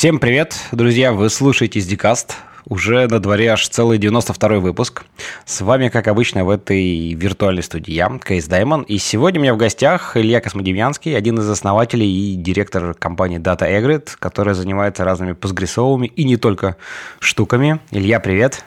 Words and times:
Всем 0.00 0.18
привет, 0.18 0.56
друзья! 0.72 1.12
Вы 1.12 1.28
слушаете 1.28 1.78
SDCast. 1.78 2.32
Уже 2.64 3.06
на 3.06 3.20
дворе 3.20 3.48
аж 3.48 3.68
целый 3.68 3.98
92-й 3.98 4.58
выпуск. 4.58 5.02
С 5.44 5.60
вами, 5.60 5.90
как 5.90 6.08
обычно, 6.08 6.46
в 6.46 6.48
этой 6.48 7.12
виртуальной 7.12 7.62
студии 7.62 7.92
я, 7.92 8.10
Кейс 8.26 8.46
Даймон. 8.46 8.80
И 8.84 8.96
сегодня 8.96 9.40
у 9.40 9.42
меня 9.42 9.52
в 9.52 9.58
гостях 9.58 10.16
Илья 10.16 10.40
Космодемьянский, 10.40 11.14
один 11.14 11.38
из 11.38 11.50
основателей 11.50 12.32
и 12.32 12.34
директор 12.34 12.94
компании 12.94 13.38
Data 13.38 13.70
Egrid, 13.70 14.12
которая 14.18 14.54
занимается 14.54 15.04
разными 15.04 15.32
постгрессовыми 15.32 16.06
и 16.06 16.24
не 16.24 16.38
только 16.38 16.78
штуками. 17.18 17.78
Илья, 17.90 18.20
привет! 18.20 18.64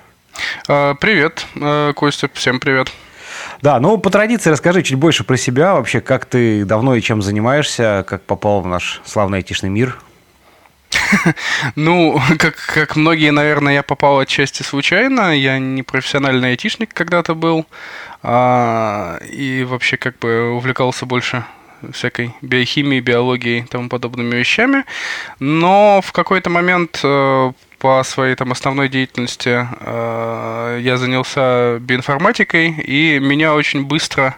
А, 0.68 0.94
привет, 0.94 1.48
а, 1.60 1.94
Костя, 1.94 2.30
всем 2.36 2.60
привет! 2.60 2.92
Да, 3.64 3.80
ну 3.80 3.98
по 3.98 4.12
традиции 4.12 4.52
расскажи 4.52 4.84
чуть 4.84 5.00
больше 5.00 5.24
про 5.24 5.38
себя, 5.38 5.74
вообще 5.74 6.00
как 6.00 6.28
ты 6.28 6.64
давно 6.64 6.94
и 6.94 7.02
чем 7.02 7.24
занимаешься, 7.24 8.06
как 8.08 8.22
попал 8.22 8.62
в 8.62 8.68
наш 8.68 9.02
славный 9.04 9.40
айтишный 9.40 9.72
мир– 9.72 9.98
Ну, 11.76 12.22
как, 12.40 12.56
как 12.56 12.96
многие, 12.96 13.32
наверное, 13.32 13.74
я 13.74 13.84
попал 13.84 14.20
отчасти 14.20 14.64
случайно. 14.64 15.36
Я 15.36 15.60
не 15.60 15.84
профессиональный 15.84 16.50
айтишник 16.50 16.94
когда-то 16.94 17.36
был. 17.36 17.66
А, 18.22 19.18
и 19.30 19.64
вообще 19.64 19.98
как 19.98 20.20
бы 20.20 20.52
увлекался 20.52 21.06
больше 21.06 21.46
всякой 21.92 22.34
биохимией, 22.42 23.02
биологией 23.02 23.60
и 23.60 23.68
тому 23.68 23.90
подобными 23.90 24.36
вещами. 24.36 24.86
Но 25.40 26.02
в 26.04 26.12
какой-то 26.12 26.50
момент 26.50 27.02
э, 27.04 27.52
по 27.80 28.04
своей 28.04 28.36
там 28.36 28.52
основной 28.52 28.88
деятельности 28.88 29.68
э, 29.80 30.80
я 30.82 30.98
занялся 30.98 31.80
биоинформатикой, 31.82 32.70
и 32.70 33.20
меня 33.20 33.54
очень 33.54 33.84
быстро 33.84 34.36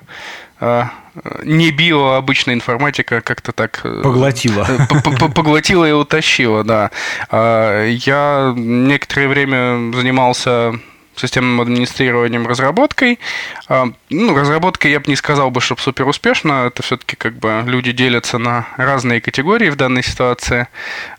не 1.43 1.71
био, 1.71 2.15
обычная 2.17 2.53
информатика 2.53 3.21
как-то 3.21 3.51
так... 3.51 3.81
Э, 3.83 4.01
поглотила. 4.03 4.65
Поглотила 5.35 5.87
и 5.87 5.91
утащила, 5.91 6.63
да. 6.63 6.91
А, 7.29 7.85
я 7.85 8.53
некоторое 8.55 9.27
время 9.27 9.93
занимался 9.93 10.79
системным 11.15 11.61
администрированием, 11.61 12.47
разработкой. 12.47 13.19
А, 13.67 13.87
ну, 14.09 14.35
разработкой 14.35 14.91
я 14.91 14.99
бы 14.99 15.05
не 15.07 15.15
сказал 15.15 15.51
бы, 15.51 15.61
чтобы 15.61 15.81
супер 15.81 16.07
успешно. 16.07 16.65
Это 16.67 16.83
все-таки 16.83 17.15
как 17.15 17.37
бы 17.37 17.63
люди 17.65 17.91
делятся 17.91 18.37
на 18.37 18.67
разные 18.77 19.21
категории 19.21 19.69
в 19.69 19.75
данной 19.75 20.03
ситуации. 20.03 20.67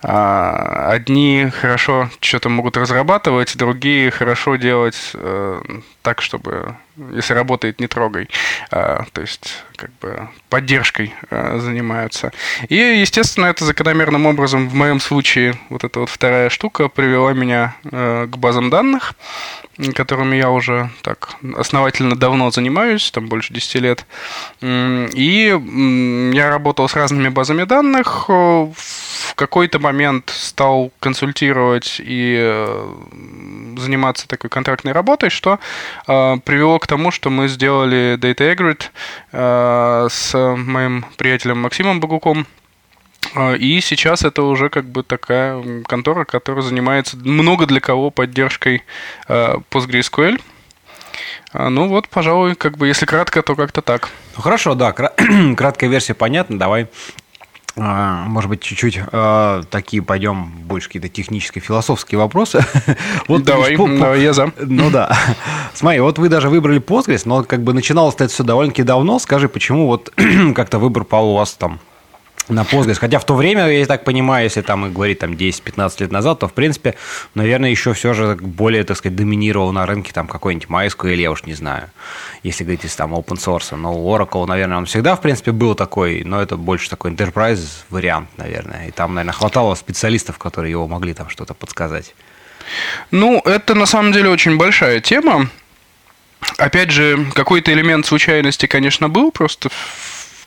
А, 0.03 0.91
одни 0.91 1.51
хорошо 1.51 2.11
что-то 2.21 2.49
могут 2.49 2.77
разрабатывать, 2.77 3.57
другие 3.57 4.11
хорошо 4.11 4.57
делать 4.57 5.13
э, 5.15 5.63
так, 6.03 6.21
чтобы 6.21 6.77
если 7.13 7.35
работает, 7.35 7.81
не 7.81 7.87
трогай. 7.87 8.29
А, 8.71 9.05
то 9.13 9.21
есть, 9.21 9.63
как 9.77 9.91
бы 10.01 10.29
поддержкой 10.49 11.15
а, 11.31 11.59
занимаются. 11.59 12.33
И, 12.69 12.77
естественно, 12.77 13.47
это 13.47 13.65
закономерным 13.65 14.27
образом 14.27 14.69
в 14.69 14.75
моем 14.75 15.01
случае 15.01 15.59
вот 15.69 15.85
эта 15.85 16.01
вот 16.01 16.09
вторая 16.09 16.49
штука 16.49 16.89
привела 16.89 17.33
меня 17.33 17.77
а, 17.93 18.27
к 18.27 18.39
базам 18.39 18.71
данных, 18.71 19.15
которыми 19.95 20.37
я 20.37 20.51
уже 20.51 20.91
так 21.03 21.35
основательно 21.57 22.17
давно 22.17 22.51
занимаюсь, 22.51 23.11
там 23.11 23.29
больше 23.29 23.53
10 23.53 23.75
лет. 23.77 24.07
И 24.63 26.33
я 26.35 26.49
работал 26.49 26.89
с 26.89 26.95
разными 26.95 27.29
базами 27.29 27.65
данных. 27.65 28.29
В 28.29 29.35
какой-то 29.35 29.79
момент 29.79 30.31
стал 30.35 30.93
консультировать 30.99 31.97
и 31.99 32.37
э, 32.39 32.95
заниматься 33.77 34.27
такой 34.27 34.49
контрактной 34.49 34.93
работой, 34.93 35.29
что 35.29 35.59
привело 36.07 36.79
к 36.79 36.86
тому, 36.87 37.11
что 37.11 37.31
мы 37.31 37.49
сделали 37.49 38.17
Data 38.19 38.55
Egrid 38.55 38.85
э, 39.33 40.09
с 40.11 40.35
моим 40.57 41.05
приятелем 41.17 41.61
Максимом 41.61 42.01
Багуком. 42.01 42.47
Э, 43.35 43.57
и 43.57 43.81
сейчас 43.81 44.25
это 44.25 44.43
уже 44.43 44.69
как 44.69 44.85
бы 44.85 45.03
такая 45.03 45.83
контора, 45.85 46.25
которая 46.25 46.63
занимается 46.63 47.17
много 47.17 47.67
для 47.67 47.81
кого 47.81 48.11
поддержкой 48.11 48.83
э, 49.29 49.57
PostgreSQL. 49.71 50.41
Э, 51.53 51.69
ну 51.69 51.89
вот, 51.89 52.09
пожалуй, 52.09 52.55
как 52.55 52.77
бы 52.77 52.89
если 52.89 53.07
кратко, 53.07 53.43
то 53.43 53.55
как-то 53.55 53.83
так. 53.83 54.09
Ну 54.37 54.43
хорошо, 54.43 54.75
да, 54.75 54.93
краткая 55.57 55.91
версия 55.91 56.15
понятна. 56.15 56.59
Давай 56.59 56.89
может 57.77 58.49
быть, 58.49 58.63
чуть-чуть 58.63 59.01
э, 59.13 59.63
такие 59.71 60.03
пойдем 60.03 60.51
больше 60.65 60.89
какие-то 60.89 61.09
технические, 61.09 61.63
философские 61.63 62.19
вопросы. 62.19 62.65
вот 63.29 63.45
давай, 63.45 63.77
по, 63.77 63.87
давай, 63.87 64.23
я 64.23 64.33
за. 64.33 64.53
Ну 64.61 64.91
да. 64.91 65.15
Смотри, 65.75 66.01
вот 66.01 66.19
вы 66.19 66.31
даже 66.31 66.49
выбрали 66.49 66.81
Postgres, 66.81 67.23
но 67.27 67.45
как 67.45 67.63
бы 67.63 67.75
начиналось 67.75 68.15
это 68.15 68.29
все 68.29 68.45
довольно-таки 68.45 68.83
давно. 68.83 69.19
Скажи, 69.19 69.49
почему 69.49 69.87
вот 69.87 70.11
как-то 70.55 70.79
выбор 70.79 71.05
пал 71.05 71.31
у 71.31 71.35
вас 71.35 71.53
там 71.53 71.81
на 72.49 72.63
Postgres. 72.63 72.99
Хотя 72.99 73.19
в 73.19 73.25
то 73.25 73.35
время, 73.35 73.69
я 73.69 73.87
так 73.87 74.05
понимаю, 74.05 74.45
если 74.45 74.63
там 74.63 74.87
и 74.87 74.91
говорить 74.91 75.19
там 75.19 75.33
10-15 75.33 76.01
лет 76.01 76.13
назад, 76.13 76.39
то 76.39 76.49
в 76.49 76.53
принципе, 76.53 76.95
наверное, 77.35 77.71
еще 77.71 77.93
все 77.93 78.15
же 78.15 78.37
более, 78.37 78.85
так 78.85 78.97
сказать, 78.97 79.17
доминировал 79.17 79.73
на 79.73 79.87
рынке 79.87 80.13
там 80.13 80.27
какой-нибудь 80.27 80.69
MySQL, 80.69 81.17
я 81.17 81.31
уж 81.31 81.45
не 81.45 81.55
знаю, 81.55 81.91
если 82.43 82.65
говорить 82.65 82.85
из 82.85 82.95
там 82.95 83.15
open 83.15 83.37
source. 83.37 83.75
Но 83.77 83.95
Oracle, 83.95 84.47
наверное, 84.47 84.79
он 84.79 84.87
всегда, 84.87 85.17
в 85.17 85.21
принципе, 85.21 85.53
был 85.53 85.75
такой, 85.75 86.23
но 86.25 86.41
это 86.41 86.57
больше 86.57 86.89
такой 86.91 87.11
enterprise 87.11 87.85
вариант, 87.91 88.29
наверное. 88.37 88.89
И 88.89 88.91
там, 88.91 89.15
наверное, 89.15 89.35
хватало 89.35 89.75
специалистов, 89.75 90.39
которые 90.39 90.71
его 90.71 90.87
могли 90.87 91.15
там 91.15 91.29
что-то 91.29 91.55
подсказать. 91.55 92.15
Ну, 93.11 93.41
это 93.45 93.75
на 93.75 93.87
самом 93.87 94.13
деле 94.13 94.29
очень 94.29 94.57
большая 94.57 95.01
тема. 95.01 95.49
Опять 96.59 96.91
же, 96.91 97.27
какой-то 97.35 97.73
элемент 97.73 98.07
случайности, 98.07 98.67
конечно, 98.67 99.09
был, 99.09 99.31
просто 99.31 99.71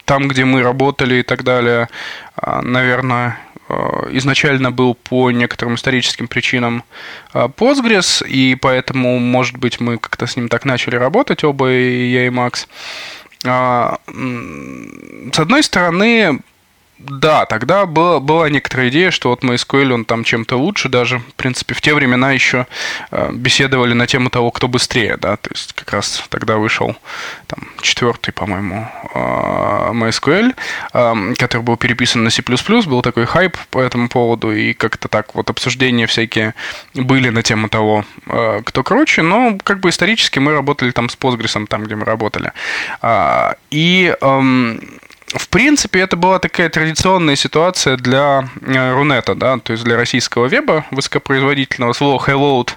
там, 0.09 0.28
где 0.28 0.44
мы 0.44 0.64
работали 0.64 1.20
и 1.20 1.24
так 1.24 1.44
далее, 1.44 1.88
а, 2.36 2.64
наверное, 2.64 3.38
а, 3.68 4.08
изначально 4.14 4.72
был 4.72 4.96
по 4.96 5.30
некоторым 5.30 5.75
историческим 5.75 6.28
причинам 6.28 6.84
а, 7.31 7.47
Postgres, 7.47 8.28
и 8.28 8.56
поэтому, 8.56 9.19
может 9.19 9.59
быть, 9.59 9.80
мы 9.80 10.00
как-то 10.00 10.25
с 10.25 10.36
ним 10.36 10.50
так 10.50 10.66
начали 10.66 10.96
работать, 10.96 11.44
оба, 11.44 11.72
и 11.72 12.08
я, 12.12 12.25
и 12.25 12.31
Макс. 12.31 12.68
С 13.44 14.00
одной 15.38 15.62
стороны, 15.62 16.40
да, 17.00 17.46
тогда 17.46 17.86
была, 17.86 18.20
была 18.20 18.50
некоторая 18.50 18.90
идея, 18.90 19.10
что 19.12 19.30
вот 19.30 19.42
MySQL, 19.42 19.94
он 19.94 20.04
там 20.04 20.26
чем-то 20.26 20.58
лучше 20.58 20.90
даже. 20.90 21.20
В 21.20 21.34
принципе, 21.36 21.74
в 21.74 21.80
те 21.80 21.94
времена 21.94 22.34
еще 22.34 22.68
э, 23.12 23.32
беседовали 23.32 23.94
на 23.94 24.06
тему 24.06 24.30
того, 24.30 24.52
кто 24.52 24.68
быстрее, 24.68 25.16
да, 25.16 25.38
то 25.38 25.50
есть 25.50 25.72
как 25.74 25.94
раз 25.94 26.22
тогда 26.28 26.58
вышел 26.58 26.98
там 27.48 27.70
четвертый, 27.82 28.34
по-моему, 28.34 28.86
э, 29.14 29.20
MySQL, 29.94 30.54
э, 30.94 31.34
который 31.36 31.62
был 31.62 31.78
переписан 31.78 32.26
на 32.26 32.30
C++, 32.30 32.42
был 32.42 33.02
такой 33.02 33.26
хайп 33.26 33.58
по 33.72 33.80
этому 33.80 34.10
поводу, 34.10 34.52
и 34.52 34.74
как-то 34.74 35.08
так 35.08 35.36
вот 35.36 35.50
обсуждения 35.50 36.06
всякие 36.06 36.54
были 36.94 37.30
на 37.30 37.44
тему 37.44 37.70
того, 37.70 38.04
э, 38.28 38.62
кто 38.66 38.84
круче, 38.84 39.22
но 39.22 39.58
как 39.64 39.80
бы 39.80 39.90
исторически 39.90 40.40
мы 40.40 40.52
работали 40.52 40.92
там 40.92 41.08
с 41.08 41.16
Postgres, 41.18 41.66
там, 41.68 41.86
где 41.86 41.96
мы 41.96 42.04
работали. 42.04 42.52
Э, 43.02 43.54
и... 43.72 44.14
Э, 45.34 45.38
в 45.38 45.50
принципе, 45.50 46.00
это 46.00 46.16
была 46.16 46.40
такая 46.40 46.70
традиционная 46.70 47.36
ситуация 47.36 47.98
для 47.98 48.50
э, 48.62 48.94
Рунета, 48.94 49.36
да, 49.36 49.58
то 49.58 49.74
есть 49.74 49.84
для 49.84 49.96
российского 49.96 50.48
веба 50.48 50.86
высокопроизводительного. 50.92 51.94
Слова 51.94 52.24
«highload» 52.24 52.72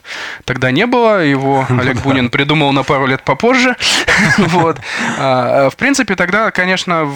тогда 0.45 0.71
не 0.71 0.87
было, 0.87 1.25
его 1.25 1.67
Олег 1.81 1.99
Бунин 2.03 2.31
придумал 2.31 2.73
на 2.73 2.83
пару 2.83 3.07
лет 3.07 3.23
попозже. 3.23 3.77
вот. 4.39 4.79
А, 5.19 5.71
в 5.71 5.77
принципе, 5.77 6.17
тогда, 6.17 6.51
конечно, 6.51 7.11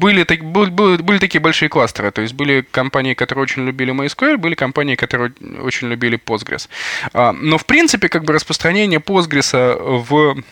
были, 0.00 0.24
были, 0.24 1.02
были 1.02 1.18
такие 1.18 1.40
большие 1.40 1.68
кластеры. 1.68 2.10
То 2.10 2.22
есть 2.22 2.34
были 2.34 2.66
компании, 2.70 3.14
которые 3.14 3.42
очень 3.42 3.66
любили 3.66 3.92
MySQL, 3.92 4.38
были 4.38 4.54
компании, 4.54 4.96
которые 4.96 5.32
очень 5.62 5.88
любили 5.88 6.18
Postgres. 6.18 6.68
А, 7.12 7.32
но, 7.32 7.58
в 7.58 7.66
принципе, 7.66 8.08
как 8.08 8.24
бы 8.24 8.32
распространение 8.32 9.00
Postgres 9.00 9.52
в 10.08 10.42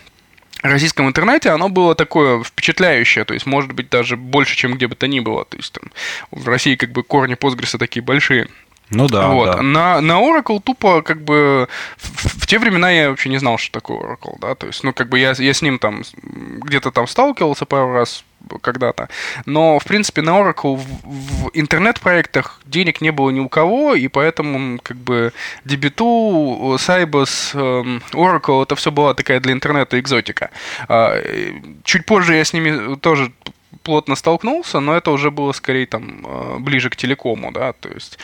российском 0.61 1.07
интернете, 1.07 1.49
оно 1.49 1.69
было 1.69 1.95
такое 1.95 2.43
впечатляющее, 2.43 3.25
то 3.25 3.33
есть, 3.33 3.45
может 3.45 3.71
быть, 3.73 3.89
даже 3.89 4.17
больше, 4.17 4.55
чем 4.55 4.73
где 4.73 4.87
бы 4.87 4.95
то 4.95 5.07
ни 5.07 5.19
было. 5.19 5.45
То 5.45 5.57
есть, 5.57 5.73
там, 5.73 5.91
в 6.31 6.47
России 6.47 6.75
как 6.75 6.91
бы 6.91 7.03
корни 7.03 7.35
Postgres 7.35 7.77
такие 7.77 8.03
большие. 8.03 8.47
Ну 8.89 9.07
да, 9.07 9.27
вот. 9.29 9.45
да. 9.45 9.61
На, 9.61 10.01
на 10.01 10.19
Oracle 10.19 10.59
тупо 10.59 11.03
как 11.03 11.21
бы 11.21 11.67
в, 11.97 12.41
в 12.41 12.47
те 12.47 12.57
времена 12.57 12.89
я 12.89 13.09
вообще 13.11 13.29
не 13.29 13.37
знал, 13.37 13.57
что 13.57 13.71
такое 13.71 13.99
Oracle, 13.99 14.37
да, 14.39 14.55
то 14.55 14.67
есть, 14.67 14.83
ну, 14.83 14.93
как 14.93 15.09
бы 15.09 15.19
я, 15.19 15.33
я 15.37 15.53
с 15.53 15.61
ним 15.61 15.77
там 15.77 16.03
где-то 16.23 16.91
там 16.91 17.07
сталкивался 17.07 17.65
пару 17.65 17.93
раз, 17.93 18.25
когда-то. 18.57 19.09
Но, 19.45 19.79
в 19.79 19.83
принципе, 19.83 20.21
на 20.21 20.31
Oracle 20.31 20.75
в, 20.75 20.85
в 21.03 21.49
интернет-проектах 21.53 22.61
денег 22.65 23.01
не 23.01 23.11
было 23.11 23.29
ни 23.29 23.39
у 23.39 23.49
кого, 23.49 23.93
и 23.95 24.07
поэтому, 24.07 24.79
как 24.81 24.97
бы, 24.97 25.33
Debito, 25.65 26.75
Sybase, 26.75 27.59
эм, 27.59 28.01
Oracle, 28.13 28.63
это 28.63 28.75
все 28.75 28.91
была 28.91 29.13
такая 29.13 29.39
для 29.39 29.53
интернета 29.53 29.99
экзотика. 29.99 30.49
А, 30.87 31.21
чуть 31.83 32.05
позже 32.05 32.35
я 32.35 32.43
с 32.43 32.53
ними 32.53 32.95
тоже 32.95 33.31
плотно 33.83 34.15
столкнулся, 34.15 34.79
но 34.79 34.95
это 34.95 35.11
уже 35.11 35.31
было 35.31 35.51
скорее 35.51 35.85
там 35.85 36.25
э, 36.25 36.57
ближе 36.59 36.89
к 36.89 36.95
телекому, 36.95 37.51
да, 37.51 37.73
то 37.73 37.89
есть 37.89 38.19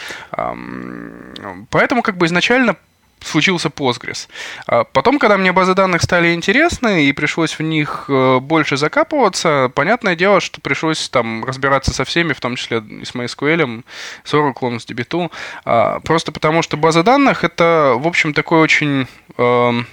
поэтому 1.69 2.01
как 2.01 2.17
бы 2.17 2.25
изначально 2.25 2.75
случился 3.21 3.69
Postgres. 3.69 4.27
А 4.67 4.83
потом, 4.83 5.19
когда 5.19 5.37
мне 5.37 5.51
базы 5.51 5.73
данных 5.73 6.01
стали 6.01 6.33
интересны 6.33 7.05
и 7.05 7.11
пришлось 7.11 7.57
в 7.57 7.61
них 7.61 8.05
э, 8.07 8.39
больше 8.39 8.77
закапываться, 8.77 9.71
понятное 9.73 10.15
дело, 10.15 10.39
что 10.39 10.61
пришлось 10.61 11.09
там 11.09 11.43
разбираться 11.43 11.93
со 11.93 12.05
всеми, 12.05 12.33
в 12.33 12.39
том 12.39 12.55
числе 12.55 12.77
и 12.77 13.05
с 13.05 13.13
MySQL, 13.13 13.83
с 14.23 14.33
Oracle, 14.33 14.79
с 14.79 14.85
DB2, 14.85 15.31
а, 15.65 15.99
просто 16.01 16.31
потому 16.31 16.61
что 16.61 16.77
база 16.77 17.03
данных 17.03 17.43
это, 17.43 17.95
в 17.97 18.07
общем, 18.07 18.33
такой 18.33 18.59
очень 18.59 19.07
эм, 19.37 19.87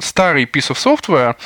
старый 0.00 0.44
piece 0.44 0.70
of 0.70 0.76
software, 0.76 1.36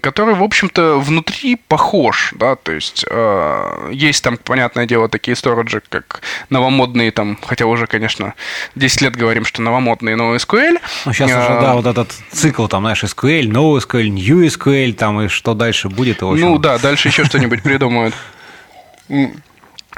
который, 0.00 0.34
в 0.34 0.42
общем-то, 0.42 0.98
внутри 0.98 1.56
похож, 1.56 2.32
да, 2.36 2.56
то 2.56 2.72
есть 2.72 3.04
э, 3.08 3.90
есть 3.92 4.22
там, 4.22 4.36
понятное 4.36 4.86
дело, 4.86 5.08
такие 5.08 5.36
сториджи, 5.36 5.82
как 5.88 6.22
новомодные 6.50 7.10
там, 7.10 7.38
хотя 7.42 7.66
уже, 7.66 7.86
конечно, 7.86 8.34
10 8.74 9.02
лет 9.02 9.16
говорим, 9.16 9.44
что 9.44 9.62
новомодные 9.62 10.16
NoSQL. 10.16 10.78
Ну, 11.06 11.12
сейчас 11.12 11.30
а, 11.32 11.38
уже, 11.38 11.60
да, 11.60 11.74
вот 11.74 11.86
этот 11.86 12.12
цикл, 12.30 12.66
там, 12.66 12.82
знаешь, 12.82 13.02
SQL, 13.02 13.48
NoSQL, 13.48 14.08
NewSQL, 14.08 14.92
там, 14.94 15.22
и 15.22 15.28
что 15.28 15.54
дальше 15.54 15.88
будет, 15.88 16.22
в 16.22 16.30
общем... 16.30 16.46
Ну, 16.46 16.58
да, 16.58 16.78
дальше 16.78 17.08
еще 17.08 17.24
что-нибудь 17.24 17.62
придумают. 17.62 18.14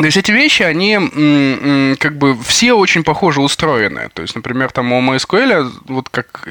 То 0.00 0.06
есть 0.06 0.16
эти 0.16 0.32
вещи, 0.32 0.62
они 0.62 1.96
как 1.96 2.16
бы 2.16 2.34
все 2.42 2.72
очень 2.72 3.04
похоже 3.04 3.42
устроены. 3.42 4.08
То 4.14 4.22
есть, 4.22 4.34
например, 4.34 4.72
там 4.72 4.92
у 4.92 5.02
MySQL, 5.02 5.70
вот 5.88 6.08
как 6.08 6.48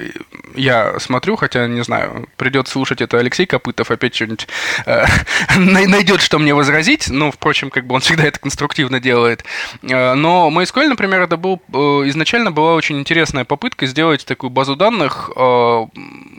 я 0.53 0.99
смотрю, 0.99 1.35
хотя, 1.35 1.65
не 1.67 1.83
знаю, 1.83 2.29
придется 2.37 2.73
слушать 2.73 3.01
это 3.01 3.17
Алексей 3.17 3.47
Копытов, 3.47 3.89
опять 3.89 4.13
что-нибудь 4.13 4.47
э, 4.85 5.05
найдет, 5.57 6.21
что 6.21 6.37
мне 6.37 6.53
возразить. 6.53 7.09
Ну, 7.09 7.31
впрочем, 7.31 7.71
как 7.71 7.87
бы 7.87 7.95
он 7.95 8.01
всегда 8.01 8.25
это 8.25 8.39
конструктивно 8.39 8.99
делает. 8.99 9.43
Э, 9.81 10.13
но 10.13 10.51
MySQL, 10.51 10.89
например, 10.89 11.21
это 11.21 11.35
был 11.35 11.59
э, 11.73 11.77
изначально 12.09 12.51
была 12.51 12.75
очень 12.75 12.99
интересная 12.99 13.45
попытка 13.45 13.87
сделать 13.87 14.25
такую 14.25 14.51
базу 14.51 14.75
данных, 14.75 15.31
э, 15.35 15.85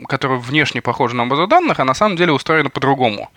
которая 0.07 0.39
внешне 0.39 0.81
похожа 0.81 1.15
на 1.15 1.25
базу 1.25 1.45
данных, 1.47 1.81
а 1.81 1.83
на 1.83 1.93
самом 1.93 2.15
деле 2.15 2.31
устроена 2.31 2.69
по-другому. 2.69 3.29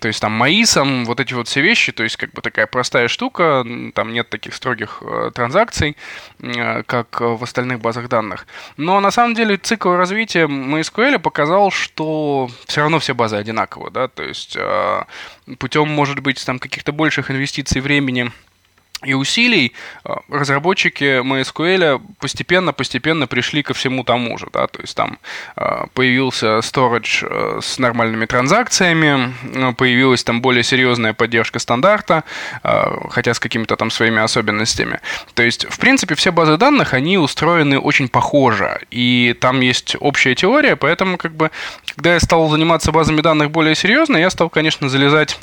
То 0.00 0.08
есть 0.08 0.20
там 0.20 0.32
маисом, 0.32 1.06
вот 1.06 1.18
эти 1.20 1.32
вот 1.32 1.48
все 1.48 1.62
вещи, 1.62 1.92
то 1.92 2.02
есть 2.02 2.16
как 2.16 2.32
бы 2.32 2.42
такая 2.42 2.66
простая 2.66 3.05
штука, 3.08 3.64
там 3.94 4.12
нет 4.12 4.28
таких 4.28 4.54
строгих 4.54 5.02
э, 5.02 5.30
транзакций, 5.34 5.96
э, 6.40 6.82
как 6.84 7.20
в 7.20 7.42
остальных 7.42 7.80
базах 7.80 8.08
данных. 8.08 8.46
Но 8.76 9.00
на 9.00 9.10
самом 9.10 9.34
деле 9.34 9.56
цикл 9.56 9.90
развития 9.90 10.46
MySQL 10.46 11.18
показал, 11.18 11.70
что 11.70 12.48
все 12.66 12.82
равно 12.82 12.98
все 12.98 13.14
базы 13.14 13.36
одинаковы, 13.36 13.90
да, 13.90 14.08
то 14.08 14.22
есть 14.22 14.56
э, 14.56 15.02
путем, 15.58 15.88
может 15.88 16.20
быть, 16.20 16.44
там 16.44 16.58
каких-то 16.58 16.92
больших 16.92 17.30
инвестиций 17.30 17.80
времени 17.80 18.30
и 19.06 19.14
усилий 19.14 19.72
а, 20.04 20.20
разработчики 20.28 21.22
MySQL 21.22 22.00
постепенно-постепенно 22.18 23.26
пришли 23.26 23.62
ко 23.62 23.72
всему 23.74 24.04
тому 24.04 24.36
же. 24.38 24.48
Да? 24.52 24.66
То 24.66 24.80
есть 24.80 24.96
там 24.96 25.18
а, 25.56 25.86
появился 25.94 26.58
storage 26.58 27.26
а, 27.28 27.60
с 27.62 27.78
нормальными 27.78 28.26
транзакциями, 28.26 29.32
появилась 29.74 30.24
там 30.24 30.40
более 30.40 30.62
серьезная 30.62 31.12
поддержка 31.12 31.58
стандарта, 31.58 32.24
хотя 33.10 33.34
с 33.34 33.38
какими-то 33.38 33.76
там 33.76 33.90
своими 33.90 34.20
особенностями. 34.20 35.00
То 35.34 35.42
есть, 35.42 35.66
в 35.68 35.78
принципе, 35.78 36.14
все 36.14 36.32
базы 36.32 36.56
данных, 36.56 36.94
они 36.94 37.18
устроены 37.18 37.78
очень 37.78 38.08
похоже, 38.08 38.80
и 38.90 39.36
там 39.40 39.60
есть 39.60 39.96
общая 40.00 40.34
теория, 40.34 40.76
поэтому 40.76 41.16
как 41.16 41.34
бы, 41.34 41.50
когда 41.94 42.14
я 42.14 42.20
стал 42.20 42.48
заниматься 42.48 42.92
базами 42.92 43.20
данных 43.20 43.50
более 43.50 43.74
серьезно, 43.74 44.16
я 44.16 44.30
стал, 44.30 44.50
конечно, 44.50 44.88
залезать 44.88 45.38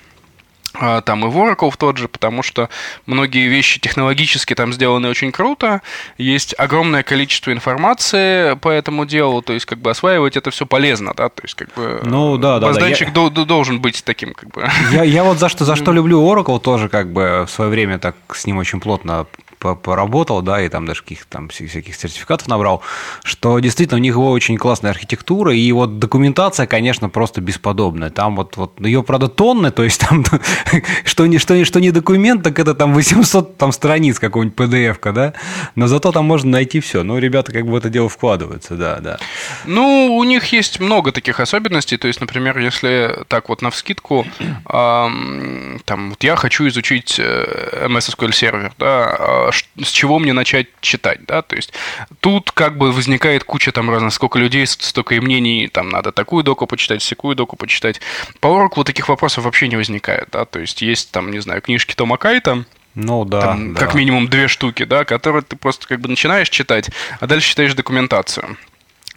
там 0.73 1.25
и 1.25 1.29
в 1.29 1.37
Oracle 1.37 1.69
в 1.69 1.77
тот 1.77 1.97
же, 1.97 2.07
потому 2.07 2.43
что 2.43 2.69
многие 3.05 3.47
вещи 3.47 3.79
технологически 3.79 4.55
там 4.55 4.73
сделаны 4.73 5.09
очень 5.09 5.31
круто, 5.31 5.81
есть 6.17 6.55
огромное 6.57 7.03
количество 7.03 7.51
информации 7.51 8.55
по 8.55 8.69
этому 8.69 9.05
делу, 9.05 9.41
то 9.41 9.53
есть 9.53 9.65
как 9.65 9.79
бы 9.79 9.91
осваивать 9.91 10.37
это 10.37 10.51
все 10.51 10.65
полезно, 10.65 11.13
да, 11.15 11.29
то 11.29 11.41
есть 11.43 11.55
как 11.55 11.73
бы 11.73 12.01
ну, 12.03 12.37
да, 12.37 12.59
да, 12.59 12.67
базданчик 12.67 13.13
да, 13.13 13.23
я... 13.23 13.45
должен 13.45 13.79
быть 13.79 14.03
таким 14.03 14.33
как 14.33 14.49
бы. 14.49 14.69
Я, 14.91 15.03
я 15.03 15.23
вот 15.23 15.37
за 15.37 15.49
что, 15.49 15.65
за 15.65 15.75
что 15.75 15.91
люблю 15.91 16.21
Oracle 16.21 16.59
тоже 16.59 16.89
как 16.89 17.11
бы 17.11 17.45
в 17.47 17.51
свое 17.51 17.69
время 17.69 17.99
так 17.99 18.15
с 18.33 18.45
ним 18.45 18.57
очень 18.57 18.79
плотно 18.79 19.27
поработал, 19.63 20.41
да, 20.41 20.61
и 20.61 20.69
там 20.69 20.85
даже 20.85 21.01
каких-то 21.01 21.25
там 21.29 21.49
всяких 21.49 21.95
сертификатов 21.95 22.47
набрал, 22.47 22.81
что 23.23 23.59
действительно 23.59 23.99
у 23.99 24.01
них 24.01 24.17
очень 24.17 24.57
классная 24.57 24.91
архитектура, 24.91 25.53
и 25.53 25.71
вот 25.71 25.99
документация, 25.99 26.67
конечно, 26.67 27.09
просто 27.09 27.41
бесподобная. 27.41 28.09
Там 28.09 28.35
вот, 28.35 28.57
вот 28.57 28.79
ее, 28.79 29.03
правда, 29.03 29.27
тонны, 29.27 29.71
то 29.71 29.83
есть 29.83 30.01
там 30.01 30.23
что 31.05 31.25
не, 31.25 31.37
что, 31.37 31.55
не, 31.55 31.63
что 31.63 31.79
не 31.79 31.91
документ, 31.91 32.43
так 32.43 32.59
это 32.59 32.75
там 32.75 32.93
800 32.93 33.57
там, 33.57 33.71
страниц 33.71 34.19
какого-нибудь 34.19 34.57
PDF-ка, 34.57 35.11
да, 35.11 35.33
но 35.75 35.87
зато 35.87 36.11
там 36.11 36.25
можно 36.25 36.51
найти 36.51 36.79
все. 36.79 37.03
Ну, 37.03 37.17
ребята 37.17 37.51
как 37.51 37.65
бы 37.65 37.71
в 37.71 37.75
это 37.75 37.89
дело 37.89 38.09
вкладываются, 38.09 38.75
да, 38.75 38.99
да. 38.99 39.17
Ну, 39.65 40.15
у 40.15 40.23
них 40.23 40.45
есть 40.47 40.79
много 40.79 41.11
таких 41.11 41.39
особенностей, 41.39 41.97
то 41.97 42.07
есть, 42.07 42.19
например, 42.21 42.59
если 42.59 43.23
так 43.27 43.49
вот 43.49 43.61
на 43.61 43.69
вскидку, 43.69 44.25
эм, 44.39 45.81
там, 45.85 46.09
вот 46.11 46.23
я 46.23 46.35
хочу 46.35 46.67
изучить 46.67 47.19
MS 47.19 48.15
SQL 48.15 48.31
сервер, 48.33 48.73
да, 48.79 49.51
с 49.53 49.89
чего 49.89 50.19
мне 50.19 50.33
начать 50.33 50.67
читать, 50.81 51.25
да, 51.25 51.41
то 51.41 51.55
есть 51.55 51.73
тут 52.19 52.51
как 52.51 52.77
бы 52.77 52.91
возникает 52.91 53.43
куча 53.43 53.71
там 53.71 53.89
разных, 53.89 54.13
сколько 54.13 54.39
людей, 54.39 54.65
столько 54.67 55.15
и 55.15 55.19
мнений, 55.19 55.67
там 55.67 55.89
надо 55.89 56.11
такую 56.11 56.43
доку 56.43 56.67
почитать, 56.67 57.01
всякую 57.01 57.35
доку 57.35 57.55
почитать. 57.55 58.01
По 58.39 58.47
Oracle 58.47 58.83
таких 58.83 59.09
вопросов 59.09 59.43
вообще 59.45 59.67
не 59.67 59.75
возникает, 59.75 60.29
да, 60.31 60.45
то 60.45 60.59
есть 60.59 60.81
есть 60.81 61.11
там, 61.11 61.31
не 61.31 61.39
знаю, 61.39 61.61
книжки 61.61 61.95
Тома 61.95 62.17
Кайта, 62.17 62.65
ну 62.95 63.25
да, 63.25 63.41
там, 63.41 63.73
да. 63.73 63.79
Как 63.79 63.95
минимум 63.95 64.27
две 64.27 64.47
штуки, 64.47 64.83
да, 64.83 65.03
которые 65.03 65.41
ты 65.41 65.55
просто 65.55 65.87
как 65.87 65.99
бы 65.99 66.09
начинаешь 66.09 66.49
читать, 66.49 66.89
а 67.19 67.27
дальше 67.27 67.49
читаешь 67.49 67.73
документацию. 67.73 68.57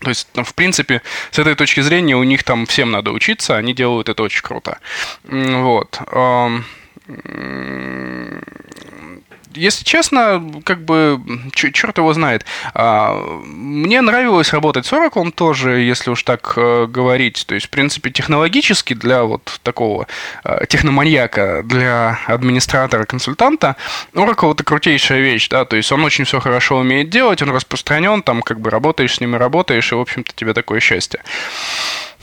То 0.00 0.10
есть, 0.10 0.28
там, 0.32 0.44
в 0.44 0.54
принципе, 0.54 1.00
с 1.30 1.38
этой 1.38 1.54
точки 1.54 1.80
зрения 1.80 2.16
у 2.16 2.22
них 2.22 2.42
там 2.42 2.66
всем 2.66 2.90
надо 2.90 3.12
учиться, 3.12 3.56
они 3.56 3.72
делают 3.72 4.08
это 4.08 4.22
очень 4.22 4.42
круто. 4.42 4.78
Вот 5.24 6.00
если 9.56 9.84
честно, 9.84 10.42
как 10.64 10.84
бы, 10.84 11.20
черт 11.52 11.98
его 11.98 12.12
знает. 12.12 12.44
А, 12.74 13.14
мне 13.44 14.00
нравилось 14.00 14.52
работать 14.52 14.86
с 14.86 14.92
Oracle 14.92 15.30
тоже, 15.30 15.80
если 15.80 16.10
уж 16.10 16.22
так 16.22 16.54
э, 16.56 16.86
говорить. 16.86 17.44
То 17.46 17.54
есть, 17.54 17.66
в 17.66 17.70
принципе, 17.70 18.10
технологически 18.10 18.94
для 18.94 19.24
вот 19.24 19.60
такого 19.62 20.06
э, 20.44 20.66
техноманьяка, 20.68 21.62
для 21.64 22.18
администратора, 22.26 23.04
консультанта, 23.04 23.76
Oracle 24.14 24.52
это 24.52 24.64
крутейшая 24.64 25.20
вещь, 25.20 25.48
да, 25.48 25.64
то 25.64 25.76
есть 25.76 25.90
он 25.92 26.04
очень 26.04 26.24
все 26.24 26.40
хорошо 26.40 26.78
умеет 26.78 27.10
делать, 27.10 27.42
он 27.42 27.50
распространен, 27.50 28.22
там 28.22 28.42
как 28.42 28.60
бы 28.60 28.70
работаешь 28.70 29.16
с 29.16 29.20
ним 29.20 29.36
и 29.36 29.38
работаешь, 29.38 29.92
и, 29.92 29.94
в 29.94 30.00
общем-то, 30.00 30.32
тебе 30.34 30.54
такое 30.54 30.80
счастье. 30.80 31.20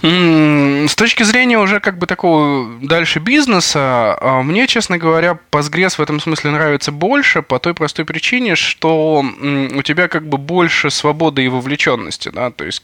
С 0.05 0.95
точки 0.95 1.23
зрения 1.23 1.57
уже 1.57 1.79
как 1.79 1.97
бы 1.97 2.07
такого 2.07 2.69
дальше 2.81 3.19
бизнеса, 3.19 4.17
а, 4.19 4.43
мне, 4.43 4.67
честно 4.67 4.97
говоря, 4.97 5.39
Postgres 5.49 5.95
в 5.95 6.01
этом 6.01 6.19
смысле 6.19 6.51
нравится 6.51 6.91
больше 6.91 7.41
по 7.41 7.57
той 7.57 7.73
простой 7.73 8.03
причине, 8.03 8.57
что 8.57 9.23
у 9.23 9.81
тебя 9.81 10.09
как 10.09 10.27
бы 10.27 10.37
больше 10.37 10.89
свободы 10.89 11.45
и 11.45 11.47
вовлеченности, 11.47 12.27
да, 12.27 12.51
то 12.51 12.65
есть 12.65 12.83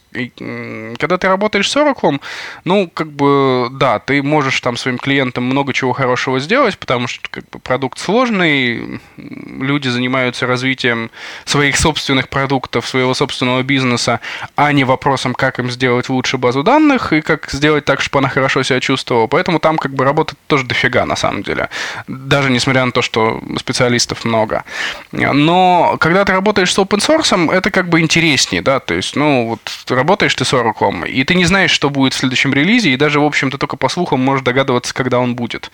когда 0.98 1.18
ты 1.18 1.28
работаешь 1.28 1.70
с 1.70 1.76
Oracle, 1.76 2.22
ну, 2.64 2.88
как 2.88 3.12
бы, 3.12 3.68
да, 3.70 3.98
ты 3.98 4.22
можешь 4.22 4.58
там 4.62 4.78
своим 4.78 4.96
клиентам 4.96 5.44
много 5.44 5.74
чего 5.74 5.92
хорошего 5.92 6.40
сделать, 6.40 6.78
потому 6.78 7.06
что 7.06 7.28
как 7.30 7.44
бы 7.50 7.58
продукт 7.58 7.98
сложный, 7.98 8.98
люди 9.18 9.88
занимаются 9.88 10.46
развитием 10.46 11.10
своих 11.44 11.76
собственных 11.76 12.30
продуктов, 12.30 12.88
своего 12.88 13.12
собственного 13.12 13.62
бизнеса, 13.62 14.20
а 14.56 14.72
не 14.72 14.84
вопросом, 14.84 15.34
как 15.34 15.58
им 15.58 15.70
сделать 15.70 16.08
лучше 16.08 16.38
базу 16.38 16.62
данных, 16.62 17.09
и 17.12 17.20
как 17.20 17.50
сделать 17.50 17.84
так, 17.84 18.00
чтобы 18.00 18.20
она 18.20 18.28
хорошо 18.28 18.62
себя 18.62 18.80
чувствовала. 18.80 19.26
Поэтому 19.26 19.58
там 19.58 19.76
как 19.76 19.92
бы 19.92 20.04
работы 20.04 20.34
тоже 20.46 20.64
дофига, 20.64 21.06
на 21.06 21.16
самом 21.16 21.42
деле. 21.42 21.68
Даже 22.08 22.50
несмотря 22.50 22.84
на 22.84 22.92
то, 22.92 23.02
что 23.02 23.42
специалистов 23.58 24.24
много. 24.24 24.64
Но 25.12 25.96
когда 26.00 26.24
ты 26.24 26.32
работаешь 26.32 26.72
с 26.72 26.78
open 26.78 26.98
source, 26.98 27.52
это 27.52 27.70
как 27.70 27.88
бы 27.88 28.00
интереснее, 28.00 28.62
да, 28.62 28.80
то 28.80 28.94
есть, 28.94 29.16
ну, 29.16 29.48
вот 29.48 29.60
работаешь 29.88 30.34
ты 30.34 30.44
с 30.44 30.52
Oracle, 30.52 31.08
и 31.08 31.24
ты 31.24 31.34
не 31.34 31.44
знаешь, 31.44 31.70
что 31.70 31.90
будет 31.90 32.14
в 32.14 32.16
следующем 32.16 32.52
релизе, 32.52 32.90
и 32.90 32.96
даже, 32.96 33.20
в 33.20 33.24
общем-то, 33.24 33.58
только 33.58 33.76
по 33.76 33.88
слухам 33.88 34.20
можешь 34.20 34.44
догадываться, 34.44 34.94
когда 34.94 35.18
он 35.18 35.34
будет. 35.34 35.70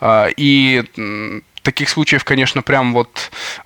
А, 0.00 0.28
и 0.36 0.84
таких 1.66 1.88
случаев, 1.88 2.22
конечно, 2.22 2.62
прям 2.62 2.94
вот 2.94 3.10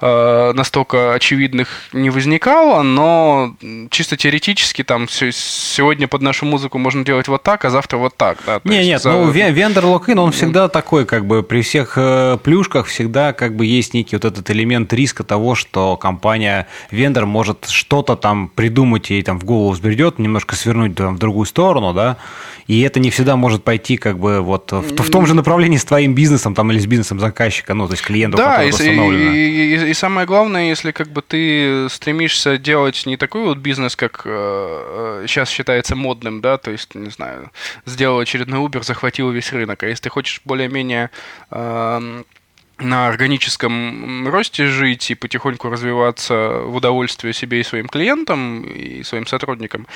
э, 0.01 0.53
настолько 0.55 1.13
очевидных 1.13 1.69
не 1.93 2.09
возникало, 2.09 2.83
но 2.83 3.55
чисто 3.91 4.17
теоретически 4.17 4.83
там 4.83 5.07
сегодня 5.07 6.09
под 6.09 6.23
нашу 6.23 6.47
музыку 6.47 6.79
можно 6.79 7.05
делать 7.05 7.29
вот 7.29 7.43
так, 7.43 7.67
а 7.67 7.71
завтра 7.71 7.99
вот 7.99 8.17
так. 8.17 8.39
Да? 8.47 8.63
Не, 8.65 8.83
нет, 8.87 9.03
за... 9.03 9.13
ну 9.13 9.31
вендор 9.31 9.85
локин, 9.85 10.19
он 10.19 10.33
всегда 10.33 10.69
такой, 10.69 11.05
как 11.05 11.27
бы 11.27 11.43
при 11.43 11.61
всех 11.61 11.93
э, 11.97 12.39
плюшках 12.43 12.87
всегда 12.87 13.35
как 13.35 13.55
бы 13.55 13.67
есть 13.67 13.93
некий 13.93 14.17
вот 14.17 14.25
этот 14.25 14.51
элемент 14.51 14.91
риска 14.95 15.23
того, 15.23 15.55
что 15.55 15.99
компания 15.99 16.67
вендор 16.91 17.27
может 17.27 17.67
что-то 17.69 18.17
там 18.17 18.49
придумать 18.49 19.11
и 19.11 19.23
там 19.23 19.39
в 19.39 19.45
голову 19.45 19.73
взбредет, 19.73 20.19
немножко 20.19 20.57
свернуть 20.57 20.95
там, 20.95 21.17
в 21.17 21.19
другую 21.19 21.45
сторону, 21.45 21.93
да, 21.93 22.17
и 22.67 22.81
это 22.81 22.99
не 22.99 23.11
всегда 23.11 23.37
может 23.37 23.63
пойти 23.63 23.99
как 23.99 24.19
бы 24.19 24.41
вот 24.41 24.73
в, 24.73 25.03
в 25.03 25.11
том 25.11 25.27
же 25.27 25.35
направлении 25.35 25.77
с 25.77 25.85
твоим 25.85 26.15
бизнесом 26.15 26.55
там 26.55 26.73
или 26.73 26.79
с 26.79 26.87
бизнесом 26.87 27.21
заказчика, 27.21 27.75
ну 27.75 27.90
то 27.91 27.95
есть 27.95 28.05
клиенту, 28.05 28.37
да, 28.37 28.63
и, 28.63 28.71
и, 28.71 29.75
и, 29.75 29.91
и 29.91 29.95
самое 29.95 30.25
главное, 30.25 30.69
если 30.69 30.93
как 30.93 31.09
бы 31.09 31.23
ты 31.23 31.89
стремишься 31.89 32.57
делать 32.57 33.05
не 33.05 33.17
такой 33.17 33.43
вот 33.43 33.59
бизнес, 33.59 33.97
как 33.97 34.23
э, 34.25 35.25
сейчас 35.27 35.51
считается 35.51 35.97
модным, 35.97 36.41
да, 36.41 36.57
то 36.57 36.71
есть, 36.71 36.95
не 36.95 37.11
знаю, 37.11 37.51
сделал 37.87 38.21
очередной 38.21 38.61
Uber, 38.61 38.85
захватил 38.85 39.31
весь 39.31 39.53
рынок, 39.53 39.83
а 39.83 39.89
если 39.89 40.05
ты 40.05 40.09
хочешь 40.09 40.41
более-менее 40.45 41.11
э, 41.51 42.23
на 42.81 43.09
органическом 43.09 44.29
росте 44.29 44.67
жить 44.67 45.11
и 45.11 45.15
потихоньку 45.15 45.69
развиваться 45.69 46.63
в 46.65 46.77
удовольствие 46.77 47.33
себе 47.33 47.61
и 47.61 47.65
своим 47.65 47.89
клиентам, 47.89 48.63
и 48.63 49.03
своим 49.03 49.27
сотрудникам, 49.27 49.87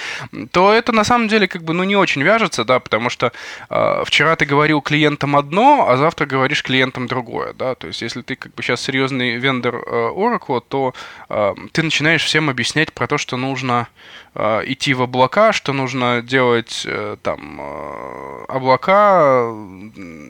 то 0.53 0.73
это 0.73 0.93
на 0.93 1.05
самом 1.05 1.29
деле 1.29 1.49
как 1.49 1.63
бы 1.63 1.73
ну, 1.73 1.85
не 1.85 1.97
очень 1.97 2.23
вяжется, 2.23 2.65
да, 2.65 2.81
потому 2.81 3.11
что 3.11 3.33
э, 3.71 4.03
вчера 4.05 4.37
ты 4.37 4.45
говорил 4.45 4.81
клиентам 4.81 5.37
одно, 5.37 5.87
а 5.89 5.97
завтра 5.97 6.27
говоришь 6.27 6.63
клиентам 6.63 7.07
другое, 7.07 7.53
да, 7.55 7.75
то 7.75 7.87
есть 7.87 8.03
если 8.03 8.23
ты 8.23 8.37
как 8.37 8.55
бы 8.55 8.63
сейчас 8.63 8.81
серьезный 8.83 9.37
вендор 9.37 9.77
э, 9.77 10.11
Oracle, 10.15 10.63
то 10.67 10.95
э, 11.29 11.55
ты 11.73 11.83
начинаешь 11.83 12.25
всем 12.25 12.51
объяснять 12.51 12.93
про 12.93 13.07
то, 13.07 13.19
что 13.19 13.37
нужно 13.37 13.89
э, 14.35 14.63
идти 14.67 14.95
в 14.95 15.03
облака, 15.03 15.53
что 15.53 15.73
нужно 15.73 16.23
делать 16.23 16.85
э, 16.87 17.17
там 17.23 17.61
э, 17.61 18.45
облака, 18.49 19.51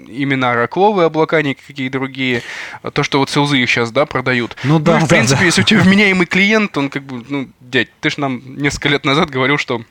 именно 0.08 0.52
оракловые 0.52 1.06
облака, 1.06 1.42
никакие 1.42 1.90
другие, 1.90 2.42
то, 2.92 3.02
что 3.02 3.18
вот 3.18 3.30
селзы 3.30 3.58
их 3.58 3.70
сейчас, 3.70 3.90
да, 3.90 4.06
продают. 4.06 4.56
Ну 4.64 4.78
да, 4.78 4.98
ну, 4.98 5.06
в 5.06 5.08
да, 5.08 5.16
принципе, 5.16 5.40
да. 5.40 5.46
если 5.46 5.62
у 5.62 5.64
тебя 5.64 5.80
вменяемый 5.80 6.26
клиент, 6.26 6.76
он 6.76 6.90
как 6.90 7.02
бы, 7.04 7.24
ну, 7.28 7.48
дядь, 7.60 7.88
ты 8.00 8.10
же 8.10 8.20
нам 8.20 8.42
несколько 8.56 8.88
лет 8.88 9.04
назад 9.04 9.30
говорил, 9.30 9.58
что 9.58 9.82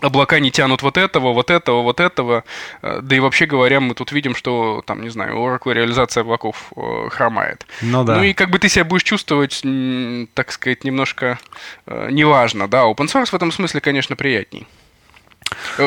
облака 0.00 0.38
не 0.38 0.50
тянут 0.50 0.82
вот 0.82 0.96
этого, 0.96 1.32
вот 1.32 1.50
этого, 1.50 1.82
вот 1.82 2.00
этого. 2.00 2.44
Э, 2.82 3.00
да 3.02 3.16
и 3.16 3.20
вообще 3.20 3.46
говоря, 3.46 3.80
мы 3.80 3.94
тут 3.94 4.12
видим, 4.12 4.34
что, 4.34 4.82
там, 4.86 5.02
не 5.02 5.08
знаю, 5.08 5.40
у 5.40 5.46
Oracle 5.46 5.72
реализация 5.72 6.22
облаков 6.22 6.72
э, 6.76 7.08
хромает. 7.10 7.66
Ну 7.80 8.04
да. 8.04 8.16
Ну 8.16 8.22
и 8.22 8.32
как 8.32 8.50
бы 8.50 8.58
ты 8.58 8.68
себя 8.68 8.84
будешь 8.84 9.04
чувствовать, 9.04 9.62
так 10.34 10.52
сказать, 10.52 10.84
немножко 10.84 11.38
э, 11.86 12.08
неважно, 12.10 12.68
да. 12.68 12.82
Open 12.82 13.06
source 13.06 13.30
в 13.30 13.34
этом 13.34 13.52
смысле, 13.52 13.80
конечно, 13.80 14.16
приятней. 14.16 14.66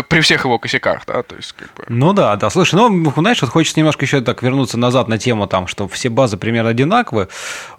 При 0.08 0.22
всех 0.22 0.46
его 0.46 0.60
косяках, 0.60 1.04
да, 1.06 1.24
то 1.24 1.36
есть 1.36 1.54
как 1.54 1.68
бы... 1.76 1.86
Ну 1.90 2.14
да, 2.14 2.36
да, 2.36 2.50
слушай, 2.50 2.76
ну, 2.76 3.14
знаешь, 3.16 3.42
вот 3.42 3.52
хочется 3.52 3.80
немножко 3.80 4.06
еще 4.06 4.22
так 4.22 4.42
вернуться 4.44 4.78
назад 4.78 5.08
на 5.08 5.18
тему 5.18 5.48
там, 5.48 5.68
что 5.68 5.88
все 5.88 6.10
базы 6.10 6.38
примерно 6.38 6.70
одинаковые. 6.70 7.28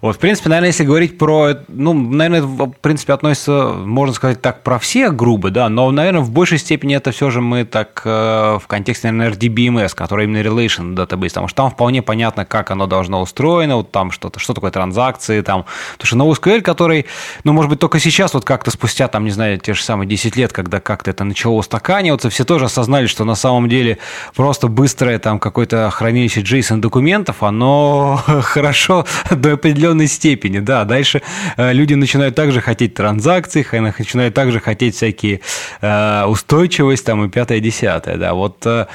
Вот, 0.01 0.15
в 0.15 0.19
принципе, 0.19 0.49
наверное, 0.49 0.69
если 0.69 0.83
говорить 0.83 1.17
про, 1.17 1.55
ну, 1.67 1.93
наверное, 1.93 2.41
в 2.41 2.71
принципе, 2.81 3.13
относится, 3.13 3.73
можно 3.73 4.13
сказать 4.13 4.41
так, 4.41 4.63
про 4.63 4.79
все 4.79 5.11
грубо, 5.11 5.49
да, 5.49 5.69
но, 5.69 5.89
наверное, 5.91 6.21
в 6.21 6.31
большей 6.31 6.57
степени 6.57 6.95
это 6.95 7.11
все 7.11 7.29
же 7.29 7.41
мы 7.41 7.65
так 7.65 8.01
э, 8.05 8.59
в 8.61 8.67
контексте, 8.67 9.11
наверное, 9.11 9.37
RDBMS, 9.37 9.95
который 9.95 10.25
именно 10.25 10.41
Relation 10.41 10.95
Database, 10.95 11.29
потому 11.29 11.47
что 11.47 11.57
там 11.57 11.71
вполне 11.71 12.01
понятно, 12.01 12.45
как 12.45 12.71
оно 12.71 12.87
должно 12.87 13.21
устроено, 13.21 13.77
вот 13.77 13.91
там 13.91 14.11
что-то, 14.11 14.39
что 14.39 14.53
такое 14.53 14.71
транзакции, 14.71 15.41
там, 15.41 15.65
потому 15.97 16.35
что 16.35 16.49
NoSQL, 16.49 16.61
который, 16.61 17.05
ну, 17.43 17.53
может 17.53 17.69
быть, 17.69 17.79
только 17.79 17.99
сейчас, 17.99 18.33
вот 18.33 18.45
как-то 18.45 18.71
спустя, 18.71 19.07
там, 19.07 19.25
не 19.25 19.31
знаю, 19.31 19.59
те 19.59 19.73
же 19.73 19.83
самые 19.83 20.07
10 20.07 20.35
лет, 20.35 20.53
когда 20.53 20.79
как-то 20.79 21.11
это 21.11 21.23
начало 21.23 21.61
устаканиваться, 21.79 22.29
все 22.29 22.43
тоже 22.43 22.65
осознали, 22.65 23.07
что 23.07 23.25
на 23.25 23.35
самом 23.35 23.69
деле 23.69 23.97
просто 24.35 24.67
быстрое 24.67 25.17
там 25.19 25.39
какое-то 25.39 25.89
хранилище 25.89 26.41
JSON 26.41 26.79
документов, 26.79 27.41
оно 27.41 28.21
хорошо 28.43 29.05
до 29.31 29.53
определенной 29.53 30.07
степени, 30.07 30.59
да, 30.59 30.83
дальше 30.83 31.21
э, 31.57 31.73
люди 31.73 31.93
начинают 31.93 32.35
также 32.35 32.61
хотеть 32.61 32.93
транзакций, 32.93 33.65
начинают 33.71 34.33
также 34.35 34.59
хотеть 34.59 34.95
всякие 34.95 35.39
э, 35.81 36.25
устойчивость 36.25 37.05
там 37.05 37.23
и 37.23 37.29
пятое, 37.29 37.59
десятое, 37.59 38.17
да, 38.17 38.33
вот 38.33 38.65
э, 38.65 38.85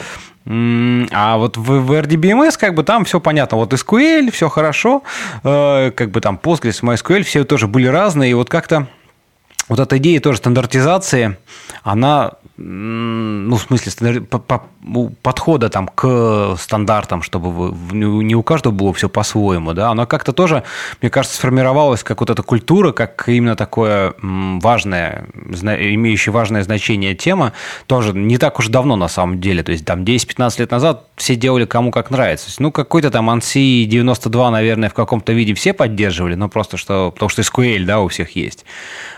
а 0.47 1.37
вот 1.39 1.57
в, 1.57 1.63
в 1.63 1.93
RDBMS 1.93 2.59
как 2.59 2.75
бы 2.75 2.83
там 2.83 3.07
все 3.07 3.19
понятно. 3.19 3.57
Вот 3.57 3.73
SQL, 3.73 4.31
все 4.31 4.51
хорошо, 4.51 5.03
как 5.43 6.11
бы 6.11 6.21
там 6.21 6.39
Postgres, 6.43 6.83
MySQL, 6.83 7.23
все 7.23 7.45
тоже 7.45 7.67
были 7.67 7.87
разные, 7.87 8.33
и 8.33 8.35
вот 8.35 8.51
как-то 8.51 8.87
вот 9.69 9.81
эта 9.81 9.97
идея 9.97 10.21
тоже 10.21 10.39
стандартизации, 10.39 11.39
она 11.83 12.33
ну, 12.57 13.57
в 13.57 13.63
смысле, 13.63 14.23
подхода 15.23 15.69
там 15.71 15.89
к 15.89 16.57
стандартам, 16.59 17.23
чтобы 17.23 17.75
не 17.93 18.37
у 18.37 18.43
каждого 18.43 18.73
было 18.73 18.93
все 18.93 19.09
по-своему, 19.09 19.73
да, 19.73 19.91
она 19.91 20.07
как-то 20.07 20.33
тоже, 20.33 20.63
мне 21.01 21.11
кажется, 21.11 21.37
сформировалась 21.37 22.05
как 22.05 22.21
вот 22.21 22.31
эта 22.31 22.43
культура, 22.43 22.93
как 22.93 23.29
именно 23.29 23.57
такое 23.57 24.15
важное, 24.21 25.27
имеющее 25.35 26.33
важное 26.33 26.63
значение 26.63 27.15
тема, 27.15 27.55
тоже 27.87 28.13
не 28.13 28.39
так 28.39 28.59
уж 28.61 28.69
давно 28.69 28.95
на 28.97 29.09
самом 29.09 29.41
деле, 29.41 29.63
то 29.65 29.73
есть 29.73 29.85
там 29.85 30.05
10-15 30.05 30.61
лет 30.61 30.71
назад 30.71 31.09
все 31.17 31.37
делали 31.37 31.65
кому 31.65 31.91
как 31.91 32.11
нравится. 32.11 32.51
Ну, 32.59 32.71
какой-то 32.71 33.11
там 33.11 33.31
ANSI 33.31 33.85
92, 33.85 34.51
наверное, 34.51 34.89
в 34.89 34.95
каком-то 34.95 35.33
виде 35.33 35.55
все 35.55 35.73
поддерживали, 35.73 36.35
но 36.35 36.49
просто 36.49 36.77
что, 36.77 37.11
потому 37.11 37.29
что 37.29 37.43
SQL, 37.43 37.85
да, 37.85 38.01
у 38.01 38.09
всех 38.09 38.37
есть. 38.37 38.65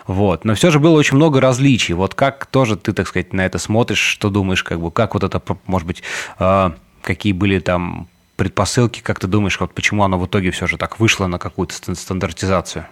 Вот. 0.07 0.45
Но 0.45 0.55
все 0.55 0.71
же 0.71 0.79
было 0.79 0.97
очень 0.97 1.17
много 1.17 1.41
различий. 1.41 1.95
Вот 1.95 2.15
как 2.15 2.47
тоже 2.47 2.77
ты, 2.77 2.93
так 2.93 3.09
сказать, 3.09 3.26
на 3.33 3.45
это 3.45 3.59
смотришь, 3.59 3.99
что 3.99 4.31
думаешь, 4.31 4.63
как 4.63 4.81
бы, 4.81 4.91
как 4.91 5.15
вот 5.15 5.25
это, 5.25 5.43
может 5.67 5.87
быть, 5.87 6.03
а, 6.39 6.75
какие 7.03 7.33
были 7.33 7.59
там 7.59 8.09
предпосылки, 8.37 9.01
как 9.01 9.19
ты 9.19 9.27
думаешь, 9.27 9.59
вот 9.59 9.75
почему 9.75 10.05
оно 10.05 10.19
в 10.19 10.27
итоге 10.27 10.51
все 10.51 10.67
же 10.67 10.77
так 10.77 11.01
вышло 11.01 11.27
на 11.27 11.39
какую-то 11.39 11.95
стандартизацию? 11.95 12.87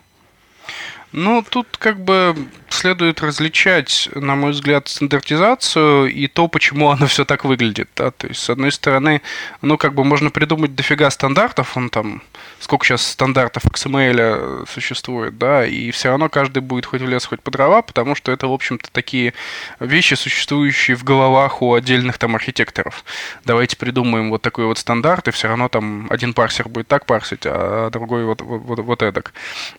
Ну, 1.16 1.44
тут 1.48 1.76
как 1.78 2.00
бы 2.00 2.34
следует 2.68 3.22
различать, 3.22 4.08
на 4.16 4.34
мой 4.34 4.50
взгляд, 4.50 4.88
стандартизацию 4.88 6.12
и 6.12 6.26
то, 6.26 6.48
почему 6.48 6.90
оно 6.90 7.06
все 7.06 7.24
так 7.24 7.44
выглядит. 7.44 7.88
Да? 7.94 8.10
То 8.10 8.26
есть, 8.26 8.40
с 8.40 8.50
одной 8.50 8.72
стороны, 8.72 9.22
ну, 9.62 9.78
как 9.78 9.94
бы 9.94 10.02
можно 10.02 10.30
придумать 10.30 10.74
дофига 10.74 11.08
стандартов, 11.10 11.76
он 11.76 11.88
там, 11.88 12.20
сколько 12.58 12.84
сейчас 12.84 13.06
стандартов 13.06 13.64
XML 13.64 14.68
существует, 14.68 15.38
да, 15.38 15.64
и 15.64 15.92
все 15.92 16.08
равно 16.08 16.28
каждый 16.28 16.62
будет 16.62 16.86
хоть 16.86 17.00
в 17.00 17.08
лес, 17.08 17.24
хоть 17.24 17.40
по 17.40 17.52
дрова, 17.52 17.82
потому 17.82 18.16
что 18.16 18.32
это, 18.32 18.48
в 18.48 18.52
общем-то, 18.52 18.90
такие 18.90 19.34
вещи, 19.78 20.14
существующие 20.14 20.96
в 20.96 21.04
головах 21.04 21.62
у 21.62 21.74
отдельных 21.74 22.18
там 22.18 22.34
архитекторов. 22.34 23.04
Давайте 23.44 23.76
придумаем 23.76 24.30
вот 24.30 24.42
такой 24.42 24.66
вот 24.66 24.78
стандарт, 24.78 25.28
и 25.28 25.30
все 25.30 25.46
равно 25.46 25.68
там 25.68 26.08
один 26.10 26.34
парсер 26.34 26.68
будет 26.68 26.88
так 26.88 27.06
парсить, 27.06 27.42
а 27.44 27.88
другой 27.90 28.24
вот, 28.24 28.40
вот, 28.40 28.80
вот, 28.80 29.02
эдак. 29.02 29.32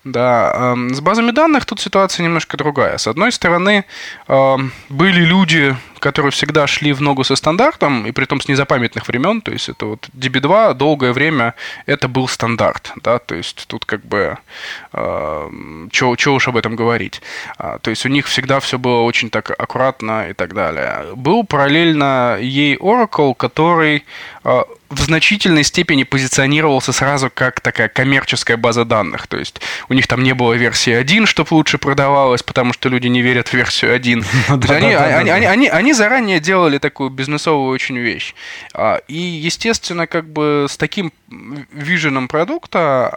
Да, 0.05 0.75
с 0.91 1.01
базами 1.01 1.24
базами 1.25 1.31
данных 1.31 1.65
тут 1.65 1.79
ситуация 1.79 2.23
немножко 2.23 2.57
другая. 2.57 2.97
С 2.97 3.07
одной 3.07 3.31
стороны, 3.31 3.85
э, 4.27 4.57
были 4.89 5.25
люди, 5.25 5.75
которые 6.05 6.31
всегда 6.31 6.67
шли 6.67 6.93
в 6.93 7.01
ногу 7.01 7.23
со 7.23 7.35
стандартом, 7.35 8.05
и 8.05 8.11
при 8.11 8.25
том 8.25 8.39
с 8.39 8.47
незапамятных 8.47 9.07
времен, 9.07 9.41
то 9.41 9.51
есть 9.51 9.69
это 9.69 9.87
вот 9.87 10.07
DB2 10.13 10.75
долгое 10.75 11.13
время 11.13 11.55
это 11.87 12.07
был 12.07 12.27
стандарт, 12.27 12.91
да, 13.03 13.17
то 13.17 13.33
есть 13.33 13.65
тут 13.67 13.85
как 13.85 14.05
бы, 14.05 14.37
э, 14.93 15.87
что 15.91 16.33
уж 16.35 16.47
об 16.47 16.57
этом 16.57 16.75
говорить. 16.75 17.23
А, 17.57 17.79
то 17.79 17.89
есть 17.89 18.05
у 18.05 18.09
них 18.09 18.27
всегда 18.27 18.59
все 18.59 18.77
было 18.77 19.01
очень 19.01 19.31
так 19.31 19.49
аккуратно 19.49 20.29
и 20.29 20.33
так 20.33 20.53
далее. 20.53 21.05
Был 21.15 21.43
параллельно 21.43 22.37
ей 22.39 22.75
Oracle, 22.75 23.33
который 23.33 24.03
э, 24.43 24.63
в 24.89 25.01
значительной 25.01 25.63
степени 25.63 26.03
позиционировался 26.03 26.93
сразу 26.93 27.31
как 27.33 27.59
такая 27.59 27.87
коммерческая 27.89 28.57
база 28.57 28.85
данных. 28.85 29.27
То 29.27 29.37
есть 29.37 29.61
у 29.89 29.93
них 29.93 30.07
там 30.07 30.23
не 30.23 30.33
было 30.33 30.53
версии 30.53 30.93
1, 30.93 31.25
чтобы 31.25 31.53
лучше 31.53 31.77
продавалось, 31.77 32.43
потому 32.43 32.73
что 32.73 32.89
люди 32.89 33.07
не 33.07 33.21
верят 33.21 33.49
в 33.49 33.53
версию 33.53 33.95
1. 33.95 34.25
Они 35.69 35.93
заранее 35.95 36.39
делали 36.39 36.77
такую 36.77 37.09
бизнесовую 37.09 37.71
очень 37.71 37.97
вещь. 37.97 38.35
А, 38.73 38.97
и, 39.07 39.17
естественно, 39.17 40.07
как 40.07 40.29
бы 40.29 40.67
с 40.69 40.77
таким 40.77 41.11
виженом 41.27 42.27
продукта 42.27 43.11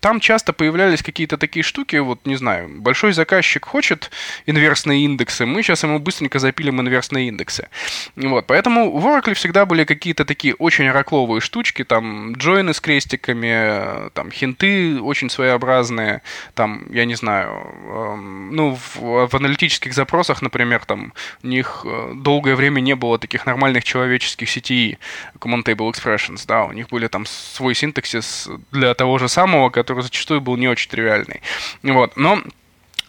там 0.00 0.20
часто 0.20 0.52
появлялись 0.52 1.02
какие-то 1.02 1.38
такие 1.38 1.62
штуки, 1.62 1.96
вот, 1.96 2.26
не 2.26 2.36
знаю, 2.36 2.68
большой 2.68 3.12
заказчик 3.12 3.64
хочет 3.64 4.10
инверсные 4.46 5.04
индексы, 5.04 5.46
мы 5.46 5.62
сейчас 5.62 5.82
ему 5.84 5.98
быстренько 5.98 6.38
запилим 6.38 6.80
инверсные 6.80 7.28
индексы. 7.28 7.68
Вот, 8.16 8.46
поэтому 8.46 8.98
в 8.98 9.06
Oracle 9.06 9.34
всегда 9.34 9.64
были 9.64 9.84
какие-то 9.84 10.24
такие 10.24 10.54
очень 10.54 10.90
ракловые 10.90 11.40
штучки, 11.40 11.84
там 11.84 12.34
джойны 12.34 12.74
с 12.74 12.80
крестиками, 12.80 14.10
там 14.10 14.30
хинты 14.30 15.00
очень 15.00 15.30
своеобразные, 15.30 16.22
там, 16.54 16.86
я 16.92 17.04
не 17.04 17.14
знаю, 17.14 18.48
ну, 18.52 18.76
в, 18.76 19.28
в 19.28 19.34
аналитических 19.34 19.94
запросах, 19.94 20.42
например, 20.42 20.84
там 20.84 21.12
у 21.42 21.46
них 21.58 21.82
э, 21.84 22.12
долгое 22.14 22.54
время 22.54 22.80
не 22.80 22.94
было 22.94 23.18
таких 23.18 23.46
нормальных 23.46 23.84
человеческих 23.84 24.48
сетей, 24.48 24.98
Common 25.38 25.64
Table 25.64 25.90
Expressions, 25.92 26.44
да, 26.46 26.64
у 26.64 26.72
них 26.72 26.88
были 26.88 27.08
там 27.08 27.26
свой 27.26 27.74
синтаксис 27.74 28.48
для 28.72 28.94
того 28.94 29.18
же 29.18 29.28
самого, 29.28 29.70
который 29.70 30.02
зачастую 30.02 30.40
был 30.40 30.56
не 30.56 30.68
очень 30.68 30.90
тривиальный. 30.90 31.40
Вот, 31.82 32.16
но 32.16 32.42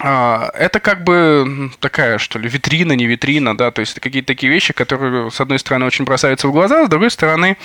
это 0.00 0.80
как 0.80 1.04
бы 1.04 1.70
такая, 1.80 2.18
что 2.18 2.38
ли, 2.38 2.48
витрина, 2.48 2.92
не 2.92 3.06
витрина, 3.06 3.56
да, 3.56 3.70
то 3.70 3.80
есть 3.80 3.92
это 3.92 4.00
какие-то 4.00 4.28
такие 4.28 4.52
вещи, 4.52 4.72
которые, 4.72 5.30
с 5.30 5.40
одной 5.40 5.58
стороны, 5.58 5.86
очень 5.86 6.04
бросаются 6.04 6.48
в 6.48 6.52
глаза, 6.52 6.86
с 6.86 6.88
другой 6.88 7.10
стороны, 7.10 7.56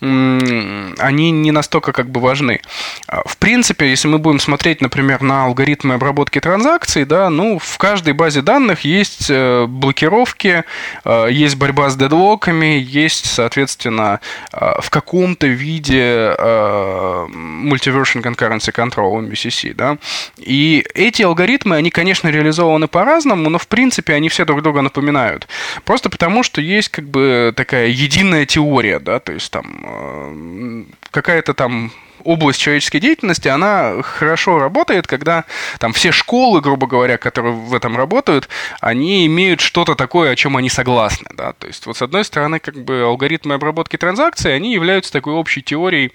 они 0.00 1.30
не 1.30 1.52
настолько 1.52 1.92
как 1.92 2.08
бы 2.08 2.20
важны. 2.20 2.60
А, 3.06 3.22
в 3.26 3.36
принципе, 3.36 3.88
если 3.90 4.08
мы 4.08 4.18
будем 4.18 4.40
смотреть, 4.40 4.80
например, 4.80 5.22
на 5.22 5.44
алгоритмы 5.44 5.94
обработки 5.94 6.40
транзакций, 6.40 7.04
да, 7.04 7.30
ну, 7.30 7.58
в 7.58 7.78
каждой 7.78 8.14
базе 8.14 8.42
данных 8.42 8.82
есть 8.82 9.26
э, 9.28 9.66
блокировки, 9.66 10.64
э, 11.04 11.28
есть 11.30 11.56
борьба 11.56 11.90
с 11.90 11.96
дедлоками, 11.96 12.78
есть, 12.80 13.26
соответственно, 13.26 14.20
э, 14.52 14.80
в 14.80 14.90
каком-то 14.90 15.46
виде 15.46 16.34
Multiversion 16.38 18.22
Concurrency 18.22 18.72
Control, 18.72 19.28
MVCC, 19.28 19.74
да, 19.74 19.98
и 20.38 20.84
эти 20.94 21.22
алгоритмы, 21.22 21.81
они, 21.82 21.90
конечно, 21.90 22.28
реализованы 22.28 22.86
по-разному, 22.86 23.50
но 23.50 23.58
в 23.58 23.66
принципе 23.66 24.14
они 24.14 24.28
все 24.28 24.44
друг 24.44 24.62
друга 24.62 24.82
напоминают. 24.82 25.48
Просто 25.84 26.08
потому, 26.08 26.44
что 26.44 26.60
есть 26.60 26.88
как 26.88 27.08
бы 27.08 27.52
такая 27.56 27.88
единая 27.88 28.46
теория, 28.46 29.00
да, 29.00 29.18
то 29.18 29.32
есть 29.32 29.50
там 29.50 29.64
э, 29.84 30.84
какая-то 31.10 31.54
там 31.54 31.90
область 32.24 32.60
человеческой 32.60 33.00
деятельности, 33.00 33.48
она 33.48 34.00
хорошо 34.02 34.60
работает, 34.60 35.08
когда 35.08 35.44
там 35.80 35.92
все 35.92 36.12
школы, 36.12 36.60
грубо 36.60 36.86
говоря, 36.86 37.18
которые 37.18 37.52
в 37.52 37.74
этом 37.74 37.96
работают, 37.96 38.48
они 38.80 39.26
имеют 39.26 39.60
что-то 39.60 39.96
такое, 39.96 40.30
о 40.30 40.36
чем 40.36 40.56
они 40.56 40.68
согласны. 40.68 41.26
Да? 41.34 41.52
То 41.52 41.66
есть, 41.66 41.84
вот 41.86 41.96
с 41.96 42.02
одной 42.02 42.24
стороны, 42.24 42.60
как 42.60 42.76
бы 42.76 43.02
алгоритмы 43.02 43.54
обработки 43.54 43.96
транзакций, 43.96 44.54
они 44.54 44.72
являются 44.72 45.12
такой 45.12 45.32
общей 45.32 45.62
теорией 45.62 46.12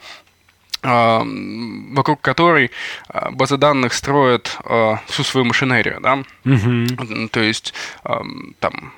вокруг 0.84 2.22
которой 2.22 2.72
а, 3.10 3.32
базы 3.32 3.58
данных 3.58 3.94
строят 3.94 4.58
а, 4.64 5.02
всю 5.08 5.24
свою 5.24 5.46
машинерию, 5.46 6.00
да, 6.02 6.24
угу. 6.46 7.28
то 7.30 7.40
есть 7.40 7.74
там 8.04 8.94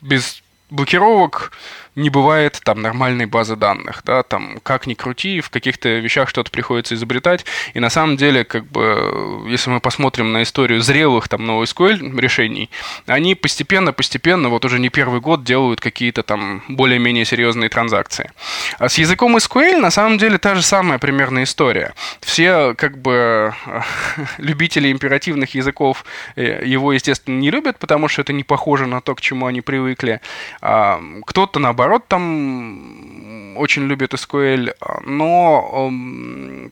без 0.00 0.42
блокировок 0.70 1.52
не 1.96 2.10
бывает 2.10 2.60
там 2.62 2.82
нормальной 2.82 3.26
базы 3.26 3.56
данных, 3.56 4.02
да, 4.04 4.22
там 4.22 4.58
как 4.62 4.86
ни 4.86 4.94
крути, 4.94 5.40
в 5.40 5.50
каких-то 5.50 5.88
вещах 5.98 6.28
что-то 6.28 6.50
приходится 6.50 6.94
изобретать, 6.94 7.44
и 7.72 7.80
на 7.80 7.90
самом 7.90 8.16
деле, 8.16 8.44
как 8.44 8.66
бы, 8.66 9.42
если 9.48 9.70
мы 9.70 9.80
посмотрим 9.80 10.32
на 10.32 10.42
историю 10.42 10.82
зрелых 10.82 11.28
там 11.28 11.50
NoSQL 11.50 12.20
решений, 12.20 12.70
они 13.06 13.34
постепенно-постепенно, 13.34 14.50
вот 14.50 14.64
уже 14.66 14.78
не 14.78 14.90
первый 14.90 15.20
год 15.20 15.42
делают 15.42 15.80
какие-то 15.80 16.22
там 16.22 16.62
более-менее 16.68 17.24
серьезные 17.24 17.70
транзакции. 17.70 18.30
А 18.78 18.88
с 18.90 18.98
языком 18.98 19.36
SQL 19.36 19.78
на 19.78 19.90
самом 19.90 20.18
деле 20.18 20.36
та 20.38 20.54
же 20.54 20.62
самая 20.62 20.98
примерная 20.98 21.44
история. 21.44 21.94
Все, 22.20 22.74
как 22.74 22.98
бы, 22.98 23.54
любители 24.38 24.92
императивных 24.92 25.54
языков 25.54 26.04
э, 26.36 26.62
его, 26.64 26.92
естественно, 26.92 27.38
не 27.38 27.50
любят, 27.50 27.78
потому 27.78 28.08
что 28.08 28.20
это 28.20 28.34
не 28.34 28.44
похоже 28.44 28.86
на 28.86 29.00
то, 29.00 29.14
к 29.14 29.20
чему 29.22 29.46
они 29.46 29.62
привыкли. 29.62 30.20
А 30.60 31.00
кто-то, 31.24 31.58
наоборот, 31.58 31.85
наоборот, 31.86 32.08
там 32.08 33.56
очень 33.56 33.86
любит 33.86 34.12
SQL, 34.12 34.74
но 35.04 35.90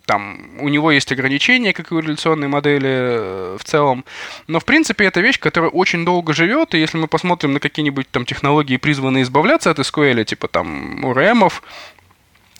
там 0.07 0.39
у 0.61 0.69
него 0.69 0.91
есть 0.91 1.13
ограничения, 1.13 1.73
как 1.73 1.93
и 1.93 1.95
у 1.95 2.01
реляционной 2.01 2.49
модели 2.49 2.91
э, 2.91 3.57
в 3.59 3.65
целом. 3.65 4.05
Но, 4.49 4.59
в 4.59 4.65
принципе, 4.65 5.05
это 5.07 5.21
вещь, 5.21 5.39
которая 5.39 5.71
очень 5.71 6.05
долго 6.05 6.35
живет, 6.35 6.75
и 6.75 6.79
если 6.79 6.99
мы 6.99 7.07
посмотрим 7.07 7.53
на 7.53 7.61
какие-нибудь 7.61 8.11
там 8.11 8.27
технологии, 8.27 8.77
призванные 8.77 9.23
избавляться 9.23 9.71
от 9.71 9.79
SQL, 9.79 10.25
типа 10.25 10.49
там 10.49 11.05
URM, 11.05 11.53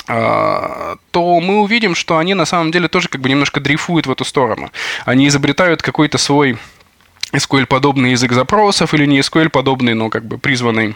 а, 0.07 0.97
то 1.11 1.41
мы 1.41 1.61
увидим, 1.61 1.95
что 1.95 2.17
они 2.17 2.35
на 2.35 2.45
самом 2.47 2.71
деле 2.71 2.89
тоже 2.89 3.09
как 3.09 3.21
бы 3.21 3.29
немножко 3.29 3.61
дрейфуют 3.61 4.07
в 4.07 4.13
эту 4.13 4.25
сторону. 4.25 4.71
Они 5.05 5.27
изобретают 5.29 5.83
какой-то 5.83 6.19
свой 6.19 6.57
SQL-подобный 7.33 8.13
язык 8.13 8.33
запросов 8.33 8.95
или 8.95 9.07
не 9.07 9.21
SQL-подобный, 9.21 9.95
но 9.95 10.09
как 10.09 10.25
бы 10.25 10.39
призванный 10.39 10.95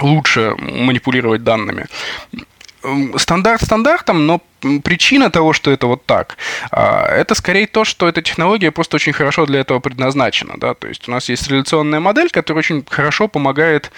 лучше 0.00 0.54
манипулировать 0.58 1.44
данными. 1.44 1.86
Стандарт 3.16 3.62
стандартом, 3.62 4.26
но 4.26 4.40
причина 4.84 5.30
того, 5.30 5.52
что 5.52 5.70
это 5.70 5.86
вот 5.86 6.06
так, 6.06 6.36
а, 6.70 7.06
это 7.06 7.34
скорее 7.34 7.66
то, 7.66 7.84
что 7.84 8.08
эта 8.08 8.22
технология 8.22 8.70
просто 8.70 8.96
очень 8.96 9.12
хорошо 9.12 9.46
для 9.46 9.60
этого 9.60 9.80
предназначена. 9.80 10.54
Да? 10.56 10.74
То 10.74 10.88
есть 10.88 11.08
у 11.08 11.10
нас 11.10 11.28
есть 11.28 11.48
реляционная 11.48 12.00
модель, 12.00 12.30
которая 12.30 12.60
очень 12.60 12.84
хорошо 12.88 13.28
помогает 13.28 13.90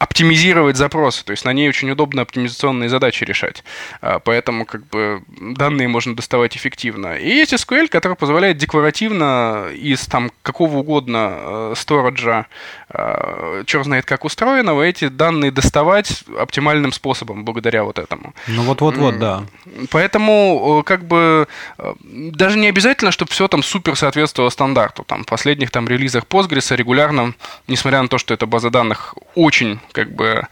оптимизировать 0.00 0.78
запросы, 0.78 1.22
то 1.26 1.32
есть 1.32 1.44
на 1.44 1.52
ней 1.52 1.68
очень 1.68 1.90
удобно 1.90 2.22
оптимизационные 2.22 2.88
задачи 2.88 3.22
решать. 3.24 3.62
А, 4.00 4.18
поэтому 4.18 4.64
как 4.64 4.86
бы 4.86 5.22
данные 5.28 5.88
можно 5.88 6.16
доставать 6.16 6.56
эффективно. 6.56 7.18
И 7.18 7.28
есть 7.28 7.52
SQL, 7.52 7.86
который 7.88 8.16
позволяет 8.16 8.56
декларативно 8.56 9.66
из 9.74 10.06
там 10.06 10.32
какого 10.40 10.78
угодно 10.78 11.34
э, 11.38 11.74
сториджа, 11.76 12.46
э, 12.88 13.64
черт 13.66 13.84
знает 13.84 14.06
как 14.06 14.24
устроенного, 14.24 14.84
эти 14.84 15.08
данные 15.08 15.50
доставать 15.50 16.24
оптимальным 16.38 16.92
способом 16.92 17.44
благодаря 17.44 17.84
вот 17.84 17.98
этому. 17.98 18.32
Ну 18.46 18.62
вот-вот-вот, 18.62 19.18
да. 19.18 19.44
Поэтому 19.90 20.82
как 20.86 21.04
бы 21.04 21.46
э, 21.76 21.94
даже 22.00 22.58
не 22.58 22.68
обязательно, 22.68 23.10
чтобы 23.12 23.32
все 23.32 23.48
там 23.48 23.62
супер 23.62 23.96
соответствовало 23.96 24.48
стандарту. 24.48 25.04
Там 25.04 25.24
в 25.24 25.26
последних 25.26 25.70
там 25.70 25.86
релизах 25.86 26.24
Postgres 26.24 26.74
регулярно, 26.74 27.34
несмотря 27.68 28.00
на 28.00 28.08
то, 28.08 28.16
что 28.16 28.32
эта 28.32 28.46
база 28.46 28.70
данных 28.70 29.14
очень 29.34 29.78
как 29.92 30.14
бы 30.14 30.46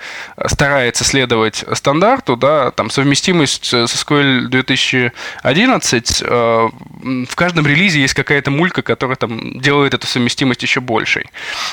старается 0.47 1.05
следовать 1.05 1.65
стандарту, 1.73 2.37
да, 2.37 2.71
там 2.71 2.91
совместимость 2.91 3.65
с 3.65 3.75
SQL 3.75 4.49
2011, 4.49 6.23
э, 6.25 6.69
в 7.29 7.35
каждом 7.35 7.67
релизе 7.67 8.01
есть 8.01 8.15
какая-то 8.15 8.51
мулька, 8.51 8.83
которая 8.83 9.17
там 9.17 9.61
делает 9.61 9.95
эту 9.95 10.07
совместимость 10.07 10.63
еще 10.63 10.81
большей. 10.81 11.27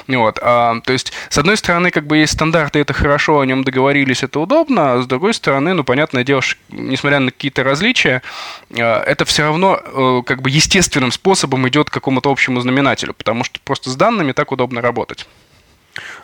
Вот. 0.08 0.40
А, 0.42 0.80
то 0.82 0.94
есть, 0.94 1.14
с 1.30 1.38
одной 1.38 1.58
стороны, 1.58 1.92
как 1.92 2.08
бы 2.08 2.18
есть 2.18 2.34
стандарты, 2.34 2.80
это 2.80 2.94
хорошо, 2.94 3.40
о 3.40 3.46
нем 3.46 3.64
договорились, 3.64 4.24
это 4.24 4.40
удобно, 4.40 4.94
а 4.94 5.02
с 5.02 5.08
другой 5.08 5.34
стороны, 5.34 5.74
ну, 5.74 5.84
понятное 5.84 6.24
дело, 6.24 6.42
несмотря 6.70 7.20
на 7.20 7.32
какие-то 7.32 7.64
различия, 7.64 8.22
э, 8.70 8.84
это 8.84 9.26
все 9.26 9.44
равно 9.44 9.80
э, 9.84 10.22
как 10.26 10.42
бы 10.42 10.50
естественным 10.50 11.12
способом 11.12 11.68
идет 11.68 11.90
к 11.90 11.94
какому-то 11.94 12.32
общему 12.32 12.62
знаменателю, 12.62 13.14
потому 13.14 13.44
что 13.44 13.60
просто 13.64 13.90
с 13.90 13.96
данными 13.96 14.32
так 14.32 14.52
удобно 14.52 14.82
работать. 14.82 15.28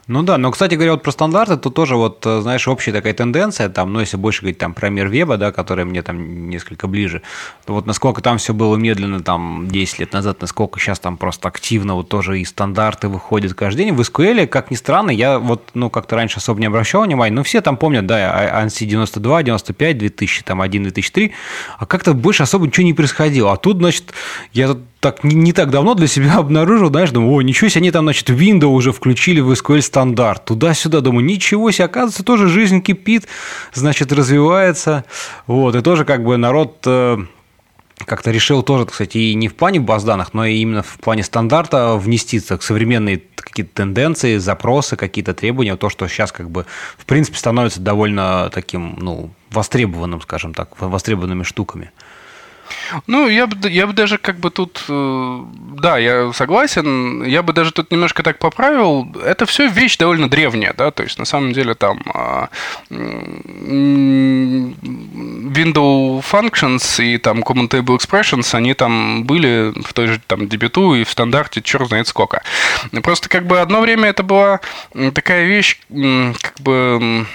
Ну 0.08 0.24
да, 0.24 0.38
но, 0.38 0.50
кстати 0.52 0.74
говоря, 0.74 0.94
вот 0.94 1.04
про 1.04 1.12
стандарты, 1.12 1.58
то 1.58 1.70
тоже 1.70 1.96
вот, 1.96 2.26
э, 2.26 2.42
знаешь, 2.42 2.68
общая 2.68 2.92
такая 2.92 3.14
тенденция, 3.14 3.70
там, 3.70 3.94
ну, 3.94 4.00
если 4.00 4.18
больше 4.18 4.42
говорить 4.42 4.58
там 4.58 4.74
про 4.74 4.90
мир 4.90 5.08
веба, 5.08 5.38
да, 5.38 5.52
который 5.52 5.86
мне 5.86 6.02
там 6.02 6.50
несколько 6.50 6.88
ближе, 6.88 7.22
то 7.66 7.74
вот 7.74 7.86
насколько 7.86 8.22
там 8.22 8.40
все 8.40 8.54
было 8.54 8.76
медленно 8.78 9.22
там 9.22 9.68
10 9.70 10.00
лет 10.00 10.14
назад, 10.14 10.42
насколько 10.42 10.80
сейчас 10.80 11.00
там 11.00 11.18
просто 11.18 11.48
активно 11.48 11.94
вот 11.94 12.10
тоже 12.10 12.40
и 12.40 12.46
стандарты 12.46 13.10
выходят 13.10 13.54
каждый 13.54 13.86
день. 13.86 13.94
В 13.94 14.02
SQL, 14.02 14.48
как 14.48 14.72
ни 14.72 14.76
странно, 14.76 15.12
я 15.12 15.38
вот, 15.38 15.70
ну, 15.76 15.92
как-то 15.92 16.16
раньше 16.16 16.38
особо 16.38 16.60
не 16.60 16.66
обращал 16.66 17.04
внимания, 17.04 17.36
ну, 17.36 17.44
все 17.44 17.62
там 17.62 17.78
помнят, 17.78 18.08
да, 18.08 18.64
ANSI 18.64 18.86
92, 18.86 19.44
95, 19.44 19.98
2000, 20.00 20.44
там, 20.44 20.62
1, 20.62 20.84
2003, 20.84 21.32
а 21.78 21.86
как-то 21.86 22.14
больше 22.14 22.42
особо 22.42 22.66
ничего 22.66 22.86
не 22.86 22.94
происходило. 22.94 23.54
А 23.54 23.58
тут, 23.58 23.78
значит, 23.78 24.14
я 24.52 24.76
так 25.02 25.24
не, 25.24 25.36
не 25.36 25.52
так 25.52 25.72
давно 25.72 25.96
для 25.96 26.08
себя 26.08 26.36
обнаружил, 26.38 26.90
знаешь, 26.90 27.10
думаю, 27.10 27.34
о, 27.34 27.42
ничего 27.42 27.70
себе, 27.70 27.82
они 27.82 27.92
там, 27.92 28.06
значит, 28.06 28.30
Windows 28.30 28.68
уже 28.68 28.94
включили 28.94 29.42
в 29.42 29.52
SQL 29.52 29.82
стандарт. 29.92 30.46
Туда-сюда, 30.46 31.02
думаю, 31.02 31.26
ничего 31.26 31.70
себе, 31.72 31.86
оказывается, 31.86 32.24
тоже 32.24 32.48
жизнь 32.48 32.82
кипит, 32.82 33.28
значит, 33.74 34.14
развивается. 34.14 35.04
Вот, 35.48 35.76
и 35.76 35.82
тоже 35.82 36.06
как 36.06 36.24
бы 36.24 36.38
народ 36.38 36.78
э, 36.86 37.18
как-то 38.06 38.32
решил 38.32 38.64
тоже, 38.64 38.86
кстати, 38.86 39.18
и 39.18 39.34
не 39.36 39.50
в 39.50 39.56
плане 39.56 39.82
баз 39.82 40.06
данных, 40.06 40.34
но 40.34 40.46
и 40.46 40.56
именно 40.56 40.82
в 40.82 40.98
плане 41.00 41.24
стандарта 41.24 41.96
внести 41.98 42.40
так, 42.40 42.64
современные 42.64 43.22
какие-то 43.36 43.74
тенденции, 43.76 44.38
запросы, 44.38 44.96
какие-то 44.96 45.34
требования, 45.34 45.76
то, 45.76 45.90
что 45.90 46.08
сейчас 46.08 46.32
как 46.32 46.50
бы 46.50 46.66
в 46.98 47.06
принципе 47.06 47.38
становится 47.38 47.82
довольно 47.82 48.50
таким, 48.54 48.96
ну, 48.98 49.32
востребованным, 49.50 50.22
скажем 50.22 50.54
так, 50.54 50.80
востребованными 50.80 51.44
штуками. 51.44 51.92
Ну, 53.08 53.28
я 53.28 53.48
бы, 53.48 53.70
я 53.70 53.88
бы 53.88 53.94
даже 53.94 54.18
как 54.18 54.40
бы 54.40 54.50
тут, 54.50 54.84
э, 54.90 55.40
да, 55.80 55.98
я 55.98 56.32
согласен, 56.34 57.24
я 57.24 57.42
бы 57.44 57.54
даже 57.54 57.72
тут 57.72 57.92
немножко 57.92 58.24
так 58.24 58.40
поправил. 58.40 59.08
Это 59.24 59.46
все 59.46 59.68
вещь 59.68 59.98
довольно 59.98 60.30
древняя, 60.30 60.74
да, 60.74 60.92
то 60.92 61.04
есть 61.04 61.20
на 61.20 61.26
самом 61.26 61.54
деле 61.54 61.74
там 61.74 62.02
а, 62.14 62.50
window 65.50 66.24
functions 66.24 67.04
и 67.04 67.18
там 67.18 67.40
common 67.40 67.70
table 67.70 67.98
expressions, 67.98 68.56
они 68.56 68.74
там 68.74 69.24
были 69.24 69.74
в 69.84 69.94
той 69.94 70.08
же 70.08 70.22
там 70.28 70.48
дебюту 70.48 70.96
и 70.96 71.04
в 71.04 71.10
стандарте 71.10 71.62
черт 71.62 71.88
знает 71.88 72.08
сколько. 72.08 72.44
Просто 73.04 73.30
как 73.30 73.46
бы 73.48 73.60
одно 73.60 73.82
время 73.82 74.10
это 74.10 74.24
была 74.24 74.60
такая 75.14 75.46
вещь, 75.46 75.80
как 75.90 76.60
бы 76.60 77.26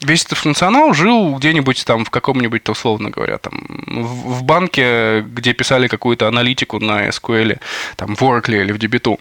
весь 0.00 0.24
этот 0.24 0.38
функционал 0.38 0.94
жил 0.94 1.36
где-нибудь 1.36 1.84
там 1.84 2.04
в 2.04 2.10
каком-нибудь, 2.10 2.68
условно 2.68 3.10
говоря, 3.10 3.38
там 3.38 3.66
в, 3.68 4.42
банке, 4.42 5.20
где 5.20 5.52
писали 5.52 5.88
какую-то 5.88 6.28
аналитику 6.28 6.80
на 6.80 7.08
SQL, 7.08 7.58
там 7.96 8.16
в 8.16 8.22
Oracle 8.22 8.62
или 8.62 8.72
в 8.72 8.78
Debit. 8.78 9.18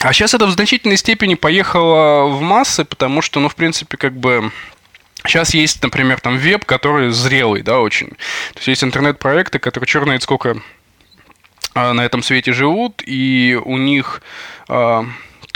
А 0.00 0.12
сейчас 0.12 0.34
это 0.34 0.46
в 0.46 0.50
значительной 0.50 0.96
степени 0.96 1.34
поехало 1.34 2.28
в 2.28 2.40
массы, 2.40 2.84
потому 2.84 3.22
что, 3.22 3.40
ну, 3.40 3.48
в 3.48 3.54
принципе, 3.54 3.96
как 3.96 4.16
бы 4.16 4.52
Сейчас 5.24 5.54
есть, 5.54 5.82
например, 5.82 6.20
там 6.20 6.36
веб, 6.36 6.64
который 6.64 7.10
зрелый, 7.10 7.62
да, 7.62 7.80
очень. 7.80 8.10
То 8.10 8.58
есть 8.58 8.68
есть 8.68 8.84
интернет-проекты, 8.84 9.58
которые 9.58 9.88
черт 9.88 10.04
знает 10.04 10.22
сколько 10.22 10.62
на 11.74 12.04
этом 12.04 12.22
свете 12.22 12.52
живут, 12.52 13.02
и 13.04 13.58
у 13.64 13.76
них 13.76 14.22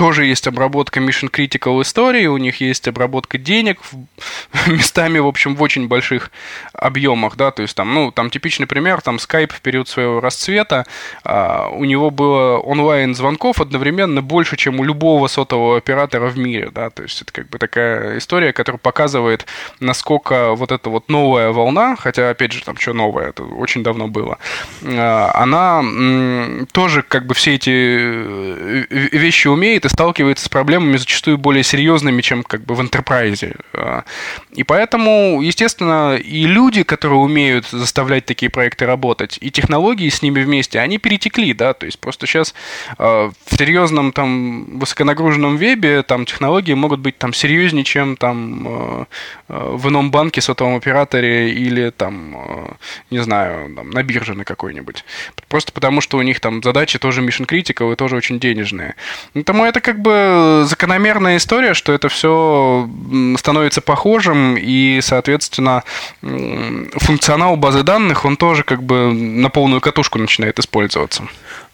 тоже 0.01 0.25
есть 0.25 0.47
обработка 0.47 0.99
Mission 0.99 1.31
Critical 1.31 1.83
истории, 1.83 2.25
у 2.25 2.39
них 2.39 2.63
есть 2.63 2.89
обработка 2.89 3.37
денег 3.37 3.81
местами, 4.67 5.19
в 5.19 5.27
общем, 5.27 5.55
в 5.55 5.63
очень 5.63 5.89
больших 5.89 6.31
объемах, 6.73 7.37
да, 7.37 7.51
то 7.51 7.61
есть 7.61 7.77
там, 7.77 7.93
ну, 7.93 8.11
там 8.11 8.31
типичный 8.31 8.67
пример, 8.67 9.03
там 9.03 9.17
Skype 9.17 9.53
в 9.53 9.61
период 9.61 9.91
своего 9.91 10.21
расцвета, 10.21 10.87
а, 11.23 11.69
у 11.69 11.85
него 11.85 12.11
было 12.11 12.57
онлайн 12.57 13.15
звонков 13.15 13.61
одновременно 13.61 14.23
больше, 14.23 14.57
чем 14.57 14.81
у 14.81 14.85
любого 14.85 15.27
сотового 15.27 15.77
оператора 15.77 16.31
в 16.31 16.39
мире, 16.39 16.71
да, 16.73 16.89
то 16.89 17.03
есть 17.03 17.21
это 17.21 17.31
как 17.31 17.51
бы 17.51 17.59
такая 17.59 18.17
история, 18.17 18.55
которая 18.55 18.79
показывает, 18.79 19.45
насколько 19.81 20.55
вот 20.55 20.73
эта 20.73 20.89
вот 20.89 21.11
новая 21.11 21.51
волна, 21.51 21.95
хотя, 21.97 22.31
опять 22.31 22.53
же, 22.53 22.65
там, 22.65 22.79
что 22.79 22.95
новое, 22.95 23.29
это 23.29 23.43
очень 23.43 23.83
давно 23.83 24.09
было, 24.09 24.39
а, 24.83 25.31
она 25.35 25.81
м, 25.81 26.67
тоже 26.73 27.03
как 27.03 27.27
бы 27.27 27.35
все 27.35 27.57
эти 27.57 27.71
э, 27.71 28.87
вещи 28.89 29.47
умеет 29.47 29.85
и 29.85 29.90
сталкивается 29.91 30.47
с 30.47 30.49
проблемами 30.49 30.97
зачастую 30.97 31.37
более 31.37 31.63
серьезными, 31.63 32.23
чем 32.23 32.43
как 32.43 32.65
бы 32.65 32.75
в 32.75 32.81
enterprise. 32.81 33.55
А, 33.75 34.05
и 34.53 34.65
поэтому, 34.65 35.41
естественно, 35.43 36.17
и 36.17 36.45
люди, 36.47 36.83
которые 36.83 37.19
умеют 37.19 37.67
заставлять 37.67 38.25
такие 38.25 38.51
проекты 38.51 38.87
работать, 38.87 39.39
и 39.41 39.51
технологии 39.51 40.09
с 40.09 40.23
ними 40.23 40.41
вместе, 40.41 40.81
они 40.81 40.99
перетекли, 40.99 41.53
да, 41.53 41.75
то 41.75 41.87
есть 41.87 41.99
просто 41.99 42.27
сейчас 42.27 42.55
а, 42.99 43.31
в 43.47 43.57
серьезном 43.57 44.13
там 44.13 44.79
высоконагруженном 44.79 45.57
вебе 45.57 46.03
там 46.03 46.25
технологии 46.25 46.75
могут 46.75 47.01
быть 47.01 47.19
там 47.19 47.33
серьезнее, 47.33 47.85
чем 47.85 48.17
там 48.17 48.67
а, 48.67 49.07
в 49.49 49.89
ином 49.89 50.11
банке, 50.11 50.41
сотовом 50.41 50.77
операторе 50.77 51.51
или 51.51 51.91
там, 51.91 52.79
не 53.11 53.19
знаю, 53.19 53.75
там, 53.75 53.91
на 53.91 54.03
бирже 54.03 54.35
на 54.35 54.45
какой-нибудь. 54.45 55.05
Просто 55.49 55.73
потому, 55.73 56.01
что 56.01 56.17
у 56.19 56.23
них 56.23 56.41
там 56.41 56.63
задачи 56.63 56.99
тоже 56.99 57.21
mission 57.23 57.47
critical 57.47 57.93
и 57.93 57.97
тоже 57.97 58.17
очень 58.17 58.39
денежные. 58.39 58.95
Поэтому 59.35 59.65
это 59.65 59.80
как 59.81 60.01
бы 60.01 60.65
закономерная 60.67 61.37
история, 61.37 61.75
что 61.75 61.93
это 61.93 62.09
все 62.09 62.89
становится 63.37 63.81
похожим, 63.81 64.57
и, 64.57 65.01
соответственно, 65.03 65.85
функционал 66.21 67.57
базы 67.57 67.83
данных, 67.83 68.25
он 68.25 68.37
тоже 68.37 68.63
как 68.63 68.83
бы 68.83 69.13
на 69.13 69.51
полную 69.51 69.81
катушку 69.81 70.19
начинает 70.19 70.59
использоваться. 70.59 71.25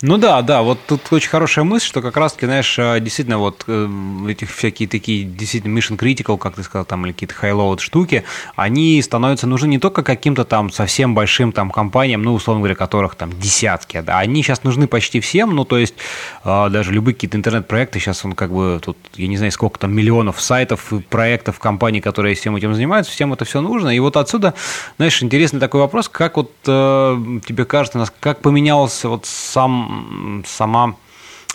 Ну 0.03 0.19
да, 0.19 0.43
да, 0.43 0.61
вот 0.61 0.79
тут 0.87 1.11
очень 1.11 1.31
хорошая 1.31 1.65
мысль, 1.65 1.87
что 1.87 2.03
как 2.03 2.19
раз-таки, 2.19 2.45
знаешь, 2.45 2.79
э, 2.79 3.01
действительно, 3.01 3.39
вот 3.39 3.65
э, 3.67 3.89
этих 4.29 4.55
всякие 4.55 4.89
такие, 4.89 5.25
действительно, 5.25 5.77
mission 5.77 5.97
critical, 5.97 6.37
как 6.37 6.55
ты 6.55 6.63
сказал, 6.63 6.85
там, 6.85 7.07
или 7.07 7.13
какие-то 7.13 7.35
high-load 7.35 7.79
штуки, 7.79 8.25
они 8.57 9.01
становятся 9.01 9.47
нужны 9.47 9.69
не 9.69 9.79
только 9.79 10.03
каким-то 10.03 10.45
там 10.45 10.71
совсем 10.71 11.15
большим 11.15 11.51
там 11.51 11.71
компаниям, 11.71 12.23
ну, 12.23 12.35
условно 12.35 12.61
говоря, 12.61 12.75
которых 12.75 13.15
там 13.15 13.33
десятки, 13.41 14.01
да, 14.01 14.19
они 14.19 14.43
сейчас 14.43 14.65
нужны 14.65 14.87
почти 14.87 15.21
всем, 15.21 15.55
ну, 15.55 15.65
то 15.65 15.79
есть 15.79 15.95
э, 16.45 16.69
даже 16.69 16.93
любые 16.93 17.15
какие-то 17.15 17.39
интернет-проекты, 17.39 17.99
сейчас 17.99 18.23
он 18.25 18.35
как 18.35 18.53
бы 18.53 18.79
тут, 18.83 18.99
я 19.15 19.29
не 19.29 19.39
знаю, 19.39 19.51
сколько 19.51 19.79
там 19.79 19.95
миллионов 19.95 20.43
сайтов, 20.43 20.93
проектов, 21.09 21.59
компаний, 21.59 22.03
которые 22.03 22.35
всем 22.35 22.55
этим 22.55 22.75
занимаются, 22.75 23.13
всем 23.13 23.33
это 23.33 23.47
все 23.47 23.63
нужно, 23.63 23.89
и 23.89 23.99
вот 23.99 24.19
отсюда, 24.19 24.53
знаешь, 24.99 25.23
интересный 25.23 25.59
такой 25.59 25.81
вопрос, 25.81 26.11
как 26.11 26.37
вот 26.37 26.53
тебе 26.63 27.65
кажется, 27.65 28.07
как 28.21 28.43
поменялся 28.43 29.09
вот 29.09 29.25
сам 29.25 29.66
сама 30.47 30.97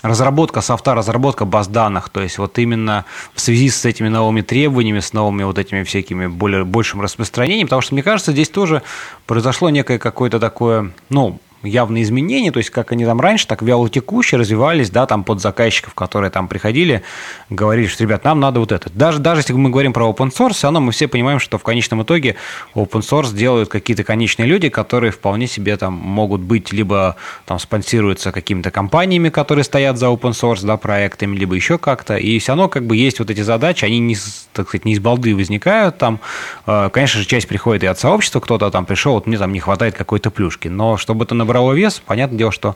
разработка 0.02 0.62
софта, 0.62 0.96
разработка 0.96 1.46
баз 1.46 1.68
данных, 1.68 2.10
то 2.10 2.22
есть 2.22 2.38
вот 2.38 2.58
именно 2.58 3.06
в 3.34 3.42
связи 3.42 3.70
с 3.70 3.86
этими 3.86 4.08
новыми 4.08 4.42
требованиями, 4.42 5.00
с 5.00 5.14
новыми 5.14 5.44
вот 5.44 5.60
этими 5.60 5.84
всякими 5.84 6.28
более, 6.28 6.64
большим 6.64 7.02
распространением, 7.02 7.68
потому 7.68 7.82
что, 7.82 7.94
мне 7.94 8.04
кажется, 8.04 8.32
здесь 8.32 8.50
тоже 8.50 8.82
произошло 9.28 9.70
некое 9.70 10.00
какое-то 10.00 10.40
такое, 10.40 10.92
ну, 11.10 11.40
явные 11.64 12.04
изменения, 12.04 12.52
то 12.52 12.58
есть 12.58 12.70
как 12.70 12.92
они 12.92 13.06
там 13.06 13.20
раньше, 13.22 13.48
так 13.48 13.62
вяло 13.62 13.90
текущие 13.90 14.40
развивались, 14.40 14.90
да, 14.90 15.06
там 15.06 15.24
под 15.24 15.42
заказчиков, 15.42 15.94
которые 15.94 16.32
там 16.32 16.48
приходили, 16.48 17.04
говорили, 17.50 17.88
что, 17.88 18.04
ребят, 18.04 18.24
нам 18.24 18.40
надо 18.40 18.60
вот 18.60 18.72
это. 18.72 18.90
Даже, 18.94 19.20
даже 19.20 19.42
если 19.42 19.54
мы 19.54 19.70
говорим 19.70 19.94
про 19.94 20.10
open 20.10 20.32
source, 20.32 20.54
все 20.54 20.68
равно 20.68 20.82
мы 20.82 20.92
все 20.92 21.08
понимаем, 21.08 21.40
что 21.40 21.58
в 21.58 21.64
конечном 21.64 22.04
итоге 22.04 22.36
open 22.76 23.02
source 23.02 23.34
делают 23.34 23.70
какие-то 23.70 24.04
конечные 24.04 24.48
люди, 24.48 24.70
которые 24.70 25.12
вполне 25.12 25.48
себе 25.48 25.78
там 25.78 25.94
могут 25.94 26.42
быть 26.42 26.74
либо 26.74 27.16
там 27.46 27.60
спонсируются 27.60 28.32
какими-то 28.32 28.72
компаниями, 28.72 29.30
которые 29.30 29.64
стоят 29.64 29.98
за 29.98 30.08
open 30.08 30.32
source, 30.32 30.66
да, 30.66 30.78
проектами, 30.78 31.36
либо 31.36 31.56
еще 31.56 31.78
как-то, 31.78 32.18
и 32.18 32.40
все 32.40 32.52
равно 32.52 32.70
как 32.70 32.86
бы 32.86 32.96
есть 32.96 33.20
вот 33.20 33.30
эти 33.30 33.42
задачи, 33.42 33.86
они 33.86 34.00
не, 34.00 34.16
так 34.54 34.68
сказать, 34.68 34.86
не 34.86 34.94
из 34.94 35.00
балды 35.00 35.36
возникают 35.36 35.98
там, 35.98 36.20
э, 36.66 36.90
конечно 36.92 37.20
же, 37.22 37.28
часть 37.28 37.48
приходит 37.48 37.84
и 37.84 37.88
от 37.88 38.00
сообщества, 38.00 38.40
кто-то 38.40 38.72
там 38.72 38.86
пришел, 38.86 39.14
вот 39.14 39.28
мне 39.28 39.38
там 39.38 39.54
не 39.54 39.60
хватает 39.60 39.96
какой-то 39.96 40.32
плюшки, 40.32 40.68
но 40.68 40.98
чтобы 40.98 41.26
это 41.26 41.36
набрало 41.52 41.74
вес, 41.74 42.02
понятное 42.06 42.38
дело, 42.38 42.52
что 42.52 42.76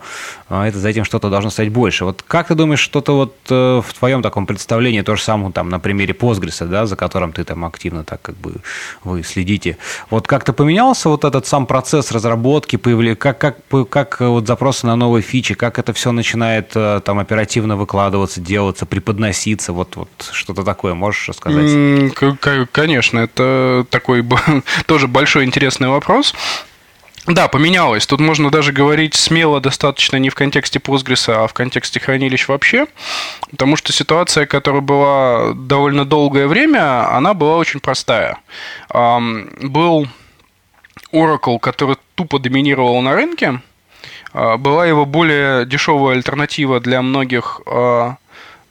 а, 0.50 0.68
это 0.68 0.78
за 0.78 0.90
этим 0.90 1.06
что-то 1.06 1.30
должно 1.30 1.50
стать 1.50 1.70
больше. 1.70 2.04
Вот 2.04 2.22
как 2.28 2.48
ты 2.48 2.56
думаешь, 2.56 2.80
что-то 2.80 3.16
вот 3.16 3.36
э, 3.50 3.82
в 3.82 3.94
твоем 3.98 4.22
таком 4.22 4.46
представлении, 4.46 5.02
то 5.02 5.16
же 5.16 5.24
самое 5.24 5.54
там 5.54 5.70
на 5.70 5.80
примере 5.80 6.14
Postgres, 6.14 6.66
да, 6.68 6.86
за 6.86 6.96
которым 6.98 7.32
ты 7.32 7.44
там 7.46 7.64
активно 7.64 8.04
так 8.04 8.22
как 8.22 8.36
бы 8.36 8.56
вы 9.04 9.24
следите, 9.24 9.78
вот 10.10 10.28
как-то 10.28 10.52
поменялся 10.52 11.08
вот 11.08 11.24
этот 11.24 11.48
сам 11.48 11.66
процесс 11.66 12.12
разработки, 12.12 12.76
появления, 12.76 13.16
как, 13.16 13.38
как, 13.38 13.58
как 13.90 14.20
вот 14.20 14.46
запросы 14.46 14.86
на 14.88 14.96
новые 14.96 15.24
фичи, 15.24 15.54
как 15.54 15.80
это 15.80 15.94
все 15.94 16.12
начинает 16.12 16.72
э, 16.76 17.00
там 17.06 17.20
оперативно 17.20 17.78
выкладываться, 17.78 18.42
делаться, 18.42 18.86
преподноситься, 18.86 19.72
вот, 19.72 19.96
вот 19.96 20.10
что-то 20.32 20.64
такое 20.64 20.94
можешь 20.96 21.30
рассказать? 21.30 22.14
Конечно, 22.72 23.20
это 23.20 23.86
такой 23.90 24.26
тоже 24.86 25.08
большой 25.08 25.46
интересный 25.46 25.88
вопрос. 25.88 26.34
Да, 27.28 27.48
поменялось. 27.48 28.06
Тут 28.06 28.20
можно 28.20 28.52
даже 28.52 28.72
говорить 28.72 29.16
смело 29.16 29.60
достаточно 29.60 30.18
не 30.18 30.30
в 30.30 30.36
контексте 30.36 30.78
Postgres, 30.78 31.32
а 31.34 31.48
в 31.48 31.54
контексте 31.54 32.00
хранилищ 32.00 32.48
вообще, 32.48 32.86
потому 33.50 33.78
что 33.78 33.92
ситуация, 33.92 34.46
которая 34.46 34.82
была 34.82 35.54
довольно 35.54 36.06
долгое 36.06 36.48
время, 36.48 37.12
она 37.12 37.34
была 37.34 37.58
очень 37.58 37.80
простая. 37.80 38.38
Был 38.94 40.08
Oracle, 41.12 41.60
который 41.60 41.98
тупо 42.14 42.38
доминировал 42.38 43.02
на 43.02 43.16
рынке, 43.16 43.62
а, 44.34 44.58
была 44.58 44.86
его 44.86 45.06
более 45.06 45.66
дешевая 45.66 46.16
альтернатива 46.16 46.80
для 46.80 47.02
многих 47.02 47.62
а, 47.66 48.18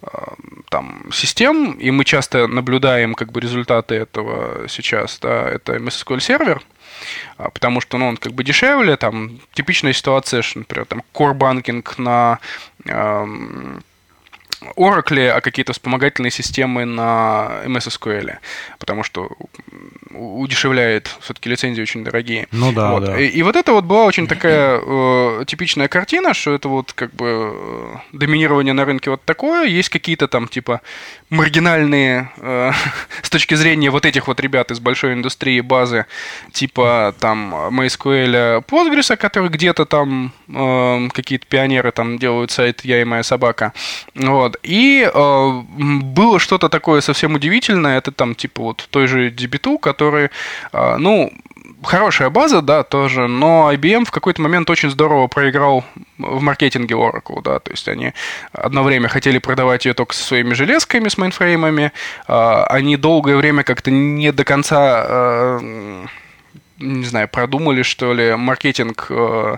а, 0.03 0.35
там, 0.69 1.11
систем, 1.13 1.73
и 1.73 1.91
мы 1.91 2.05
часто 2.05 2.47
наблюдаем 2.47 3.15
как 3.15 3.33
бы 3.33 3.41
результаты 3.41 3.95
этого 3.95 4.69
сейчас, 4.69 5.19
да, 5.21 5.49
это 5.49 5.77
MS 5.77 6.05
SQL 6.05 6.21
сервер– 6.21 6.63
потому 7.37 7.81
что 7.81 7.99
ну, 7.99 8.09
он 8.09 8.17
как 8.17 8.33
бы 8.33 8.45
дешевле, 8.45 8.97
там 8.97 9.41
типичная 9.53 9.93
ситуация, 9.93 10.43
что, 10.43 10.61
например, 10.61 10.87
там 10.87 11.03
banking 11.35 11.85
на 11.99 12.39
Oracle, 14.77 15.29
а 15.29 15.41
какие-то 15.41 15.73
вспомогательные 15.73 16.31
системы 16.31 16.85
на 16.85 17.63
MS 17.65 17.89
SQL, 17.89 18.39
потому 18.79 19.03
что 19.03 19.31
удешевляет, 20.15 21.11
все-таки 21.21 21.51
лицензии 21.51 21.83
очень 21.83 22.05
дорогие. 22.05 22.47
Ну 22.53 22.73
да, 22.73 22.93
вот. 22.93 23.05
да. 23.05 23.21
И, 23.21 23.27
и 23.27 23.43
вот 23.43 23.57
это 23.57 23.73
вот 23.73 23.85
была 23.85 24.05
очень 24.05 24.27
такая 24.27 24.81
э, 24.81 25.45
типичная 25.47 25.89
картина, 25.89 26.35
что 26.35 26.55
это 26.55 26.69
вот 26.69 26.93
как 26.93 27.13
бы 27.15 27.53
э, 27.55 27.97
доминирование 28.13 28.75
на 28.75 28.85
рынке 28.85 29.11
вот 29.11 29.25
такое, 29.25 29.67
есть 29.67 29.89
какие-то 29.89 30.29
там 30.29 30.49
типа 30.49 30.81
маргинальные 31.31 32.31
э, 32.37 32.71
с 33.23 33.31
точки 33.31 33.55
зрения 33.55 33.91
вот 33.91 34.07
этих 34.07 34.29
вот 34.29 34.41
ребят 34.41 34.71
из 34.71 34.81
большой 34.81 35.15
индустрии 35.15 35.61
базы, 35.61 36.07
типа 36.53 37.15
там 37.19 37.55
MySQL 37.55 38.65
Postgres, 38.67 39.17
который 39.17 39.49
где-то 39.49 39.85
там 39.85 40.33
э, 40.49 41.09
какие-то 41.13 41.47
пионеры 41.47 41.93
там 41.93 42.19
делают 42.19 42.51
сайт 42.51 42.85
«Я 42.85 43.01
и 43.01 43.05
моя 43.05 43.23
собака». 43.23 43.73
Вот. 44.15 44.54
И 44.63 45.09
э, 45.13 45.63
было 46.03 46.39
что-то 46.39 46.69
такое 46.69 47.01
совсем 47.01 47.35
удивительное, 47.35 47.99
это 47.99 48.13
там 48.13 48.35
типа 48.35 48.63
вот 48.63 48.87
той 48.91 49.07
же 49.07 49.31
DB2, 49.31 49.79
который, 49.79 50.31
э, 50.73 50.97
ну, 50.99 51.33
хорошая 51.83 52.31
база, 52.31 52.63
да, 52.63 52.83
тоже, 52.83 53.29
но 53.29 53.71
IBM 53.73 54.05
в 54.05 54.11
какой-то 54.11 54.43
момент 54.43 54.69
очень 54.71 54.91
здорово 54.91 55.27
проиграл 55.27 55.85
в 56.19 56.41
маркетинге 56.41 56.95
Oracle, 56.95 57.43
да, 57.43 57.59
то 57.59 57.71
есть 57.71 57.89
они 57.89 58.13
одно 58.53 58.83
время 58.83 59.09
хотели 59.09 59.39
продавать 59.39 59.85
ее 59.85 59.95
только 59.95 60.15
со 60.15 60.25
своими 60.25 60.55
железками, 60.55 61.09
с 61.09 61.19
мейнфреймами, 61.19 61.93
а, 62.27 62.65
они 62.67 62.97
долгое 62.97 63.37
время 63.37 63.63
как-то 63.63 63.91
не 63.91 64.33
до 64.33 64.45
конца 64.45 65.05
а, 65.07 66.07
не 66.79 67.05
знаю, 67.05 67.29
продумали, 67.29 67.83
что 67.83 68.13
ли, 68.13 68.35
маркетинг 68.35 69.07
э, 69.09 69.57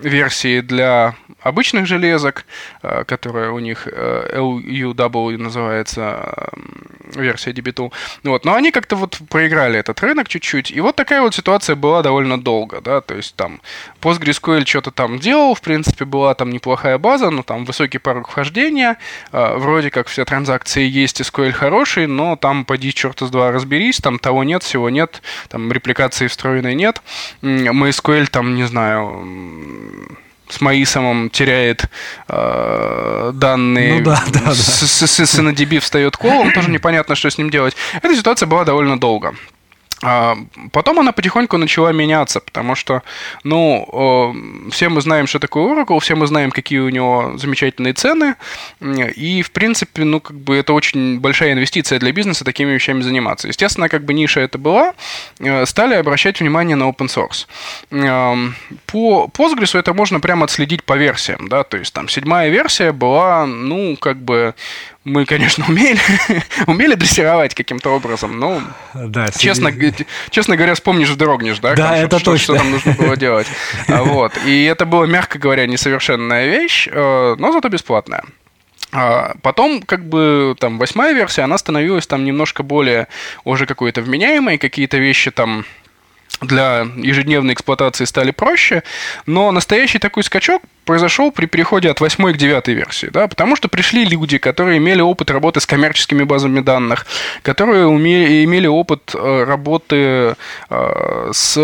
версии 0.00 0.60
для 0.60 1.14
обычных 1.40 1.86
железок, 1.86 2.44
э, 2.82 3.04
которая 3.04 3.50
у 3.50 3.58
них 3.58 3.86
LUW 3.86 5.36
называется, 5.36 6.50
версия 7.16 7.52
DB2. 7.52 7.92
Вот. 8.24 8.44
Но 8.44 8.54
они 8.54 8.70
как-то 8.70 8.96
вот 8.96 9.18
проиграли 9.28 9.78
этот 9.78 10.00
рынок 10.00 10.28
чуть-чуть. 10.28 10.70
И 10.70 10.80
вот 10.80 10.96
такая 10.96 11.22
вот 11.22 11.34
ситуация 11.34 11.76
была 11.76 12.02
довольно 12.02 12.40
долго, 12.40 12.80
да, 12.80 13.00
то 13.00 13.14
есть 13.14 13.34
там 13.36 13.60
PostgreSQL 14.00 14.66
что-то 14.66 14.90
там 14.90 15.18
делал, 15.18 15.54
в 15.54 15.60
принципе, 15.60 16.04
была 16.04 16.34
там 16.34 16.50
неплохая 16.50 16.98
база, 16.98 17.30
но 17.30 17.42
там 17.42 17.64
высокий 17.64 17.98
порог 17.98 18.28
вхождения, 18.28 18.96
э, 19.32 19.56
вроде 19.56 19.90
как 19.90 20.08
все 20.08 20.24
транзакции 20.24 20.86
есть, 20.86 21.20
SQL 21.20 21.52
хороший, 21.52 22.06
но 22.06 22.36
там 22.36 22.64
поди 22.64 22.92
черта 22.92 23.26
с 23.26 23.30
два 23.30 23.52
разберись, 23.52 23.98
там 23.98 24.18
того 24.18 24.44
нет, 24.44 24.62
всего 24.62 24.90
нет, 24.90 25.22
там 25.48 25.72
репликации 25.72 26.26
встроенной 26.26 26.74
нет. 26.74 27.02
MySQL 27.42 28.26
там, 28.26 28.54
не 28.54 28.64
знаю, 28.64 29.26
с 30.50 30.60
Маисомом 30.60 31.30
теряет 31.30 31.86
э, 32.28 33.30
данные, 33.34 33.98
ну, 33.98 34.04
да, 34.04 34.22
да, 34.32 34.54
с, 34.54 34.80
да. 34.80 34.86
с, 34.86 35.06
с, 35.06 35.26
с 35.26 35.38
NDB 35.38 35.80
встает 35.80 36.16
колом, 36.16 36.52
тоже 36.52 36.70
непонятно, 36.70 37.14
что 37.14 37.30
с 37.30 37.38
ним 37.38 37.50
делать. 37.50 37.76
Эта 38.02 38.14
ситуация 38.14 38.46
была 38.46 38.64
довольно 38.64 38.98
долго. 38.98 39.34
А 40.02 40.36
потом 40.72 40.98
она 40.98 41.12
потихоньку 41.12 41.58
начала 41.58 41.92
меняться, 41.92 42.40
потому 42.40 42.74
что, 42.74 43.02
ну, 43.44 44.34
все 44.70 44.88
мы 44.88 45.02
знаем, 45.02 45.26
что 45.26 45.38
такое 45.38 45.64
Oracle, 45.64 46.00
все 46.00 46.14
мы 46.14 46.26
знаем, 46.26 46.50
какие 46.50 46.78
у 46.78 46.88
него 46.88 47.34
замечательные 47.36 47.92
цены, 47.92 48.36
и, 48.80 49.42
в 49.42 49.50
принципе, 49.50 50.04
ну, 50.04 50.20
как 50.20 50.36
бы 50.36 50.56
это 50.56 50.72
очень 50.72 51.20
большая 51.20 51.52
инвестиция 51.52 51.98
для 51.98 52.12
бизнеса 52.12 52.44
такими 52.44 52.72
вещами 52.72 53.02
заниматься. 53.02 53.48
Естественно, 53.48 53.90
как 53.90 54.04
бы 54.04 54.14
ниша 54.14 54.40
это 54.40 54.56
была, 54.56 54.94
э, 55.38 55.66
стали 55.66 55.94
обращать 55.94 56.40
внимание 56.40 56.76
на 56.76 56.84
open 56.84 57.08
source. 57.08 57.46
По 58.86 59.30
Postgres 59.32 59.78
это 59.78 59.92
можно 59.92 60.20
прямо 60.20 60.44
отследить 60.44 60.84
по 60.84 60.96
версиям, 60.96 61.48
да, 61.48 61.62
то 61.62 61.76
есть 61.76 61.92
там 61.92 62.08
седьмая 62.08 62.48
версия 62.48 62.92
была, 62.92 63.44
ну, 63.46 63.96
как 63.96 64.16
бы 64.16 64.54
мы, 65.04 65.24
конечно, 65.24 65.64
умели, 65.66 65.98
умели 66.66 66.94
дрессировать 66.94 67.54
каким-то 67.54 67.90
образом, 67.90 68.38
но, 68.38 68.62
да, 68.94 69.30
честно, 69.30 69.72
честно 70.28 70.56
говоря, 70.56 70.74
вспомнишь, 70.74 71.10
дрогнешь, 71.10 71.58
да? 71.58 71.74
Да, 71.74 71.96
это 71.96 72.18
что, 72.18 72.32
точно. 72.32 72.54
Что 72.54 72.56
там 72.56 72.70
нужно 72.70 72.92
было 72.92 73.16
делать. 73.16 73.46
А 73.88 74.02
вот. 74.02 74.32
И 74.44 74.64
это 74.64 74.84
было, 74.84 75.04
мягко 75.04 75.38
говоря, 75.38 75.66
несовершенная 75.66 76.46
вещь, 76.46 76.86
э, 76.90 77.34
но 77.38 77.52
зато 77.52 77.68
бесплатная. 77.68 78.24
А 78.92 79.34
потом, 79.42 79.82
как 79.82 80.04
бы, 80.04 80.54
там, 80.58 80.78
восьмая 80.78 81.14
версия, 81.14 81.42
она 81.42 81.56
становилась 81.58 82.06
там 82.06 82.24
немножко 82.24 82.62
более 82.62 83.08
уже 83.44 83.66
какой-то 83.66 84.02
вменяемой, 84.02 84.58
какие-то 84.58 84.98
вещи 84.98 85.30
там 85.30 85.64
для 86.40 86.86
ежедневной 86.96 87.54
эксплуатации 87.54 88.04
стали 88.04 88.30
проще, 88.30 88.82
но 89.26 89.50
настоящий 89.52 89.98
такой 89.98 90.24
скачок 90.24 90.62
произошел 90.90 91.30
при 91.30 91.46
переходе 91.46 91.88
от 91.88 92.00
8 92.00 92.32
к 92.32 92.36
9 92.36 92.68
версии, 92.68 93.06
да, 93.12 93.28
потому 93.28 93.54
что 93.54 93.68
пришли 93.68 94.04
люди, 94.04 94.38
которые 94.38 94.78
имели 94.78 95.00
опыт 95.00 95.30
работы 95.30 95.60
с 95.60 95.66
коммерческими 95.66 96.24
базами 96.24 96.58
данных, 96.58 97.06
которые 97.42 97.86
умели, 97.86 98.44
имели 98.44 98.66
опыт 98.66 99.14
э, 99.14 99.44
работы 99.44 100.34
э, 100.68 101.30
с 101.32 101.54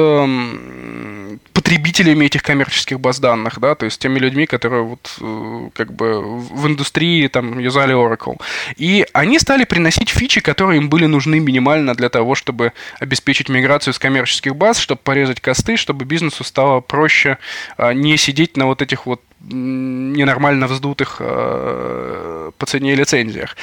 потребителями 1.52 2.26
этих 2.26 2.44
коммерческих 2.44 3.00
баз 3.00 3.18
данных, 3.18 3.58
да, 3.58 3.74
то 3.74 3.86
есть 3.86 4.00
теми 4.00 4.20
людьми, 4.20 4.46
которые 4.46 4.84
вот 4.84 5.16
э, 5.20 5.70
как 5.74 5.92
бы 5.92 6.22
в 6.22 6.68
индустрии 6.68 7.26
там 7.26 7.58
юзали 7.58 7.96
Oracle. 7.96 8.40
И 8.76 9.06
они 9.12 9.40
стали 9.40 9.64
приносить 9.64 10.10
фичи, 10.10 10.40
которые 10.40 10.78
им 10.78 10.88
были 10.88 11.06
нужны 11.06 11.40
минимально 11.40 11.96
для 11.96 12.10
того, 12.10 12.36
чтобы 12.36 12.72
обеспечить 13.00 13.48
миграцию 13.48 13.92
с 13.92 13.98
коммерческих 13.98 14.54
баз, 14.54 14.78
чтобы 14.78 15.00
порезать 15.02 15.40
косты, 15.40 15.76
чтобы 15.76 16.04
бизнесу 16.04 16.44
стало 16.44 16.80
проще 16.80 17.38
не 17.94 18.16
сидеть 18.16 18.56
на 18.56 18.66
вот 18.66 18.82
этих 18.82 19.06
вот 19.06 19.15
вот 19.16 19.35
ненормально 19.48 20.66
вздутых 20.66 21.16
э, 21.20 22.50
по 22.56 22.66
цене 22.66 22.94
лицензиях. 22.94 23.56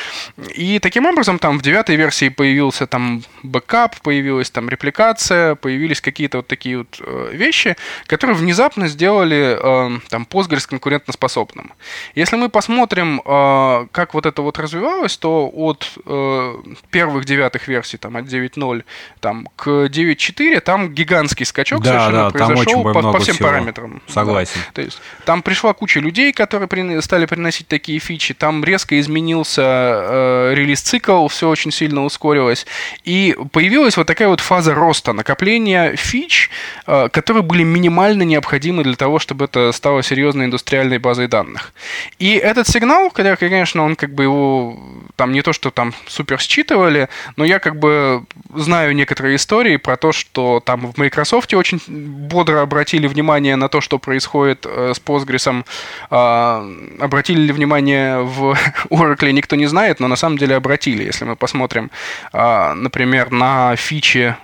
И 0.56 0.80
таким 0.80 1.06
образом 1.06 1.40
там 1.40 1.58
в 1.58 1.62
девятой 1.62 1.96
версии 1.96 2.30
появился 2.30 2.88
там 2.88 3.24
бэкап, 3.44 4.00
появилась 4.02 4.50
там 4.50 4.70
репликация, 4.70 5.56
появились 5.56 6.02
какие-то 6.02 6.38
вот 6.38 6.48
такие 6.48 6.78
вот 6.80 7.00
э, 7.00 7.30
вещи, 7.34 7.76
которые 8.08 8.38
внезапно 8.38 8.88
сделали 8.88 9.58
э, 9.60 10.00
там 10.10 10.28
Postgres 10.30 10.68
конкурентоспособным. 10.68 11.74
Если 12.16 12.38
мы 12.38 12.50
посмотрим, 12.50 13.22
э, 13.26 13.88
как 13.92 14.14
вот 14.14 14.26
это 14.26 14.42
вот 14.42 14.60
развивалось, 14.60 15.18
то 15.18 15.50
от 15.54 15.92
э, 16.06 16.54
первых 16.92 17.26
девятых 17.26 17.68
версий, 17.68 17.98
там 17.98 18.18
от 18.18 18.26
9.0 18.26 18.84
там, 19.20 19.48
к 19.56 19.68
9.4 19.68 20.60
там 20.62 20.94
гигантский 20.94 21.46
скачок 21.46 21.84
да, 21.84 21.90
совершенно 21.90 22.32
да, 22.32 22.46
произошел 22.46 22.84
по, 22.84 22.94
по 22.94 23.20
всем 23.20 23.36
всего. 23.36 23.50
параметрам. 23.50 24.02
Согласен. 24.08 24.62
Да. 24.68 24.72
То 24.74 24.82
есть 24.82 25.02
там 25.26 25.42
пришла 25.42 25.73
куча 25.74 26.00
людей, 26.00 26.32
которые 26.32 26.68
при, 26.68 27.02
стали 27.02 27.26
приносить 27.26 27.68
такие 27.68 28.00
фичи. 28.00 28.34
Там 28.34 28.64
резко 28.64 29.00
изменился 29.00 29.62
э, 29.62 30.54
релиз-цикл, 30.56 31.28
все 31.28 31.50
очень 31.50 31.72
сильно 31.72 32.04
ускорилось. 32.04 32.66
И 33.04 33.36
появилась 33.52 33.98
вот 33.98 34.08
такая 34.08 34.28
вот 34.28 34.40
фаза 34.40 34.74
роста, 34.74 35.14
накопления 35.14 35.96
фич, 35.96 36.50
э, 36.88 37.10
которые 37.10 37.44
были 37.44 37.64
минимально 37.64 38.24
необходимы 38.24 38.84
для 38.84 38.96
того, 38.96 39.20
чтобы 39.20 39.46
это 39.46 39.72
стало 39.72 40.04
серьезной 40.04 40.46
индустриальной 40.46 40.98
базой 40.98 41.28
данных. 41.28 41.74
И 42.20 42.34
этот 42.36 42.68
сигнал, 42.68 43.10
когда, 43.12 43.36
конечно, 43.36 43.84
он 43.84 43.96
как 43.96 44.14
бы 44.14 44.24
его 44.24 44.80
там 45.16 45.32
не 45.32 45.42
то, 45.42 45.54
что 45.54 45.72
там 45.72 45.94
супер 46.08 46.40
считывали, 46.40 47.10
но 47.36 47.46
я 47.46 47.60
как 47.60 47.80
бы 47.80 48.24
знаю 48.56 48.96
некоторые 48.96 49.36
истории 49.36 49.78
про 49.78 49.98
то, 49.98 50.12
что 50.12 50.62
там 50.64 50.92
в 50.92 50.98
Microsoft 50.98 51.54
очень 51.54 51.80
бодро 51.88 52.62
обратили 52.62 53.08
внимание 53.08 53.56
на 53.56 53.70
то, 53.70 53.82
что 53.82 54.00
происходит 54.00 54.66
э, 54.66 54.94
с 54.96 55.02
Postgres, 55.02 55.63
а, 56.10 56.68
обратили 57.00 57.42
ли 57.42 57.54
внимание 57.54 58.22
в 58.22 58.56
Oracle, 58.90 59.32
никто 59.32 59.56
не 59.56 59.68
знает, 59.68 60.00
но 60.00 60.08
на 60.08 60.16
самом 60.16 60.38
деле 60.38 60.56
обратили. 60.56 61.04
Если 61.04 61.26
мы 61.26 61.36
посмотрим, 61.36 61.92
а, 62.32 62.74
например, 62.74 63.32
на 63.32 63.76
фичи 63.76 64.36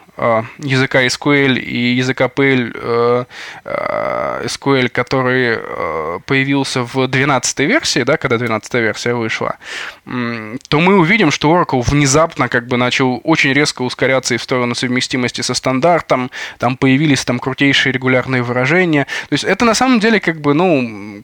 языка 0.57 1.05
SQL 1.05 1.57
и 1.59 1.93
языка 1.93 2.25
PL 2.25 2.71
э, 2.75 3.25
э, 3.63 4.45
SQL, 4.45 4.89
который 4.89 5.57
э, 5.59 6.19
появился 6.25 6.83
в 6.83 7.07
12 7.07 7.59
версии, 7.59 8.03
да, 8.03 8.17
когда 8.17 8.37
12 8.37 8.73
версия 8.75 9.13
вышла, 9.13 9.57
то 10.05 10.79
мы 10.79 10.97
увидим, 10.99 11.31
что 11.31 11.51
Oracle 11.51 11.81
внезапно 11.81 12.49
как 12.49 12.67
бы 12.67 12.77
начал 12.77 13.21
очень 13.23 13.53
резко 13.53 13.81
ускоряться 13.83 14.35
и 14.35 14.37
в 14.37 14.43
сторону 14.43 14.75
совместимости 14.75 15.41
со 15.41 15.53
стандартом, 15.53 16.31
там 16.57 16.77
появились 16.77 17.23
там 17.23 17.39
крутейшие 17.39 17.93
регулярные 17.93 18.43
выражения. 18.43 19.05
То 19.29 19.33
есть 19.33 19.43
это 19.43 19.65
на 19.65 19.73
самом 19.73 19.99
деле 19.99 20.19
как 20.19 20.41
бы, 20.41 20.53
ну, 20.53 21.21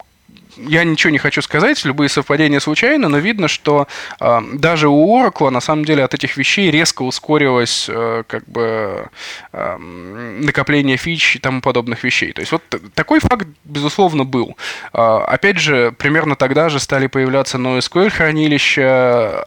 я 0.58 0.84
ничего 0.84 1.12
не 1.12 1.18
хочу 1.18 1.42
сказать, 1.42 1.84
любые 1.86 2.10
совпадения 2.10 2.60
случайны, 2.60 3.08
но 3.08 3.18
видно, 3.18 3.48
что 3.48 3.88
э, 4.20 4.42
даже 4.54 4.88
у 4.88 5.20
Oracle 5.20 5.50
на 5.50 5.62
самом 5.62 5.86
деле 5.86 6.04
от 6.04 6.14
этих 6.14 6.38
вещей 6.38 6.72
резко 6.72 7.04
ускорилось 7.04 7.88
э, 7.90 8.24
как 8.28 8.48
бы 8.48 9.10
э, 9.54 9.78
накопление 9.78 10.98
фич 10.98 11.36
и 11.36 11.40
тому 11.40 11.62
подобных 11.62 12.04
вещей. 12.04 12.34
То 12.34 12.42
есть 12.42 12.52
вот 12.52 12.64
такой 12.94 13.20
факт, 13.20 13.48
безусловно, 13.64 14.24
был. 14.24 14.58
Э, 14.94 15.20
опять 15.28 15.58
же, 15.58 15.92
примерно 15.98 16.36
тогда 16.36 16.70
же 16.70 16.80
стали 16.80 17.08
появляться 17.08 17.58
NoSQL 17.58 18.10
хранилища, 18.10 19.46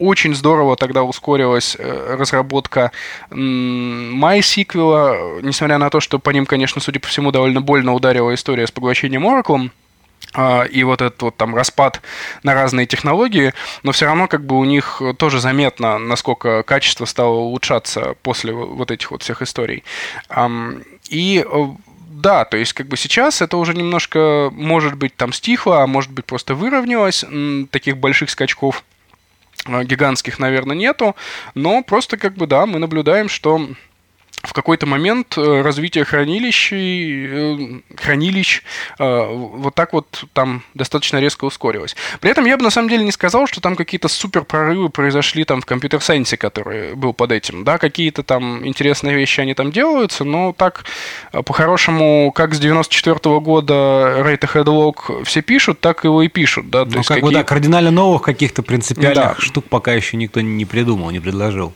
очень 0.00 0.34
здорово 0.34 0.76
тогда 0.76 1.02
ускорилась 1.04 1.76
э, 1.78 2.16
разработка 2.18 2.90
MySQL, 3.30 4.20
несмотря 5.42 5.76
на 5.78 5.90
то, 5.90 6.00
что 6.00 6.18
по 6.18 6.30
ним, 6.30 6.46
конечно, 6.46 6.80
судя 6.80 7.00
по 7.00 7.08
всему, 7.08 7.30
довольно 7.30 7.60
больно 7.60 7.92
ударила 7.92 8.34
история 8.34 8.66
с 8.66 8.70
поглощением 8.70 9.26
Oracle. 9.26 9.70
А, 10.32 10.62
и 10.62 10.84
вот 10.84 11.02
этот 11.02 11.20
вот 11.22 11.36
там 11.36 11.54
распад 11.54 12.00
на 12.44 12.54
разные 12.54 12.86
технологии, 12.86 13.52
но 13.82 13.90
все 13.92 14.06
равно 14.06 14.28
как 14.28 14.44
бы 14.44 14.56
у 14.56 14.64
них 14.64 15.02
тоже 15.18 15.40
заметно, 15.40 15.98
насколько 15.98 16.62
качество 16.62 17.04
стало 17.04 17.34
улучшаться 17.34 18.14
после 18.22 18.52
вот 18.52 18.90
этих 18.92 19.10
вот 19.10 19.22
всех 19.22 19.42
историй. 19.42 19.82
И 21.08 21.44
э, 21.44 21.66
да, 22.20 22.44
то 22.44 22.56
есть 22.56 22.72
как 22.74 22.86
бы 22.86 22.96
сейчас 22.96 23.42
это 23.42 23.56
уже 23.56 23.74
немножко, 23.74 24.50
может 24.52 24.94
быть, 24.94 25.16
там 25.16 25.32
стихло, 25.32 25.82
а 25.82 25.86
может 25.86 26.12
быть 26.12 26.24
просто 26.24 26.54
выровнялось, 26.54 27.24
таких 27.70 27.96
больших 27.96 28.30
скачков 28.30 28.84
э, 29.66 29.84
гигантских, 29.84 30.38
наверное, 30.38 30.76
нету, 30.76 31.16
но 31.54 31.82
просто 31.82 32.16
как 32.16 32.34
бы, 32.34 32.46
да, 32.46 32.66
мы 32.66 32.78
наблюдаем, 32.78 33.28
что 33.28 33.68
в 34.42 34.52
какой-то 34.52 34.86
момент 34.86 35.36
э, 35.36 35.62
развитие 35.62 36.04
хранилищ, 36.04 36.72
э, 36.72 37.80
хранилищ 37.96 38.62
э, 38.98 39.26
вот 39.28 39.74
так 39.74 39.92
вот 39.92 40.24
там 40.32 40.62
достаточно 40.74 41.18
резко 41.18 41.44
ускорилось. 41.44 41.94
При 42.20 42.30
этом 42.30 42.46
я 42.46 42.56
бы 42.56 42.62
на 42.62 42.70
самом 42.70 42.88
деле 42.88 43.04
не 43.04 43.12
сказал, 43.12 43.46
что 43.46 43.60
там 43.60 43.76
какие-то 43.76 44.08
супер 44.08 44.44
прорывы 44.44 44.88
произошли 44.88 45.44
там 45.44 45.60
в 45.60 45.66
компьютер-сайенсе, 45.66 46.36
который 46.36 46.94
был 46.94 47.12
под 47.12 47.32
этим. 47.32 47.64
Да, 47.64 47.78
какие-то 47.78 48.22
там 48.22 48.66
интересные 48.66 49.14
вещи 49.14 49.40
они 49.40 49.54
там 49.54 49.72
делаются, 49.72 50.24
но 50.24 50.52
так 50.52 50.84
по-хорошему, 51.32 52.32
как 52.32 52.54
с 52.54 52.58
94 52.58 53.16
-го 53.16 53.40
года 53.40 53.74
Rate 53.74 54.40
Ahead 54.40 54.64
Log 54.64 55.24
все 55.24 55.42
пишут, 55.42 55.80
так 55.80 56.04
его 56.04 56.22
и 56.22 56.28
пишут. 56.28 56.70
Да? 56.70 56.84
То 56.84 56.90
ну, 56.92 56.96
есть 56.98 57.08
как 57.08 57.16
какие... 57.16 57.30
бы, 57.30 57.34
да, 57.34 57.44
кардинально 57.44 57.90
новых 57.90 58.22
каких-то 58.22 58.62
принципиальных 58.62 59.36
да. 59.36 59.36
штук 59.38 59.66
пока 59.68 59.92
еще 59.92 60.16
никто 60.16 60.40
не 60.40 60.64
придумал, 60.64 61.10
не 61.10 61.20
предложил. 61.20 61.74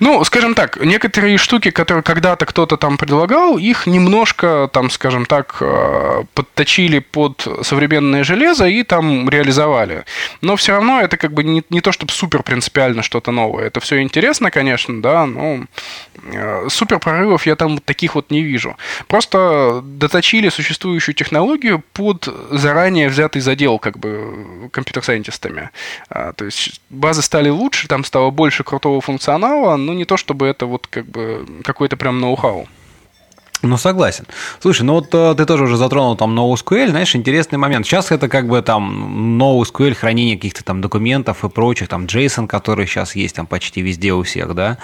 Ну, 0.00 0.24
скажем 0.24 0.54
так, 0.54 0.78
некоторые 0.80 1.38
штуки, 1.38 1.70
которые 1.70 2.02
когда-то 2.02 2.46
кто-то 2.46 2.76
там 2.76 2.96
предлагал, 2.96 3.58
их 3.58 3.86
немножко, 3.86 4.68
там, 4.72 4.90
скажем 4.90 5.26
так, 5.26 5.56
э, 5.60 6.24
подточили 6.34 6.98
под 6.98 7.46
современное 7.62 8.24
железо 8.24 8.66
и 8.66 8.82
там 8.82 9.28
реализовали. 9.28 10.04
Но 10.40 10.56
все 10.56 10.72
равно 10.72 11.00
это 11.00 11.16
как 11.16 11.32
бы 11.32 11.44
не, 11.44 11.62
не 11.70 11.80
то, 11.80 11.92
чтобы 11.92 12.12
супер 12.12 12.42
принципиально 12.42 13.02
что-то 13.02 13.32
новое. 13.32 13.66
Это 13.66 13.80
все 13.80 14.00
интересно, 14.00 14.50
конечно, 14.50 15.00
да, 15.02 15.26
но 15.26 15.64
э, 16.22 16.68
супер 16.68 16.98
прорывов 16.98 17.46
я 17.46 17.56
там 17.56 17.78
таких 17.78 18.14
вот 18.14 18.30
не 18.30 18.42
вижу. 18.42 18.76
Просто 19.06 19.80
доточили 19.82 20.48
существующую 20.48 21.14
технологию 21.14 21.82
под 21.92 22.28
заранее 22.50 23.08
взятый 23.08 23.42
задел 23.42 23.78
как 23.78 23.98
бы 23.98 24.70
компьютер-сайентистами. 24.72 25.70
А, 26.08 26.32
то 26.32 26.44
есть 26.44 26.80
базы 26.90 27.22
стали 27.22 27.48
лучше, 27.48 27.88
там 27.88 28.04
стало 28.04 28.30
больше 28.30 28.64
крутого 28.64 29.00
функционала, 29.00 29.63
но 29.76 29.94
не 29.94 30.04
то, 30.04 30.16
чтобы 30.16 30.46
это 30.46 30.66
вот 30.66 30.86
как 30.86 31.06
бы 31.06 31.46
какой-то 31.62 31.96
прям 31.96 32.20
ноу-хау. 32.20 32.66
Ну, 33.64 33.78
согласен. 33.78 34.26
Слушай, 34.60 34.82
ну 34.82 34.94
вот 34.94 35.14
э, 35.14 35.34
ты 35.36 35.46
тоже 35.46 35.64
уже 35.64 35.76
затронул 35.76 36.16
там 36.16 36.38
NoSQL, 36.38 36.90
знаешь, 36.90 37.16
интересный 37.16 37.56
момент. 37.58 37.86
Сейчас 37.86 38.10
это 38.10 38.28
как 38.28 38.46
бы 38.46 38.60
там 38.60 39.40
NoSQL, 39.40 39.94
хранение 39.94 40.36
каких-то 40.36 40.62
там 40.62 40.80
документов 40.80 41.44
и 41.44 41.48
прочих, 41.48 41.88
там 41.88 42.04
JSON, 42.04 42.46
который 42.46 42.86
сейчас 42.86 43.16
есть 43.16 43.36
там 43.36 43.46
почти 43.46 43.80
везде 43.80 44.12
у 44.12 44.22
всех, 44.22 44.54
да. 44.54 44.76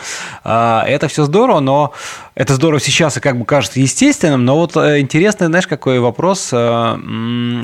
А, 0.44 0.84
это 0.86 1.08
все 1.08 1.24
здорово, 1.24 1.60
но 1.60 1.92
это 2.40 2.54
здорово 2.54 2.80
сейчас 2.80 3.18
и 3.18 3.20
как 3.20 3.38
бы 3.38 3.44
кажется 3.44 3.80
естественным, 3.80 4.46
но 4.46 4.56
вот 4.56 4.74
э, 4.74 5.00
интересный, 5.00 5.48
знаешь, 5.48 5.66
какой 5.66 6.00
вопрос. 6.00 6.48
Э, 6.54 6.96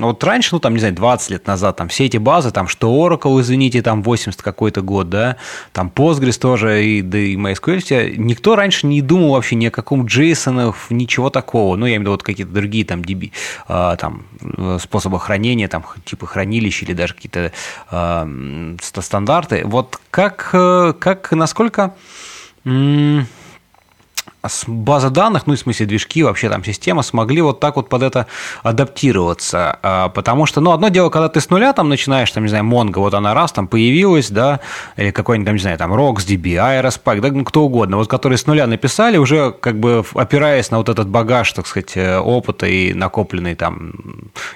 вот 0.00 0.22
раньше, 0.22 0.50
ну 0.52 0.60
там, 0.60 0.74
не 0.74 0.80
знаю, 0.80 0.94
20 0.94 1.30
лет 1.30 1.46
назад, 1.46 1.76
там 1.76 1.88
все 1.88 2.04
эти 2.04 2.18
базы, 2.18 2.50
там 2.50 2.68
что 2.68 2.92
Oracle, 2.92 3.40
извините, 3.40 3.80
там 3.80 4.02
80 4.02 4.42
какой-то 4.42 4.82
год, 4.82 5.08
да, 5.08 5.36
там 5.72 5.90
Postgres 5.94 6.38
тоже, 6.38 6.84
и, 6.84 7.00
да 7.00 7.16
и 7.16 7.36
MySQL, 7.36 8.18
никто 8.18 8.54
раньше 8.54 8.86
не 8.86 9.00
думал 9.00 9.30
вообще 9.30 9.56
ни 9.56 9.64
о 9.64 9.70
каком 9.70 10.04
JSON, 10.04 10.74
ничего 10.90 11.30
такого. 11.30 11.74
Ну, 11.76 11.86
я 11.86 11.92
имею 11.92 12.00
в 12.00 12.02
виду 12.02 12.10
вот 12.10 12.22
какие-то 12.22 12.52
другие 12.52 12.84
там 12.84 13.00
DB, 13.00 13.32
э, 13.68 13.96
там 13.98 14.26
способы 14.78 15.18
хранения, 15.18 15.68
там 15.68 15.86
типа 16.04 16.26
хранилища 16.26 16.84
или 16.84 16.92
даже 16.92 17.14
какие-то 17.14 17.50
стандарты. 19.00 19.62
Вот 19.64 19.98
как, 20.10 20.50
как 20.50 21.32
насколько 21.32 21.94
база 24.66 25.10
данных, 25.10 25.46
ну, 25.46 25.54
в 25.54 25.58
смысле 25.58 25.86
движки, 25.86 26.22
вообще 26.22 26.48
там 26.48 26.64
система, 26.64 27.02
смогли 27.02 27.42
вот 27.42 27.60
так 27.60 27.76
вот 27.76 27.88
под 27.88 28.02
это 28.02 28.26
адаптироваться. 28.62 29.78
А, 29.82 30.08
потому 30.08 30.46
что, 30.46 30.60
ну, 30.60 30.72
одно 30.72 30.88
дело, 30.88 31.10
когда 31.10 31.28
ты 31.28 31.40
с 31.40 31.50
нуля 31.50 31.72
там 31.72 31.88
начинаешь, 31.88 32.30
там, 32.30 32.44
не 32.44 32.48
знаю, 32.48 32.64
Mongo, 32.64 33.00
вот 33.00 33.14
она 33.14 33.34
раз 33.34 33.52
там 33.52 33.68
появилась, 33.68 34.30
да, 34.30 34.60
или 34.96 35.10
какой-нибудь, 35.10 35.46
там, 35.46 35.54
не 35.56 35.60
знаю, 35.60 35.78
там, 35.78 35.92
RocksDB, 35.92 36.56
Aerospike, 36.56 37.20
да, 37.20 37.28
ну, 37.30 37.44
кто 37.44 37.64
угодно, 37.64 37.96
вот 37.96 38.08
которые 38.08 38.38
с 38.38 38.46
нуля 38.46 38.66
написали, 38.66 39.16
уже 39.16 39.52
как 39.52 39.78
бы 39.78 40.04
опираясь 40.14 40.70
на 40.70 40.78
вот 40.78 40.88
этот 40.88 41.08
багаж, 41.08 41.52
так 41.52 41.66
сказать, 41.66 41.96
э, 41.96 42.18
опыта 42.18 42.66
и 42.66 42.92
накопленный 42.94 43.54
там, 43.54 43.92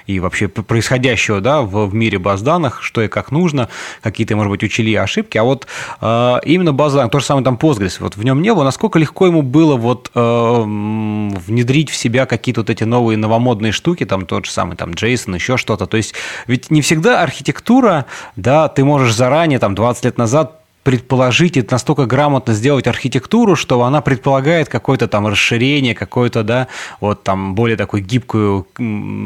и 0.05 0.19
вообще 0.19 0.47
происходящего, 0.47 1.41
да, 1.41 1.61
в, 1.61 1.87
в 1.87 1.93
мире 1.93 2.19
баз 2.19 2.41
данных, 2.41 2.81
что 2.81 3.01
и 3.01 3.07
как 3.07 3.31
нужно, 3.31 3.69
какие-то, 4.01 4.35
может 4.35 4.49
быть, 4.51 4.63
учили 4.63 4.93
ошибки, 4.95 5.37
а 5.37 5.43
вот 5.43 5.67
э, 6.01 6.39
именно 6.45 6.73
база 6.73 6.97
данных, 6.97 7.11
то 7.11 7.19
же 7.19 7.25
самое 7.25 7.43
там 7.43 7.55
Postgres, 7.55 7.97
вот 7.99 8.17
в 8.17 8.23
нем 8.23 8.41
не 8.41 8.53
было, 8.53 8.63
насколько 8.63 8.99
легко 8.99 9.27
ему 9.27 9.41
было 9.41 9.75
вот 9.81 10.11
э, 10.15 10.61
внедрить 10.63 11.89
в 11.89 11.95
себя 11.95 12.25
какие-то 12.25 12.61
вот 12.61 12.69
эти 12.69 12.85
новые 12.85 13.17
новомодные 13.17 13.71
штуки, 13.71 14.05
там 14.05 14.25
тот 14.25 14.45
же 14.45 14.51
самый 14.51 14.77
там 14.77 14.91
JSON, 14.91 15.35
еще 15.35 15.57
что-то. 15.57 15.87
То 15.87 15.97
есть 15.97 16.13
ведь 16.47 16.71
не 16.71 16.81
всегда 16.81 17.21
архитектура, 17.21 18.05
да, 18.35 18.69
ты 18.69 18.85
можешь 18.85 19.13
заранее, 19.13 19.59
там 19.59 19.75
20 19.75 20.05
лет 20.05 20.17
назад 20.17 20.61
предположить 20.83 21.57
и 21.57 21.67
настолько 21.69 22.05
грамотно 22.05 22.53
сделать 22.53 22.87
архитектуру, 22.87 23.55
что 23.55 23.83
она 23.83 24.01
предполагает 24.01 24.67
какое-то 24.69 25.07
там 25.07 25.27
расширение, 25.27 25.93
какое-то, 25.93 26.43
да, 26.43 26.67
вот 26.99 27.23
там 27.23 27.53
более 27.53 27.77
такую 27.77 28.03
гибкую 28.03 28.67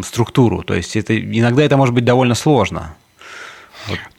структуру. 0.03 0.63
То 0.63 0.73
есть 0.73 0.95
это, 0.95 1.17
иногда 1.17 1.63
это 1.63 1.77
может 1.77 1.93
быть 1.93 2.03
довольно 2.03 2.35
сложно. 2.35 2.95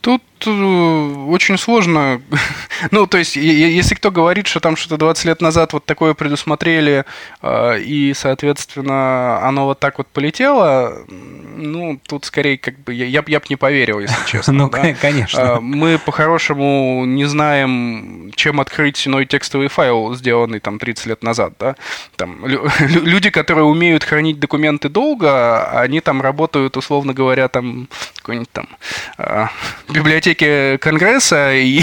Тут 0.00 0.22
э, 0.35 0.35
очень 0.44 1.56
сложно. 1.58 2.20
ну, 2.90 3.06
то 3.06 3.18
есть, 3.18 3.36
если 3.36 3.94
кто 3.94 4.10
говорит, 4.10 4.46
что 4.46 4.60
там 4.60 4.76
что-то 4.76 4.98
20 4.98 5.24
лет 5.24 5.40
назад 5.40 5.72
вот 5.72 5.84
такое 5.84 6.14
предусмотрели, 6.14 7.04
э, 7.42 7.80
и, 7.80 8.12
соответственно, 8.14 9.40
оно 9.42 9.64
вот 9.66 9.80
так 9.80 9.98
вот 9.98 10.06
полетело, 10.08 11.04
ну, 11.08 11.98
тут 12.06 12.26
скорее 12.26 12.58
как 12.58 12.78
бы 12.80 12.92
я, 12.92 13.06
я, 13.06 13.24
я 13.26 13.40
бы 13.40 13.46
не 13.48 13.56
поверил, 13.56 14.00
если 14.00 14.16
честно. 14.26 14.52
ну, 14.52 14.70
да? 14.70 14.94
конечно. 14.94 15.38
Э, 15.38 15.60
мы 15.60 15.98
по-хорошему 15.98 17.04
не 17.06 17.24
знаем, 17.24 18.32
чем 18.34 18.60
открыть 18.60 19.06
иной 19.06 19.26
текстовый 19.26 19.68
файл, 19.68 20.14
сделанный 20.14 20.60
там 20.60 20.78
30 20.78 21.06
лет 21.06 21.22
назад, 21.22 21.54
да. 21.58 21.76
Там, 22.16 22.44
люди, 22.80 23.30
которые 23.30 23.64
умеют 23.64 24.04
хранить 24.04 24.38
документы 24.38 24.88
долго, 24.88 25.70
они 25.70 26.00
там 26.00 26.20
работают, 26.20 26.76
условно 26.76 27.14
говоря, 27.14 27.48
там 27.48 27.88
какой-нибудь 28.16 28.52
там 28.52 28.68
библиотеке 30.26 30.78
Конгресса 30.78 31.54
и, 31.54 31.82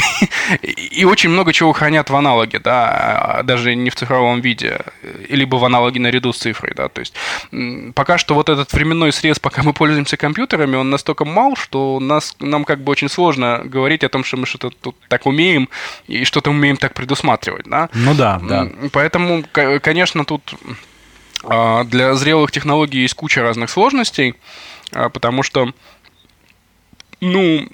и 0.62 1.06
очень 1.06 1.30
много 1.30 1.54
чего 1.54 1.72
хранят 1.72 2.10
в 2.10 2.16
аналоге, 2.16 2.60
да, 2.60 3.42
даже 3.44 3.76
не 3.76 3.90
в 3.90 3.96
цифровом 3.96 4.42
виде, 4.42 4.80
либо 5.30 5.56
в 5.56 5.66
аналоге 5.66 6.00
наряду 6.00 6.34
с 6.34 6.38
цифрой, 6.38 6.74
да, 6.76 6.90
то 6.90 7.00
есть 7.00 7.14
пока 7.96 8.18
что 8.18 8.36
вот 8.36 8.50
этот 8.50 8.72
временной 8.74 9.14
срез, 9.14 9.40
пока 9.40 9.64
мы 9.64 9.74
пользуемся 9.74 10.18
компьютерами, 10.18 10.76
он 10.76 10.90
настолько 10.90 11.26
мал, 11.26 11.56
что 11.56 12.00
нас, 12.00 12.36
нам 12.40 12.66
как 12.66 12.84
бы 12.84 12.92
очень 12.92 13.10
сложно 13.10 13.62
говорить 13.64 14.04
о 14.04 14.10
том, 14.10 14.24
что 14.24 14.38
мы 14.38 14.46
что-то 14.46 14.70
тут 14.70 14.96
так 15.08 15.26
умеем 15.26 15.70
и 16.08 16.26
что-то 16.26 16.50
умеем 16.50 16.78
так 16.78 16.94
предусматривать, 16.94 17.66
да. 17.66 17.90
Ну 17.94 18.14
да, 18.14 18.40
да. 18.44 18.68
Поэтому, 18.92 19.44
конечно, 19.82 20.26
тут 20.26 20.54
а, 21.44 21.84
для 21.86 22.16
зрелых 22.16 22.52
технологий 22.52 23.02
есть 23.02 23.14
куча 23.14 23.42
разных 23.42 23.70
сложностей, 23.70 24.36
а, 24.92 25.10
потому 25.10 25.44
что 25.44 25.72
ну, 27.22 27.66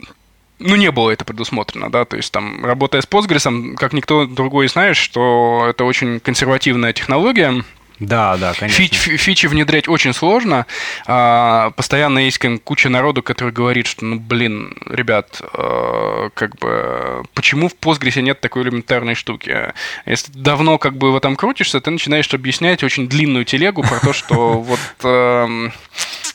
ну, 0.60 0.76
не 0.76 0.91
было 0.91 1.12
это 1.12 1.26
предусмотрено, 1.26 1.89
да, 1.89 2.06
то 2.06 2.17
есть 2.17 2.32
там, 2.32 2.65
работая 2.65 3.02
с 3.02 3.06
Postgres, 3.06 3.76
как 3.76 3.93
никто 3.93 4.26
другой 4.26 4.67
знаешь, 4.67 4.98
что 4.98 5.65
это 5.69 5.86
очень 5.86 6.19
консервативная 6.19 6.93
технология, 6.93 7.63
да, 8.00 8.38
да, 8.38 8.54
конечно. 8.54 8.82
Фич, 8.82 8.95
фичи 8.95 9.48
внедрять 9.48 9.89
очень 9.89 10.13
сложно. 10.13 10.65
А, 11.06 11.72
постоянно 11.72 12.19
есть 12.19 12.39
куча 12.63 12.88
народу, 12.88 13.22
который 13.22 13.52
говорит, 13.52 13.88
что, 13.88 14.06
ну, 14.06 14.17
блин, 14.17 14.74
ребят, 14.86 15.41
э, 15.54 16.30
как 16.34 16.56
бы, 16.60 17.24
почему 17.34 17.67
в 17.67 17.76
Postgres 17.76 18.22
нет 18.22 18.39
такой 18.39 18.63
элементарной 18.63 19.15
штуки? 19.15 19.74
Если 20.06 20.32
ты 20.32 20.39
давно 20.39 20.78
как 20.78 20.98
бы 20.98 21.12
в 21.12 21.17
этом 21.17 21.36
крутишься, 21.36 21.82
ты 21.82 21.91
начинаешь 21.91 22.34
объяснять 22.34 22.84
очень 22.84 23.10
длинную 23.10 23.43
телегу 23.43 23.84
про 23.84 24.00
то, 24.00 24.13
что 24.13 24.62
вот... 24.62 25.80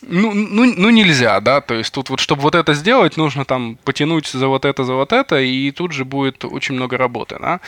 Ну, 0.08 0.34
ну, 0.34 0.72
ну, 0.76 0.90
нельзя, 0.90 1.40
да, 1.40 1.60
то 1.60 1.74
есть 1.74 1.92
тут 1.92 2.10
вот, 2.10 2.20
чтобы 2.20 2.42
вот 2.42 2.54
это 2.54 2.74
сделать, 2.74 3.16
нужно 3.16 3.44
там 3.44 3.76
потянуть 3.84 4.26
за 4.26 4.48
вот 4.48 4.64
это, 4.64 4.84
за 4.84 4.94
вот 4.94 5.12
это, 5.12 5.40
и 5.40 5.70
тут 5.70 5.92
же 5.92 6.04
будет 6.04 6.44
очень 6.44 6.74
много 6.74 6.96
работы, 6.96 7.36
да. 7.40 7.60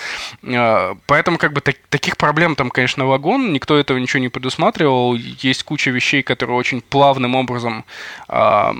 А, 0.45 0.97
поэтому 1.07 1.39
как 1.39 1.53
бы 1.53 1.61
так, 1.61 1.77
таких 1.89 2.17
проблем 2.17 2.55
там, 2.55 2.71
конечно, 2.71 3.07
вагон, 3.07 3.53
никто 3.53 3.77
этого 3.77 3.99
ничего 3.99 4.21
не 4.21 4.29
предусматривал, 4.29 5.15
есть 5.15 5.63
куча 5.63 5.91
вещей, 5.91 6.23
которые 6.23 6.57
очень 6.57 6.81
плавным 6.81 7.35
образом 7.35 7.85
э, 8.29 8.73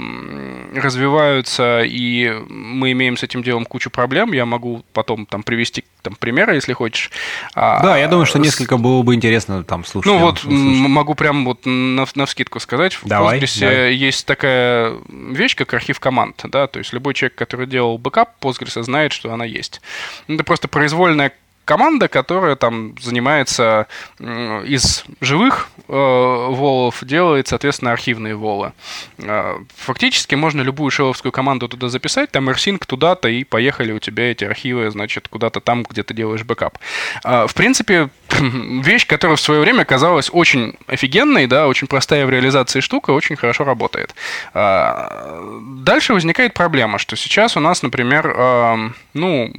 развиваются, 0.75 1.83
и 1.83 2.33
мы 2.49 2.93
имеем 2.93 3.17
с 3.17 3.23
этим 3.23 3.43
делом 3.43 3.65
кучу 3.65 3.91
проблем, 3.91 4.33
я 4.33 4.47
могу 4.47 4.85
потом 4.93 5.27
там 5.27 5.43
привести 5.43 5.85
там 6.03 6.15
примеры, 6.15 6.55
если 6.55 6.73
хочешь. 6.73 7.11
А, 7.55 7.83
да, 7.83 7.99
я 7.99 8.09
думаю, 8.09 8.27
что 8.27 8.39
несколько 8.39 8.77
было 8.77 9.03
бы 9.03 9.15
интересно 9.15 9.65
там 9.65 9.85
слушать. 9.85 10.07
Ну 10.07 10.19
вот, 10.19 10.45
могу 10.45 11.15
прям 11.15 11.45
вот 11.45 11.67
на, 11.67 12.07
на 12.15 12.27
вскидку 12.27 12.61
сказать, 12.61 12.99
Давай. 13.03 13.46
Postgres 13.47 13.61
да. 13.61 13.87
есть 13.87 14.27
такая 14.27 14.97
вещь, 15.09 15.57
как 15.57 15.75
archive 15.75 16.01
command, 16.01 16.41
да, 16.45 16.67
то 16.67 16.79
есть 16.79 16.93
любой 16.93 17.15
человек, 17.15 17.37
который 17.37 17.67
делал 17.67 17.99
бэкап 17.99 18.43
Postgres, 18.43 18.83
знает, 18.83 19.13
что 19.13 19.33
она 19.33 19.45
есть. 19.45 19.81
Это 20.29 20.45
просто 20.45 20.69
произвольная 20.69 21.33
команда, 21.67 22.09
которая 22.09 22.57
там 22.57 22.95
занимается 22.99 23.89
из 24.19 25.05
живых 25.21 25.69
э, 25.89 25.93
WAL 25.93 26.46
ов, 26.46 26.99
делает, 27.03 27.49
соответственно, 27.49 27.93
архивные 27.93 28.37
WAL 28.37 28.58
ы. 28.58 28.73
Э, 29.19 29.59
фактически 29.77 30.37
можно 30.37 30.63
любую 30.63 30.91
shell 30.91 31.08
овскую 31.08 31.33
команду 31.33 31.69
туда 31.69 31.89
записать, 31.89 32.31
там 32.31 32.49
rsync 32.49 32.85
туда-то, 32.87 33.29
и 33.29 33.45
поехали 33.45 33.93
у 33.93 33.99
тебя 33.99 34.31
эти 34.31 34.45
архивы, 34.45 34.91
значит, 34.91 35.29
куда-то 35.29 35.61
там, 35.61 35.83
где 35.83 36.03
ты 36.05 36.15
делаешь 36.15 36.45
бэкап. 36.45 36.79
Э, 37.25 37.47
в 37.49 37.55
принципе, 37.55 38.11
вещь, 38.31 39.07
которая 39.07 39.37
в 39.37 39.41
свое 39.41 39.61
время 39.61 39.85
казалась 39.85 40.31
очень 40.33 40.75
офигенной, 40.87 41.49
да, 41.49 41.67
очень 41.67 41.89
простая 41.89 42.27
в 42.27 42.31
реализации 42.31 42.81
штука, 42.81 43.11
очень 43.11 43.35
хорошо 43.35 43.65
работает. 43.65 44.15
Э, 44.55 45.61
дальше 45.83 46.15
возникает 46.15 46.55
проблема, 46.55 46.99
что 46.99 47.17
сейчас 47.17 47.57
у 47.57 47.61
нас, 47.61 47.83
например, 47.83 48.93
ну, 49.15 49.53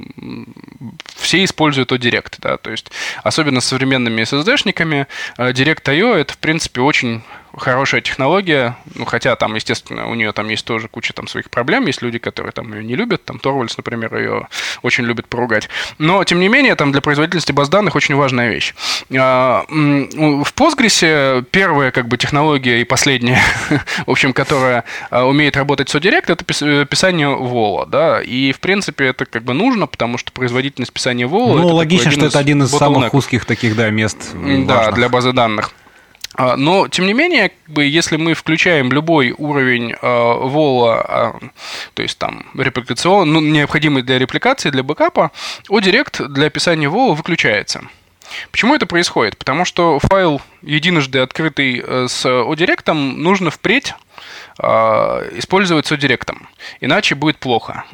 все 1.16 1.44
используют 1.44 1.92
Direct, 1.98 2.36
да, 2.38 2.56
то 2.56 2.70
есть 2.70 2.90
особенно 3.22 3.60
с 3.60 3.66
современными 3.66 4.22
SSD-шниками, 4.22 5.06
э, 5.36 5.50
Direct.io 5.52 6.14
это, 6.14 6.32
в 6.34 6.38
принципе, 6.38 6.80
очень 6.80 7.22
хорошая 7.56 8.00
технология, 8.00 8.76
ну, 8.94 9.04
хотя 9.04 9.36
там, 9.36 9.54
естественно, 9.54 10.08
у 10.08 10.14
нее 10.14 10.32
там 10.32 10.48
есть 10.48 10.64
тоже 10.64 10.88
куча 10.88 11.12
там 11.12 11.26
своих 11.26 11.50
проблем, 11.50 11.86
есть 11.86 12.02
люди, 12.02 12.18
которые 12.18 12.52
там 12.52 12.72
ее 12.72 12.84
не 12.84 12.94
любят, 12.94 13.24
там 13.24 13.38
Торвальдс, 13.38 13.76
например, 13.76 14.16
ее 14.16 14.48
очень 14.82 15.04
любит 15.04 15.28
поругать. 15.28 15.68
Но, 15.98 16.22
тем 16.24 16.40
не 16.40 16.48
менее, 16.48 16.74
там 16.74 16.92
для 16.92 17.00
производительности 17.00 17.52
баз 17.52 17.68
данных 17.68 17.96
очень 17.96 18.14
важная 18.14 18.50
вещь. 18.50 18.74
А, 19.16 19.64
в 19.68 20.52
Postgres 20.54 21.44
первая 21.50 21.90
как 21.90 22.08
бы 22.08 22.16
технология 22.18 22.80
и 22.80 22.84
последняя, 22.84 23.40
в 24.06 24.10
общем, 24.10 24.32
которая 24.32 24.84
а, 25.10 25.26
умеет 25.26 25.56
работать 25.56 25.88
с 25.88 25.94
ODirect, 25.94 26.24
это 26.26 26.84
писание 26.86 27.28
Вола, 27.28 27.86
да, 27.86 28.22
и, 28.22 28.52
в 28.52 28.60
принципе, 28.60 29.06
это 29.06 29.24
как 29.24 29.44
бы 29.44 29.54
нужно, 29.54 29.86
потому 29.86 30.18
что 30.18 30.32
производительность 30.32 30.92
писания 30.92 31.26
Вола... 31.26 31.60
Ну, 31.60 31.68
логично, 31.68 32.10
что 32.10 32.26
это 32.26 32.38
один 32.38 32.62
из 32.62 32.70
самых 32.70 33.14
узких 33.14 33.44
таких, 33.44 33.76
да, 33.76 33.90
мест 33.90 34.18
Да, 34.34 34.92
для 34.92 35.08
базы 35.08 35.32
данных. 35.32 35.72
А, 36.38 36.56
но, 36.56 36.86
тем 36.86 37.06
не 37.06 37.14
менее, 37.14 37.48
как 37.48 37.74
бы, 37.74 37.84
если 37.84 38.16
мы 38.16 38.34
включаем 38.34 38.92
любой 38.92 39.34
уровень 39.36 39.92
э, 39.92 39.96
вола, 40.00 41.34
э, 41.42 41.46
то 41.94 42.02
есть 42.02 42.16
там 42.16 42.46
репликацион, 42.54 43.32
ну, 43.32 43.40
необходимый 43.40 44.04
для 44.04 44.20
репликации, 44.20 44.70
для 44.70 44.84
бэкапа, 44.84 45.32
ODirect 45.68 46.28
для 46.28 46.46
описания 46.46 46.88
вола 46.88 47.14
выключается. 47.14 47.82
Почему 48.52 48.76
это 48.76 48.86
происходит? 48.86 49.36
Потому 49.36 49.64
что 49.64 49.98
файл, 49.98 50.40
единожды 50.62 51.18
открытый 51.18 51.82
э, 51.84 52.06
с 52.08 52.24
ODirect, 52.24 52.92
нужно 52.92 53.50
впредь 53.50 53.94
использовать 54.58 55.86
с 55.86 55.92
ODirect. 55.92 56.36
Иначе 56.80 57.14
будет 57.14 57.38
плохо. 57.38 57.84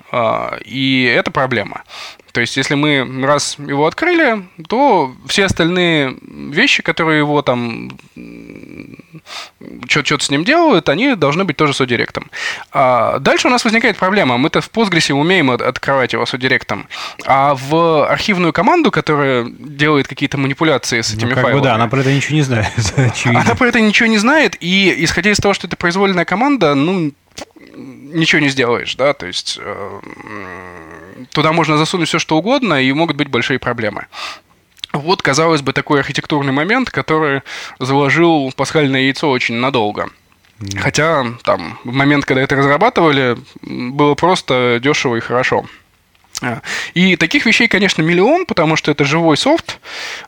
И 0.65 1.05
это 1.15 1.31
проблема. 1.31 1.83
То 2.35 2.41
есть, 2.41 2.57
если 2.57 2.75
мы 2.75 3.25
раз 3.25 3.57
его 3.61 3.87
открыли, 3.87 4.43
то 4.69 5.15
все 5.29 5.45
остальные 5.45 6.17
вещи, 6.27 6.83
которые 6.83 7.19
его 7.19 7.43
там 7.43 7.93
что-то 9.89 10.25
с 10.25 10.31
ним 10.31 10.45
делают, 10.45 10.89
они 10.89 11.15
должны 11.15 11.45
быть 11.45 11.57
тоже 11.57 11.75
с 11.75 11.87
директом. 11.87 12.29
А 12.73 13.21
дальше 13.21 13.47
у 13.47 13.51
нас 13.53 13.65
возникает 13.65 13.97
проблема. 13.97 14.37
Мы-то 14.37 14.61
в 14.61 14.69
Postgres 14.69 15.13
умеем 15.13 15.53
открывать 15.53 16.13
его 16.13 16.27
с 16.27 16.37
директом, 16.37 16.89
а 17.25 17.55
в 17.55 18.05
архивную 18.11 18.53
команду, 18.53 18.91
которая 18.91 19.47
делает 19.49 20.09
какие-то 20.09 20.37
манипуляции 20.37 21.03
с 21.03 21.15
этими 21.15 21.29
ну, 21.29 21.35
как 21.37 21.45
файлами... 21.45 21.61
Бы 21.61 21.65
да, 21.65 21.75
она 21.77 21.87
про 21.87 22.01
это 22.01 22.13
ничего 22.13 22.35
не 22.35 22.43
знает. 22.43 22.73
Она 23.27 23.55
про 23.55 23.69
это 23.69 23.81
ничего 23.81 24.09
не 24.09 24.19
знает, 24.19 24.57
и 24.59 24.93
исходя 25.05 25.31
из 25.31 25.37
того, 25.37 25.55
что 25.55 25.69
это 25.69 25.77
произвольная 25.77 26.25
команда, 26.25 26.75
ну, 26.75 27.13
ничего 28.15 28.41
не 28.41 28.49
сделаешь, 28.49 28.95
да, 28.97 29.13
то 29.13 29.27
есть 29.27 29.59
э, 29.61 30.01
туда 31.33 31.53
можно 31.53 31.77
засунуть 31.77 32.09
все, 32.09 32.19
что 32.19 32.37
угодно, 32.37 32.83
и 32.83 32.93
могут 32.93 33.17
быть 33.17 33.29
большие 33.29 33.59
проблемы. 33.59 34.07
Вот, 34.93 35.23
казалось 35.23 35.61
бы, 35.61 35.73
такой 35.73 36.01
архитектурный 36.01 36.53
момент, 36.53 36.89
который 36.89 37.43
заложил 37.81 38.53
пасхальное 38.57 39.03
яйцо 39.03 39.29
очень 39.29 39.57
надолго. 39.57 40.09
Хотя 40.77 41.27
там 41.43 41.79
в 41.83 41.93
момент, 41.93 42.25
когда 42.25 42.43
это 42.43 42.55
разрабатывали, 42.55 43.37
было 43.63 44.15
просто 44.15 44.79
дешево 44.81 45.17
и 45.17 45.21
хорошо. 45.21 45.67
А, 46.43 46.63
и 46.95 47.17
таких 47.17 47.47
вещей, 47.47 47.69
конечно, 47.69 48.03
миллион, 48.03 48.47
потому 48.47 48.77
что 48.77 48.91
это 48.91 49.05
живой 49.05 49.37
софт, 49.37 49.79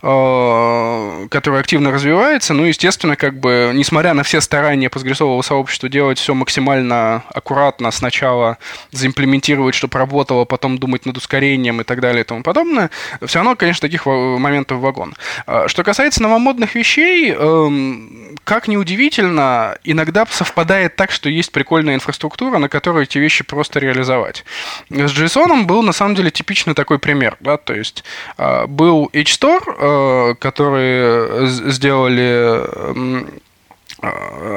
а, 0.03 1.27
который 1.29 1.61
активно 1.61 1.91
развивается. 1.91 2.55
Ну, 2.55 2.65
естественно, 2.65 3.17
как 3.17 3.39
бы, 3.39 3.73
несмотря 3.75 4.15
на 4.15 4.23
все 4.23 4.41
старания 4.41 4.89
постгрессового 4.89 5.43
сообщества 5.43 5.89
делать 5.89 6.19
все 6.19 6.35
максимально 6.35 7.25
аккуратно, 7.35 7.91
сначала 7.91 8.59
заимплементировать, 8.93 9.75
чтобы 9.75 9.99
работало, 9.99 10.45
потом 10.45 10.79
думать 10.79 11.07
над 11.07 11.17
ускорением 11.17 11.81
и 11.81 11.85
так 11.85 12.01
далее 12.01 12.23
и 12.23 12.25
тому 12.25 12.43
подобное, 12.43 12.91
все 13.25 13.39
равно, 13.39 13.57
конечно, 13.57 13.81
таких 13.81 14.07
моментов 14.07 14.79
вагон. 14.79 15.15
А, 15.47 15.67
что 15.67 15.83
касается 15.83 16.23
новомодных 16.23 16.75
вещей, 16.75 17.33
эм, 17.33 18.37
как 18.45 18.69
ни 18.69 18.77
удивительно, 18.77 19.77
иногда 19.83 20.25
совпадает 20.31 20.95
так, 20.95 21.11
что 21.11 21.29
есть 21.29 21.51
прикольная 21.51 21.97
инфраструктура, 21.97 22.59
на 22.59 22.69
которой 22.69 23.05
эти 23.05 23.19
вещи 23.19 23.43
просто 23.43 23.81
реализовать. 23.81 24.45
С 24.89 25.13
JSON 25.13 25.65
был 25.65 25.83
на 25.83 25.93
самом 25.97 26.15
деле 26.15 26.31
типичный 26.31 26.75
такой 26.75 26.99
пример, 26.99 27.37
да, 27.41 27.57
то 27.57 27.75
есть 27.75 28.05
а, 28.37 28.67
был 28.67 29.11
H-Store, 29.13 30.31
э, 30.31 30.35
который 30.37 31.47
сделали 31.49 32.57
Э, 32.57 33.25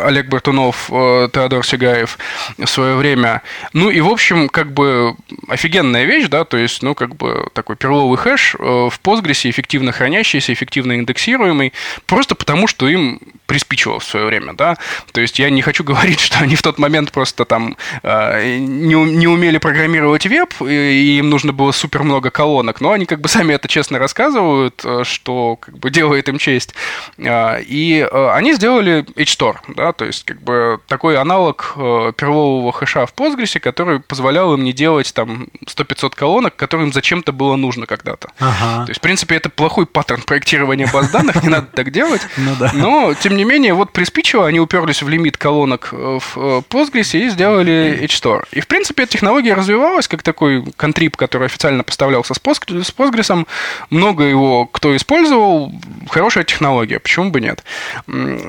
Олег 0.03 0.27
Бартунов, 0.27 0.89
э, 0.91 1.29
Теодор 1.33 1.65
Сигаев 1.65 2.17
в 2.57 2.67
свое 2.67 2.95
время. 2.95 3.41
Ну 3.73 3.89
и, 3.89 4.01
в 4.01 4.07
общем, 4.07 4.49
как 4.49 4.71
бы 4.71 5.15
офигенная 5.47 6.05
вещь, 6.05 6.27
да, 6.27 6.45
то 6.45 6.57
есть, 6.57 6.83
ну, 6.83 6.95
как 6.95 7.15
бы 7.15 7.47
такой 7.53 7.75
перловый 7.75 8.17
хэш 8.17 8.55
э, 8.55 8.63
в 8.63 8.99
Postgres, 9.03 9.49
эффективно 9.49 9.91
хранящийся, 9.91 10.53
эффективно 10.53 10.93
индексируемый, 10.97 11.73
просто 12.05 12.35
потому, 12.35 12.67
что 12.67 12.87
им 12.87 13.19
приспичило 13.45 13.99
в 13.99 14.03
свое 14.03 14.27
время, 14.27 14.53
да. 14.53 14.77
То 15.11 15.21
есть 15.21 15.39
я 15.39 15.49
не 15.49 15.61
хочу 15.61 15.83
говорить, 15.89 16.19
что 16.19 16.39
они 16.39 16.55
в 16.55 16.61
тот 16.61 16.77
момент 16.77 17.11
просто 17.11 17.45
там 17.45 17.77
не, 18.03 18.93
не 18.93 19.27
умели 19.27 19.57
программировать 19.57 20.25
веб, 20.27 20.53
и 20.61 21.17
им 21.17 21.29
нужно 21.29 21.51
было 21.51 21.71
супер 21.71 22.03
много 22.03 22.29
колонок, 22.29 22.79
но 22.79 22.91
они 22.91 23.05
как 23.05 23.21
бы 23.21 23.27
сами 23.27 23.53
это 23.53 23.67
честно 23.67 23.97
рассказывают, 23.97 24.83
что 25.03 25.55
как 25.55 25.79
бы 25.79 25.89
делает 25.89 26.29
им 26.29 26.37
честь. 26.37 26.75
И 27.17 28.07
они 28.11 28.53
сделали 28.53 29.05
Store, 29.39 29.57
да, 29.69 29.93
то 29.93 30.05
есть 30.05 30.25
как 30.25 30.41
бы 30.41 30.79
такой 30.87 31.17
аналог 31.17 31.73
э, 31.77 32.11
перлового 32.15 32.71
хэша 32.71 33.05
в 33.05 33.13
Postgres, 33.13 33.59
который 33.59 33.99
позволял 33.99 34.53
им 34.53 34.63
не 34.63 34.73
делать 34.73 35.13
там 35.13 35.47
100-500 35.65 36.11
колонок, 36.15 36.55
которым 36.55 36.87
им 36.87 36.93
зачем-то 36.93 37.31
было 37.31 37.55
нужно 37.55 37.85
когда-то. 37.85 38.31
Ага. 38.39 38.85
То 38.85 38.89
есть, 38.89 38.99
в 38.99 39.01
принципе, 39.01 39.35
это 39.35 39.49
плохой 39.49 39.85
паттерн 39.85 40.21
проектирования 40.23 40.89
баз 40.91 41.09
данных, 41.11 41.41
не 41.43 41.49
надо 41.49 41.67
так 41.67 41.91
делать. 41.91 42.21
Ну. 42.49 42.55
Но, 42.73 43.13
тем 43.13 43.35
не 43.37 43.43
менее, 43.43 43.73
вот 43.73 43.91
при 43.91 44.05
Speech 44.05 44.45
они 44.45 44.59
уперлись 44.59 45.03
в 45.03 45.09
лимит 45.09 45.37
колонок 45.37 45.89
э, 45.91 46.19
в 46.19 46.37
э, 46.37 46.61
Postgres 46.69 47.17
и 47.17 47.29
сделали 47.29 47.99
H-Store. 48.03 48.45
И, 48.51 48.61
в 48.61 48.67
принципе, 48.67 49.03
эта 49.03 49.13
технология 49.13 49.53
развивалась 49.53 50.07
как 50.07 50.23
такой 50.23 50.63
контрип, 50.77 51.15
который 51.15 51.45
официально 51.45 51.83
поставлялся 51.83 52.33
с 52.33 52.39
Postgres. 52.39 53.47
Много 53.89 54.23
его 54.23 54.65
кто 54.65 54.95
использовал. 54.95 55.71
Хорошая 56.09 56.43
технология, 56.43 56.99
почему 56.99 57.29
бы 57.29 57.41
нет. 57.41 57.63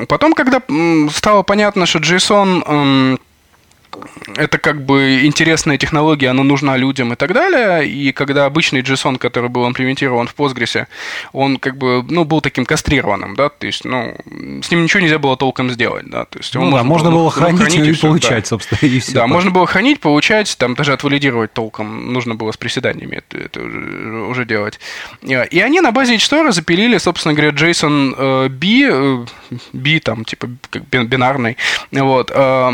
Потом, 0.09 0.33
когда 0.33 0.63
стало 1.13 1.43
понятно, 1.43 1.87
что 1.87 1.99
JSON 1.99 3.19
это 4.37 4.59
как 4.59 4.85
бы 4.85 5.25
интересная 5.25 5.79
технология, 5.79 6.29
она 6.29 6.43
нужна 6.43 6.77
людям 6.77 7.13
и 7.13 7.17
так 7.17 7.33
далее. 7.33 7.89
И 7.89 8.13
когда 8.13 8.47
обычный 8.47 8.83
JSON, 8.83 9.19
который 9.19 9.49
был 9.49 9.69
имплементирован 9.69 10.27
в 10.29 10.35
Postgres, 10.35 10.87
он 11.33 11.59
как 11.59 11.77
бы, 11.77 12.05
ну, 12.09 12.25
был 12.25 12.41
таким 12.41 12.65
кастрированным, 12.65 13.37
да, 13.37 13.49
то 13.49 13.67
есть, 13.67 13.85
ну, 13.85 14.15
с 14.63 14.71
ним 14.71 14.85
ничего 14.85 15.01
нельзя 15.01 15.19
было 15.19 15.37
толком 15.37 15.71
сделать, 15.71 16.09
да, 16.09 16.25
то 16.25 16.39
есть... 16.39 16.55
Ну, 16.55 16.71
да, 16.71 16.83
можно 16.83 17.11
было, 17.11 17.19
было 17.19 17.31
хранить, 17.31 17.61
хранить 17.61 17.89
и, 17.89 17.91
и 17.91 17.95
получать, 17.95 18.45
да. 18.45 18.49
собственно, 18.49 18.79
и 18.83 19.01
все. 19.01 19.13
Да, 19.13 19.27
можно 19.27 19.51
было 19.51 19.67
хранить, 19.67 20.01
получать, 20.01 20.57
там 20.59 20.75
даже 20.75 20.93
отвалидировать 20.93 21.53
толком 21.53 22.13
нужно 22.13 22.35
было 22.35 22.53
с 22.53 22.57
приседаниями 22.57 23.17
это, 23.17 23.39
это 23.39 23.61
уже, 23.61 24.45
делать. 24.45 24.81
И 25.23 25.61
они 25.61 25.81
на 25.81 25.93
базе 25.93 26.17
HTOR 26.17 26.53
запилили, 26.53 26.99
собственно 26.99 27.35
говоря, 27.35 27.53
JSON 27.53 28.15
э, 28.17 28.49
B, 28.49 29.27
B 29.73 30.01
там, 30.01 30.25
типа, 30.25 30.49
бинарный, 30.91 31.57
вот, 31.93 32.33
э, 32.35 32.73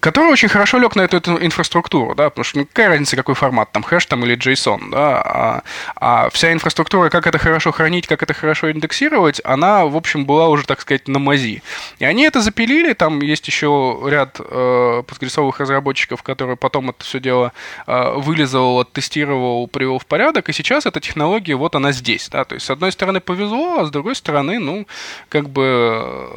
который 0.00 0.35
очень 0.36 0.48
хорошо 0.48 0.78
лег 0.78 0.96
на 0.96 1.00
эту, 1.00 1.16
эту 1.16 1.42
инфраструктуру, 1.42 2.14
да, 2.14 2.28
потому 2.28 2.44
что 2.44 2.58
ну, 2.58 2.66
какая 2.66 2.88
разница, 2.88 3.16
какой 3.16 3.34
формат, 3.34 3.72
там, 3.72 3.82
хэш 3.82 4.04
там 4.04 4.22
или 4.26 4.36
JSON, 4.36 4.90
да, 4.90 5.22
а, 5.22 5.62
а 5.96 6.28
вся 6.28 6.52
инфраструктура, 6.52 7.08
как 7.08 7.26
это 7.26 7.38
хорошо 7.38 7.72
хранить, 7.72 8.06
как 8.06 8.22
это 8.22 8.34
хорошо 8.34 8.70
индексировать, 8.70 9.40
она, 9.44 9.86
в 9.86 9.96
общем, 9.96 10.26
была 10.26 10.48
уже, 10.48 10.66
так 10.66 10.82
сказать, 10.82 11.08
на 11.08 11.18
мази. 11.18 11.62
И 12.00 12.04
они 12.04 12.24
это 12.24 12.42
запилили, 12.42 12.92
там 12.92 13.22
есть 13.22 13.46
еще 13.46 13.98
ряд 14.06 14.38
э, 14.38 15.02
постгрессовых 15.06 15.58
разработчиков, 15.58 16.22
которые 16.22 16.56
потом 16.56 16.90
это 16.90 17.02
все 17.02 17.18
дело 17.18 17.52
э, 17.86 18.12
вылезал, 18.16 18.80
оттестировал, 18.80 19.68
привел 19.68 19.98
в 19.98 20.04
порядок, 20.04 20.50
и 20.50 20.52
сейчас 20.52 20.84
эта 20.84 21.00
технология, 21.00 21.54
вот 21.54 21.74
она 21.74 21.92
здесь, 21.92 22.28
да, 22.28 22.44
то 22.44 22.56
есть, 22.56 22.66
с 22.66 22.70
одной 22.70 22.92
стороны, 22.92 23.20
повезло, 23.20 23.78
а 23.80 23.86
с 23.86 23.90
другой 23.90 24.14
стороны, 24.14 24.58
ну, 24.58 24.86
как 25.30 25.48
бы, 25.48 26.30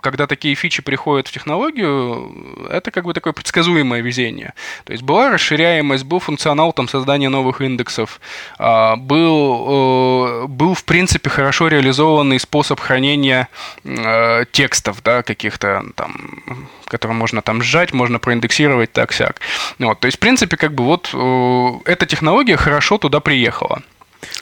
когда 0.00 0.26
такие 0.26 0.54
фичи 0.54 0.80
приходят 0.80 1.28
в 1.28 1.32
технологию, 1.32 2.66
это 2.70 2.90
как 2.90 3.04
бы 3.04 3.09
бы 3.10 3.14
такое 3.14 3.32
предсказуемое 3.32 4.00
везение. 4.02 4.54
То 4.84 4.92
есть 4.92 5.02
была 5.02 5.30
расширяемость, 5.30 6.04
был 6.04 6.20
функционал 6.20 6.72
там 6.72 6.88
создания 6.88 7.28
новых 7.28 7.60
индексов, 7.60 8.20
а, 8.58 8.96
был, 8.96 10.44
э, 10.44 10.46
был 10.46 10.74
в 10.74 10.84
принципе 10.84 11.28
хорошо 11.28 11.68
реализованный 11.68 12.38
способ 12.38 12.78
хранения 12.80 13.48
э, 13.84 14.44
текстов, 14.52 15.02
да, 15.02 15.22
каких-то 15.22 15.84
там, 15.96 16.68
которые 16.86 17.16
можно 17.16 17.42
там 17.42 17.62
сжать, 17.62 17.92
можно 17.92 18.18
проиндексировать 18.18 18.92
так-сяк. 18.92 19.40
Вот, 19.78 19.98
то 20.00 20.06
есть, 20.06 20.18
в 20.18 20.20
принципе, 20.20 20.56
как 20.56 20.72
бы 20.74 20.84
вот 20.84 21.10
э, 21.12 21.90
эта 21.90 22.06
технология 22.06 22.56
хорошо 22.56 22.98
туда 22.98 23.20
приехала. 23.20 23.82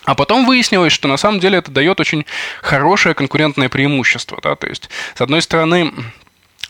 А 0.04 0.14
потом 0.14 0.46
выяснилось, 0.46 0.92
что 0.92 1.08
на 1.08 1.16
самом 1.16 1.40
деле 1.40 1.58
это 1.58 1.70
дает 1.70 2.00
очень 2.00 2.26
хорошее 2.62 3.14
конкурентное 3.14 3.68
преимущество. 3.68 4.38
Да? 4.42 4.56
То 4.56 4.66
есть, 4.66 4.90
с 5.14 5.20
одной 5.20 5.40
стороны, 5.40 5.92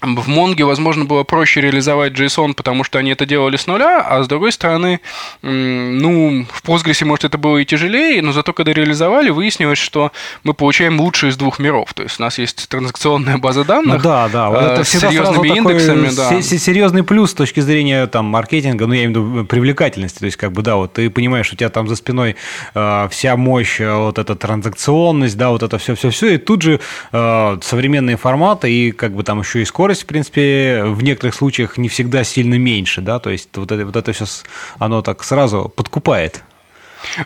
в 0.01 0.28
Монге, 0.28 0.64
возможно, 0.64 1.05
было 1.05 1.24
проще 1.24 1.61
реализовать 1.61 2.12
JSON, 2.12 2.55
потому 2.55 2.84
что 2.84 2.99
они 2.99 3.11
это 3.11 3.26
делали 3.26 3.57
с 3.57 3.66
нуля, 3.66 4.01
а 4.01 4.22
с 4.22 4.28
другой 4.28 4.53
стороны, 4.53 5.01
ну, 5.42 6.46
в 6.51 6.62
Postgres, 6.62 7.05
может, 7.05 7.24
это 7.24 7.36
было 7.36 7.59
и 7.59 7.64
тяжелее, 7.64 8.22
но 8.22 8.32
зато, 8.32 8.53
когда 8.53 8.72
реализовали, 8.72 9.30
выяснилось, 9.30 9.78
что 9.78 10.12
мы 10.44 10.55
получаем 10.55 11.01
лучшее 11.01 11.30
из 11.30 11.36
двух 11.36 11.59
миров. 11.59 11.92
То 11.94 12.05
есть 12.05 12.20
у 12.20 12.22
нас 12.22 12.38
есть 12.38 12.68
транзакционная 12.68 13.38
база 13.38 13.64
данных 13.64 13.96
ну, 13.96 14.03
да, 14.03 14.28
да. 14.28 14.51
Вот 14.51 14.61
это 14.61 14.80
э, 14.82 14.84
с 14.84 14.88
серьезными 14.88 15.49
индексами. 15.49 16.11
Да. 16.14 16.42
Серьезный 16.42 17.03
плюс 17.03 17.30
с 17.30 17.34
точки 17.34 17.61
зрения 17.61 18.07
там, 18.07 18.26
маркетинга, 18.26 18.86
ну, 18.86 18.94
я 18.94 19.05
имею 19.05 19.22
в 19.22 19.32
виду 19.32 19.44
привлекательности. 19.46 20.20
То 20.20 20.26
есть, 20.26 20.36
как 20.36 20.53
бы, 20.53 20.62
да, 20.62 20.76
вот 20.76 20.92
ты 20.92 21.11
понимаешь, 21.11 21.53
у 21.53 21.57
тебя 21.57 21.70
там 21.70 21.88
за 21.88 21.96
спиной 21.96 22.36
э, 22.74 23.09
вся 23.11 23.36
мощь, 23.36 23.80
э, 23.80 23.92
вот 23.92 24.18
эта 24.18 24.36
транзакционность, 24.36 25.36
да, 25.36 25.51
вот 25.51 25.62
это 25.62 25.78
все-все-все, 25.78 26.34
и 26.34 26.38
тут 26.38 26.62
же 26.62 26.80
э, 27.12 27.59
современные 27.62 28.16
форматы, 28.16 28.70
и 28.72 28.92
как 28.92 29.12
бы 29.14 29.24
там 29.24 29.40
еще 29.40 29.62
и 29.62 29.64
скорость 29.64 29.88
скорость, 29.89 30.03
в 30.03 30.07
принципе, 30.07 30.82
в 30.84 31.03
некоторых 31.03 31.34
случаях 31.34 31.78
не 31.78 31.89
всегда 31.89 32.24
сильно 32.24 32.57
меньше, 32.57 33.01
да, 33.01 33.18
то 33.18 33.30
есть 33.30 33.49
вот 33.57 33.72
это, 33.72 33.86
вот 33.86 33.97
это 33.97 34.12
все, 34.12 34.26
оно 34.78 35.01
так 35.01 35.24
сразу 35.24 35.72
подкупает. 35.74 36.43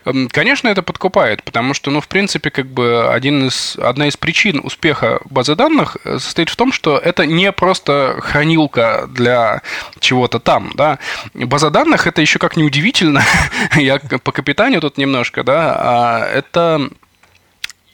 Эм, 0.05 0.29
конечно, 0.29 0.69
это 0.69 0.83
подкупает, 0.83 1.43
потому 1.43 1.75
что, 1.75 1.91
ну, 1.91 2.01
в 2.01 2.07
принципе, 2.07 2.51
как 2.51 2.67
бы 2.67 3.13
один 3.13 3.49
из, 3.49 3.77
одна 3.77 4.07
из 4.07 4.17
причин 4.17 4.61
успеха 4.63 5.21
базы 5.29 5.57
данных 5.57 5.97
э, 6.05 6.19
состоит 6.19 6.51
в 6.51 6.57
том, 6.57 6.73
что 6.73 6.99
это 6.99 7.27
не 7.27 7.51
просто 7.51 8.19
хранилка 8.21 9.09
для 9.09 9.63
чего-то 9.99 10.39
там, 10.39 10.71
да. 10.75 10.99
База 11.35 11.71
данных 11.71 12.07
это 12.07 12.21
еще 12.21 12.39
как 12.39 12.57
неудивительно, 12.57 13.25
я 13.77 13.99
по 13.99 14.31
капитанию 14.31 14.81
тут 14.81 14.99
немножко, 14.99 15.43
да, 15.43 15.75
а 15.79 16.27
это 16.27 16.91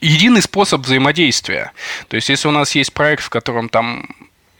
единый 0.01 0.43
способ 0.43 0.83
взаимодействия. 0.83 1.73
То 2.09 2.17
есть, 2.17 2.29
если 2.29 2.49
у 2.49 2.53
нас 2.53 2.75
есть 2.75 2.93
проект, 2.93 3.23
в 3.23 3.31
котором 3.31 3.69
там 3.69 4.05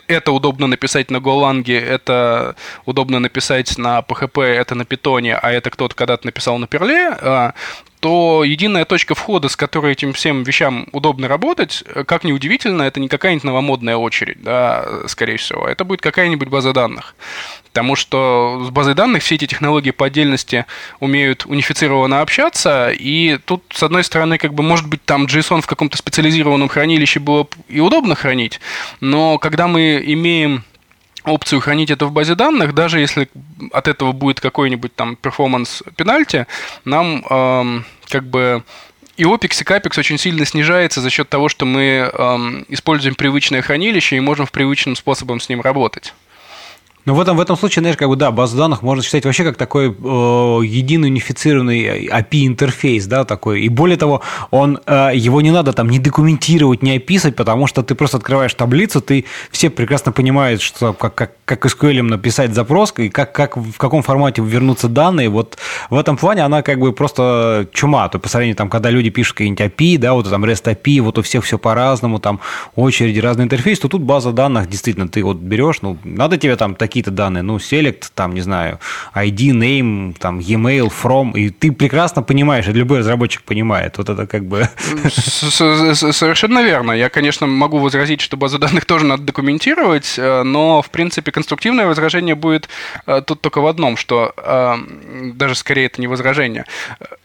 это 0.09 0.33
удобно 0.33 0.67
написать 0.67 1.11
на 1.11 1.21
Голанге, 1.21 1.79
это 1.79 2.57
удобно 2.87 3.21
написать 3.21 3.79
на 3.79 4.01
PHP, 4.01 4.43
это 4.43 4.75
на 4.75 4.85
Питоне, 4.85 5.37
а 5.37 5.53
это 5.53 5.71
кто-то 5.71 5.95
когда-то 5.95 6.27
написал 6.27 6.59
на 6.59 6.67
Перле, 6.67 7.11
а, 7.11 7.55
то 8.01 8.45
единая 8.45 8.85
точка 8.85 9.15
входа, 9.15 9.49
с 9.49 9.57
которой 9.57 9.93
этим 9.93 10.13
всем 10.13 10.43
вещам 10.43 10.87
удобно 10.93 11.29
работать, 11.29 11.85
как 12.07 12.25
ни 12.25 12.33
удивительно, 12.33 12.83
это 12.83 13.01
не 13.01 13.09
какая-нибудь 13.09 13.45
новомодная 13.45 13.97
очередь, 13.97 14.43
да, 14.43 15.07
скорее 15.07 15.37
всего, 15.37 15.67
это 15.67 15.85
будет 15.85 16.01
какая-нибудь 16.01 16.49
база 16.49 16.73
данных. 16.73 17.15
Потому 17.65 17.97
что 17.97 18.63
с 18.67 18.71
базой 18.71 18.95
данных 18.95 19.23
все 19.23 19.35
эти 19.35 19.47
технологии 19.47 19.91
по 19.91 20.07
отдельности 20.07 20.67
умеют 21.01 21.47
унифицированно 21.47 22.21
общаться, 22.21 22.91
и 22.91 23.39
тут, 23.45 23.63
с 23.71 23.83
одной 23.83 24.05
стороны, 24.05 24.39
как 24.39 24.55
бы, 24.55 24.63
может 24.63 24.89
быть, 24.89 25.05
там 25.05 25.27
JSON 25.27 25.61
в 25.61 25.67
каком-то 25.67 25.97
специализированном 25.97 26.69
хранилище 26.69 27.21
было 27.21 27.47
и 27.69 27.81
удобно 27.81 28.15
хранить, 28.15 28.61
но 29.01 29.39
когда 29.39 29.69
мы 29.69 30.03
имеем 30.05 30.65
опцию 31.25 31.61
хранить 31.61 31.91
это 31.91 32.07
в 32.07 32.13
базе 32.13 32.35
данных, 32.35 32.75
даже 32.75 33.01
если 33.01 33.29
от 33.73 33.89
этого 33.89 34.13
будет 34.13 34.41
какой-нибудь 34.41 34.95
там 34.95 35.17
перформанс 35.17 35.83
пенальти, 35.97 36.47
нам 36.85 37.25
эм, 37.29 37.85
как 38.09 38.25
бы 38.25 38.63
и 39.17 39.25
OPEX, 39.25 39.63
и 39.63 39.65
CAPEX 39.65 39.99
очень 39.99 40.17
сильно 40.17 40.45
снижается 40.45 41.01
за 41.01 41.11
счет 41.11 41.29
того, 41.29 41.49
что 41.49 41.67
мы 41.67 42.11
эм, 42.13 42.65
используем 42.69 43.17
привычное 43.17 43.63
хранилище 43.63 44.17
и 44.17 44.21
можем 44.21 44.47
в 44.47 44.53
привычным 44.53 44.95
способом 44.95 45.41
с 45.41 45.49
ним 45.49 45.61
работать. 45.61 46.15
Но 47.09 47.15
в 47.15 47.21
этом, 47.21 47.39
в 47.39 47.41
этом 47.41 47.57
случае, 47.57 47.81
знаешь, 47.81 47.97
как 47.97 48.07
бы, 48.11 48.17
да, 48.17 48.31
базу 48.31 48.59
данных 48.59 48.83
можно 48.83 49.03
считать 49.03 49.25
вообще 49.25 49.43
как 49.43 49.57
такой 49.57 49.87
э, 49.87 49.91
единый 49.91 51.09
унифицированный 51.09 52.07
API-интерфейс, 52.07 53.07
да, 53.07 53.25
такой. 53.25 53.63
И 53.63 53.71
более 53.71 53.97
того, 53.97 54.21
он, 54.51 54.79
э, 54.85 55.13
его 55.15 55.41
не 55.41 55.51
надо 55.51 55.73
там 55.73 55.89
не 55.89 55.99
документировать, 55.99 56.83
не 56.83 56.97
описывать, 56.97 57.35
потому 57.35 57.67
что 57.67 57.83
ты 57.83 57.95
просто 57.95 58.19
открываешь 58.19 58.53
таблицу, 58.53 59.01
ты 59.01 59.25
все 59.51 59.71
прекрасно 59.71 60.13
понимают, 60.13 60.61
что 60.61 60.93
как, 60.93 61.15
как, 61.15 61.33
как 61.47 61.65
SQL 61.65 62.03
написать 62.03 62.53
запрос, 62.53 62.93
и 62.99 63.09
как, 63.09 63.33
как, 63.33 63.57
в 63.57 63.79
каком 63.79 64.03
формате 64.03 64.43
вернутся 64.43 64.89
данные. 64.89 65.31
Вот 65.31 65.57
в 65.89 65.97
этом 65.97 66.19
плане 66.19 66.45
она 66.45 66.61
как 66.61 66.79
бы 66.79 66.93
просто 66.93 67.69
чума. 67.73 68.07
То 68.11 68.19
по 68.19 68.29
сравнению, 68.29 68.57
там, 68.57 68.69
когда 68.69 68.91
люди 68.91 69.09
пишут 69.09 69.39
какие-нибудь 69.39 69.65
API, 69.65 69.97
да, 69.97 70.13
вот 70.13 70.29
там 70.29 70.45
REST 70.45 70.77
API, 70.77 71.01
вот 71.01 71.17
у 71.17 71.23
всех 71.23 71.43
все 71.45 71.57
по-разному, 71.57 72.19
там 72.19 72.41
очереди, 72.77 73.19
разный 73.19 73.45
интерфейс, 73.45 73.79
то 73.79 73.89
тут 73.89 74.03
база 74.03 74.33
данных, 74.33 74.69
действительно, 74.69 75.09
ты 75.09 75.25
вот 75.25 75.39
берешь, 75.39 75.81
ну, 75.81 75.97
надо 76.05 76.37
тебе 76.37 76.55
там 76.57 76.75
такие 76.75 76.98
какие-то 76.99 77.11
данные, 77.13 77.43
ну, 77.43 77.57
select, 77.59 78.11
там, 78.15 78.35
не 78.35 78.41
знаю, 78.41 78.79
ID, 79.15 79.53
name, 79.53 80.17
там, 80.19 80.41
e-mail, 80.41 80.91
from, 80.91 81.33
и 81.35 81.51
ты 81.51 81.71
прекрасно 81.71 82.23
понимаешь, 82.23 82.67
и 82.67 82.73
любой 82.73 82.99
разработчик 82.99 83.43
понимает, 83.43 83.99
вот 83.99 84.09
это 84.09 84.27
как 84.27 84.45
бы... 84.45 84.69
Совершенно 85.09 86.63
верно. 86.63 86.93
Я, 86.93 87.09
конечно, 87.09 87.47
могу 87.47 87.79
возразить, 87.79 88.21
что 88.21 88.37
базу 88.37 88.59
данных 88.59 88.85
тоже 88.85 89.05
надо 89.05 89.23
документировать, 89.23 90.19
э, 90.19 90.43
но, 90.43 90.83
в 90.83 90.91
принципе, 90.91 91.31
конструктивное 91.31 91.87
возражение 91.87 92.35
будет 92.35 92.69
э, 93.07 93.23
тут 93.25 93.41
только 93.41 93.61
в 93.61 93.67
одном, 93.67 93.97
что 93.97 94.33
э, 94.37 94.77
даже 95.35 95.55
скорее 95.55 95.87
это 95.87 96.01
не 96.01 96.09
возражение, 96.09 96.65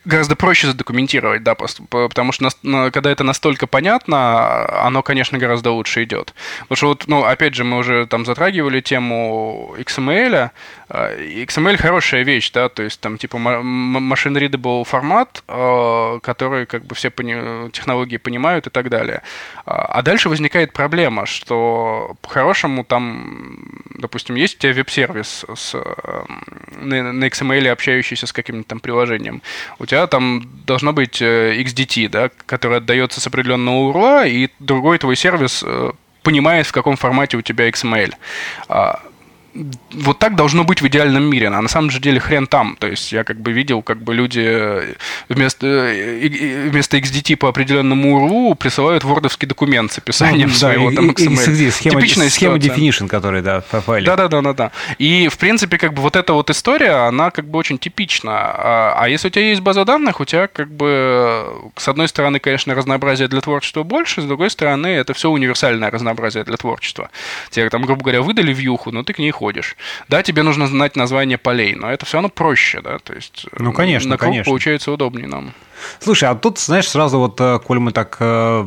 гораздо 0.06 0.36
проще 0.36 0.68
задокументировать, 0.68 1.44
да, 1.44 1.56
потому 1.56 2.32
что 2.32 2.50
когда 2.92 3.12
это 3.12 3.24
настолько 3.24 3.68
понятно, 3.68 4.86
оно, 4.86 5.02
конечно, 5.02 5.40
гораздо 5.40 5.72
лучше 5.72 6.04
идет. 6.04 6.34
Потому 6.62 6.78
что 6.78 6.88
вот, 6.90 7.04
ну, 7.08 7.24
опять 7.24 7.56
же, 7.56 7.64
мы 7.64 7.78
уже 7.78 8.06
там 8.06 8.26
затрагивали 8.26 8.82
тему 8.82 9.53
XML. 9.78 10.52
А, 10.90 11.16
XML 11.18 11.78
хорошая 11.78 12.24
вещь, 12.24 12.52
да, 12.52 12.70
то 12.70 12.84
есть 12.84 13.00
там 13.00 13.18
типа 13.18 13.38
machine 13.38 14.38
readable 14.38 14.84
формат, 14.84 15.44
а, 15.48 16.20
который 16.20 16.66
как 16.66 16.86
бы 16.86 16.94
все 16.96 17.10
пони- 17.10 17.72
технологии 17.72 18.18
понимают 18.18 18.68
и 18.68 18.70
так 18.70 18.90
далее. 18.90 19.24
А, 19.66 19.86
а 19.86 20.02
дальше 20.02 20.30
возникает 20.30 20.74
проблема, 20.74 21.26
что 21.26 22.16
по-хорошему 22.22 22.84
там, 22.84 23.82
допустим, 23.98 24.36
есть 24.36 24.58
у 24.58 24.60
тебя 24.60 24.74
веб-сервис 24.74 25.46
с, 25.56 25.76
на, 26.80 27.14
на 27.14 27.26
XML 27.26 27.70
общающийся 27.70 28.28
с 28.28 28.34
каким-нибудь 28.34 28.68
там 28.68 28.80
приложением. 28.80 29.42
У 29.80 29.86
тебя 29.86 30.06
там 30.08 30.48
должно 30.66 30.94
быть 30.94 31.22
э, 31.22 31.60
XDT, 31.62 32.10
да, 32.10 32.30
который 32.46 32.78
отдается 32.78 33.20
с 33.20 33.28
определенного 33.28 33.92
URL, 33.92 34.30
и 34.30 34.50
другой 34.60 35.00
твой 35.00 35.16
сервис 35.16 35.64
э, 35.66 35.92
понимает, 36.22 36.68
в 36.68 36.72
каком 36.72 36.98
формате 36.98 37.38
у 37.38 37.42
тебя 37.42 37.68
XML 37.68 38.14
вот 39.92 40.20
так 40.20 40.36
должно 40.36 40.64
быть 40.64 40.82
в 40.82 40.88
идеальном 40.88 41.24
мире, 41.24 41.48
а 41.48 41.62
на 41.62 41.70
самом 41.70 41.92
же 41.92 42.00
деле 42.00 42.20
хрен 42.20 42.48
там. 42.48 42.76
То 42.80 42.88
есть 42.88 43.12
я 43.12 43.24
как 43.24 43.40
бы 43.40 43.52
видел, 43.52 43.82
как 43.82 44.02
бы 44.02 44.14
люди 44.14 44.44
э, 44.44 44.94
вместо, 45.30 45.68
э, 45.68 46.70
вместо 46.70 46.98
XDT 46.98 47.36
по 47.36 47.50
определенному 47.50 48.28
URL 48.28 48.56
присылают 48.56 49.04
вордовский 49.04 49.48
документ 49.48 49.92
с 49.92 50.00
описанием 50.00 50.50
ну, 50.50 50.56
своего 50.56 50.90
да, 50.90 50.96
там 50.96 51.10
XML. 51.12 51.56
И, 51.56 51.66
и, 51.66 51.72
схема, 51.72 52.02
Типичная 52.02 52.30
схема 52.30 52.58
definition, 52.58 53.08
который, 53.08 53.42
да, 53.42 53.62
в 53.62 53.82
файле. 53.82 54.06
Да, 54.06 54.16
да, 54.16 54.28
да, 54.28 54.42
да, 54.42 54.54
да. 54.54 54.72
И, 54.98 55.28
в 55.28 55.38
принципе, 55.38 55.78
как 55.78 55.94
бы 55.94 56.02
вот 56.02 56.16
эта 56.16 56.34
вот 56.34 56.50
история, 56.50 57.08
она 57.08 57.30
как 57.30 57.48
бы 57.48 57.60
очень 57.60 57.78
типична. 57.78 58.32
А, 58.34 58.96
а 58.98 59.10
если 59.10 59.28
у 59.28 59.32
тебя 59.32 59.50
есть 59.50 59.62
база 59.62 59.86
данных, 59.86 60.20
у 60.20 60.26
тебя 60.26 60.48
как 60.48 60.72
бы, 60.72 61.72
с 61.76 61.88
одной 61.88 62.08
стороны, 62.08 62.40
конечно, 62.40 62.74
разнообразие 62.74 63.28
для 63.28 63.42
творчества 63.42 63.84
больше, 63.84 64.22
с 64.22 64.26
другой 64.26 64.50
стороны, 64.50 64.88
это 64.88 65.14
все 65.14 65.30
универсальное 65.30 65.92
разнообразие 65.92 66.44
для 66.44 66.58
творчества. 66.58 67.12
Тебе 67.52 67.70
там, 67.70 67.84
грубо 67.84 68.02
говоря, 68.02 68.22
выдали 68.22 68.54
вьюху, 68.54 68.92
но 68.92 69.04
ты 69.04 69.14
к 69.14 69.20
ней 69.20 69.32
ходишь. 69.44 69.76
Да, 70.08 70.24
тебе 70.24 70.42
нужно 70.42 70.68
знать 70.68 70.96
название 70.96 71.38
полей, 71.38 71.76
но 71.76 71.92
это 71.92 72.06
все 72.06 72.16
равно 72.16 72.30
проще, 72.30 72.80
да, 72.82 72.98
то 73.00 73.14
есть 73.14 73.46
ну, 73.60 73.74
конечно, 73.74 74.12
на 74.12 74.18
круг 74.18 74.32
конечно. 74.32 74.50
получается 74.50 74.90
удобнее 74.90 75.28
нам. 75.28 75.54
Слушай, 76.00 76.30
а 76.30 76.36
тут, 76.36 76.60
знаешь, 76.60 76.90
сразу 76.90 77.20
вот, 77.20 77.40
э, 77.40 77.60
коль 77.60 77.80
мы 77.80 77.92
так, 77.92 78.18
э, 78.20 78.66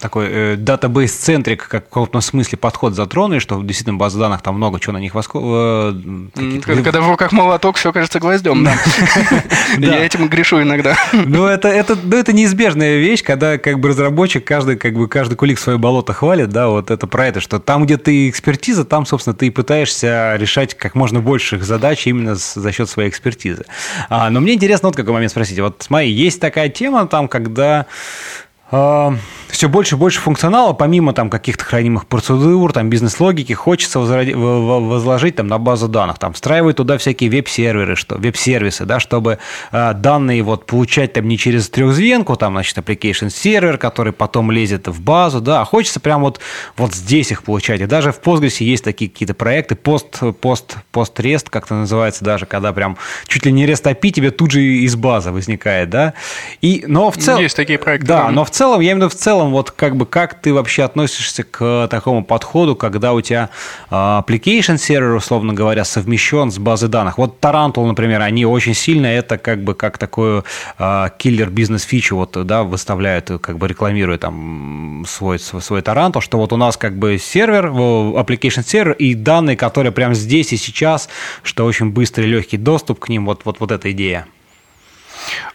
такой 0.00 0.56
датабейс-центрик, 0.56 1.68
как 1.68 1.86
в 1.86 1.88
каком-то 1.88 2.20
смысле 2.20 2.58
подход 2.58 2.94
затронули, 2.94 3.38
что 3.38 3.60
действительно 3.62 3.96
база 3.96 4.18
данных 4.18 4.42
там 4.42 4.56
много 4.56 4.80
чего 4.80 4.92
на 4.92 4.98
них 4.98 5.14
воско... 5.14 5.38
Э, 5.42 5.92
когда, 6.64 6.82
когда 6.82 7.00
в 7.00 7.08
руках 7.08 7.32
молоток, 7.32 7.76
все 7.76 7.92
кажется 7.92 8.20
гвоздем, 8.20 8.64
да. 8.64 8.74
Я 9.78 10.04
этим 10.04 10.28
грешу 10.28 10.62
иногда. 10.62 10.96
Ну, 11.12 11.46
это, 11.46 11.68
это, 11.68 11.96
ну, 12.02 12.16
это 12.16 12.32
неизбежная 12.32 12.98
вещь, 12.98 13.22
когда 13.22 13.58
как 13.58 13.78
бы 13.80 13.90
разработчик, 13.90 14.44
каждый, 14.44 14.76
как 14.76 14.94
бы, 14.94 15.08
каждый 15.08 15.36
кулик 15.36 15.58
свое 15.58 15.78
болото 15.78 16.12
хвалит, 16.12 16.50
да, 16.50 16.68
вот 16.68 16.90
это 16.90 17.06
про 17.06 17.26
это, 17.26 17.40
что 17.40 17.58
там, 17.58 17.84
где 17.84 17.96
ты 17.96 18.28
экспертиза, 18.28 18.84
там, 18.84 19.06
собственно, 19.06 19.34
ты 19.34 19.46
и 19.46 19.50
пытаешься 19.50 20.11
решать 20.36 20.74
как 20.74 20.94
можно 20.94 21.20
больших 21.20 21.64
задач 21.64 22.06
именно 22.06 22.36
за 22.36 22.72
счет 22.72 22.88
своей 22.88 23.08
экспертизы. 23.08 23.64
А, 24.08 24.30
но 24.30 24.40
мне 24.40 24.54
интересно 24.54 24.88
вот 24.88 24.96
какой 24.96 25.12
момент 25.12 25.32
спросить. 25.32 25.58
Вот 25.58 25.82
смотри, 25.82 26.10
есть 26.10 26.40
так 26.40 26.52
такая 26.52 26.68
тема 26.68 27.06
там, 27.06 27.28
когда 27.28 27.86
все 29.52 29.68
больше 29.68 29.96
и 29.96 29.98
больше 29.98 30.18
функционала, 30.18 30.72
помимо 30.72 31.12
там 31.12 31.28
каких-то 31.28 31.64
хранимых 31.64 32.06
процедур, 32.06 32.72
там 32.72 32.88
бизнес-логики, 32.88 33.52
хочется 33.52 34.00
возложить 34.00 35.36
там 35.36 35.46
на 35.46 35.58
базу 35.58 35.88
данных, 35.88 36.18
там 36.18 36.32
встраивать 36.32 36.76
туда 36.76 36.96
всякие 36.96 37.30
веб-серверы, 37.30 37.94
что 37.94 38.16
веб-сервисы, 38.16 38.86
да, 38.86 38.98
чтобы 38.98 39.38
э, 39.70 39.92
данные 39.94 40.42
вот 40.42 40.64
получать 40.64 41.12
там 41.12 41.28
не 41.28 41.36
через 41.36 41.68
трехзвенку, 41.68 42.36
там, 42.36 42.54
значит, 42.54 42.78
application 42.78 43.28
сервер, 43.28 43.76
который 43.76 44.14
потом 44.14 44.50
лезет 44.50 44.88
в 44.88 45.02
базу, 45.02 45.42
да, 45.42 45.60
а 45.60 45.64
хочется 45.64 46.00
прям 46.00 46.22
вот, 46.22 46.40
вот 46.78 46.94
здесь 46.94 47.30
их 47.30 47.42
получать. 47.42 47.82
И 47.82 47.86
даже 47.86 48.10
в 48.10 48.20
Postgres 48.20 48.64
есть 48.64 48.82
такие 48.82 49.10
какие-то 49.10 49.34
проекты, 49.34 49.76
пост, 49.76 50.18
пост, 50.40 50.76
пост 50.90 51.20
REST, 51.20 51.48
как-то 51.50 51.74
называется 51.74 52.24
даже, 52.24 52.46
когда 52.46 52.72
прям 52.72 52.96
чуть 53.26 53.44
ли 53.44 53.52
не 53.52 53.66
REST 53.66 53.84
API 53.84 54.10
тебе 54.10 54.30
тут 54.30 54.50
же 54.50 54.62
из 54.62 54.96
базы 54.96 55.30
возникает, 55.30 55.90
да. 55.90 56.14
И, 56.62 56.84
но 56.86 57.10
в 57.10 57.18
целом... 57.18 57.42
Есть 57.42 57.56
такие 57.56 57.78
проекты. 57.78 58.06
Да, 58.06 58.30
но 58.30 58.44
в 58.44 58.50
целом 58.50 58.61
целом, 58.62 58.80
я 58.80 58.92
именно 58.92 59.08
в 59.08 59.14
целом, 59.16 59.50
вот 59.50 59.72
как 59.72 59.96
бы 59.96 60.06
как 60.06 60.40
ты 60.40 60.54
вообще 60.54 60.84
относишься 60.84 61.42
к 61.42 61.88
такому 61.90 62.24
подходу, 62.24 62.76
когда 62.76 63.12
у 63.12 63.20
тебя 63.20 63.50
uh, 63.90 64.24
application 64.24 64.78
сервер, 64.78 65.16
условно 65.16 65.52
говоря, 65.52 65.82
совмещен 65.82 66.52
с 66.52 66.58
базой 66.58 66.88
данных. 66.88 67.18
Вот 67.18 67.40
Tarantul, 67.40 67.86
например, 67.86 68.20
они 68.20 68.46
очень 68.46 68.74
сильно 68.74 69.06
это 69.06 69.36
как 69.36 69.64
бы 69.64 69.74
как 69.74 69.98
такую 69.98 70.44
uh, 70.78 71.10
киллер 71.18 71.50
бизнес-фичу 71.50 72.14
вот, 72.14 72.46
да, 72.46 72.62
выставляют, 72.62 73.32
как 73.40 73.58
бы 73.58 73.66
рекламируют 73.66 74.20
там 74.20 75.04
свой, 75.08 75.40
свой, 75.40 75.60
свой 75.60 75.80
Tarantul, 75.80 76.20
что 76.20 76.38
вот 76.38 76.52
у 76.52 76.56
нас 76.56 76.76
как 76.76 76.96
бы 76.96 77.18
сервер, 77.18 77.66
application 77.66 78.62
сервер 78.64 78.92
и 78.92 79.14
данные, 79.14 79.56
которые 79.56 79.90
прямо 79.90 80.14
здесь 80.14 80.52
и 80.52 80.56
сейчас, 80.56 81.08
что 81.42 81.64
очень 81.64 81.90
быстрый 81.90 82.26
легкий 82.26 82.58
доступ 82.58 83.00
к 83.00 83.08
ним, 83.08 83.26
вот, 83.26 83.40
вот, 83.44 83.58
вот 83.58 83.72
эта 83.72 83.90
идея. 83.90 84.28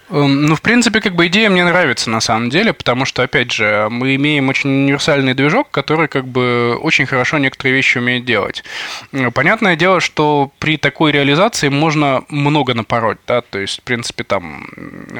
Эм, 0.10 0.46
ну, 0.46 0.56
в 0.56 0.62
принципе, 0.62 1.02
как 1.02 1.16
бы 1.16 1.28
идея 1.28 1.50
мне 1.50 1.66
нравится 1.66 2.10
на 2.10 2.22
самом 2.22 2.50
деле, 2.50 2.72
потому 2.72 3.06
что, 3.06 3.24
опять 3.24 3.52
же, 3.52 3.88
мы 3.90 4.16
имеем 4.16 4.48
очень 4.48 4.70
универсальный 4.70 5.34
движок, 5.34 5.70
который 5.72 6.08
как 6.08 6.26
бы 6.26 6.78
очень 6.82 7.06
хорошо 7.06 7.38
некоторые 7.38 7.76
вещи 7.76 7.98
умеет 7.98 8.24
делать. 8.24 8.64
Понятное 9.34 9.76
дело, 9.76 10.00
что 10.00 10.52
при 10.60 10.78
такой 10.78 11.12
реализации 11.12 11.68
можно 11.68 12.24
много 12.30 12.74
напороть, 12.74 13.18
да, 13.28 13.42
то 13.42 13.60
есть, 13.60 13.82
в 13.82 13.84
принципе, 13.84 14.24
там, 14.24 14.68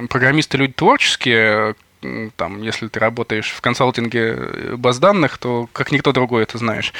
программисты 0.10 0.58
люди 0.58 0.74
творческие, 0.74 1.76
там, 2.38 2.62
если 2.62 2.88
ты 2.88 3.00
работаешь 3.00 3.50
в 3.50 3.60
консалтинге 3.60 4.76
баз 4.78 5.00
данных, 5.00 5.38
то 5.38 5.68
как 5.74 5.92
никто 5.92 6.14
другой 6.14 6.44
это 6.44 6.58
знаешь. 6.58 6.94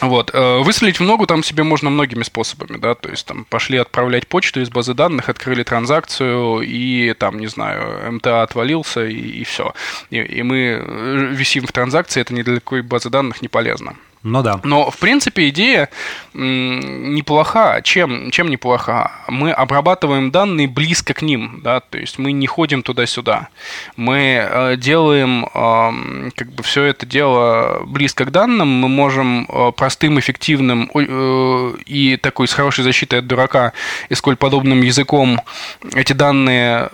Вот. 0.00 0.30
Э, 0.32 0.58
выследить 0.62 1.00
в 1.00 1.04
ногу 1.04 1.26
там 1.26 1.42
себе 1.42 1.62
можно 1.62 1.90
многими 1.90 2.22
способами, 2.22 2.78
да, 2.78 2.94
то 2.94 3.10
есть 3.10 3.26
там 3.26 3.44
пошли 3.44 3.78
отправлять 3.78 4.26
почту 4.26 4.60
из 4.60 4.70
базы 4.70 4.94
данных, 4.94 5.28
открыли 5.28 5.62
транзакцию, 5.62 6.60
и 6.60 7.14
там, 7.14 7.38
не 7.38 7.46
знаю, 7.46 8.12
МТА 8.12 8.42
отвалился, 8.42 9.06
и, 9.06 9.14
и 9.14 9.44
все. 9.44 9.74
И, 10.10 10.18
и 10.18 10.42
мы 10.42 10.58
э, 10.58 11.28
висим 11.32 11.66
в 11.66 11.72
транзакции, 11.72 12.20
это 12.20 12.34
ни 12.34 12.42
для 12.42 12.56
какой 12.56 12.82
базы 12.82 13.10
данных 13.10 13.42
не 13.42 13.48
полезно. 13.48 13.94
Ну 14.22 14.42
да. 14.42 14.60
Но, 14.64 14.90
в 14.90 14.98
принципе, 14.98 15.48
идея 15.48 15.88
неплоха. 16.34 17.80
Чем, 17.82 18.30
чем 18.30 18.50
неплоха? 18.50 19.12
Мы 19.28 19.50
обрабатываем 19.50 20.30
данные 20.30 20.68
близко 20.68 21.14
к 21.14 21.22
ним, 21.22 21.60
да, 21.62 21.80
то 21.80 21.96
есть 21.96 22.18
мы 22.18 22.32
не 22.32 22.46
ходим 22.46 22.82
туда-сюда. 22.82 23.48
Мы 23.96 24.18
э, 24.18 24.76
делаем 24.76 25.46
э, 25.46 26.30
как 26.36 26.52
бы 26.52 26.62
все 26.62 26.84
это 26.84 27.06
дело 27.06 27.82
близко 27.86 28.26
к 28.26 28.30
данным, 28.30 28.68
мы 28.68 28.88
можем 28.88 29.46
э, 29.48 29.72
простым, 29.72 30.18
эффективным 30.18 30.90
э, 30.94 31.74
и 31.86 32.18
такой 32.18 32.46
с 32.46 32.52
хорошей 32.52 32.84
защитой 32.84 33.20
от 33.20 33.26
дурака 33.26 33.72
и 34.10 34.14
сколь 34.14 34.36
подобным 34.36 34.82
языком 34.82 35.40
эти 35.94 36.12
данные 36.12 36.90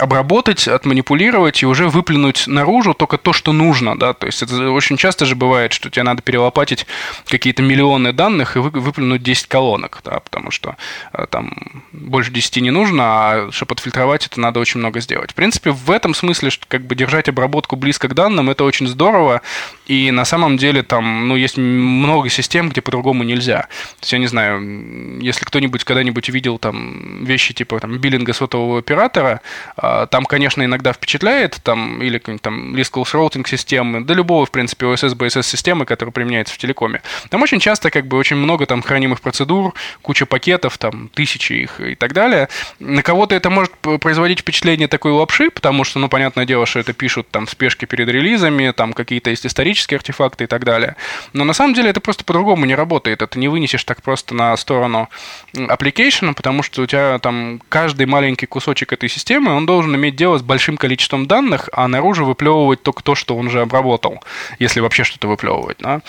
обработать, 0.00 0.66
отманипулировать 0.66 1.62
и 1.62 1.66
уже 1.66 1.88
выплюнуть 1.88 2.46
наружу 2.46 2.94
только 2.94 3.18
то, 3.18 3.32
что 3.32 3.52
нужно, 3.52 3.98
да, 3.98 4.14
то 4.14 4.26
есть 4.26 4.42
это 4.42 4.70
очень 4.70 4.96
часто 4.96 5.26
же 5.26 5.36
бывает, 5.36 5.72
что 5.72 5.90
тебе 5.90 6.02
надо 6.02 6.22
перелопатить 6.22 6.86
какие-то 7.26 7.62
миллионы 7.62 8.12
данных 8.12 8.56
и 8.56 8.60
выплюнуть 8.60 9.22
10 9.22 9.46
колонок, 9.46 10.00
да, 10.04 10.20
потому 10.20 10.50
что 10.50 10.76
э, 11.12 11.26
там 11.30 11.82
больше 11.92 12.32
10 12.32 12.62
не 12.62 12.70
нужно, 12.70 13.02
а 13.04 13.48
чтобы 13.52 13.74
отфильтровать 13.74 14.26
это 14.26 14.40
надо 14.40 14.60
очень 14.60 14.80
много 14.80 15.00
сделать. 15.00 15.32
В 15.32 15.34
принципе, 15.34 15.70
в 15.70 15.90
этом 15.90 16.14
смысле, 16.14 16.50
что 16.50 16.66
как 16.66 16.86
бы 16.86 16.94
держать 16.94 17.28
обработку 17.28 17.76
близко 17.76 18.08
к 18.08 18.14
данным, 18.14 18.50
это 18.50 18.64
очень 18.64 18.86
здорово, 18.86 19.42
и 19.86 20.10
на 20.10 20.24
самом 20.24 20.56
деле 20.56 20.82
там, 20.82 21.28
ну, 21.28 21.36
есть 21.36 21.58
много 21.58 22.28
систем, 22.28 22.70
где 22.70 22.80
по-другому 22.80 23.24
нельзя. 23.24 23.62
То 23.62 24.02
есть, 24.02 24.12
я 24.12 24.18
не 24.18 24.26
знаю, 24.26 25.20
если 25.20 25.44
кто-нибудь 25.44 25.84
когда-нибудь 25.84 26.28
видел 26.28 26.58
там 26.58 27.24
вещи 27.24 27.52
типа 27.52 27.80
там 27.80 27.98
биллинга 27.98 28.32
сотового 28.32 28.78
оператора, 28.78 29.40
а, 29.76 29.89
там, 30.10 30.24
конечно, 30.24 30.64
иногда 30.64 30.92
впечатляет, 30.92 31.60
там, 31.62 32.02
или 32.02 32.18
там 32.18 32.76
лист 32.76 32.94
роутинг 33.12 33.48
системы, 33.48 34.04
да 34.04 34.14
любого, 34.14 34.46
в 34.46 34.50
принципе, 34.50 34.86
OSS, 34.86 35.16
BSS 35.16 35.42
системы, 35.42 35.84
которая 35.84 36.12
применяется 36.12 36.54
в 36.54 36.58
телекоме. 36.58 37.02
Там 37.28 37.42
очень 37.42 37.60
часто, 37.60 37.90
как 37.90 38.06
бы, 38.06 38.16
очень 38.16 38.36
много 38.36 38.66
там 38.66 38.82
хранимых 38.82 39.20
процедур, 39.20 39.74
куча 40.02 40.26
пакетов, 40.26 40.78
там, 40.78 41.08
тысячи 41.08 41.52
их 41.52 41.80
и 41.80 41.94
так 41.94 42.12
далее. 42.12 42.48
На 42.78 43.02
кого-то 43.02 43.34
это 43.34 43.50
может 43.50 43.72
производить 44.00 44.40
впечатление 44.40 44.88
такой 44.88 45.12
лапши, 45.12 45.50
потому 45.50 45.84
что, 45.84 45.98
ну, 45.98 46.08
понятное 46.08 46.44
дело, 46.44 46.66
что 46.66 46.80
это 46.80 46.92
пишут 46.92 47.28
там 47.30 47.46
в 47.46 47.50
спешке 47.50 47.86
перед 47.86 48.08
релизами, 48.08 48.72
там 48.72 48.92
какие-то 48.92 49.30
есть 49.30 49.46
исторические 49.46 49.96
артефакты 49.96 50.44
и 50.44 50.46
так 50.46 50.64
далее. 50.64 50.96
Но 51.32 51.44
на 51.44 51.52
самом 51.52 51.74
деле 51.74 51.90
это 51.90 52.00
просто 52.00 52.24
по-другому 52.24 52.64
не 52.66 52.74
работает. 52.74 53.22
Это 53.22 53.38
не 53.38 53.48
вынесешь 53.48 53.84
так 53.84 54.02
просто 54.02 54.34
на 54.34 54.56
сторону 54.56 55.08
application, 55.54 56.34
потому 56.34 56.62
что 56.62 56.82
у 56.82 56.86
тебя 56.86 57.18
там 57.18 57.60
каждый 57.68 58.06
маленький 58.06 58.46
кусочек 58.46 58.92
этой 58.92 59.08
системы, 59.08 59.52
он 59.52 59.66
должен 59.70 59.94
иметь 59.94 60.16
дело 60.16 60.38
с 60.38 60.42
большим 60.42 60.76
количеством 60.76 61.26
данных, 61.26 61.68
а 61.72 61.88
наружу 61.88 62.24
выплевывать 62.24 62.82
только 62.82 63.02
то, 63.02 63.14
что 63.14 63.36
он 63.36 63.46
уже 63.46 63.60
обработал, 63.60 64.22
если 64.58 64.80
вообще 64.80 65.04
что-то 65.04 65.28
выплевывать. 65.28 65.78
Да? 65.78 66.00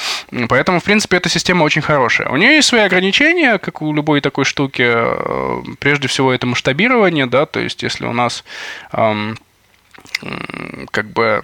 Поэтому, 0.49 0.79
в 0.79 0.83
принципе, 0.83 1.17
эта 1.17 1.29
система 1.29 1.63
очень 1.63 1.81
хорошая. 1.81 2.29
У 2.29 2.37
нее 2.37 2.55
есть 2.55 2.67
свои 2.67 2.81
ограничения, 2.81 3.57
как 3.57 3.81
у 3.81 3.93
любой 3.93 4.21
такой 4.21 4.45
штуки. 4.45 4.83
Э, 4.85 5.61
прежде 5.79 6.07
всего, 6.07 6.33
это 6.33 6.47
масштабирование, 6.47 7.25
да, 7.25 7.45
то 7.45 7.59
есть 7.59 7.83
если 7.83 8.05
у 8.05 8.13
нас 8.13 8.43
эм, 8.93 9.37
как 10.91 11.11
бы 11.11 11.43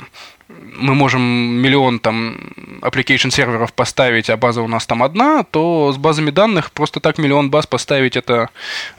мы 0.78 0.96
можем 0.96 1.22
миллион 1.22 2.00
там 2.00 2.38
application 2.82 3.32
серверов 3.32 3.74
поставить, 3.74 4.30
а 4.30 4.38
база 4.38 4.62
у 4.62 4.68
нас 4.68 4.86
там 4.86 5.04
одна, 5.04 5.44
то 5.44 5.92
с 5.94 5.98
базами 5.98 6.30
данных 6.30 6.72
просто 6.72 7.00
так 7.00 7.18
миллион 7.18 7.50
баз 7.50 7.68
поставить 7.68 8.16
это 8.16 8.50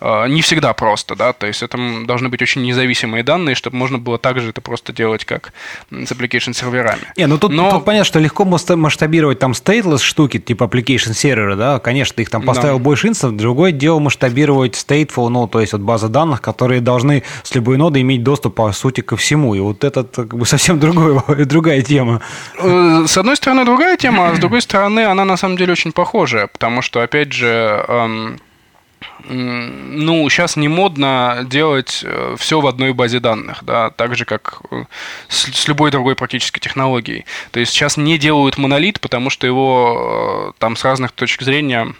э, 0.00 0.28
не 0.28 0.42
всегда 0.42 0.72
просто, 0.72 1.14
да, 1.16 1.32
то 1.32 1.46
есть 1.46 1.62
это 1.62 1.78
должны 2.04 2.28
быть 2.28 2.42
очень 2.42 2.62
независимые 2.62 3.22
данные, 3.22 3.54
чтобы 3.54 3.76
можно 3.76 3.98
было 3.98 4.18
также 4.18 4.50
это 4.50 4.60
просто 4.60 4.92
делать, 4.92 5.24
как 5.24 5.52
с 5.90 6.10
application 6.12 6.52
серверами. 6.52 7.02
Не, 7.16 7.26
ну 7.26 7.38
тут, 7.38 7.52
Но... 7.52 7.70
тут 7.70 7.84
понятно, 7.84 8.04
что 8.04 8.18
легко 8.18 8.44
масштабировать 8.44 9.38
там 9.38 9.52
stateless 9.52 10.02
штуки, 10.02 10.38
типа 10.38 10.64
application 10.64 11.14
сервера, 11.14 11.56
да, 11.56 11.78
конечно, 11.78 12.16
ты 12.16 12.22
их 12.22 12.30
там 12.30 12.42
поставил 12.42 12.78
да. 12.78 12.84
больше 12.84 13.08
инстансов, 13.08 13.36
другое 13.36 13.72
дело 13.72 13.98
масштабировать 13.98 14.74
stateful, 14.74 15.28
ну, 15.28 15.46
то 15.46 15.60
есть 15.60 15.72
вот 15.72 15.82
база 15.82 16.08
данных, 16.08 16.40
которые 16.40 16.80
должны 16.80 17.22
с 17.42 17.54
любой 17.54 17.76
ноды 17.76 18.00
иметь 18.00 18.22
доступ, 18.22 18.54
по 18.54 18.72
сути, 18.72 19.00
ко 19.00 19.16
всему, 19.16 19.54
и 19.54 19.60
вот 19.60 19.84
это 19.84 20.04
как 20.04 20.36
бы 20.36 20.46
совсем 20.46 20.78
другое 20.80 21.22
другая 21.44 21.67
тема. 21.82 22.20
Э, 22.58 23.04
с 23.06 23.16
одной 23.16 23.36
стороны, 23.36 23.64
другая 23.64 23.96
тема, 23.96 24.30
а 24.30 24.34
с 24.34 24.38
другой 24.38 24.62
стороны, 24.62 25.00
она 25.00 25.24
на 25.24 25.36
самом 25.36 25.56
деле 25.56 25.72
очень 25.72 25.92
похожая, 25.92 26.46
потому 26.46 26.82
что, 26.82 27.00
опять 27.00 27.32
же, 27.32 27.84
эм, 27.88 28.38
ну, 29.24 30.28
сейчас 30.28 30.56
не 30.56 30.68
модно 30.68 31.46
делать 31.48 32.00
э, 32.04 32.36
все 32.38 32.60
в 32.60 32.66
одной 32.66 32.92
базе 32.92 33.20
данных, 33.20 33.62
да, 33.62 33.90
так 33.90 34.16
же, 34.16 34.24
как 34.24 34.62
э, 34.70 34.84
с, 35.28 35.52
с 35.52 35.68
любой 35.68 35.90
другой 35.90 36.14
практически 36.14 36.58
технологией. 36.58 37.24
То 37.50 37.60
есть 37.60 37.72
сейчас 37.72 37.96
не 37.96 38.18
делают 38.18 38.58
монолит, 38.58 39.00
потому 39.00 39.30
что 39.30 39.46
его 39.46 40.54
там 40.58 40.76
с 40.76 40.84
разных 40.84 41.12
точек 41.12 41.42
зрения 41.42 41.94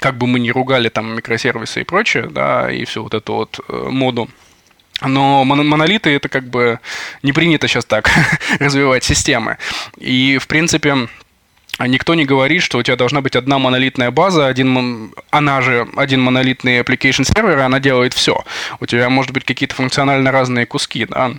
как 0.00 0.18
бы 0.18 0.26
мы 0.26 0.38
ни 0.38 0.50
ругали 0.50 0.88
там 0.88 1.16
микросервисы 1.16 1.80
и 1.80 1.84
прочее, 1.84 2.28
да, 2.30 2.70
и 2.70 2.84
всю 2.84 3.02
вот 3.02 3.14
эту 3.14 3.34
вот 3.34 3.60
моду 3.68 4.28
но 5.00 5.44
монолиты 5.44 6.10
это 6.10 6.28
как 6.28 6.48
бы 6.48 6.80
не 7.22 7.32
принято 7.32 7.68
сейчас 7.68 7.84
так 7.84 8.10
развивать 8.58 9.04
системы. 9.04 9.58
И, 9.98 10.38
в 10.38 10.46
принципе, 10.46 11.08
Никто 11.80 12.16
не 12.16 12.24
говорит, 12.24 12.62
что 12.62 12.78
у 12.78 12.82
тебя 12.82 12.96
должна 12.96 13.20
быть 13.20 13.36
одна 13.36 13.60
монолитная 13.60 14.10
база, 14.10 14.48
один, 14.48 15.12
она 15.30 15.60
же 15.62 15.86
один 15.96 16.20
монолитный 16.20 16.80
application 16.80 17.22
сервер, 17.22 17.60
она 17.60 17.78
делает 17.78 18.14
все. 18.14 18.44
У 18.80 18.86
тебя 18.86 19.08
может 19.08 19.30
быть 19.30 19.44
какие-то 19.44 19.76
функционально 19.76 20.32
разные 20.32 20.66
куски, 20.66 21.04
да. 21.04 21.34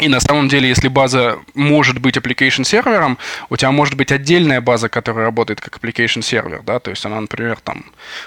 И 0.00 0.08
на 0.08 0.18
самом 0.18 0.48
деле, 0.48 0.68
если 0.68 0.88
база 0.88 1.38
может 1.54 1.98
быть 2.00 2.16
application 2.16 2.64
сервером, 2.64 3.16
у 3.48 3.56
тебя 3.56 3.70
может 3.70 3.94
быть 3.94 4.10
отдельная 4.10 4.60
база, 4.60 4.88
которая 4.88 5.26
работает 5.26 5.60
как 5.60 5.78
application 5.78 6.20
сервер, 6.20 6.62
да, 6.66 6.80
то 6.80 6.90
есть 6.90 7.06
она, 7.06 7.20
например, 7.20 7.58
там 7.62 7.84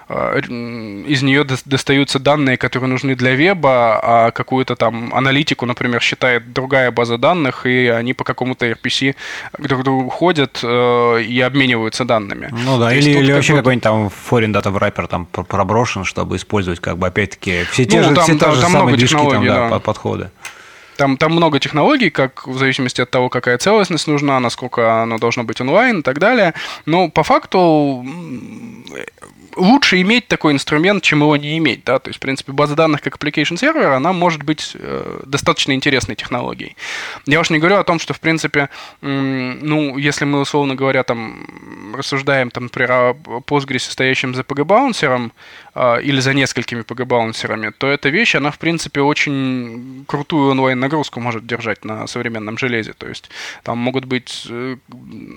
э, 0.08 0.40
из 0.40 1.24
нее 1.24 1.44
достаются 1.44 2.20
данные, 2.20 2.56
которые 2.56 2.90
нужны 2.90 3.16
для 3.16 3.36
веба, 3.36 4.00
а 4.02 4.32
какую-то 4.32 4.78
там 4.78 5.14
аналитику, 5.14 5.66
например, 5.66 6.02
считает 6.02 6.54
другая 6.54 6.90
база 6.92 7.18
данных, 7.18 7.66
и 7.66 7.88
они 7.88 8.14
по 8.14 8.24
какому-то 8.24 8.66
RPC 8.66 9.16
друг 9.58 9.82
к 9.82 9.84
другу 9.84 10.10
ходят 10.10 10.62
э, 10.64 11.22
и 11.22 11.42
обмениваются 11.42 12.06
данными. 12.06 12.48
Ну 12.50 12.80
да, 12.80 12.90
то 12.90 12.96
или, 12.96 13.10
или 13.10 13.34
вообще 13.34 13.58
какой-нибудь 13.58 13.84
там 13.84 14.08
foreign 14.08 14.54
data 14.54 14.74
wrapper 14.74 15.08
там 15.08 15.26
проброшен, 15.26 16.06
чтобы 16.06 16.38
использовать 16.38 16.80
как 16.80 16.98
бы 16.98 17.08
опять-таки 17.08 17.66
все 17.72 17.84
те 17.84 17.98
ну, 17.98 18.10
же, 18.10 18.16
там, 18.16 18.24
все 18.24 18.38
там, 18.38 18.56
же 18.56 18.62
там 18.62 18.72
самые 18.72 18.96
движки 18.96 19.18
там, 19.18 19.46
да, 19.46 19.70
да. 19.70 19.80
подходы. 19.80 20.32
Там, 20.98 21.18
там 21.18 21.32
много 21.32 21.60
технологий, 21.60 22.10
как 22.10 22.48
в 22.48 22.58
зависимости 22.58 23.02
от 23.02 23.10
того, 23.10 23.30
какая 23.30 23.58
целостность 23.58 24.08
нужна, 24.08 24.40
насколько 24.40 25.02
оно 25.02 25.18
должно 25.18 25.44
быть 25.44 25.62
онлайн 25.62 26.00
и 26.00 26.02
так 26.02 26.20
далее. 26.20 26.54
Но 26.86 27.10
по 27.10 27.24
факту 27.24 28.04
лучше 29.58 30.02
иметь 30.02 30.28
такой 30.28 30.54
инструмент, 30.54 31.04
чем 31.04 31.20
его 31.20 31.36
не 31.36 31.58
иметь, 31.58 31.84
да, 31.84 32.00
то 32.00 32.10
есть, 32.10 32.18
в 32.18 32.22
принципе, 32.22 32.52
база 32.52 32.76
данных 32.76 33.02
как 33.02 33.18
application 33.18 33.58
сервер, 33.58 33.92
она 33.92 34.14
может 34.14 34.44
быть 34.44 34.76
э, 34.76 35.22
достаточно 35.26 35.74
интересной 35.74 36.16
технологией. 36.16 36.76
Я 37.26 37.40
уж 37.40 37.50
не 37.50 37.60
говорю 37.60 37.78
о 37.78 37.84
том, 37.84 38.00
что, 38.00 38.14
в 38.14 38.20
принципе, 38.20 38.70
ну, 39.02 39.98
если 39.98 40.26
мы, 40.26 40.42
условно 40.42 40.76
говоря, 40.76 41.04
там, 41.04 41.94
рассуждаем, 41.96 42.52
там, 42.52 42.64
например, 42.64 42.92
о 42.92 43.14
Postgres, 43.14 43.90
стоящем 43.90 44.36
за 44.36 44.44
PG-баунсером, 44.44 45.32
или 46.04 46.20
за 46.20 46.34
несколькими 46.34 46.82
PG-баунсерами, 46.82 47.72
то 47.78 47.88
эта 47.88 48.10
вещь, 48.10 48.36
она, 48.36 48.52
в 48.52 48.58
принципе, 48.58 49.02
очень 49.02 50.06
крутую 50.08 50.52
онлайн-нагрузку 50.52 51.20
может 51.20 51.46
держать 51.46 51.86
на 51.86 52.08
современном 52.08 52.58
железе, 52.58 52.94
то 52.94 53.08
есть, 53.08 53.30
там 53.64 53.78
могут 53.78 54.06
быть, 54.06 54.48
э, 54.50 54.78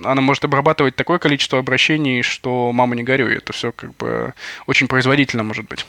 она 0.04 0.20
может 0.20 0.44
обрабатывать 0.44 0.96
такое 0.96 1.18
количество 1.18 1.58
обращений, 1.58 2.22
что 2.22 2.72
мама 2.72 2.96
не 2.96 3.02
горюй, 3.02 3.36
это 3.36 3.52
все 3.52 3.72
как 3.72 3.96
бы 3.96 4.34
очень 4.66 4.88
производительно 4.88 5.42
может 5.42 5.68
быть. 5.68 5.86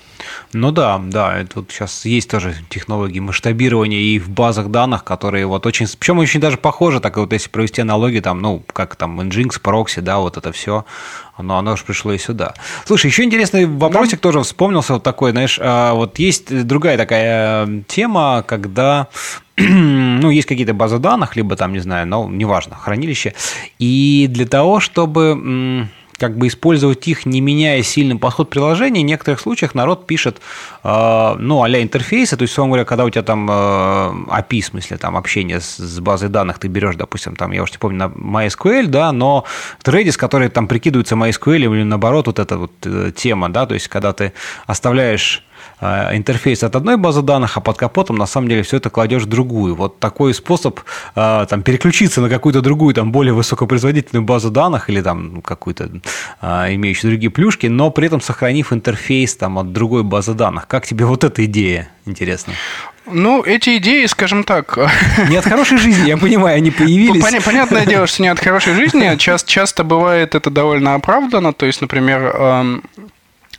Ну 0.53 0.71
да, 0.71 0.99
да, 1.03 1.45
вот 1.55 1.71
сейчас 1.71 2.05
есть 2.05 2.29
тоже 2.29 2.55
технологии 2.69 3.19
масштабирования 3.19 3.99
и 3.99 4.19
в 4.19 4.29
базах 4.29 4.69
данных, 4.69 5.03
которые 5.03 5.45
вот 5.45 5.65
очень, 5.65 5.87
причем 5.99 6.19
очень 6.19 6.39
даже 6.39 6.57
похожи, 6.57 6.99
так 6.99 7.17
вот 7.17 7.33
если 7.33 7.49
провести 7.49 7.81
аналогию, 7.81 8.21
там, 8.21 8.41
ну, 8.41 8.63
как 8.73 8.95
там 8.95 9.19
Nginx, 9.21 9.61
Proxy, 9.61 10.01
да, 10.01 10.19
вот 10.19 10.37
это 10.37 10.51
все, 10.51 10.85
оно, 11.35 11.57
оно 11.57 11.75
же 11.75 11.83
пришло 11.83 12.13
и 12.13 12.17
сюда. 12.17 12.53
Слушай, 12.85 13.07
еще 13.07 13.23
интересный 13.23 13.65
вопросик 13.65 14.19
да. 14.19 14.23
тоже 14.23 14.41
вспомнился 14.41 14.93
вот 14.93 15.03
такой, 15.03 15.31
знаешь, 15.31 15.59
а, 15.61 15.93
вот 15.93 16.19
есть 16.19 16.65
другая 16.67 16.97
такая 16.97 17.65
э, 17.65 17.81
тема, 17.87 18.43
когда 18.47 19.07
ну, 19.57 20.29
есть 20.29 20.47
какие-то 20.47 20.73
базы 20.73 20.97
данных, 20.97 21.35
либо 21.35 21.55
там, 21.55 21.73
не 21.73 21.79
знаю, 21.79 22.07
ну, 22.07 22.29
неважно, 22.29 22.75
хранилище, 22.75 23.33
и 23.79 24.27
для 24.29 24.45
того, 24.45 24.79
чтобы 24.79 25.87
как 26.21 26.37
бы 26.37 26.45
использовать 26.45 27.07
их, 27.07 27.25
не 27.25 27.41
меняя 27.41 27.81
сильный 27.81 28.15
подход 28.15 28.51
приложения. 28.51 29.01
В 29.01 29.05
некоторых 29.05 29.39
случаях 29.39 29.73
народ 29.73 30.05
пишет, 30.05 30.39
э, 30.83 31.35
ну, 31.39 31.63
а 31.63 31.69
интерфейсы, 31.69 32.37
то 32.37 32.43
есть, 32.43 32.53
условно 32.53 32.73
говоря, 32.73 32.85
когда 32.85 33.05
у 33.05 33.09
тебя 33.09 33.23
там 33.23 33.49
э, 33.49 33.53
API, 33.53 34.61
в 34.61 34.65
смысле, 34.65 34.97
там, 34.97 35.17
общение 35.17 35.59
с, 35.59 35.99
базой 35.99 36.29
данных, 36.29 36.59
ты 36.59 36.67
берешь, 36.67 36.95
допустим, 36.95 37.35
там, 37.35 37.53
я 37.53 37.63
уж 37.63 37.71
не 37.71 37.79
помню, 37.79 37.97
на 37.97 38.45
MySQL, 38.45 38.85
да, 38.85 39.11
но 39.11 39.45
Redis, 39.83 40.15
который 40.15 40.49
там 40.49 40.67
прикидывается 40.67 41.15
MySQL 41.15 41.57
или 41.57 41.83
наоборот, 41.83 42.27
вот 42.27 42.37
эта 42.37 42.57
вот 42.57 42.71
э, 42.83 43.11
тема, 43.15 43.49
да, 43.49 43.65
то 43.65 43.73
есть, 43.73 43.87
когда 43.87 44.13
ты 44.13 44.33
оставляешь 44.67 45.43
интерфейс 45.81 46.63
от 46.63 46.75
одной 46.75 46.97
базы 46.97 47.21
данных, 47.21 47.57
а 47.57 47.61
под 47.61 47.77
капотом 47.77 48.15
на 48.15 48.25
самом 48.25 48.49
деле 48.49 48.61
все 48.63 48.77
это 48.77 48.89
кладешь 48.89 49.23
в 49.23 49.25
другую. 49.25 49.75
Вот 49.75 49.99
такой 49.99 50.33
способ 50.33 50.79
э, 51.15 51.45
там, 51.49 51.63
переключиться 51.63 52.21
на 52.21 52.29
какую-то 52.29 52.61
другую, 52.61 52.93
там, 52.93 53.11
более 53.11 53.33
высокопроизводительную 53.33 54.23
базу 54.23 54.51
данных 54.51 54.89
или 54.89 55.01
там 55.01 55.41
какую-то 55.41 55.89
э, 56.41 56.75
имеющую 56.75 57.11
другие 57.11 57.31
плюшки, 57.31 57.67
но 57.67 57.89
при 57.91 58.07
этом 58.07 58.21
сохранив 58.21 58.73
интерфейс 58.73 59.35
там, 59.35 59.57
от 59.57 59.73
другой 59.73 60.03
базы 60.03 60.33
данных. 60.33 60.67
Как 60.67 60.85
тебе 60.85 61.05
вот 61.05 61.23
эта 61.23 61.45
идея? 61.45 61.89
Интересно. 62.05 62.53
Ну, 63.07 63.41
эти 63.43 63.77
идеи, 63.77 64.05
скажем 64.05 64.43
так... 64.43 64.77
Не 65.29 65.37
от 65.37 65.45
хорошей 65.45 65.77
жизни, 65.77 66.07
я 66.07 66.17
понимаю, 66.17 66.57
они 66.57 66.71
появились. 66.71 67.23
Пон- 67.23 67.43
понятное 67.43 67.85
дело, 67.85 68.07
что 68.07 68.21
не 68.21 68.27
от 68.27 68.39
хорошей 68.39 68.73
жизни. 68.75 69.15
Часто, 69.17 69.49
часто 69.49 69.83
бывает 69.83 70.35
это 70.35 70.49
довольно 70.49 70.93
оправдано. 70.93 71.53
То 71.53 71.65
есть, 71.65 71.81
например, 71.81 72.21
эм, 72.21 72.83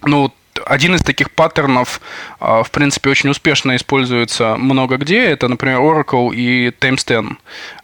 ну, 0.03 0.33
один 0.66 0.94
из 0.94 1.03
таких 1.03 1.30
паттернов, 1.30 2.00
а, 2.40 2.62
в 2.62 2.70
принципе, 2.70 3.11
очень 3.11 3.30
успешно 3.30 3.76
используется 3.76 4.57
много 4.57 4.96
где. 4.96 5.24
Это, 5.24 5.48
например, 5.48 5.78
Oracle 5.80 6.34
и 6.34 6.70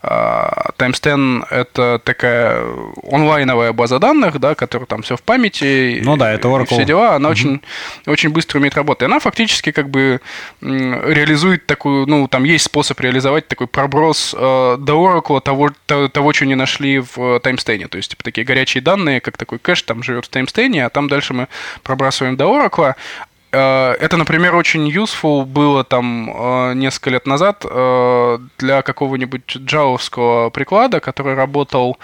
TimesTen. 0.09 0.98
TimesTen– 0.98 1.46
это 1.50 2.00
такая 2.04 2.62
онлайновая 3.11 3.72
база 3.72 3.98
данных, 3.98 4.38
да, 4.38 4.54
которая 4.54 4.86
там 4.86 5.02
все 5.02 5.16
в 5.16 5.22
памяти. 5.22 6.00
Ну 6.02 6.16
да, 6.16 6.32
это 6.32 6.48
Oracle. 6.48 6.66
Все 6.66 6.84
дела. 6.84 7.14
Она 7.14 7.28
mm-hmm. 7.28 7.32
очень, 7.32 7.61
очень 8.06 8.28
быстро 8.30 8.59
умеет 8.59 8.74
работать. 8.74 9.04
Она 9.04 9.18
фактически 9.18 9.72
как 9.72 9.90
бы 9.90 10.20
реализует 10.61 11.66
такую, 11.66 12.06
ну, 12.06 12.28
там 12.28 12.44
есть 12.44 12.64
способ 12.64 13.00
реализовать 13.00 13.48
такой 13.48 13.66
проброс 13.66 14.34
э, 14.36 14.76
до 14.78 14.92
Oracle 14.94 15.40
того, 15.40 15.70
того, 15.86 16.09
того, 16.09 16.32
что 16.32 16.46
не 16.46 16.54
нашли 16.54 17.00
в 17.00 17.16
TimesTen. 17.16 17.88
То 17.88 17.96
есть, 17.96 18.11
типа, 18.11 18.24
такие 18.24 18.44
горячие 18.44 18.82
данные, 18.82 19.20
как 19.20 19.36
такой 19.36 19.59
кэш 19.59 19.82
там 19.82 20.02
живет 20.02 20.26
в 20.26 20.30
TimesTen, 20.30 20.80
а 20.80 20.90
там 20.90 21.09
дальше 21.09 21.34
мы 21.34 21.48
пробрасываем 21.82 22.36
до 22.36 22.44
Oracle, 22.44 22.90
э, 22.90 22.94
это, 23.57 24.16
например, 24.16 24.55
очень 24.55 24.88
useful 24.90 25.44
было 25.44 25.84
там 25.84 26.30
э, 26.30 26.74
несколько 26.74 27.11
лет 27.11 27.26
назад 27.26 27.64
э, 27.68 28.38
для 28.59 28.82
какого-нибудь 28.82 29.57
джавовского 29.57 30.51
приклада, 30.51 31.01
который 31.01 31.34
работал 31.34 31.99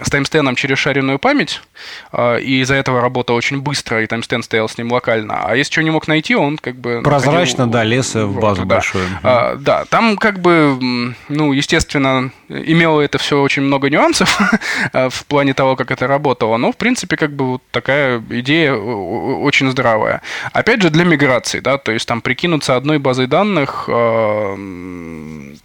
с 0.00 0.10
таймстеном 0.10 0.56
через 0.56 0.78
шаренную 0.78 1.18
память, 1.18 1.62
и 2.12 2.60
из-за 2.62 2.74
этого 2.74 3.00
работал 3.00 3.36
очень 3.36 3.60
быстро, 3.60 4.02
и 4.02 4.06
таймстен 4.06 4.42
стоял 4.42 4.68
с 4.68 4.78
ним 4.78 4.92
локально. 4.92 5.44
А 5.44 5.56
если 5.56 5.72
что 5.72 5.82
не 5.82 5.90
мог 5.90 6.08
найти, 6.08 6.34
он 6.34 6.58
как 6.58 6.76
бы... 6.76 7.02
Прозрачно, 7.02 7.66
находил, 7.66 7.72
да, 7.72 7.84
лез 7.84 8.14
в 8.14 8.40
базу 8.40 8.62
да. 8.62 8.76
большую. 8.76 9.06
А, 9.22 9.56
да, 9.56 9.84
там 9.86 10.16
как 10.16 10.40
бы, 10.40 11.14
ну, 11.28 11.52
естественно, 11.52 12.30
имело 12.48 13.00
это 13.00 13.18
все 13.18 13.40
очень 13.40 13.62
много 13.62 13.90
нюансов 13.90 14.38
а, 14.92 15.08
в 15.08 15.26
плане 15.26 15.54
того, 15.54 15.76
как 15.76 15.90
это 15.90 16.06
работало, 16.06 16.56
но, 16.56 16.72
в 16.72 16.76
принципе, 16.76 17.16
как 17.16 17.32
бы 17.32 17.52
вот 17.52 17.62
такая 17.70 18.22
идея 18.30 18.74
очень 18.74 19.70
здравая. 19.70 20.22
Опять 20.52 20.82
же, 20.82 20.90
для 20.90 21.04
миграции, 21.04 21.60
да, 21.60 21.78
то 21.78 21.92
есть 21.92 22.06
там 22.06 22.20
прикинуться 22.20 22.76
одной 22.76 22.98
базой 22.98 23.26
данных, 23.26 23.88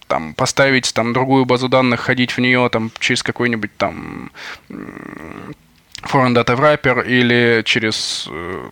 там 0.07 0.33
поставить 0.35 0.93
там 0.93 1.13
другую 1.13 1.45
базу 1.45 1.69
данных, 1.69 2.01
ходить 2.01 2.31
в 2.31 2.39
нее 2.39 2.69
там 2.69 2.91
через 2.99 3.23
какой-нибудь 3.23 3.71
там 3.77 4.31
foreign 6.05 6.33
data 6.33 6.55
wrapper 6.55 7.05
или 7.05 7.61
через 7.65 8.27
э, 8.29 8.69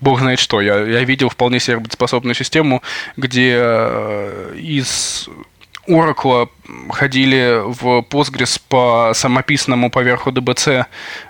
бог 0.00 0.20
знает 0.20 0.38
что. 0.38 0.60
Я, 0.60 0.78
я 0.84 1.04
видел 1.04 1.28
вполне 1.28 1.60
себе 1.60 1.80
способную 1.90 2.34
систему, 2.34 2.82
где 3.16 3.56
э, 3.58 4.54
из 4.56 5.28
Oracle 5.86 6.48
ходили 6.90 7.62
в 7.64 8.04
Postgres 8.08 8.60
по 8.68 9.12
самописанному 9.14 9.90
поверху 9.90 10.30
DBC 10.30 10.84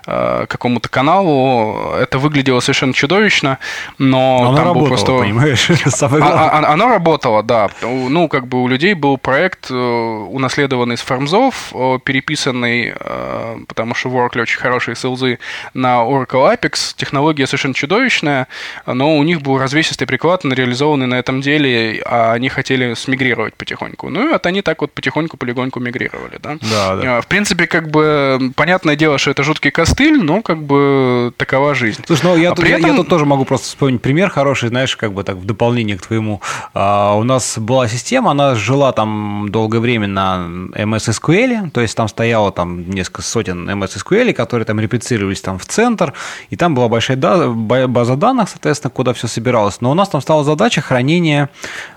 э, 0.07 0.45
какому-то 0.47 0.89
каналу. 0.89 1.93
Это 1.99 2.19
выглядело 2.19 2.59
совершенно 2.59 2.93
чудовищно, 2.93 3.57
но 3.97 4.39
оно 4.41 4.55
там 4.55 4.65
работало, 4.65 4.81
был 4.81 4.87
просто... 4.87 5.17
понимаешь? 5.17 5.69
А, 6.21 6.59
а, 6.59 6.73
оно 6.73 6.89
работало, 6.89 7.43
да. 7.43 7.69
Ну, 7.81 8.27
как 8.27 8.47
бы 8.47 8.61
у 8.63 8.67
людей 8.67 8.93
был 8.93 9.17
проект, 9.17 9.69
э, 9.69 9.73
унаследованный 9.73 10.97
с 10.97 11.01
фармзов, 11.01 11.71
э, 11.73 11.99
переписанный, 12.03 12.93
э, 12.97 13.57
потому 13.67 13.95
что 13.95 14.09
в 14.09 14.15
Oracle 14.15 14.41
очень 14.41 14.59
хорошие 14.59 14.95
селзы, 14.95 15.39
на 15.73 16.03
Oracle 16.03 16.55
Apex. 16.55 16.93
Технология 16.95 17.47
совершенно 17.47 17.73
чудовищная, 17.73 18.47
но 18.85 19.17
у 19.17 19.23
них 19.23 19.41
был 19.41 19.57
развесистый 19.57 20.07
приклад, 20.07 20.45
реализованный 20.45 21.07
на 21.07 21.15
этом 21.15 21.41
деле, 21.41 22.01
а 22.05 22.33
они 22.33 22.49
хотели 22.49 22.93
смигрировать 22.93 23.53
потихоньку. 23.55 24.09
Ну, 24.09 24.27
и 24.27 24.31
вот 24.31 24.45
они 24.45 24.61
так 24.61 24.81
вот 24.81 24.91
потихоньку 24.91 25.30
полигоньку 25.37 25.79
мигрировали, 25.79 26.39
да? 26.41 26.57
Да, 26.61 26.95
да. 26.95 27.17
А, 27.17 27.21
в 27.21 27.27
принципе, 27.27 27.67
как 27.67 27.89
бы, 27.89 28.51
понятное 28.55 28.95
дело, 28.95 29.17
что 29.17 29.31
это 29.31 29.43
жуткий 29.43 29.71
костыль, 29.71 30.21
но 30.21 30.41
как 30.41 30.61
бы 30.63 31.33
такова 31.37 31.75
жизнь. 31.75 32.03
Слушай, 32.05 32.21
ну 32.23 32.37
я, 32.37 32.51
а 32.51 32.55
тут, 32.55 32.65
этом... 32.65 32.81
я, 32.81 32.87
я 32.87 32.95
тут 32.95 33.07
тоже 33.07 33.25
могу 33.25 33.45
просто 33.45 33.67
вспомнить 33.67 34.01
пример 34.01 34.29
хороший, 34.29 34.69
знаешь, 34.69 34.95
как 34.95 35.13
бы 35.13 35.23
так 35.23 35.37
в 35.37 35.45
дополнение 35.45 35.97
к 35.97 36.05
твоему. 36.05 36.41
А, 36.73 37.15
у 37.15 37.23
нас 37.23 37.57
была 37.57 37.87
система, 37.87 38.31
она 38.31 38.55
жила 38.55 38.91
там 38.91 39.47
долгое 39.49 39.79
время 39.79 40.07
на 40.07 40.47
MS 40.73 41.11
SQL, 41.19 41.71
то 41.71 41.81
есть 41.81 41.95
там 41.95 42.07
стояло 42.07 42.51
там 42.51 42.89
несколько 42.89 43.21
сотен 43.21 43.69
MS 43.69 44.03
SQL, 44.03 44.33
которые 44.33 44.65
там 44.65 44.79
реплицировались 44.79 45.41
там 45.41 45.57
в 45.57 45.65
центр, 45.65 46.13
и 46.49 46.55
там 46.55 46.75
была 46.75 46.87
большая 46.87 47.17
база 47.17 48.15
данных, 48.15 48.49
соответственно, 48.49 48.91
куда 48.91 49.13
все 49.13 49.27
собиралось. 49.27 49.81
Но 49.81 49.91
у 49.91 49.93
нас 49.93 50.09
там 50.09 50.21
стала 50.21 50.43
задача 50.43 50.81
хранения 50.81 51.49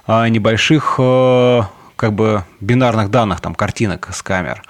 а, 0.07 0.29
небольших 0.29 0.97
э, 0.99 1.63
как 2.05 2.13
бы 2.13 2.45
бинарных 2.61 3.11
данных, 3.11 3.41
там, 3.41 3.55
картинок 3.55 4.11
с 4.13 4.23
камер. 4.23 4.63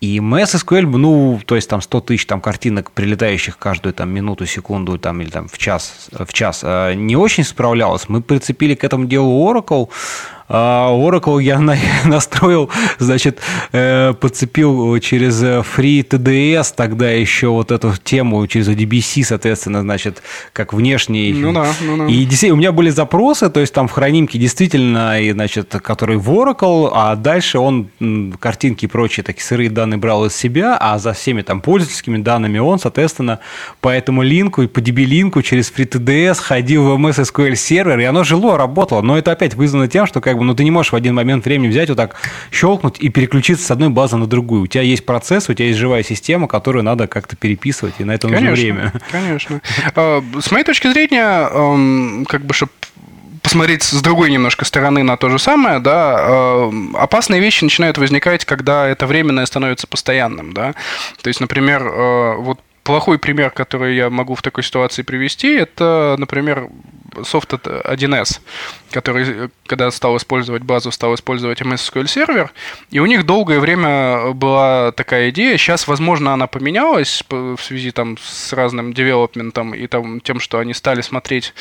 И 0.00 0.20
MySQL, 0.20 0.82
ну, 0.82 1.40
то 1.44 1.56
есть 1.56 1.68
там 1.68 1.82
100 1.82 2.00
тысяч 2.02 2.26
там 2.26 2.40
картинок, 2.40 2.92
прилетающих 2.92 3.58
каждую 3.58 3.92
там 3.92 4.10
минуту, 4.10 4.46
секунду 4.46 4.96
там, 4.96 5.20
или 5.20 5.28
там 5.28 5.48
в 5.48 5.58
час, 5.58 6.08
в 6.12 6.32
час, 6.32 6.60
э, 6.62 6.94
не 6.94 7.16
очень 7.16 7.42
справлялась. 7.42 8.08
Мы 8.08 8.22
прицепили 8.22 8.76
к 8.76 8.84
этому 8.84 9.06
делу 9.06 9.50
Oracle, 9.50 9.88
а 10.48 10.90
Oracle 10.92 11.42
я 11.42 11.58
настроил, 12.04 12.70
значит, 12.98 13.40
э, 13.72 14.14
подцепил 14.14 14.98
через 14.98 15.42
FreeTDS 15.42 16.74
тогда 16.76 17.10
еще 17.10 17.48
вот 17.48 17.72
эту 17.72 17.94
тему, 18.02 18.46
через 18.46 18.68
ODBC, 18.68 19.24
соответственно, 19.24 19.80
значит, 19.80 20.22
как 20.52 20.72
внешний. 20.72 21.32
Ну 21.32 21.52
да, 21.52 21.66
ну 21.80 21.96
да. 21.96 22.06
И 22.06 22.24
действительно, 22.24 22.54
у 22.54 22.58
меня 22.58 22.72
были 22.72 22.90
запросы, 22.90 23.50
то 23.50 23.60
есть 23.60 23.72
там 23.72 23.88
в 23.88 23.92
хранимке 23.92 24.38
действительно, 24.38 25.20
и, 25.20 25.32
значит, 25.32 25.68
который 25.82 26.16
в 26.16 26.30
Oracle, 26.30 26.90
а 26.92 27.16
дальше 27.16 27.58
он 27.58 27.88
картинки 28.38 28.84
и 28.84 28.88
прочие 28.88 29.24
такие 29.24 29.44
сырые 29.44 29.70
данные 29.70 29.98
брал 29.98 30.26
из 30.26 30.36
себя, 30.36 30.76
а 30.78 30.98
за 30.98 31.12
всеми 31.12 31.42
там 31.42 31.60
пользовательскими 31.60 32.18
данными 32.18 32.58
он, 32.58 32.78
соответственно, 32.78 33.40
по 33.80 33.88
этому 33.88 34.22
линку 34.22 34.62
и 34.62 34.66
по 34.66 34.78
DB-линку 34.78 35.42
через 35.42 35.72
FreeTDS 35.72 36.40
ходил 36.40 36.84
в 36.84 37.00
MS 37.00 37.30
SQL 37.30 37.54
сервер, 37.56 37.98
и 37.98 38.04
оно 38.04 38.24
жило, 38.24 38.56
работало. 38.56 39.02
Но 39.02 39.18
это 39.18 39.32
опять 39.32 39.54
вызвано 39.54 39.88
тем, 39.88 40.06
что 40.06 40.20
как 40.20 40.35
как 40.36 40.40
бы, 40.40 40.44
но 40.44 40.54
ты 40.54 40.64
не 40.64 40.70
можешь 40.70 40.92
в 40.92 40.96
один 40.96 41.14
момент 41.14 41.44
времени 41.46 41.68
взять 41.68 41.88
вот 41.88 41.96
так, 41.96 42.16
щелкнуть 42.52 43.00
и 43.00 43.08
переключиться 43.08 43.64
с 43.66 43.70
одной 43.70 43.88
базы 43.88 44.16
на 44.16 44.26
другую. 44.26 44.62
У 44.62 44.66
тебя 44.66 44.82
есть 44.82 45.06
процесс, 45.06 45.48
у 45.48 45.54
тебя 45.54 45.68
есть 45.68 45.78
живая 45.78 46.02
система, 46.02 46.46
которую 46.46 46.84
надо 46.84 47.06
как-то 47.06 47.36
переписывать, 47.36 47.94
и 47.98 48.04
на 48.04 48.12
это 48.12 48.28
нужно 48.28 48.46
Конечно, 48.48 48.62
время. 48.62 48.92
конечно. 49.10 49.60
А, 49.94 50.22
С 50.40 50.50
моей 50.50 50.64
точки 50.64 50.92
зрения, 50.92 51.48
эм, 51.50 52.26
как 52.28 52.44
бы, 52.44 52.52
чтобы 52.52 52.72
посмотреть 53.42 53.84
с 53.84 54.02
другой 54.02 54.30
немножко 54.30 54.64
стороны 54.64 55.04
на 55.04 55.16
то 55.16 55.30
же 55.30 55.38
самое, 55.38 55.78
да, 55.78 56.16
э, 56.18 56.70
опасные 56.94 57.40
вещи 57.40 57.62
начинают 57.62 57.96
возникать, 57.96 58.44
когда 58.44 58.88
это 58.88 59.06
временное 59.06 59.46
становится 59.46 59.86
постоянным, 59.86 60.52
да. 60.52 60.74
То 61.22 61.28
есть, 61.28 61.40
например, 61.40 61.82
э, 61.86 62.36
вот 62.38 62.58
плохой 62.86 63.18
пример, 63.18 63.50
который 63.50 63.96
я 63.96 64.10
могу 64.10 64.36
в 64.36 64.42
такой 64.42 64.62
ситуации 64.62 65.02
привести, 65.02 65.52
это, 65.54 66.14
например, 66.18 66.68
софт 67.24 67.52
1С, 67.52 68.40
который, 68.92 69.50
когда 69.66 69.90
стал 69.90 70.16
использовать 70.16 70.62
базу, 70.62 70.92
стал 70.92 71.14
использовать 71.14 71.60
MS 71.60 71.90
SQL 71.92 72.06
сервер, 72.06 72.52
и 72.92 73.00
у 73.00 73.06
них 73.06 73.26
долгое 73.26 73.58
время 73.58 74.30
была 74.32 74.92
такая 74.92 75.30
идея, 75.30 75.56
сейчас, 75.56 75.88
возможно, 75.88 76.32
она 76.32 76.46
поменялась 76.46 77.24
в 77.28 77.58
связи 77.58 77.90
там 77.90 78.16
с 78.22 78.52
разным 78.52 78.92
девелопментом 78.92 79.74
и 79.74 79.88
там, 79.88 80.20
тем, 80.20 80.38
что 80.38 80.60
они 80.60 80.72
стали 80.72 81.00
смотреть 81.00 81.54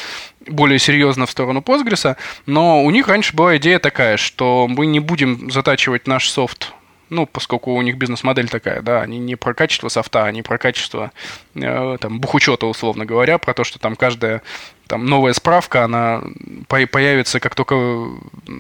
более 0.48 0.78
серьезно 0.78 1.26
в 1.26 1.32
сторону 1.32 1.62
Postgres, 1.62 2.18
но 2.46 2.84
у 2.84 2.92
них 2.92 3.08
раньше 3.08 3.36
была 3.36 3.58
идея 3.58 3.80
такая, 3.80 4.18
что 4.18 4.68
мы 4.68 4.86
не 4.86 5.00
будем 5.00 5.50
затачивать 5.50 6.06
наш 6.06 6.30
софт 6.30 6.72
ну, 7.10 7.26
поскольку 7.26 7.74
у 7.74 7.82
них 7.82 7.98
бизнес-модель 7.98 8.50
такая, 8.50 8.82
да, 8.82 9.02
они 9.02 9.20
не 9.20 9.36
про 9.36 9.54
качество 9.54 9.90
софта, 9.90 10.26
они 10.26 10.42
про 10.42 10.58
качество 10.58 11.12
э, 11.56 11.98
там, 12.00 12.20
бухучета, 12.20 12.66
условно 12.66 13.06
говоря, 13.06 13.38
про 13.38 13.54
то, 13.54 13.64
что 13.64 13.80
там 13.80 13.96
каждая 13.96 14.42
там 14.88 15.06
новая 15.06 15.34
справка, 15.34 15.84
она 15.84 16.22
появится, 16.68 17.40
как 17.40 17.56
только 17.56 18.10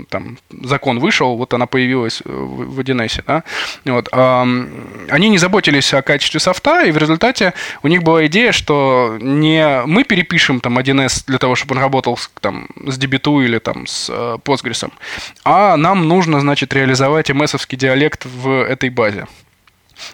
там 0.10 0.38
закон 0.64 1.00
вышел, 1.00 1.38
вот 1.38 1.54
она 1.54 1.66
появилась 1.66 2.22
в 2.26 2.80
1С, 2.80 3.24
да, 3.28 3.44
вот, 3.86 4.10
они 4.12 5.30
не 5.30 5.38
заботились 5.38 5.94
о 5.94 6.02
качестве 6.02 6.40
софта, 6.40 6.84
и 6.84 6.92
в 6.92 6.98
результате 6.98 7.54
у 7.84 7.88
них 7.88 8.04
была 8.04 8.26
идея, 8.28 8.52
что 8.52 9.18
не 9.20 9.84
мы 9.86 10.04
перепишем 10.04 10.60
там 10.60 10.78
1С 10.78 11.24
для 11.28 11.38
того, 11.38 11.56
чтобы 11.56 11.76
он 11.76 11.82
работал 11.82 12.20
там, 12.42 12.68
с 12.86 12.98
DB2 12.98 13.46
или 13.46 13.60
там 13.60 13.88
с 13.88 14.10
э, 14.10 14.38
Postgres, 14.44 14.92
а 15.44 15.78
нам 15.78 16.08
нужно, 16.08 16.40
значит, 16.40 16.74
реализовать 16.74 17.30
ms 17.30 17.76
диалект 17.76 18.26
в 18.26 18.64
этой 18.64 18.90
базе. 18.90 19.28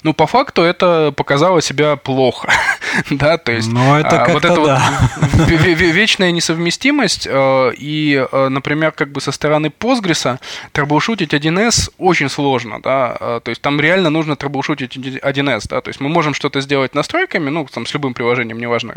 Ну, 0.03 0.13
по 0.13 0.27
факту 0.27 0.61
это 0.61 1.11
показало 1.15 1.61
себя 1.61 1.95
плохо, 1.95 2.51
да, 3.09 3.37
то 3.37 3.51
есть 3.51 3.71
ну, 3.71 3.95
это 3.95 4.25
а, 4.25 4.29
вот 4.29 4.45
эта 4.45 4.63
да. 4.63 5.11
вот 5.21 5.49
вечная 5.49 6.31
несовместимость 6.31 7.27
э, 7.29 7.73
и, 7.77 8.25
э, 8.31 8.47
например, 8.49 8.91
как 8.91 9.11
бы 9.11 9.21
со 9.21 9.31
стороны 9.31 9.67
Postgres 9.67 10.39
трэблшутить 10.71 11.33
1С 11.33 11.91
очень 11.97 12.29
сложно, 12.29 12.81
да, 12.81 13.17
э, 13.19 13.39
то 13.43 13.49
есть 13.49 13.61
там 13.61 13.79
реально 13.79 14.09
нужно 14.09 14.35
трэблшутить 14.35 14.97
1С, 14.97 15.67
да, 15.69 15.81
то 15.81 15.89
есть 15.89 15.99
мы 15.99 16.09
можем 16.09 16.33
что-то 16.33 16.61
сделать 16.61 16.95
настройками, 16.95 17.49
ну, 17.49 17.65
там, 17.65 17.85
с 17.85 17.93
любым 17.93 18.13
приложением, 18.13 18.59
неважно, 18.59 18.95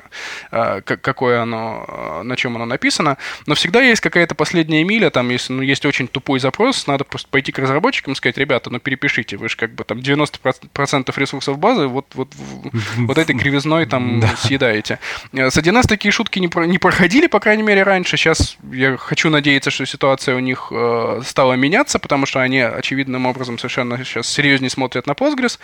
какое 0.51 1.43
оно, 1.43 2.23
на 2.25 2.37
чем 2.37 2.57
оно 2.57 2.65
написано, 2.65 3.17
но 3.47 3.55
всегда 3.55 3.83
есть 3.83 4.01
какая-то 4.01 4.35
последняя 4.35 4.85
миля, 4.85 5.11
там, 5.11 5.31
если 5.31 5.53
ну, 5.53 5.63
есть 5.63 5.85
очень 5.87 6.09
тупой 6.09 6.41
запрос, 6.41 6.87
надо 6.87 7.05
просто 7.05 7.29
пойти 7.29 7.53
к 7.53 7.59
разработчикам 7.59 8.13
и 8.13 8.17
сказать, 8.17 8.39
ребята, 8.39 8.71
ну, 8.71 8.79
перепишите, 8.79 9.37
вы 9.37 9.49
же 9.49 9.57
как 9.57 9.75
бы 9.75 9.85
там 9.85 9.99
90% 9.99 10.69
процентов 10.73 11.19
ресурсов 11.19 11.59
базы 11.59 11.87
вот, 11.87 12.07
вот, 12.15 12.29
вот 12.97 13.19
этой 13.19 13.37
кривизной 13.37 13.84
там 13.87 14.21
да. 14.21 14.29
съедаете. 14.37 14.99
Э, 15.33 15.51
с 15.51 15.57
1С 15.57 15.87
такие 15.87 16.13
шутки 16.13 16.39
не, 16.39 16.49
про, 16.49 16.67
не 16.67 16.79
проходили, 16.79 17.27
по 17.27 17.41
крайней 17.41 17.63
мере, 17.63 17.83
раньше. 17.83 18.17
Сейчас 18.17 18.57
я 18.73 18.97
хочу 18.97 19.31
надеяться, 19.31 19.71
что 19.71 19.87
ситуация 19.87 20.37
у 20.37 20.41
них 20.41 20.69
э, 20.71 21.21
стала 21.25 21.55
меняться, 21.55 21.99
потому 21.99 22.27
что 22.27 22.41
они 22.41 22.61
очевидным 22.61 23.27
образом 23.27 23.59
совершенно 23.59 24.03
сейчас 24.05 24.29
серьезнее 24.29 24.71
смотрят 24.71 25.07
на 25.07 25.13
Postgres. 25.13 25.59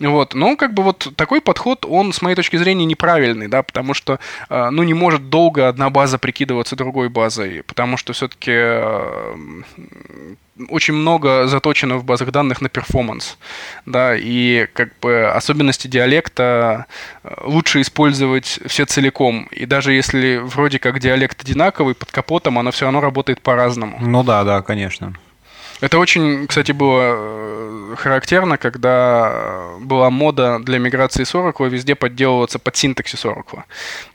Вот. 0.00 0.34
Но 0.34 0.56
как 0.56 0.74
бы 0.74 0.82
вот 0.82 1.12
такой 1.16 1.40
подход, 1.40 1.84
он, 1.88 2.12
с 2.12 2.22
моей 2.22 2.36
точки 2.36 2.56
зрения, 2.56 2.84
неправильный, 2.84 3.48
да, 3.48 3.62
потому 3.62 3.94
что, 3.94 4.18
э, 4.48 4.70
ну, 4.70 4.82
не 4.82 4.94
может 4.94 5.28
долго 5.28 5.68
одна 5.68 5.90
база 5.90 6.18
прикидываться 6.18 6.76
другой 6.76 7.08
базой, 7.08 7.62
потому 7.66 7.96
что 7.96 8.12
все-таки 8.12 8.52
э, 8.52 9.34
очень 10.68 10.94
много 10.94 11.46
заточено 11.46 11.96
в 11.96 12.04
базах 12.04 12.30
данных 12.30 12.60
на 12.60 12.68
перформанс, 12.68 13.38
да, 13.86 14.16
и 14.16 14.66
как 14.72 14.90
бы 15.00 15.26
особенности 15.26 15.88
диалекта 15.88 16.86
э, 17.22 17.34
лучше 17.44 17.80
использовать 17.80 18.60
все 18.66 18.84
целиком, 18.84 19.48
и 19.50 19.66
даже 19.66 19.92
если 19.92 20.36
вроде 20.36 20.78
как 20.78 21.00
диалект 21.00 21.42
одинаковый, 21.42 21.94
под 21.94 22.12
капотом 22.12 22.58
оно 22.58 22.70
все 22.70 22.84
равно 22.84 23.00
работает 23.00 23.40
по-разному. 23.40 23.98
Ну 24.00 24.22
да, 24.22 24.44
да, 24.44 24.62
конечно. 24.62 25.14
Это 25.80 25.98
очень, 25.98 26.46
кстати, 26.46 26.72
было 26.72 27.14
э, 27.16 27.94
характерно, 27.98 28.56
когда 28.56 29.70
была 29.80 30.08
мода 30.08 30.58
для 30.60 30.78
миграции 30.78 31.24
с 31.24 31.34
Oracle 31.34 31.68
везде 31.68 31.94
подделываться 31.94 32.58
под 32.58 32.76
синтаксис 32.76 33.24
Oracle. 33.24 33.64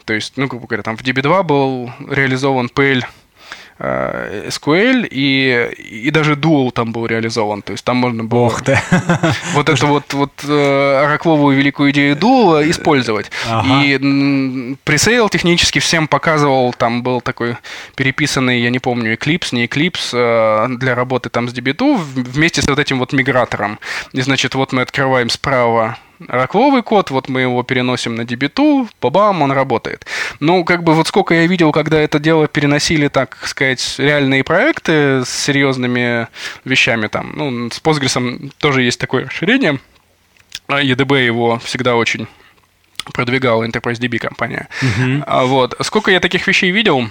То 0.05 0.13
есть, 0.13 0.33
ну, 0.37 0.47
грубо 0.47 0.67
говоря, 0.67 0.83
там 0.83 0.97
в 0.97 1.03
DB2 1.03 1.43
был 1.43 1.91
реализован 2.09 2.71
PL 2.73 3.03
SQL, 3.79 5.07
и, 5.09 5.71
и 5.77 6.11
даже 6.11 6.33
Dual 6.33 6.71
там 6.71 6.91
был 6.91 7.05
реализован. 7.05 7.61
То 7.61 7.71
есть 7.71 7.85
там 7.85 7.97
можно 7.97 8.23
было 8.23 8.45
Ох 8.45 8.61
ты. 8.61 8.79
вот 9.53 9.69
эту 9.69 9.87
вот, 9.87 10.13
вот 10.13 10.31
э, 10.43 11.03
оракловую 11.05 11.57
великую 11.57 11.91
идею 11.91 12.15
Dual 12.17 12.69
использовать. 12.69 13.31
Ага. 13.47 13.83
И 13.83 14.75
пресейл 14.83 15.29
технически 15.29 15.79
всем 15.79 16.07
показывал, 16.07 16.73
там 16.73 17.03
был 17.03 17.21
такой 17.21 17.55
переписанный, 17.95 18.59
я 18.59 18.69
не 18.69 18.79
помню, 18.79 19.13
Eclipse, 19.13 19.49
не 19.55 19.65
Eclipse, 19.65 20.09
э, 20.13 20.67
для 20.77 20.93
работы 20.93 21.29
там 21.29 21.47
с 21.47 21.53
DB2 21.53 21.97
вместе 22.33 22.61
с 22.61 22.67
вот 22.67 22.79
этим 22.79 22.99
вот 22.99 23.13
мигратором. 23.13 23.79
И 24.11 24.21
значит, 24.21 24.55
вот 24.55 24.73
мы 24.73 24.81
открываем 24.81 25.29
справа 25.29 25.97
ракловый 26.27 26.83
код, 26.83 27.11
вот 27.11 27.29
мы 27.29 27.41
его 27.41 27.63
переносим 27.63 28.15
на 28.15 28.21
db 28.21 28.87
бабам, 29.01 29.41
он 29.41 29.51
работает. 29.51 30.05
Ну, 30.39 30.63
как 30.63 30.83
бы 30.83 30.93
вот 30.93 31.07
сколько 31.07 31.33
я 31.33 31.47
видел, 31.47 31.71
когда 31.71 31.99
это 31.99 32.19
дело 32.19 32.47
переносили, 32.47 33.07
так 33.07 33.37
сказать, 33.45 33.95
реальные 33.97 34.43
проекты 34.43 35.23
с 35.25 35.29
серьезными 35.29 36.27
вещами 36.65 37.07
там. 37.07 37.33
Ну, 37.35 37.69
с 37.69 37.81
Postgres 37.81 38.51
тоже 38.57 38.83
есть 38.83 38.99
такое 38.99 39.25
расширение. 39.25 39.79
EDB 40.67 41.25
его 41.25 41.59
всегда 41.59 41.95
очень 41.95 42.27
продвигала 43.13 43.63
Enterprise 43.63 43.99
DB 43.99 44.19
компания. 44.19 44.67
Uh-huh. 44.81 45.47
Вот. 45.47 45.75
Сколько 45.81 46.11
я 46.11 46.19
таких 46.19 46.45
вещей 46.47 46.71
видел, 46.71 47.09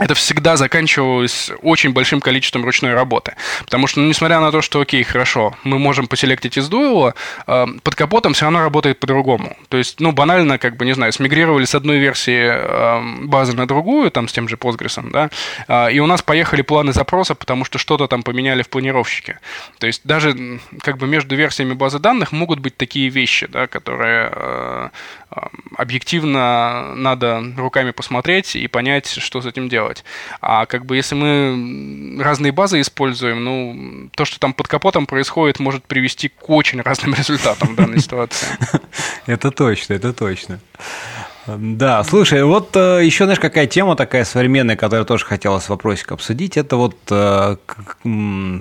это 0.00 0.14
всегда 0.14 0.56
заканчивалось 0.56 1.50
очень 1.62 1.92
большим 1.92 2.20
количеством 2.20 2.64
ручной 2.64 2.94
работы. 2.94 3.34
Потому 3.64 3.86
что, 3.86 4.00
ну, 4.00 4.08
несмотря 4.08 4.40
на 4.40 4.50
то, 4.50 4.62
что, 4.62 4.80
окей, 4.80 5.02
хорошо, 5.02 5.54
мы 5.62 5.78
можем 5.78 6.06
поселектить 6.06 6.56
из 6.56 6.68
дуэла, 6.68 7.14
э, 7.46 7.66
под 7.82 7.94
капотом 7.94 8.32
все 8.32 8.46
равно 8.46 8.60
работает 8.60 8.98
по-другому. 8.98 9.56
То 9.68 9.76
есть, 9.76 10.00
ну, 10.00 10.12
банально, 10.12 10.58
как 10.58 10.76
бы, 10.76 10.86
не 10.86 10.94
знаю, 10.94 11.12
смигрировали 11.12 11.66
с 11.66 11.74
одной 11.74 11.98
версии 11.98 12.48
э, 12.50 13.26
базы 13.26 13.54
на 13.54 13.66
другую, 13.66 14.10
там, 14.10 14.26
с 14.26 14.32
тем 14.32 14.48
же 14.48 14.56
Postgres, 14.56 14.98
да, 15.10 15.28
э, 15.68 15.92
и 15.92 16.00
у 16.00 16.06
нас 16.06 16.22
поехали 16.22 16.62
планы 16.62 16.92
запроса, 16.92 17.34
потому 17.34 17.64
что 17.64 17.78
что-то 17.78 18.06
там 18.06 18.22
поменяли 18.22 18.62
в 18.62 18.70
планировщике. 18.70 19.38
То 19.78 19.86
есть, 19.86 20.00
даже, 20.04 20.60
как 20.82 20.96
бы, 20.96 21.06
между 21.06 21.36
версиями 21.36 21.74
базы 21.74 21.98
данных 21.98 22.32
могут 22.32 22.58
быть 22.60 22.76
такие 22.76 23.10
вещи, 23.10 23.46
да, 23.46 23.66
которые 23.66 24.30
э, 24.32 24.88
объективно 25.76 26.94
надо 26.96 27.42
руками 27.56 27.92
посмотреть 27.92 28.56
и 28.56 28.66
понять, 28.66 29.06
что 29.06 29.40
с 29.40 29.46
этим 29.46 29.68
делать. 29.68 30.04
А 30.40 30.66
как 30.66 30.84
бы 30.86 30.96
если 30.96 31.14
мы 31.14 32.22
разные 32.22 32.52
базы 32.52 32.80
используем, 32.80 33.44
ну, 33.44 34.10
то, 34.14 34.24
что 34.24 34.40
там 34.40 34.52
под 34.52 34.68
капотом 34.68 35.06
происходит, 35.06 35.60
может 35.60 35.84
привести 35.84 36.28
к 36.28 36.50
очень 36.50 36.80
разным 36.80 37.14
результатам 37.18 37.70
в 37.70 37.74
данной 37.76 38.00
ситуации. 38.00 38.48
Это 39.26 39.50
точно, 39.50 39.94
это 39.94 40.12
точно. 40.12 40.60
Да, 41.58 42.04
слушай, 42.04 42.42
вот 42.44 42.76
э, 42.76 43.00
еще, 43.04 43.24
знаешь, 43.24 43.40
какая 43.40 43.66
тема 43.66 43.96
такая 43.96 44.24
современная, 44.24 44.76
которую 44.76 45.06
тоже 45.06 45.24
хотелось 45.24 45.68
вопросик 45.68 46.12
обсудить, 46.12 46.56
это 46.56 46.76
вот 46.76 46.96
э, 47.10 47.56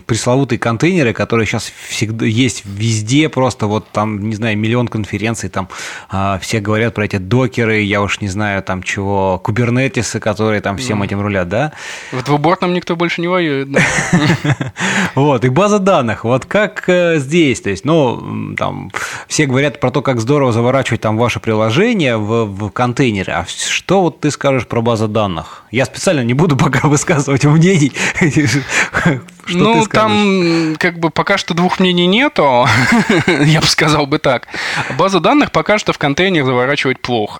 пресловутые 0.05 0.59
контейнеры, 0.59 1.13
которые 1.13 1.45
сейчас 1.45 1.71
всегда 1.87 2.25
есть 2.25 2.63
везде, 2.65 3.29
просто 3.29 3.67
вот 3.67 3.87
там, 3.91 4.29
не 4.29 4.35
знаю, 4.35 4.57
миллион 4.57 4.87
конференций, 4.87 5.49
там 5.49 5.69
э, 6.11 6.37
все 6.41 6.59
говорят 6.59 6.93
про 6.93 7.05
эти 7.05 7.17
докеры, 7.17 7.81
я 7.81 8.01
уж 8.01 8.21
не 8.21 8.27
знаю, 8.27 8.63
там 8.63 8.83
чего, 8.83 9.39
кубернетисы, 9.39 10.19
которые 10.19 10.61
там 10.61 10.77
всем 10.77 11.03
этим 11.03 11.21
рулят, 11.21 11.49
да? 11.49 11.73
В 12.11 12.23
двубортном 12.23 12.73
никто 12.73 12.95
больше 12.95 13.21
не 13.21 13.27
воюет, 13.27 13.71
да. 13.71 13.81
Вот, 15.15 15.43
и 15.43 15.49
база 15.49 15.79
данных, 15.79 16.23
вот 16.23 16.45
как 16.45 16.87
э, 16.87 17.19
здесь, 17.19 17.61
то 17.61 17.69
есть, 17.69 17.85
ну, 17.85 18.55
там, 18.57 18.91
все 19.27 19.45
говорят 19.45 19.79
про 19.79 19.91
то, 19.91 20.01
как 20.01 20.19
здорово 20.19 20.51
заворачивать 20.51 21.01
там 21.01 21.17
ваше 21.17 21.39
приложение 21.39 22.17
в 22.17 22.69
контейнеры. 22.79 23.33
А 23.33 23.45
что 23.45 24.03
вот 24.03 24.21
ты 24.21 24.31
скажешь 24.31 24.65
про 24.65 24.81
базы 24.81 25.09
данных? 25.09 25.63
Я 25.69 25.83
специально 25.83 26.21
не 26.21 26.33
буду 26.33 26.55
пока 26.65 26.87
высказывать 26.87 27.43
мнений. 27.43 27.91
Ну, 29.51 29.83
там 29.87 30.75
как 30.77 30.99
бы 30.99 31.09
пока 31.09 31.39
что 31.39 31.55
двух 31.55 31.79
мнений 31.79 32.05
нету, 32.05 32.67
я 33.27 33.61
бы 33.61 33.65
сказал 33.65 34.05
бы 34.05 34.19
так. 34.19 34.47
Базу 34.95 35.19
данных 35.19 35.51
пока 35.51 35.79
что 35.79 35.91
в 35.91 35.97
контейнер 35.97 36.45
заворачивать 36.45 37.01
плохо. 37.01 37.39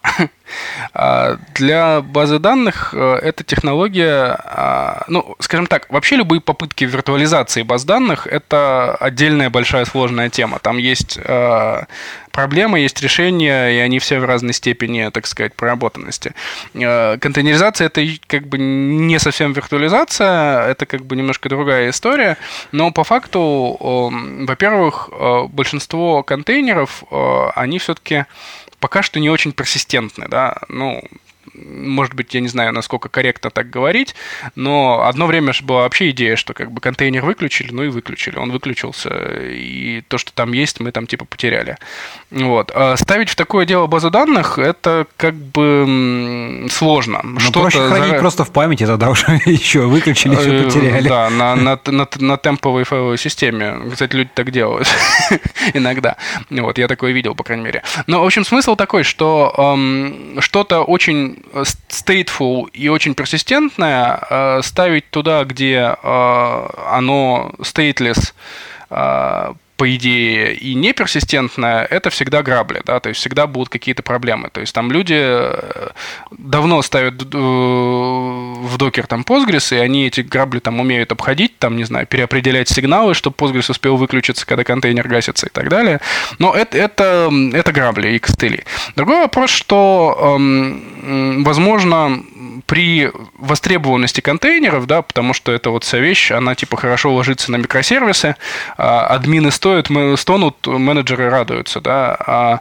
А 0.96 1.38
для 1.54 2.02
базы 2.02 2.40
данных 2.40 2.96
э, 2.96 3.20
эта 3.22 3.44
технология, 3.44 4.36
а, 4.44 5.04
ну, 5.08 5.36
скажем 5.38 5.68
так, 5.68 5.86
вообще 5.92 6.16
любые 6.16 6.42
попытки 6.42 6.84
виртуализации 6.86 7.62
баз 7.62 7.84
данных– 7.84 8.26
это 8.32 8.96
отдельная 8.96 9.52
большая 9.52 9.86
сложная 9.86 10.32
тема. 10.32 10.58
Там 10.58 10.78
есть 10.78 11.20
э, 11.24 11.84
проблемы, 12.40 12.80
есть 12.80 13.02
решения, 13.02 13.70
и 13.70 13.80
они 13.80 14.00
все 14.00 14.20
в 14.20 14.26
разной 14.26 14.54
степени, 14.54 15.10
так 15.12 15.28
сказать, 15.28 15.54
проработанности. 15.56 16.34
Э, 16.74 17.18
контейнеризация– 17.18 17.88
это 17.88 18.02
как 18.28 18.48
бы 18.48 18.58
не 18.58 19.20
совсем 19.20 19.52
виртуализация, 19.52 20.68
это 20.68 20.86
как 20.86 21.06
бы 21.06 21.18
немножко 21.18 21.50
другая 21.50 21.90
история, 21.90 22.38
но 22.72 22.92
по 22.92 23.04
факту, 23.04 23.78
во-первых, 24.48 25.10
большинство 25.50 26.24
контейнеров, 26.24 27.04
они 27.56 27.78
все-таки 27.80 28.26
пока 28.80 29.04
что 29.04 29.20
не 29.20 29.30
очень 29.30 29.52
персистентны, 29.52 30.28
да, 30.30 30.58
ну, 30.70 31.04
может 31.66 32.14
быть, 32.14 32.34
я 32.34 32.42
не 32.42 32.48
знаю, 32.48 32.74
насколько 32.74 33.10
корректно 33.10 33.50
так 33.50 33.70
говорить, 33.70 34.16
но 34.56 35.04
одно 35.06 35.28
время 35.28 35.54
же 35.54 35.64
была 35.64 35.82
вообще 35.82 36.12
идея, 36.12 36.36
что 36.36 36.54
как 36.54 36.72
бы 36.72 36.82
контейнер 36.82 37.24
выключили, 37.26 37.72
ну 37.72 37.84
и 37.84 37.88
выключили. 37.88 38.38
Он 38.38 38.52
выключился, 38.52 39.10
и 39.50 40.04
то, 40.08 40.18
что 40.18 40.32
там 40.34 40.54
есть, 40.54 40.80
мы 40.80 40.92
там 40.92 41.08
типа 41.08 41.26
потеряли. 41.26 41.78
Вот. 42.32 42.72
А 42.74 42.96
ставить 42.98 43.30
в 43.30 43.36
такое 43.36 43.66
дело 43.66 43.88
базу 43.88 44.10
данных, 44.10 44.60
это 44.60 45.08
как 45.18 45.36
бы 45.36 46.68
сложно. 46.70 47.22
Ну, 47.24 47.52
проще 47.52 47.88
хранить 47.88 48.10
за... 48.10 48.20
просто 48.20 48.44
в 48.44 48.52
памяти, 48.52 48.86
тогда 48.86 49.10
уже 49.10 49.26
еще 49.46 49.82
выключили, 49.82 50.36
все 50.36 50.54
э, 50.54 50.64
потеряли. 50.64 51.08
Да, 51.08 51.30
на, 51.30 51.56
на, 51.56 51.80
на, 51.86 52.08
на 52.20 52.38
темповой 52.38 52.84
файловой 52.84 53.18
системе. 53.18 53.76
Кстати, 53.92 54.16
люди 54.16 54.30
так 54.34 54.52
делают 54.52 54.88
иногда. 55.74 56.18
Вот, 56.50 56.78
я 56.78 56.88
такое 56.88 57.12
видел, 57.12 57.36
по 57.36 57.44
крайней 57.44 57.64
мере. 57.64 57.84
Но, 58.08 58.22
в 58.22 58.26
общем, 58.26 58.46
смысл 58.46 58.76
такой, 58.76 59.04
что 59.04 59.54
эм, 59.58 60.38
что-то 60.40 60.82
очень 60.82 61.44
stateful 61.90 62.70
и 62.72 62.90
очень 62.90 63.14
персистентное 63.16 64.20
э, 64.30 64.62
ставить 64.64 65.10
туда, 65.10 65.44
где 65.44 65.96
э, 66.02 66.68
оно 66.88 67.52
stateless, 67.60 68.34
э, 68.90 69.54
по 69.80 69.96
идее, 69.96 70.56
и 70.56 70.74
неперсистентная, 70.74 71.86
это 71.86 72.10
всегда 72.10 72.44
грабли, 72.44 72.82
да, 72.86 73.00
то 73.00 73.08
есть 73.08 73.22
всегда 73.22 73.48
будут 73.48 73.70
какие-то 73.70 74.04
проблемы. 74.04 74.50
То 74.50 74.60
есть 74.60 74.76
там 74.76 74.92
люди 74.92 75.16
э, 75.18 75.90
давно 76.38 76.82
ставят 76.82 77.14
э, 77.22 77.38
в 77.38 78.78
докер 78.78 79.08
там 79.08 79.22
Postgres, 79.22 79.74
и 79.74 79.80
они 79.80 80.08
эти 80.08 80.20
грабли 80.20 80.60
там 80.60 80.82
умеют 80.82 81.14
обходить, 81.14 81.58
там, 81.60 81.78
не 81.78 81.86
знаю, 81.86 82.08
переопределять 82.08 82.68
сигналы, 82.68 83.14
чтобы 83.14 83.38
Postgres 83.38 83.72
успел 83.72 83.96
выключиться, 83.96 84.46
когда 84.46 84.66
контейнер 84.66 85.08
гасится 85.08 85.48
и 85.48 85.50
так 85.50 85.70
далее. 85.70 86.02
Но 86.40 86.54
это, 86.54 86.78
это, 86.78 87.32
это 87.54 87.72
грабли 87.72 88.10
и 88.10 88.20
костыли. 88.20 88.66
Другой 88.98 89.22
вопрос, 89.22 89.50
что, 89.50 90.36
эм, 90.38 91.46
возможно, 91.46 92.22
при 92.66 93.12
востребованности 93.38 94.22
контейнеров, 94.22 94.86
да, 94.86 95.02
потому 95.02 95.34
что 95.34 95.52
это 95.52 95.70
вот 95.70 95.84
вся 95.84 95.98
вещь, 95.98 96.32
она 96.32 96.54
типа 96.56 96.78
хорошо 96.78 97.14
ложится 97.14 97.52
на 97.52 97.56
микросервисы, 97.56 98.36
а 98.78 99.08
админы 99.08 99.52
стоят, 99.52 99.69
мы 99.90 100.18
стонут, 100.18 100.68
менеджеры 100.68 101.30
радуются, 101.30 101.82
да, 101.82 102.16
а 102.20 102.60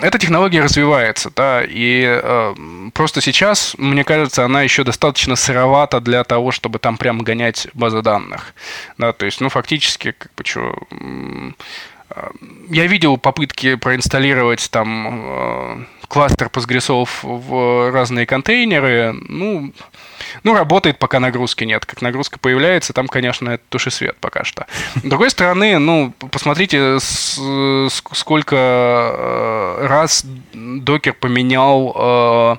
эта 0.00 0.18
технология 0.18 0.62
развивается, 0.62 1.30
да, 1.34 1.62
и 1.64 2.04
э, 2.04 2.54
просто 2.92 3.20
сейчас, 3.20 3.74
мне 3.78 4.04
кажется, 4.04 4.44
она 4.44 4.62
еще 4.62 4.84
достаточно 4.84 5.36
сыровата 5.36 6.00
для 6.00 6.24
того, 6.24 6.50
чтобы 6.50 6.78
там 6.78 6.96
прям 6.96 7.20
гонять 7.20 7.68
базы 7.74 8.02
данных, 8.02 8.54
да, 8.98 9.12
то 9.12 9.26
есть, 9.26 9.40
ну, 9.40 9.48
фактически, 9.48 10.12
как 10.12 10.32
бы, 10.36 10.44
что, 10.44 10.74
э, 10.90 12.30
я 12.70 12.86
видел 12.86 13.16
попытки 13.16 13.76
проинсталлировать 13.76 14.68
там 14.70 15.22
э, 15.24 15.84
кластер 16.12 16.50
постгрессов 16.50 17.20
в 17.22 17.90
разные 17.90 18.26
контейнеры, 18.26 19.14
ну, 19.14 19.72
ну, 20.42 20.54
работает, 20.54 20.98
пока 20.98 21.20
нагрузки 21.20 21.64
нет. 21.64 21.86
Как 21.86 22.02
нагрузка 22.02 22.38
появляется, 22.38 22.92
там, 22.92 23.08
конечно, 23.08 23.48
это 23.48 23.62
туши 23.70 23.90
свет 23.90 24.18
пока 24.20 24.44
что. 24.44 24.66
С 24.96 25.08
другой 25.08 25.30
стороны, 25.30 25.78
ну, 25.78 26.12
посмотрите, 26.30 26.98
сколько 27.00 28.56
э, 28.56 29.86
раз 29.86 30.26
докер 30.52 31.14
поменял 31.14 31.96
э, 31.96 32.56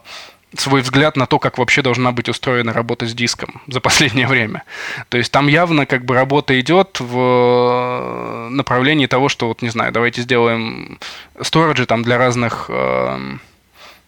свой 0.58 0.82
взгляд 0.82 1.18
на 1.18 1.26
то, 1.26 1.40
как 1.40 1.58
вообще 1.58 1.82
должна 1.82 2.12
быть 2.12 2.30
устроена 2.30 2.74
работа 2.74 3.08
с 3.08 3.14
диском 3.14 3.62
за 3.68 3.80
последнее 3.82 4.28
время. 4.28 4.64
То 5.10 5.18
есть 5.18 5.32
там 5.32 5.48
явно 5.48 5.86
как 5.86 6.06
бы 6.06 6.16
работа 6.16 6.60
идет 6.60 7.00
в 7.00 8.48
направлении 8.50 9.08
того, 9.08 9.30
что 9.30 9.48
вот, 9.48 9.62
не 9.62 9.70
знаю, 9.70 9.92
давайте 9.92 10.22
сделаем 10.22 11.00
сториджи 11.42 11.86
там 11.86 12.04
для 12.04 12.18
разных 12.18 12.66
э, 12.70 13.38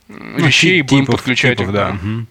вещей, 0.07 0.81
ну, 0.81 0.87
будем 0.87 1.05
подключать 1.05 1.57
типов, 1.57 1.69
их. 1.69 1.73
Да. 1.73 1.89
Угу. 1.89 2.25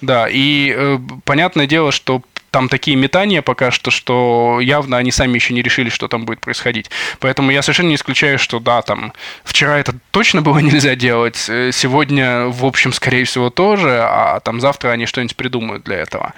да, 0.00 0.28
и 0.30 0.72
э, 0.76 0.98
понятное 1.24 1.66
дело, 1.66 1.92
что 1.92 2.22
там 2.50 2.68
такие 2.68 2.96
метания 2.96 3.42
пока 3.42 3.70
что, 3.70 3.90
что 3.90 4.58
явно 4.60 4.96
они 4.96 5.10
сами 5.10 5.34
еще 5.34 5.54
не 5.54 5.62
решили, 5.62 5.88
что 5.88 6.08
там 6.08 6.24
будет 6.24 6.40
происходить. 6.40 6.90
Поэтому 7.20 7.50
я 7.50 7.62
совершенно 7.62 7.88
не 7.88 7.96
исключаю, 7.96 8.38
что 8.38 8.60
да, 8.60 8.82
там 8.82 9.12
вчера 9.44 9.78
это 9.78 9.94
точно 10.10 10.42
было 10.42 10.58
нельзя 10.60 10.94
делать, 10.94 11.46
э, 11.48 11.70
сегодня, 11.72 12.46
в 12.46 12.64
общем, 12.64 12.92
скорее 12.92 13.24
всего, 13.24 13.50
тоже, 13.50 14.00
а 14.02 14.40
там 14.40 14.60
завтра 14.60 14.90
они 14.90 15.06
что-нибудь 15.06 15.36
придумают 15.36 15.84
для 15.84 15.96
этого. 15.96 16.32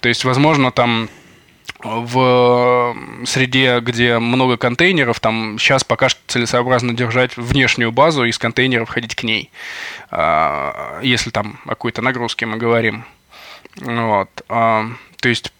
То 0.00 0.08
есть, 0.08 0.24
возможно, 0.24 0.70
там 0.70 1.08
в 1.84 2.96
среде, 3.26 3.80
где 3.80 4.18
много 4.18 4.56
контейнеров, 4.56 5.20
там 5.20 5.58
сейчас 5.58 5.84
пока 5.84 6.08
что 6.08 6.20
целесообразно 6.26 6.94
держать 6.94 7.36
внешнюю 7.36 7.92
базу 7.92 8.24
из 8.24 8.38
контейнеров 8.38 8.88
ходить 8.88 9.14
к 9.14 9.22
ней, 9.22 9.50
а, 10.10 11.00
если 11.02 11.30
там 11.30 11.60
о 11.64 11.70
какой-то 11.70 12.00
нагрузке 12.00 12.46
мы 12.46 12.56
говорим. 12.56 13.04
Вот. 13.76 14.28
А, 14.48 14.86
то 15.20 15.28
есть 15.28 15.52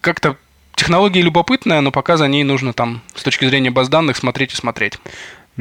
как-то 0.00 0.36
технология 0.74 1.22
любопытная, 1.22 1.80
но 1.80 1.90
пока 1.90 2.16
за 2.16 2.26
ней 2.28 2.42
нужно 2.42 2.72
там 2.72 3.02
с 3.14 3.22
точки 3.22 3.44
зрения 3.46 3.70
баз 3.70 3.88
данных 3.88 4.16
смотреть 4.16 4.52
и 4.52 4.56
смотреть. 4.56 4.98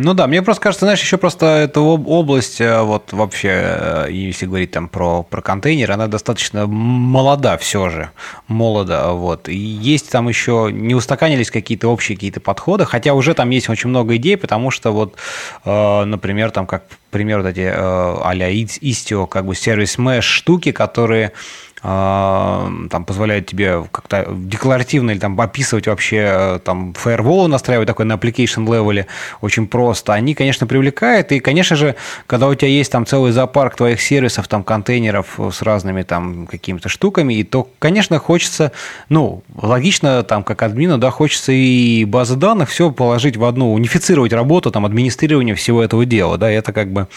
Ну 0.01 0.13
да, 0.13 0.27
мне 0.27 0.41
просто 0.41 0.63
кажется, 0.63 0.85
знаешь, 0.85 1.01
еще 1.01 1.17
просто 1.17 1.45
эта 1.45 1.81
область, 1.81 2.61
э, 2.61 2.81
вот 2.83 3.11
вообще, 3.11 3.49
э, 3.51 4.07
если 4.11 4.45
говорить 4.45 4.71
там 4.71 4.87
про, 4.87 5.23
про 5.23 5.41
контейнер, 5.41 5.91
она 5.91 6.07
достаточно 6.07 6.67
молода 6.67 7.57
все 7.57 7.89
же, 7.89 8.09
молода, 8.47 9.11
вот. 9.11 9.49
И 9.49 9.57
есть 9.57 10.09
там 10.09 10.29
еще, 10.29 10.69
не 10.71 10.95
устаканились 10.95 11.51
какие-то 11.51 11.89
общие 11.89 12.15
какие-то 12.15 12.39
подходы, 12.39 12.85
хотя 12.85 13.13
уже 13.13 13.33
там 13.33 13.49
есть 13.49 13.67
очень 13.67 13.89
много 13.89 14.15
идей, 14.15 14.37
потому 14.37 14.71
что 14.71 14.91
вот, 14.91 15.15
э, 15.65 16.03
например, 16.05 16.51
там 16.51 16.65
как 16.65 16.85
пример 17.11 17.41
вот 17.41 17.47
эти 17.49 17.69
а-ля 17.69 18.51
Istio, 18.53 19.27
как 19.27 19.45
бы 19.47 19.55
сервис 19.55 19.97
mesh 19.97 20.21
штуки, 20.21 20.71
которые 20.71 21.33
там 21.81 23.05
позволяет 23.05 23.47
тебе 23.47 23.83
как-то 23.91 24.27
декларативно 24.29 25.11
или 25.11 25.19
там 25.19 25.39
описывать 25.39 25.87
вообще 25.87 26.27
э, 26.29 26.59
там 26.63 26.93
фаервол 26.93 27.47
настраивать 27.47 27.87
такой 27.87 28.05
на 28.05 28.13
application 28.13 28.65
левеле. 28.65 29.07
Очень 29.39 29.65
просто. 29.67 30.13
Они, 30.13 30.33
конечно, 30.33 30.67
привлекают, 30.67 31.31
и, 31.31 31.39
конечно 31.39 31.77
же, 31.77 31.95
когда 32.27 32.47
у 32.47 32.55
тебя 32.55 32.69
есть 32.69 32.91
там 32.91 33.05
целый 33.05 33.31
зоопарк 33.31 33.77
твоих 33.77 34.01
сервисов, 34.01 34.47
там 34.47 34.63
контейнеров 34.63 35.39
с 35.51 35.61
разными 35.61 36.03
там 36.03 36.47
какими-то 36.47 36.89
штуками, 36.89 37.35
и 37.35 37.43
то, 37.43 37.69
конечно, 37.79 38.19
хочется, 38.19 38.73
ну, 39.07 39.43
логично 39.61 40.23
там 40.23 40.43
как 40.43 40.61
админу, 40.63 40.97
да, 40.97 41.11
хочется 41.11 41.53
и 41.53 42.03
базы 42.03 42.35
данных 42.35 42.69
все 42.69 42.91
положить 42.91 43.37
в 43.37 43.45
одну, 43.45 43.71
унифицировать 43.73 44.33
работу, 44.33 44.69
там, 44.71 44.85
администрирование 44.85 45.55
всего 45.55 45.81
этого 45.81 46.05
дела, 46.05 46.37
да, 46.37 46.51
это 46.51 46.73
как 46.73 46.91
бы 46.91 47.07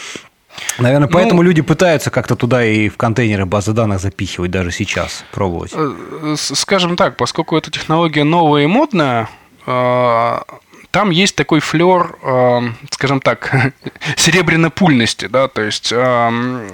Наверное, 0.78 1.09
ну, 1.09 1.12
поэтому 1.12 1.42
ну, 1.42 1.48
люди 1.48 1.62
пытаются 1.62 2.11
как-то 2.11 2.36
туда 2.36 2.64
и 2.64 2.88
в 2.88 2.96
контейнеры 2.96 3.46
базы 3.46 3.72
данных 3.72 4.00
запихивать 4.00 4.50
даже 4.50 4.70
сейчас, 4.70 5.24
пробовать. 5.32 5.72
Э, 5.74 6.34
скажем 6.36 6.96
так, 6.96 7.16
поскольку 7.16 7.57
эта 7.57 7.70
технология 7.70 8.24
новая 8.24 8.64
и 8.64 8.66
модная, 8.66 9.28
э, 9.66 10.38
там 10.93 11.11
есть 11.11 11.34
такой 11.34 11.61
флер, 11.61 12.16
э, 12.22 12.61
скажем 12.90 13.20
так, 13.20 13.72
серебряно-пульности, 14.16 15.26
да, 15.26 15.49
то 15.49 15.62
есть 15.62 15.90
э, 15.90 16.68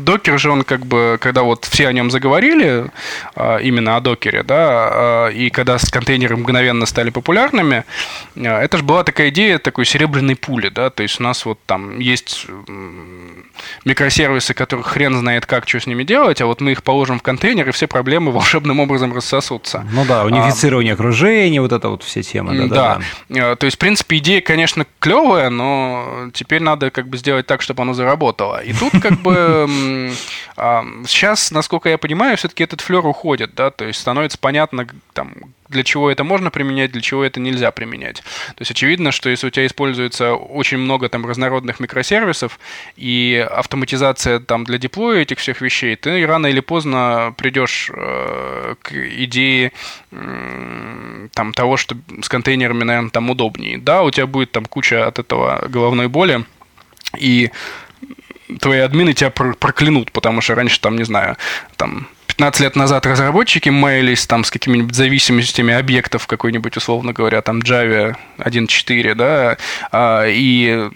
докер 0.00 0.38
же 0.38 0.50
он 0.50 0.64
как 0.64 0.84
бы, 0.84 1.16
когда 1.20 1.44
вот 1.44 1.64
все 1.64 1.86
о 1.86 1.92
нем 1.92 2.10
заговорили, 2.10 2.90
э, 3.36 3.62
именно 3.62 3.96
о 3.96 4.00
докере, 4.00 4.42
да, 4.42 5.28
э, 5.28 5.32
и 5.34 5.50
когда 5.50 5.78
с 5.78 5.88
контейнеры 5.90 6.36
мгновенно 6.36 6.86
стали 6.86 7.10
популярными, 7.10 7.84
э, 8.34 8.42
это 8.42 8.78
же 8.78 8.82
была 8.82 9.04
такая 9.04 9.28
идея 9.28 9.58
такой 9.60 9.84
серебряной 9.84 10.34
пули, 10.34 10.68
да, 10.68 10.90
то 10.90 11.04
есть 11.04 11.20
у 11.20 11.22
нас 11.22 11.46
вот 11.46 11.60
там 11.64 12.00
есть 12.00 12.46
микросервисы, 13.84 14.54
которых 14.54 14.88
хрен 14.88 15.16
знает 15.16 15.46
как, 15.46 15.68
что 15.68 15.78
с 15.78 15.86
ними 15.86 16.02
делать, 16.02 16.40
а 16.40 16.46
вот 16.46 16.60
мы 16.60 16.72
их 16.72 16.82
положим 16.82 17.20
в 17.20 17.22
контейнер, 17.22 17.68
и 17.68 17.72
все 17.72 17.86
проблемы 17.86 18.32
волшебным 18.32 18.80
образом 18.80 19.14
рассосутся. 19.14 19.86
Ну 19.92 20.04
да, 20.04 20.24
унифицирование 20.24 20.92
а, 20.92 20.94
окружения, 20.94 21.60
вот 21.60 21.72
это 21.72 21.88
вот 21.88 22.02
все 22.02 22.22
темы. 22.22 22.66
Да, 22.66 22.66
да. 22.66 23.00
да. 23.28 23.51
То 23.56 23.66
есть, 23.66 23.76
в 23.76 23.78
принципе, 23.78 24.18
идея, 24.18 24.40
конечно, 24.40 24.86
клевая, 24.98 25.50
но 25.50 26.30
теперь 26.32 26.62
надо 26.62 26.90
как 26.90 27.08
бы 27.08 27.16
сделать 27.16 27.46
так, 27.46 27.62
чтобы 27.62 27.82
оно 27.82 27.94
заработало. 27.94 28.62
И 28.62 28.72
тут 28.72 28.92
как 29.00 29.20
бы 29.20 30.12
сейчас, 31.06 31.50
насколько 31.50 31.88
я 31.88 31.98
понимаю, 31.98 32.36
все-таки 32.36 32.64
этот 32.64 32.80
флер 32.80 33.06
уходит, 33.06 33.54
да, 33.54 33.70
то 33.70 33.84
есть 33.84 34.00
становится 34.00 34.38
понятно, 34.38 34.86
там, 35.12 35.32
для 35.72 35.82
чего 35.82 36.10
это 36.10 36.22
можно 36.24 36.50
применять, 36.50 36.92
для 36.92 37.00
чего 37.00 37.24
это 37.24 37.40
нельзя 37.40 37.70
применять. 37.70 38.16
То 38.16 38.60
есть 38.60 38.70
очевидно, 38.70 39.10
что 39.10 39.28
если 39.28 39.48
у 39.48 39.50
тебя 39.50 39.66
используется 39.66 40.34
очень 40.34 40.78
много 40.78 41.08
там 41.08 41.26
разнородных 41.26 41.80
микросервисов 41.80 42.60
и 42.96 43.44
автоматизация 43.50 44.38
там 44.38 44.64
для 44.64 44.78
деплоя 44.78 45.22
этих 45.22 45.38
всех 45.38 45.60
вещей, 45.60 45.96
ты 45.96 46.24
рано 46.26 46.46
или 46.46 46.60
поздно 46.60 47.34
придешь 47.36 47.90
э, 47.94 48.74
к 48.80 48.92
идее 48.92 49.72
э, 50.12 51.28
там 51.34 51.52
того, 51.52 51.76
что 51.76 51.96
с 52.22 52.28
контейнерами, 52.28 52.84
наверное, 52.84 53.10
там 53.10 53.30
удобнее. 53.30 53.78
Да, 53.78 54.02
у 54.02 54.10
тебя 54.10 54.26
будет 54.26 54.52
там 54.52 54.66
куча 54.66 55.06
от 55.06 55.18
этого 55.18 55.66
головной 55.68 56.08
боли, 56.08 56.44
и 57.18 57.50
твои 58.60 58.80
админы 58.80 59.12
тебя 59.12 59.30
проклянут, 59.30 60.12
потому 60.12 60.40
что 60.40 60.54
раньше 60.54 60.80
там, 60.80 60.96
не 60.96 61.04
знаю, 61.04 61.36
там 61.76 62.06
15 62.42 62.60
лет 62.60 62.74
назад 62.74 63.06
разработчики 63.06 63.68
маялись 63.68 64.26
там 64.26 64.42
с 64.42 64.50
какими-нибудь 64.50 64.96
зависимостями 64.96 65.74
объектов 65.74 66.26
какой-нибудь, 66.26 66.76
условно 66.76 67.12
говоря, 67.12 67.40
там 67.40 67.60
Java 67.60 68.16
1.4, 68.38 69.14
да, 69.14 69.58
а, 69.92 70.24
и 70.26 70.90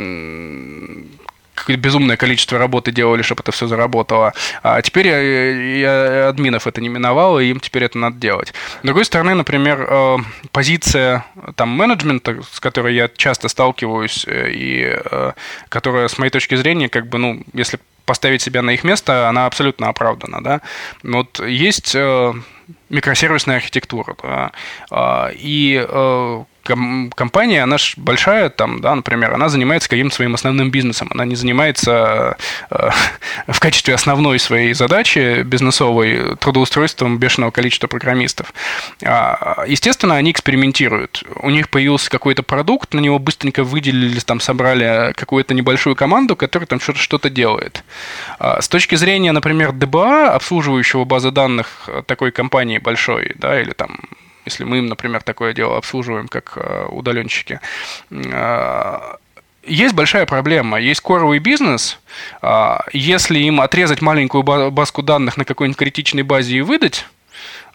безумное 1.75 2.17
количество 2.17 2.59
работы 2.59 2.93
делали, 2.93 3.23
чтобы 3.23 3.43
это 3.43 3.53
все 3.53 3.67
заработало. 3.67 4.33
А 4.63 4.81
теперь 4.83 5.09
я, 5.09 5.21
я 5.21 6.29
админов 6.29 6.67
это 6.67 6.81
не 6.81 6.89
миновало, 6.89 7.41
и 7.41 7.51
им 7.51 7.61
теперь 7.61 7.85
это 7.85 7.99
надо 7.99 8.17
делать. 8.19 8.55
С 8.83 8.85
другой 8.87 9.05
стороны, 9.05 9.35
например, 9.35 9.87
э, 9.89 10.17
позиция 10.53 11.25
там 11.57 11.71
менеджмента, 11.71 12.37
с 12.51 12.61
которой 12.61 12.95
я 12.95 13.09
часто 13.09 13.49
сталкиваюсь, 13.49 14.25
э, 14.27 14.51
и 14.53 14.97
э, 15.11 15.33
которая, 15.69 16.09
с 16.09 16.19
моей 16.19 16.31
точки 16.31 16.55
зрения, 16.55 16.89
как 16.89 17.09
бы, 17.09 17.19
ну, 17.19 17.43
если 17.53 17.79
поставить 18.05 18.41
себя 18.41 18.63
на 18.63 18.71
их 18.71 18.85
место, 18.85 19.29
она 19.29 19.47
абсолютно 19.47 19.89
оправдана, 19.89 20.43
да. 20.43 20.61
Вот 21.03 21.41
есть 21.41 21.95
э, 21.95 22.33
микросервисная 22.89 23.57
архитектура, 23.57 24.17
да, 24.23 24.53
э, 24.91 25.35
и 25.35 25.85
компания, 26.67 27.63
она 27.63 27.79
же 27.79 27.95
большая, 27.97 28.49
там, 28.51 28.81
да, 28.81 28.95
например, 28.95 29.35
она 29.35 29.49
занимается 29.49 29.89
каким-то 29.89 30.15
своим 30.15 30.35
основным 30.35 30.71
бизнесом, 30.71 31.09
она 31.11 31.25
не 31.25 31.37
занимается 31.37 32.37
э, 32.71 32.91
в 33.47 33.61
качестве 33.61 33.95
основной 33.95 34.39
своей 34.39 34.73
задачи 34.73 35.43
бизнесовой 35.43 36.37
трудоустройством 36.37 37.19
бешеного 37.19 37.51
количества 37.51 37.87
программистов. 37.87 38.53
А, 39.05 39.65
естественно, 39.67 40.17
они 40.17 40.31
экспериментируют. 40.31 41.25
У 41.43 41.51
них 41.51 41.69
появился 41.69 42.11
какой-то 42.11 42.43
продукт, 42.43 42.95
на 42.95 43.01
него 43.01 43.19
быстренько 43.19 43.65
выделили, 43.65 44.21
там, 44.21 44.41
собрали 44.41 45.13
какую-то 45.15 45.55
небольшую 45.55 45.97
команду, 45.97 46.37
которая 46.37 46.67
там 46.67 46.81
что-то 46.81 47.31
делает. 47.31 47.85
А, 48.39 48.61
с 48.61 48.69
точки 48.69 48.95
зрения, 48.95 49.33
например, 49.33 49.73
ДБА, 49.73 50.35
обслуживающего 50.35 51.05
базы 51.05 51.31
данных 51.31 51.89
такой 52.07 52.33
компании 52.33 52.79
большой, 52.79 53.33
да, 53.37 53.61
или 53.61 53.73
там 53.73 53.99
если 54.47 54.65
мы 54.65 54.79
им, 54.79 54.87
например, 54.87 55.23
такое 55.23 55.53
дело 55.53 55.77
обслуживаем, 55.77 56.29
как 56.29 56.53
э, 56.57 56.87
удаленщики, 56.91 57.61
э, 58.11 58.99
есть 59.67 59.95
большая 59.95 60.25
проблема. 60.27 60.81
Есть 60.81 61.01
коровый 61.01 61.41
бизнес. 61.41 61.99
Э, 62.41 62.79
если 62.93 63.41
им 63.41 63.61
отрезать 63.61 64.01
маленькую 64.01 64.43
базку 64.43 65.03
данных 65.03 65.37
на 65.37 65.45
какой-нибудь 65.45 65.79
критичной 65.79 66.23
базе 66.23 66.59
и 66.59 66.61
выдать, 66.63 67.07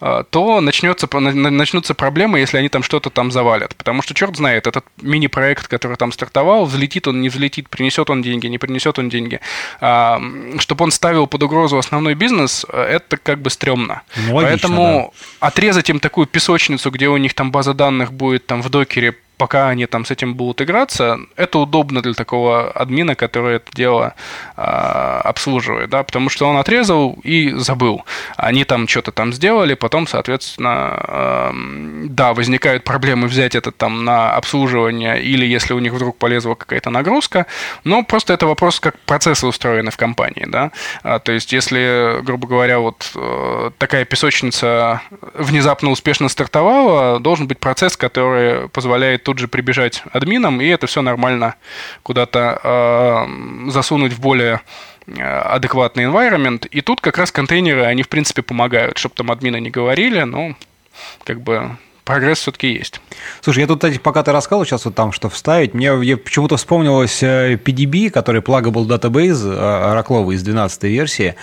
то 0.01 0.61
начнется, 0.61 1.07
начнутся 1.11 1.93
проблемы, 1.93 2.39
если 2.39 2.57
они 2.57 2.69
там 2.69 2.81
что-то 2.81 3.09
там 3.09 3.31
завалят. 3.31 3.75
Потому 3.75 4.01
что, 4.01 4.13
черт 4.13 4.35
знает, 4.35 4.65
этот 4.65 4.83
мини-проект, 5.01 5.67
который 5.67 5.95
там 5.95 6.11
стартовал, 6.11 6.65
взлетит 6.65 7.07
он, 7.07 7.21
не 7.21 7.29
взлетит, 7.29 7.69
принесет 7.69 8.09
он 8.09 8.21
деньги, 8.21 8.47
не 8.47 8.57
принесет 8.57 8.97
он 8.97 9.09
деньги. 9.09 9.39
А, 9.79 10.21
чтобы 10.57 10.85
он 10.85 10.91
ставил 10.91 11.27
под 11.27 11.43
угрозу 11.43 11.77
основной 11.77 12.15
бизнес, 12.15 12.65
это 12.71 13.17
как 13.17 13.41
бы 13.41 13.49
стрёмно. 13.49 14.01
Ну, 14.15 14.35
логично, 14.35 14.49
Поэтому 14.49 15.13
да. 15.39 15.47
отрезать 15.47 15.89
им 15.89 15.99
такую 15.99 16.25
песочницу, 16.27 16.89
где 16.89 17.07
у 17.07 17.17
них 17.17 17.33
там 17.33 17.51
база 17.51 17.73
данных 17.73 18.11
будет 18.11 18.45
там 18.47 18.61
в 18.61 18.69
докере 18.69 19.15
пока 19.41 19.69
они 19.69 19.87
там 19.87 20.05
с 20.05 20.11
этим 20.11 20.35
будут 20.35 20.61
играться, 20.61 21.19
это 21.35 21.57
удобно 21.57 22.03
для 22.03 22.13
такого 22.13 22.69
админа, 22.69 23.15
который 23.15 23.55
это 23.55 23.71
дело 23.73 24.13
э, 24.55 24.61
обслуживает, 24.61 25.89
да, 25.89 26.03
потому 26.03 26.29
что 26.29 26.47
он 26.47 26.57
отрезал 26.57 27.17
и 27.23 27.51
забыл. 27.55 28.05
Они 28.37 28.65
там 28.65 28.87
что-то 28.87 29.11
там 29.11 29.33
сделали, 29.33 29.73
потом, 29.73 30.05
соответственно, 30.05 30.95
э, 31.07 31.51
да, 32.05 32.35
возникают 32.35 32.83
проблемы 32.83 33.27
взять 33.27 33.55
это 33.55 33.71
там 33.71 34.05
на 34.05 34.35
обслуживание 34.35 35.19
или 35.23 35.43
если 35.43 35.73
у 35.73 35.79
них 35.79 35.93
вдруг 35.93 36.17
полезла 36.17 36.53
какая-то 36.53 36.91
нагрузка, 36.91 37.47
но 37.83 38.03
просто 38.03 38.33
это 38.33 38.45
вопрос, 38.45 38.79
как 38.79 38.99
процессы 38.99 39.47
устроены 39.47 39.89
в 39.89 39.97
компании, 39.97 40.45
да, 40.47 40.71
а, 41.01 41.17
то 41.17 41.31
есть 41.31 41.51
если, 41.51 42.21
грубо 42.21 42.47
говоря, 42.47 42.77
вот 42.77 43.11
э, 43.15 43.71
такая 43.79 44.05
песочница 44.05 45.01
внезапно 45.33 45.89
успешно 45.89 46.29
стартовала, 46.29 47.19
должен 47.19 47.47
быть 47.47 47.57
процесс, 47.57 47.97
который 47.97 48.69
позволяет 48.69 49.23
тут 49.31 49.39
же 49.39 49.47
прибежать 49.47 50.03
админам, 50.11 50.59
и 50.59 50.67
это 50.67 50.87
все 50.87 51.01
нормально 51.01 51.55
куда-то 52.03 52.59
э, 52.61 53.69
засунуть 53.71 54.11
в 54.11 54.19
более 54.19 54.59
э, 55.07 55.23
адекватный 55.23 56.03
environment. 56.03 56.67
И 56.67 56.81
тут 56.81 56.99
как 56.99 57.17
раз 57.17 57.31
контейнеры, 57.31 57.83
они, 57.83 58.03
в 58.03 58.09
принципе, 58.09 58.41
помогают, 58.41 58.97
чтобы 58.97 59.15
там 59.15 59.31
админы 59.31 59.61
не 59.61 59.69
говорили, 59.69 60.23
но 60.23 60.55
как 61.23 61.39
бы 61.39 61.77
прогресс 62.11 62.39
все-таки 62.39 62.73
есть. 62.73 62.99
Слушай, 63.39 63.61
я 63.61 63.67
тут, 63.67 63.79
кстати, 63.79 63.97
пока 63.97 64.21
ты 64.21 64.33
рассказывал 64.33 64.65
сейчас 64.65 64.83
вот 64.83 64.95
там, 64.95 65.13
что 65.13 65.29
вставить, 65.29 65.73
мне 65.73 66.17
почему-то 66.17 66.57
вспомнилось 66.57 67.23
э, 67.23 67.55
PDB, 67.55 68.09
который 68.09 68.41
Pluggable 68.41 68.85
Database, 68.85 69.41
Oracle 69.41 70.33
из 70.33 70.43
12 70.43 70.83
версии, 70.83 71.35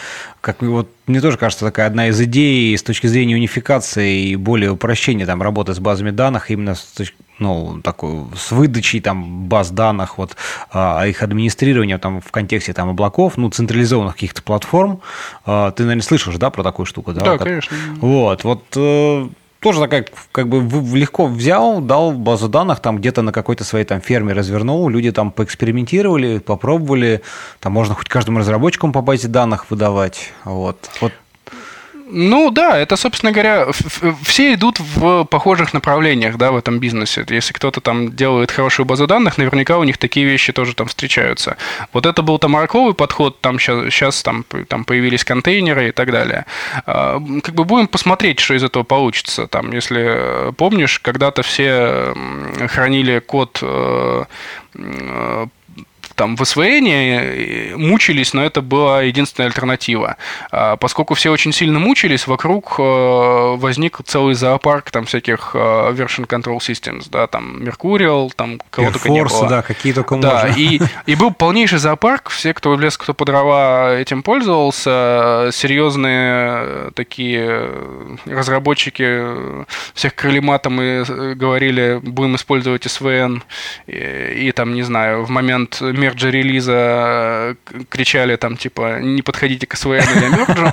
как 0.42 0.60
вот 0.60 0.90
мне 1.06 1.22
тоже 1.22 1.38
кажется, 1.38 1.64
такая 1.64 1.86
одна 1.86 2.08
из 2.08 2.20
идей 2.20 2.76
с 2.76 2.82
точки 2.82 3.06
зрения 3.06 3.34
унификации 3.34 4.28
и 4.28 4.36
более 4.36 4.70
упрощения 4.70 5.24
там 5.24 5.40
работы 5.40 5.72
с 5.72 5.78
базами 5.78 6.10
данных, 6.10 6.50
именно 6.50 6.74
с 6.74 6.82
точки 6.82 7.16
ну, 7.38 7.80
такой, 7.82 8.26
с 8.36 8.50
выдачей 8.50 9.00
там 9.00 9.44
баз 9.44 9.70
данных, 9.70 10.18
вот, 10.18 10.36
а 10.70 11.06
их 11.06 11.22
администрирование 11.22 11.96
там 11.98 12.20
в 12.20 12.30
контексте 12.30 12.72
там 12.72 12.90
облаков, 12.90 13.36
ну, 13.36 13.48
централизованных 13.48 14.14
каких-то 14.14 14.42
платформ. 14.42 15.00
А, 15.46 15.70
ты, 15.70 15.84
наверное, 15.84 16.02
слышишь, 16.02 16.34
да, 16.36 16.50
про 16.50 16.62
такую 16.62 16.84
штуку, 16.84 17.12
да? 17.12 17.20
Да, 17.20 17.38
как... 17.38 17.44
конечно. 17.44 17.76
Вот, 18.00 18.42
вот 18.42 18.64
э, 18.74 19.28
тоже 19.60 19.80
такая, 19.80 20.06
как 20.32 20.48
бы 20.48 20.60
легко 20.96 21.26
взял, 21.26 21.80
дал 21.80 22.12
базу 22.12 22.48
данных, 22.48 22.80
там 22.80 22.98
где-то 22.98 23.22
на 23.22 23.32
какой-то 23.32 23.64
своей 23.64 23.84
там 23.84 24.00
ферме 24.00 24.32
развернул, 24.32 24.88
люди 24.88 25.10
там 25.10 25.30
поэкспериментировали, 25.30 26.38
попробовали, 26.38 27.22
там 27.60 27.72
можно 27.72 27.94
хоть 27.94 28.08
каждому 28.08 28.38
разработчику 28.38 28.90
по 28.92 29.00
базе 29.00 29.28
данных 29.28 29.70
выдавать, 29.70 30.32
вот. 30.44 30.90
Вот 31.00 31.12
ну 32.10 32.50
да, 32.50 32.78
это, 32.78 32.96
собственно 32.96 33.32
говоря, 33.32 33.66
все 34.22 34.54
идут 34.54 34.80
в 34.80 35.24
похожих 35.24 35.74
направлениях, 35.74 36.36
да, 36.36 36.50
в 36.50 36.56
этом 36.56 36.78
бизнесе. 36.78 37.24
Если 37.28 37.52
кто-то 37.52 37.80
там 37.80 38.14
делает 38.14 38.50
хорошую 38.50 38.86
базу 38.86 39.06
данных, 39.06 39.38
наверняка 39.38 39.78
у 39.78 39.84
них 39.84 39.98
такие 39.98 40.26
вещи 40.26 40.52
тоже 40.52 40.74
там 40.74 40.86
встречаются. 40.86 41.56
Вот 41.92 42.06
это 42.06 42.22
был 42.22 42.38
там 42.38 42.56
оракловый 42.56 42.94
подход, 42.94 43.40
там 43.40 43.58
сейчас, 43.58 43.92
сейчас 43.92 44.22
там, 44.22 44.44
там 44.68 44.84
появились 44.84 45.24
контейнеры 45.24 45.88
и 45.88 45.92
так 45.92 46.10
далее. 46.10 46.46
А, 46.86 47.20
как 47.42 47.54
бы 47.54 47.64
будем 47.64 47.88
посмотреть, 47.88 48.40
что 48.40 48.54
из 48.54 48.64
этого 48.64 48.84
получится. 48.84 49.46
Там, 49.46 49.72
если 49.72 50.52
помнишь, 50.56 50.98
когда-то 51.00 51.42
все 51.42 52.14
хранили 52.68 53.18
код 53.18 53.58
э, 53.62 54.24
там 56.18 56.34
в 56.34 56.42
освоении 56.42 57.74
мучились, 57.74 58.34
но 58.34 58.44
это 58.44 58.60
была 58.60 59.02
единственная 59.02 59.46
альтернатива. 59.46 60.16
А, 60.50 60.76
поскольку 60.76 61.14
все 61.14 61.30
очень 61.30 61.52
сильно 61.52 61.78
мучились, 61.78 62.26
вокруг 62.26 62.74
э, 62.78 63.56
возник 63.56 64.00
целый 64.04 64.34
зоопарк 64.34 64.90
там 64.90 65.04
всяких 65.04 65.52
э, 65.54 65.58
version 65.92 66.26
control 66.26 66.58
systems, 66.58 67.06
да, 67.08 67.28
там 67.28 67.62
Mercurial, 67.62 68.32
там 68.34 68.60
кого 68.70 68.90
только 68.90 69.10
не 69.10 69.22
было. 69.22 69.48
да, 69.48 69.62
какие 69.62 69.92
только 69.92 70.16
да, 70.16 70.42
можно. 70.46 70.60
И, 70.60 70.80
и 71.06 71.14
был 71.14 71.30
полнейший 71.30 71.78
зоопарк, 71.78 72.30
все, 72.30 72.52
кто 72.52 72.76
лес, 72.76 72.98
кто 72.98 73.14
по 73.14 73.24
дрова 73.24 73.94
этим 73.94 74.24
пользовался, 74.24 75.50
серьезные 75.52 76.90
такие 76.94 77.70
разработчики 78.26 79.64
всех 79.94 80.16
крыли 80.16 80.40
матом 80.40 80.80
и 80.82 81.04
э, 81.06 81.34
говорили, 81.34 82.00
будем 82.02 82.34
использовать 82.34 82.86
SVN, 82.86 83.42
и, 83.86 84.48
и 84.48 84.52
там, 84.52 84.74
не 84.74 84.82
знаю, 84.82 85.24
в 85.24 85.30
момент 85.30 85.80
мерджа 86.08 86.30
релиза 86.30 86.72
э, 86.74 87.54
кричали 87.88 88.36
там 88.36 88.56
типа 88.56 88.98
не 89.00 89.22
подходите 89.22 89.66
к 89.66 89.74
SVN 89.74 90.04
или 90.16 90.28
мерджу. 90.28 90.72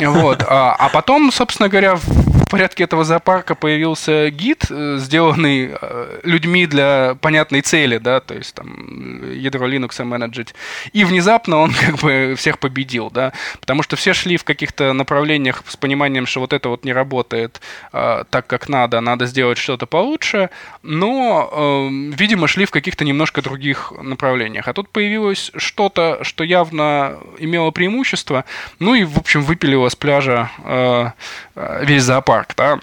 Вот. 0.16 0.42
А, 0.46 0.74
а 0.78 0.88
потом, 0.88 1.32
собственно 1.32 1.68
говоря, 1.68 1.96
в 1.96 2.48
порядке 2.50 2.84
этого 2.84 3.04
зоопарка 3.04 3.54
появился 3.54 4.30
гид, 4.30 4.66
э, 4.70 4.98
сделанный 4.98 5.70
э, 5.80 6.20
людьми 6.22 6.66
для 6.66 7.16
понятной 7.20 7.60
цели, 7.62 7.98
да, 7.98 8.20
то 8.20 8.34
есть 8.34 8.54
там 8.54 9.32
ядро 9.32 9.66
Linux 9.68 10.04
менеджить. 10.04 10.54
И 10.92 11.04
внезапно 11.04 11.58
он 11.58 11.72
как 11.86 11.96
бы 11.96 12.34
всех 12.36 12.58
победил, 12.58 13.10
да, 13.10 13.32
потому 13.60 13.82
что 13.82 13.96
все 13.96 14.14
шли 14.14 14.36
в 14.36 14.44
каких-то 14.44 14.92
направлениях 14.92 15.62
с 15.66 15.76
пониманием, 15.76 16.26
что 16.26 16.40
вот 16.40 16.52
это 16.52 16.68
вот 16.68 16.84
не 16.84 16.92
работает 16.92 17.60
так, 17.92 18.46
как 18.46 18.68
надо, 18.68 19.00
надо 19.00 19.26
сделать 19.26 19.58
что-то 19.58 19.86
получше, 19.86 20.50
но, 20.82 21.88
видимо, 21.90 22.46
шли 22.48 22.64
в 22.64 22.70
каких-то 22.70 23.04
немножко 23.04 23.42
других 23.42 23.92
направлениях. 24.02 24.68
Тут 24.76 24.90
появилось 24.90 25.52
что-то, 25.56 26.18
что 26.20 26.44
явно 26.44 27.18
имело 27.38 27.70
преимущество, 27.70 28.44
ну 28.78 28.94
и, 28.94 29.04
в 29.04 29.16
общем, 29.16 29.42
выпилило 29.42 29.88
с 29.88 29.96
пляжа 29.96 30.50
э, 30.64 31.06
э 31.54 31.84
весь 31.86 32.02
зоопарк, 32.02 32.54
да. 32.54 32.80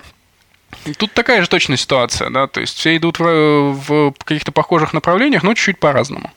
Тут 0.98 1.14
такая 1.14 1.42
же 1.42 1.48
точная 1.48 1.78
ситуация, 1.78 2.30
да, 2.30 2.48
то 2.48 2.62
есть 2.62 2.78
все 2.78 2.98
идут 2.98 3.20
в, 3.20 3.74
в 3.74 4.14
каких-то 4.24 4.52
похожих 4.52 4.94
направлениях, 4.94 5.44
но 5.44 5.54
чуть-чуть 5.54 5.80
по-разному. 5.80 6.32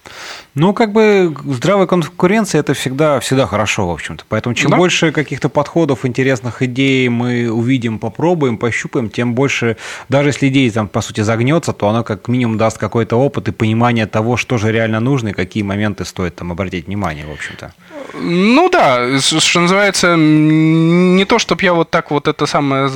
Ну, 0.54 0.72
как 0.72 0.92
бы 0.92 1.34
здравая 1.44 1.86
конкуренция 1.86 2.60
это 2.60 2.74
всегда, 2.74 3.20
всегда 3.20 3.46
хорошо, 3.46 3.88
в 3.88 3.90
общем-то. 3.90 4.24
Поэтому 4.28 4.54
чем 4.54 4.70
да? 4.70 4.76
больше 4.76 5.12
каких-то 5.12 5.48
подходов, 5.48 6.06
интересных 6.06 6.62
идей 6.62 7.08
мы 7.08 7.50
увидим, 7.50 7.98
попробуем, 7.98 8.56
пощупаем, 8.56 9.10
тем 9.10 9.34
больше, 9.34 9.76
даже 10.08 10.30
если 10.30 10.48
идея 10.48 10.70
там, 10.70 10.88
по 10.88 11.00
сути, 11.00 11.20
загнется, 11.20 11.72
то 11.72 11.88
она 11.88 12.02
как 12.02 12.28
минимум 12.28 12.56
даст 12.58 12.78
какой-то 12.78 13.16
опыт 13.16 13.48
и 13.48 13.52
понимание 13.52 14.06
того, 14.06 14.36
что 14.36 14.58
же 14.58 14.72
реально 14.72 15.00
нужно 15.00 15.28
и 15.28 15.32
какие 15.32 15.62
моменты 15.62 16.04
стоит 16.04 16.36
там 16.36 16.52
обратить 16.52 16.86
внимание, 16.86 17.26
в 17.26 17.32
общем-то. 17.32 17.72
Ну 18.14 18.70
да, 18.70 19.18
что 19.20 19.60
называется, 19.60 20.16
не 20.16 21.24
то, 21.24 21.38
чтобы 21.38 21.62
я 21.62 21.74
вот 21.74 21.90
так 21.90 22.10
вот 22.10 22.28
это 22.28 22.46
самое 22.46 22.90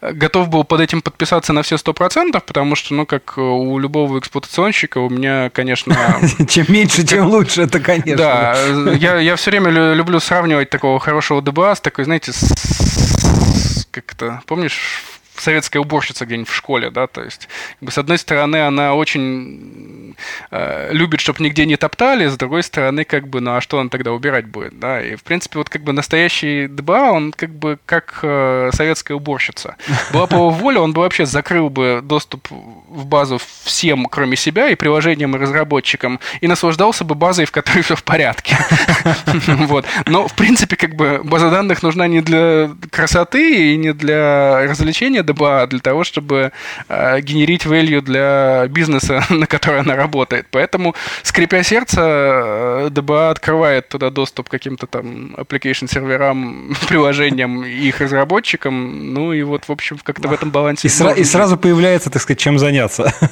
готов 0.00 0.48
был 0.48 0.64
под 0.64 0.80
этим 0.80 1.02
подписаться 1.02 1.52
на 1.52 1.62
все 1.62 1.78
сто 1.78 1.92
процентов, 1.92 2.44
потому 2.44 2.76
что, 2.76 2.94
ну, 2.94 3.06
как 3.06 3.38
у 3.38 3.78
любого 3.78 4.18
эксплуатационщика, 4.18 4.98
у 4.98 5.08
меня, 5.08 5.50
конечно... 5.50 5.94
Чем 6.48 6.66
меньше, 6.68 7.04
тем 7.04 7.26
лучше, 7.26 7.62
это, 7.62 7.80
конечно. 7.80 8.16
Да, 8.16 8.56
я, 8.92 9.18
я 9.18 9.36
все 9.36 9.50
время 9.50 9.70
люблю 9.94 10.20
сравнивать 10.20 10.70
такого 10.70 11.00
хорошего 11.00 11.42
ДБА 11.42 11.74
с 11.74 11.80
такой, 11.80 12.04
знаете, 12.04 12.32
как-то, 13.90 14.42
помнишь, 14.46 15.02
советская 15.40 15.80
уборщица 15.80 16.26
где-нибудь 16.26 16.48
в 16.48 16.54
школе, 16.54 16.90
да, 16.90 17.06
то 17.06 17.22
есть, 17.22 17.48
как 17.80 17.86
бы, 17.86 17.92
с 17.92 17.98
одной 17.98 18.18
стороны, 18.18 18.56
она 18.66 18.94
очень 18.94 20.14
э, 20.50 20.92
любит, 20.92 21.20
чтобы 21.20 21.42
нигде 21.42 21.66
не 21.66 21.76
топтали, 21.76 22.26
с 22.26 22.36
другой 22.36 22.62
стороны, 22.62 23.04
как 23.04 23.28
бы, 23.28 23.40
ну, 23.40 23.56
а 23.56 23.60
что 23.60 23.78
он 23.78 23.90
тогда 23.90 24.12
убирать 24.12 24.46
будет, 24.46 24.78
да, 24.78 25.02
и, 25.02 25.16
в 25.16 25.22
принципе, 25.22 25.58
вот, 25.58 25.68
как 25.68 25.82
бы, 25.82 25.92
настоящий 25.92 26.66
ДБА, 26.68 27.12
он, 27.12 27.32
как 27.32 27.50
бы, 27.50 27.78
как 27.86 28.20
э, 28.22 28.70
советская 28.72 29.16
уборщица. 29.16 29.76
Была 30.12 30.26
бы 30.26 30.36
его 30.36 30.50
воля, 30.50 30.80
он 30.80 30.92
бы 30.92 31.02
вообще 31.02 31.26
закрыл 31.26 31.70
бы 31.70 32.00
доступ 32.02 32.48
в 32.50 33.06
базу 33.06 33.40
всем, 33.64 34.06
кроме 34.06 34.36
себя, 34.36 34.68
и 34.68 34.74
приложениям, 34.74 35.34
и 35.36 35.38
разработчикам, 35.38 36.20
и 36.40 36.46
наслаждался 36.46 37.04
бы 37.04 37.14
базой, 37.14 37.44
в 37.44 37.52
которой 37.52 37.82
все 37.82 37.96
в 37.96 38.02
порядке. 38.02 38.56
Вот. 39.66 39.84
Но, 40.06 40.28
в 40.28 40.34
принципе, 40.34 40.76
как 40.76 40.94
бы, 40.94 41.20
база 41.24 41.50
данных 41.50 41.82
нужна 41.82 42.06
не 42.06 42.20
для 42.20 42.70
красоты 42.90 43.72
и 43.72 43.76
не 43.76 43.92
для 43.92 44.66
развлечения, 44.66 45.22
ДБА 45.26 45.66
для 45.66 45.80
того, 45.80 46.04
чтобы 46.04 46.52
э, 46.88 47.20
генерить 47.20 47.66
value 47.66 48.00
для 48.00 48.66
бизнеса, 48.68 49.24
на 49.30 49.46
который 49.46 49.80
она 49.80 49.96
работает. 49.96 50.46
Поэтому, 50.50 50.94
скрипя 51.22 51.62
сердце, 51.62 52.00
э, 52.00 52.88
ДБА 52.90 53.30
открывает 53.30 53.88
туда 53.88 54.10
доступ 54.10 54.48
к 54.48 54.50
каким-то 54.50 54.86
там 54.86 55.34
application 55.36 55.90
серверам, 55.90 56.74
приложениям 56.88 57.64
и 57.64 57.88
их 57.88 58.00
разработчикам. 58.00 59.14
Ну 59.14 59.32
и 59.32 59.42
вот, 59.42 59.64
в 59.68 59.72
общем, 59.72 59.98
как-то 60.02 60.28
в 60.28 60.32
этом 60.32 60.50
балансе. 60.50 60.88
И, 60.88 60.90
сра- 60.90 61.16
и 61.16 61.24
сразу 61.24 61.56
появляется, 61.56 62.10
так 62.10 62.22
сказать, 62.22 62.38
чем 62.40 62.58
заняться. 62.58 63.12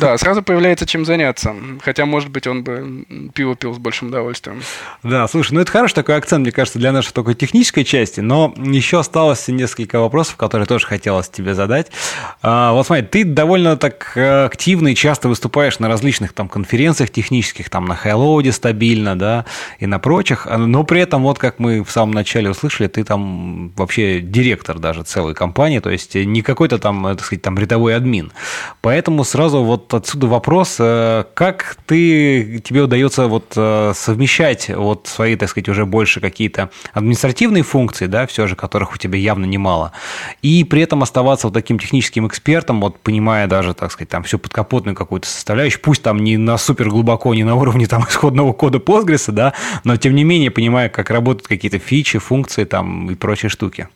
Да, 0.00 0.18
сразу 0.18 0.42
появляется 0.42 0.86
чем 0.86 1.04
заняться. 1.04 1.54
Хотя, 1.82 2.06
может 2.06 2.30
быть, 2.30 2.46
он 2.46 2.62
бы 2.62 3.04
пиво 3.34 3.54
пил 3.56 3.74
с 3.74 3.78
большим 3.78 4.08
удовольствием. 4.08 4.62
Да, 5.02 5.26
слушай, 5.28 5.52
ну 5.52 5.60
это 5.60 5.70
хороший 5.70 5.94
такой 5.94 6.16
акцент, 6.16 6.42
мне 6.42 6.52
кажется, 6.52 6.78
для 6.78 6.92
нашей 6.92 7.12
такой 7.12 7.34
технической 7.34 7.84
части, 7.84 8.20
но 8.20 8.52
еще 8.56 8.98
осталось 8.98 9.46
несколько 9.48 10.00
вопросов, 10.00 10.36
которые 10.36 10.66
тоже 10.66 10.86
хотел 10.86 11.05
хотелось 11.06 11.28
тебе 11.28 11.54
задать. 11.54 11.86
А, 12.42 12.72
вот 12.72 12.86
смотри, 12.86 13.06
ты 13.06 13.24
довольно 13.24 13.76
так 13.76 14.12
э, 14.16 14.46
активно 14.46 14.88
и 14.88 14.94
часто 14.96 15.28
выступаешь 15.28 15.78
на 15.78 15.86
различных 15.86 16.32
там 16.32 16.48
конференциях 16.48 17.10
технических, 17.10 17.70
там 17.70 17.84
на 17.84 17.94
Хайлоуде 17.94 18.50
стабильно, 18.50 19.16
да, 19.16 19.44
и 19.78 19.86
на 19.86 20.00
прочих, 20.00 20.48
но 20.50 20.82
при 20.82 21.00
этом, 21.00 21.22
вот 21.22 21.38
как 21.38 21.60
мы 21.60 21.84
в 21.84 21.90
самом 21.92 22.12
начале 22.12 22.50
услышали, 22.50 22.88
ты 22.88 23.04
там 23.04 23.72
вообще 23.76 24.18
директор 24.20 24.80
даже 24.80 25.04
целой 25.04 25.34
компании, 25.34 25.78
то 25.78 25.90
есть 25.90 26.16
не 26.16 26.42
какой-то 26.42 26.78
там, 26.78 27.04
так 27.16 27.24
сказать, 27.24 27.42
там 27.42 27.56
рядовой 27.56 27.94
админ. 27.94 28.32
Поэтому 28.80 29.22
сразу 29.22 29.62
вот 29.62 29.94
отсюда 29.94 30.26
вопрос, 30.26 30.76
э, 30.80 31.22
как 31.34 31.76
ты, 31.86 32.60
тебе 32.64 32.82
удается 32.82 33.28
вот 33.28 33.52
э, 33.54 33.92
совмещать 33.94 34.70
вот 34.70 35.06
свои, 35.06 35.36
так 35.36 35.50
сказать, 35.50 35.68
уже 35.68 35.86
больше 35.86 36.20
какие-то 36.20 36.70
административные 36.92 37.62
функции, 37.62 38.06
да, 38.06 38.26
все 38.26 38.48
же, 38.48 38.56
которых 38.56 38.94
у 38.94 38.96
тебя 38.96 39.18
явно 39.18 39.44
немало, 39.44 39.92
и 40.42 40.64
при 40.64 40.82
этом 40.82 40.95
этом 40.96 41.02
оставаться 41.02 41.46
вот 41.46 41.54
таким 41.54 41.78
техническим 41.78 42.26
экспертом, 42.26 42.80
вот 42.80 42.98
понимая 43.00 43.46
даже, 43.46 43.74
так 43.74 43.92
сказать, 43.92 44.08
там 44.08 44.22
всю 44.22 44.38
подкапотную 44.38 44.96
какую-то 44.96 45.28
составляющую, 45.28 45.80
пусть 45.82 46.02
там 46.02 46.18
не 46.24 46.36
на 46.36 46.56
супер 46.58 46.88
глубоко, 46.88 47.34
не 47.34 47.44
на 47.44 47.54
уровне 47.54 47.86
там 47.86 48.04
исходного 48.08 48.52
кода 48.52 48.78
Postgres, 48.78 49.30
да, 49.30 49.52
но 49.84 49.96
тем 49.96 50.14
не 50.14 50.24
менее 50.24 50.50
понимая, 50.50 50.88
как 50.88 51.10
работают 51.10 51.46
какие-то 51.46 51.78
фичи, 51.78 52.18
функции 52.18 52.64
там 52.64 53.10
и 53.10 53.14
прочие 53.14 53.50
штуки. 53.50 53.88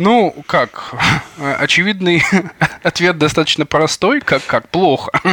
Ну, 0.00 0.34
как? 0.46 0.94
Очевидный 1.58 2.22
ответ 2.82 3.18
достаточно 3.18 3.66
простой, 3.66 4.22
как, 4.22 4.44
как 4.46 4.68
плохо. 4.70 5.10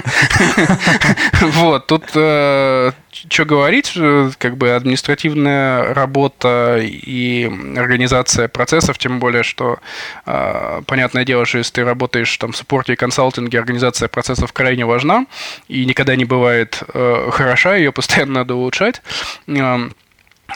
Вот, 1.41 1.87
тут 1.87 2.03
э, 2.15 2.91
что 3.11 3.45
говорить, 3.45 3.93
э, 3.95 4.31
как 4.37 4.57
бы 4.57 4.71
административная 4.71 5.93
работа 5.93 6.79
и 6.81 7.45
организация 7.77 8.47
процессов, 8.49 8.97
тем 8.97 9.19
более, 9.19 9.43
что, 9.43 9.79
э, 10.25 10.81
понятное 10.85 11.23
дело, 11.23 11.45
что 11.45 11.59
если 11.59 11.73
ты 11.73 11.83
работаешь 11.85 12.35
там 12.37 12.51
в 12.51 12.57
суппорте 12.57 12.93
и 12.93 12.95
консалтинге, 12.97 13.59
организация 13.59 14.09
процессов 14.09 14.51
крайне 14.51 14.85
важна 14.85 15.27
и 15.69 15.85
никогда 15.85 16.15
не 16.17 16.25
бывает 16.25 16.83
хороша, 17.31 17.75
ее 17.75 17.93
постоянно 17.93 18.33
надо 18.33 18.55
улучшать. 18.55 19.01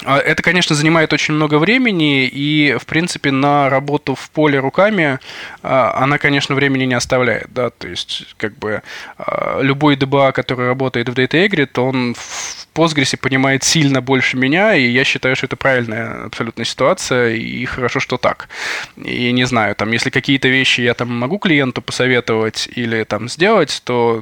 А, 0.04 0.18
это, 0.18 0.42
конечно, 0.42 0.76
занимает 0.76 1.14
очень 1.14 1.34
много 1.34 1.60
времени, 1.60 2.26
и, 2.26 2.76
в 2.80 2.86
принципе, 2.86 3.32
на 3.32 3.70
работу 3.70 4.16
в 4.16 4.30
поле 4.32 4.60
руками 4.60 5.20
а, 5.62 5.94
она, 6.04 6.18
конечно, 6.18 6.56
времени 6.56 6.86
не 6.86 6.94
оставляет, 6.96 7.48
да, 7.54 7.70
то 7.70 7.88
есть, 7.88 8.26
как 8.38 8.58
бы, 8.58 8.82
а, 9.18 9.60
любой 9.62 9.96
ДБА, 9.96 10.32
который 10.32 10.68
работает 10.68 11.10
в 11.10 11.14
DataEgret, 11.14 11.80
он 11.80 12.16
в 12.16 12.61
Postgres 12.74 13.18
понимает 13.18 13.64
сильно 13.64 14.02
больше 14.02 14.38
меня, 14.38 14.76
и 14.76 14.88
я 14.88 15.04
считаю, 15.04 15.36
что 15.36 15.46
это 15.46 15.56
правильная 15.56 16.26
абсолютно 16.26 16.66
ситуация, 16.66 17.36
и 17.36 17.66
хорошо, 17.66 18.00
что 18.00 18.18
так. 18.18 18.48
И 18.98 19.32
не 19.32 19.46
знаю, 19.46 19.76
там, 19.76 19.92
если 19.92 20.10
какие-то 20.10 20.48
вещи 20.48 20.82
я 20.82 20.94
там 20.94 21.10
могу 21.10 21.38
клиенту 21.38 21.82
посоветовать 21.82 22.70
или 22.74 23.04
там 23.04 23.30
сделать, 23.30 23.82
то 23.84 24.22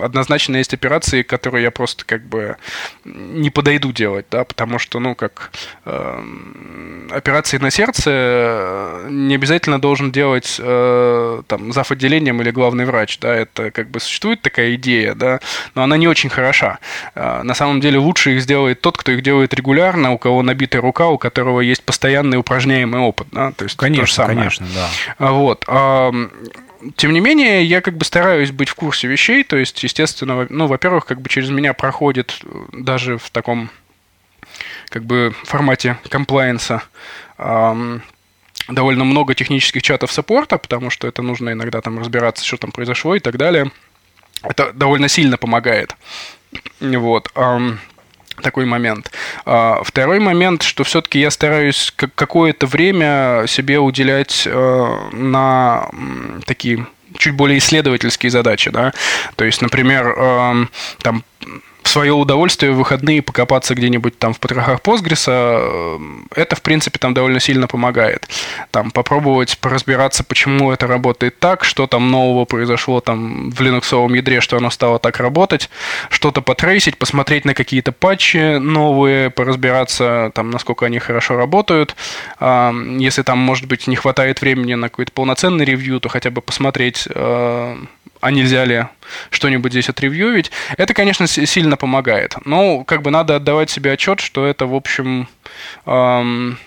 однозначно 0.00 0.56
есть 0.56 0.74
операции, 0.74 1.22
которые 1.22 1.62
я 1.64 1.70
просто 1.70 2.04
как 2.04 2.22
бы 2.26 2.56
не 3.04 3.50
подойду 3.50 3.92
делать, 3.92 4.26
да, 4.30 4.44
потому 4.44 4.78
что, 4.78 5.00
ну, 5.00 5.14
как 5.14 5.50
э, 5.84 6.24
операции 7.10 7.58
на 7.58 7.70
сердце 7.70 8.10
э, 8.12 9.08
не 9.10 9.34
обязательно 9.34 9.80
должен 9.80 10.12
делать 10.12 10.56
э, 10.58 11.42
там 11.46 11.72
зав. 11.72 11.90
отделением 11.90 12.42
или 12.42 12.50
главный 12.50 12.84
врач, 12.84 13.18
да, 13.20 13.34
это 13.34 13.70
как 13.70 13.90
бы 13.90 14.00
существует 14.00 14.42
такая 14.42 14.74
идея, 14.74 15.14
да, 15.14 15.40
но 15.74 15.82
она 15.82 15.96
не 15.96 16.08
очень 16.08 16.30
хороша. 16.30 16.78
Э, 17.14 17.42
на 17.42 17.54
самом 17.54 17.80
деле 17.80 17.85
лучше 17.94 18.34
их 18.34 18.42
сделает 18.42 18.80
тот, 18.80 18.98
кто 18.98 19.12
их 19.12 19.22
делает 19.22 19.54
регулярно, 19.54 20.12
у 20.12 20.18
кого 20.18 20.42
набитая 20.42 20.82
рука, 20.82 21.08
у 21.08 21.18
которого 21.18 21.60
есть 21.60 21.84
постоянный 21.84 22.38
упражняемый 22.38 23.00
опыт, 23.00 23.28
да, 23.30 23.52
то 23.52 23.64
есть 23.64 23.76
конечно, 23.76 24.02
то 24.02 24.06
же 24.06 24.12
самое. 24.12 24.36
конечно, 24.38 24.66
да. 24.74 24.88
А 25.18 25.32
вот. 25.32 25.64
Тем 26.96 27.12
не 27.12 27.20
менее, 27.20 27.64
я 27.64 27.80
как 27.80 27.96
бы 27.96 28.04
стараюсь 28.04 28.50
быть 28.50 28.68
в 28.68 28.74
курсе 28.74 29.08
вещей, 29.08 29.42
то 29.44 29.56
есть, 29.56 29.82
естественно, 29.82 30.46
ну, 30.50 30.66
во-первых, 30.66 31.06
как 31.06 31.20
бы 31.20 31.28
через 31.28 31.48
меня 31.48 31.72
проходит 31.72 32.40
даже 32.72 33.18
в 33.18 33.30
таком 33.30 33.70
как 34.88 35.04
бы 35.04 35.34
формате 35.44 35.98
комплайенса 36.08 36.82
довольно 38.68 39.04
много 39.04 39.34
технических 39.34 39.82
чатов 39.82 40.12
саппорта, 40.12 40.58
потому 40.58 40.90
что 40.90 41.08
это 41.08 41.22
нужно 41.22 41.50
иногда 41.50 41.80
там 41.80 41.98
разбираться, 41.98 42.44
что 42.44 42.56
там 42.56 42.72
произошло 42.72 43.14
и 43.14 43.20
так 43.20 43.36
далее. 43.36 43.70
Это 44.42 44.72
довольно 44.72 45.08
сильно 45.08 45.36
помогает. 45.38 45.96
Вот. 46.80 47.30
Такой 48.42 48.66
момент. 48.66 49.10
А, 49.46 49.80
второй 49.82 50.20
момент, 50.20 50.62
что 50.62 50.84
все-таки 50.84 51.18
я 51.18 51.30
стараюсь 51.30 51.92
какое-то 51.96 52.66
время 52.66 53.44
себе 53.48 53.78
уделять 53.78 54.42
э, 54.46 55.08
на 55.12 55.88
такие 56.44 56.86
чуть 57.16 57.34
более 57.34 57.56
исследовательские 57.56 58.30
задачи, 58.30 58.70
да. 58.70 58.92
То 59.36 59.46
есть, 59.46 59.62
например, 59.62 60.68
там 61.00 61.24
в 61.86 61.88
свое 61.88 62.12
удовольствие 62.12 62.72
в 62.72 62.78
выходные 62.78 63.22
покопаться 63.22 63.76
где-нибудь 63.76 64.18
там 64.18 64.34
в 64.34 64.40
потрохах 64.40 64.82
Постгреса, 64.82 65.30
э, 65.60 65.98
это, 66.34 66.56
в 66.56 66.62
принципе, 66.62 66.98
там 66.98 67.14
довольно 67.14 67.38
сильно 67.38 67.68
помогает. 67.68 68.28
Там 68.72 68.90
попробовать 68.90 69.56
поразбираться, 69.58 70.24
почему 70.24 70.72
это 70.72 70.88
работает 70.88 71.38
так, 71.38 71.62
что 71.62 71.86
там 71.86 72.10
нового 72.10 72.44
произошло 72.44 73.00
там 73.00 73.50
в 73.50 73.60
линуксовом 73.60 74.14
ядре, 74.14 74.40
что 74.40 74.56
оно 74.56 74.70
стало 74.70 74.98
так 74.98 75.20
работать, 75.20 75.70
что-то 76.10 76.42
потрейсить, 76.42 76.98
посмотреть 76.98 77.44
на 77.44 77.54
какие-то 77.54 77.92
патчи 77.92 78.58
новые, 78.58 79.30
поразбираться, 79.30 80.32
там, 80.34 80.50
насколько 80.50 80.86
они 80.86 80.98
хорошо 80.98 81.36
работают. 81.36 81.94
А, 82.40 82.74
если 82.98 83.22
там, 83.22 83.38
может 83.38 83.66
быть, 83.66 83.86
не 83.86 83.94
хватает 83.94 84.40
времени 84.40 84.74
на 84.74 84.88
какой-то 84.88 85.12
полноценный 85.12 85.64
ревью, 85.64 86.00
то 86.00 86.08
хотя 86.08 86.30
бы 86.32 86.42
посмотреть 86.42 87.06
э, 87.14 87.76
а 88.20 88.30
нельзя 88.30 88.64
ли 88.64 88.86
что-нибудь 89.30 89.72
здесь 89.72 89.88
отревьювить, 89.88 90.50
это, 90.76 90.94
конечно, 90.94 91.26
сильно 91.26 91.76
помогает. 91.76 92.34
Но 92.44 92.84
как 92.84 93.02
бы 93.02 93.10
надо 93.10 93.36
отдавать 93.36 93.70
себе 93.70 93.92
отчет, 93.92 94.20
что 94.20 94.46
это, 94.46 94.66
в 94.66 94.74
общем, 94.74 95.28
эм, 95.86 96.58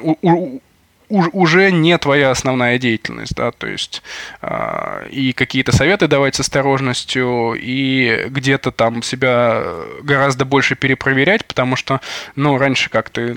у, 0.00 0.16
у, 0.22 0.60
уже 1.08 1.70
не 1.70 1.96
твоя 1.98 2.30
основная 2.30 2.78
деятельность, 2.78 3.34
да, 3.34 3.50
то 3.52 3.66
есть 3.66 4.02
э, 4.42 5.08
и 5.10 5.32
какие-то 5.32 5.72
советы 5.72 6.08
давать 6.08 6.34
с 6.34 6.40
осторожностью, 6.40 7.54
и 7.54 8.26
где-то 8.28 8.70
там 8.70 9.02
себя 9.02 9.62
гораздо 10.02 10.44
больше 10.44 10.74
перепроверять, 10.76 11.44
потому 11.44 11.76
что, 11.76 12.00
ну, 12.36 12.58
раньше 12.58 12.90
как 12.90 13.10
ты 13.10 13.36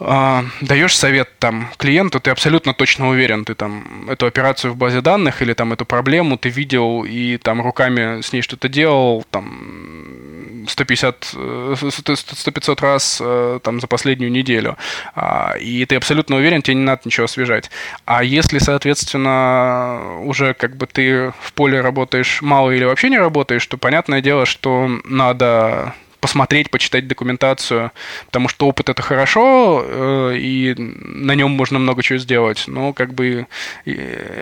э, 0.00 0.42
даешь 0.60 0.96
совет 0.96 1.28
там 1.38 1.68
клиенту, 1.76 2.20
ты 2.20 2.30
абсолютно 2.30 2.74
точно 2.74 3.08
уверен, 3.08 3.44
ты 3.44 3.54
там 3.54 4.08
эту 4.08 4.26
операцию 4.26 4.72
в 4.72 4.76
базе 4.76 5.00
данных 5.00 5.42
или 5.42 5.52
там 5.52 5.72
эту 5.72 5.84
проблему 5.84 6.36
ты 6.36 6.48
видел 6.48 7.04
и 7.04 7.36
там 7.36 7.62
руками 7.62 8.20
с 8.20 8.32
ней 8.32 8.42
что-то 8.42 8.68
делал, 8.68 9.24
там 9.30 10.66
150, 10.66 11.34
100-500 11.34 12.72
э, 12.78 12.82
раз 12.82 13.18
э, 13.22 13.60
там 13.62 13.80
за 13.80 13.86
последнюю 13.86 14.30
неделю. 14.30 14.76
А, 15.14 15.54
и 15.58 15.84
ты 15.84 15.96
абсолютно 15.96 16.36
уверен, 16.36 16.62
тебе 16.62 16.76
не 16.76 16.84
надо 16.84 17.02
ничего 17.04 17.24
освежать. 17.24 17.70
А 18.04 18.22
если, 18.22 18.58
соответственно, 18.58 20.20
уже 20.22 20.54
как 20.54 20.76
бы 20.76 20.86
ты 20.86 21.32
в 21.40 21.52
поле 21.54 21.80
работаешь 21.80 22.42
мало 22.42 22.70
или 22.70 22.84
вообще 22.84 23.10
не 23.10 23.18
работаешь, 23.18 23.66
то 23.66 23.76
понятное 23.76 24.20
дело, 24.20 24.46
что 24.46 24.88
надо 25.04 25.94
посмотреть, 26.20 26.70
почитать 26.70 27.08
документацию, 27.08 27.92
потому 28.26 28.48
что 28.48 28.68
опыт 28.68 28.88
это 28.88 29.02
хорошо, 29.02 29.82
э, 29.84 30.36
и 30.36 30.74
на 30.76 31.34
нем 31.34 31.50
можно 31.50 31.78
много 31.78 32.02
чего 32.02 32.18
сделать. 32.18 32.64
Но 32.66 32.92
как 32.92 33.14
бы 33.14 33.46
и, 33.84 33.90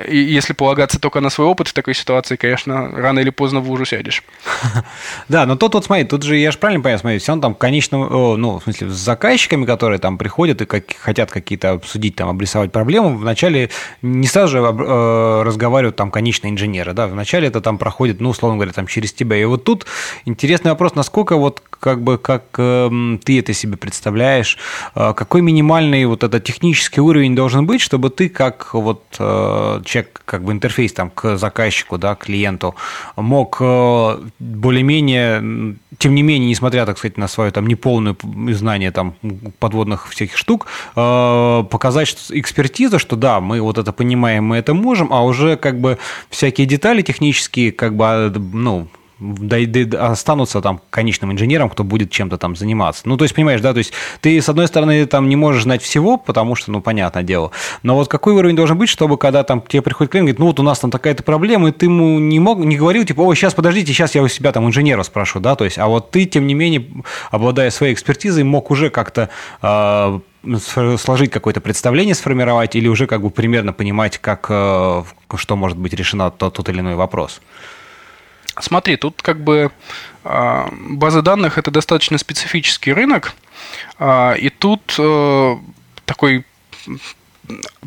и 0.08 0.16
если 0.16 0.52
полагаться 0.52 0.98
только 1.00 1.20
на 1.20 1.30
свой 1.30 1.46
опыт 1.46 1.68
в 1.68 1.72
такой 1.72 1.94
ситуации, 1.94 2.36
конечно, 2.36 2.90
рано 2.90 3.20
или 3.20 3.30
поздно 3.30 3.60
в 3.60 3.68
лужу 3.70 3.84
сядешь. 3.84 4.22
Да, 5.28 5.46
но 5.46 5.56
тут 5.56 5.74
вот 5.74 5.84
смотри, 5.84 6.04
тут 6.04 6.22
же 6.22 6.36
я 6.36 6.50
же 6.50 6.58
правильно 6.58 6.82
понимаю, 6.82 6.98
смотри, 6.98 7.18
все 7.18 7.32
он 7.32 7.40
там 7.40 7.54
конечном, 7.54 8.40
ну, 8.40 8.58
в 8.58 8.62
смысле, 8.62 8.88
с 8.88 8.94
заказчиками, 8.94 9.66
которые 9.66 9.98
там 9.98 10.16
приходят 10.18 10.62
и 10.62 10.66
как, 10.66 10.84
хотят 10.98 11.30
какие-то 11.30 11.72
обсудить, 11.72 12.16
там, 12.16 12.28
обрисовать 12.28 12.72
проблему, 12.72 13.16
вначале 13.16 13.70
не 14.02 14.26
сразу 14.26 14.52
же 14.52 14.58
э, 14.58 15.42
разговаривают 15.44 15.96
там 15.96 16.10
конечные 16.10 16.52
инженеры, 16.52 16.92
да, 16.92 17.06
вначале 17.06 17.48
это 17.48 17.60
там 17.60 17.78
проходит, 17.78 18.20
ну, 18.20 18.30
условно 18.30 18.56
говоря, 18.56 18.72
там 18.72 18.86
через 18.86 19.12
тебя. 19.12 19.36
И 19.36 19.44
вот 19.44 19.64
тут 19.64 19.86
интересный 20.24 20.70
вопрос, 20.70 20.94
насколько 20.94 21.36
вот 21.36 21.62
как 21.80 22.02
бы 22.02 22.18
как 22.18 22.44
э, 22.58 23.18
ты 23.24 23.38
это 23.38 23.52
себе 23.52 23.76
представляешь, 23.76 24.58
э, 24.94 25.12
какой 25.14 25.42
минимальный 25.42 26.04
вот 26.06 26.24
этот 26.24 26.44
технический 26.44 27.00
уровень 27.00 27.34
должен 27.34 27.66
быть, 27.66 27.80
чтобы 27.80 28.10
ты 28.10 28.28
как 28.28 28.74
вот 28.74 29.02
э, 29.18 29.80
человек, 29.84 30.22
как 30.24 30.44
бы 30.44 30.52
интерфейс 30.52 30.92
там 30.92 31.10
к 31.10 31.36
заказчику, 31.36 31.98
да, 31.98 32.14
клиенту, 32.14 32.74
мог 33.16 33.58
э, 33.60 34.18
более-менее, 34.38 35.76
тем 35.98 36.14
не 36.14 36.22
менее, 36.22 36.50
несмотря, 36.50 36.86
так 36.86 36.98
сказать, 36.98 37.16
на 37.16 37.28
свое 37.28 37.50
там 37.50 37.66
неполное 37.66 38.16
знание 38.52 38.90
там 38.90 39.14
подводных 39.58 40.08
всяких 40.08 40.36
штук, 40.36 40.66
э, 40.96 41.64
показать 41.70 42.08
что 42.08 42.38
экспертиза, 42.38 42.98
что 42.98 43.16
да, 43.16 43.40
мы 43.40 43.60
вот 43.60 43.78
это 43.78 43.92
понимаем, 43.92 44.44
мы 44.44 44.56
это 44.56 44.74
можем, 44.74 45.12
а 45.12 45.24
уже 45.24 45.56
как 45.56 45.80
бы 45.80 45.98
всякие 46.30 46.66
детали 46.66 47.02
технические, 47.02 47.72
как 47.72 47.94
бы, 47.94 48.04
а, 48.06 48.32
ну, 48.52 48.88
останутся 49.98 50.60
там 50.60 50.80
конечным 50.90 51.32
инженером, 51.32 51.70
кто 51.70 51.84
будет 51.84 52.10
чем-то 52.10 52.38
там 52.38 52.56
заниматься. 52.56 53.02
Ну, 53.04 53.16
то 53.16 53.24
есть, 53.24 53.34
понимаешь, 53.34 53.60
да, 53.60 53.72
то 53.72 53.78
есть 53.78 53.92
ты, 54.20 54.40
с 54.40 54.48
одной 54.48 54.68
стороны, 54.68 55.06
там 55.06 55.28
не 55.28 55.36
можешь 55.36 55.64
знать 55.64 55.82
всего, 55.82 56.16
потому 56.16 56.54
что, 56.54 56.70
ну, 56.70 56.80
понятное 56.80 57.22
дело, 57.22 57.50
но 57.82 57.94
вот 57.94 58.08
какой 58.08 58.34
уровень 58.34 58.56
должен 58.56 58.78
быть, 58.78 58.88
чтобы 58.88 59.18
когда 59.18 59.42
там 59.42 59.60
тебе 59.60 59.82
приходит 59.82 60.12
клиент, 60.12 60.26
говорит, 60.26 60.38
ну, 60.38 60.46
вот 60.46 60.60
у 60.60 60.62
нас 60.62 60.78
там 60.78 60.90
такая-то 60.90 61.22
проблема, 61.22 61.68
и 61.68 61.72
ты 61.72 61.86
ему 61.86 62.18
не 62.18 62.38
мог, 62.38 62.58
не 62.58 62.76
говорил, 62.76 63.04
типа, 63.04 63.22
о, 63.22 63.34
сейчас, 63.34 63.54
подождите, 63.54 63.92
сейчас 63.92 64.14
я 64.14 64.22
у 64.22 64.28
себя 64.28 64.52
там 64.52 64.66
инженера 64.66 65.02
спрошу, 65.02 65.40
да, 65.40 65.56
то 65.56 65.64
есть, 65.64 65.78
а 65.78 65.86
вот 65.86 66.10
ты, 66.10 66.24
тем 66.24 66.46
не 66.46 66.54
менее, 66.54 66.86
обладая 67.30 67.70
своей 67.70 67.94
экспертизой, 67.94 68.44
мог 68.44 68.70
уже 68.70 68.90
как-то 68.90 69.30
э, 69.62 70.20
сложить 70.98 71.30
какое-то 71.30 71.60
представление, 71.60 72.14
сформировать, 72.14 72.76
или 72.76 72.88
уже 72.88 73.06
как 73.06 73.22
бы 73.22 73.30
примерно 73.30 73.72
понимать, 73.72 74.18
как, 74.18 74.46
э, 74.48 75.02
что 75.34 75.56
может 75.56 75.78
быть 75.78 75.92
решено 75.92 76.30
тот, 76.30 76.54
тот 76.54 76.68
или 76.68 76.80
иной 76.80 76.94
вопрос. 76.94 77.40
Смотри, 78.62 78.96
тут 78.96 79.22
как 79.22 79.40
бы 79.40 79.70
а, 80.24 80.68
базы 80.72 81.22
данных 81.22 81.58
это 81.58 81.70
достаточно 81.70 82.18
специфический 82.18 82.92
рынок, 82.92 83.32
а, 83.98 84.34
и 84.34 84.50
тут 84.50 84.94
э, 84.98 85.56
такой 86.04 86.44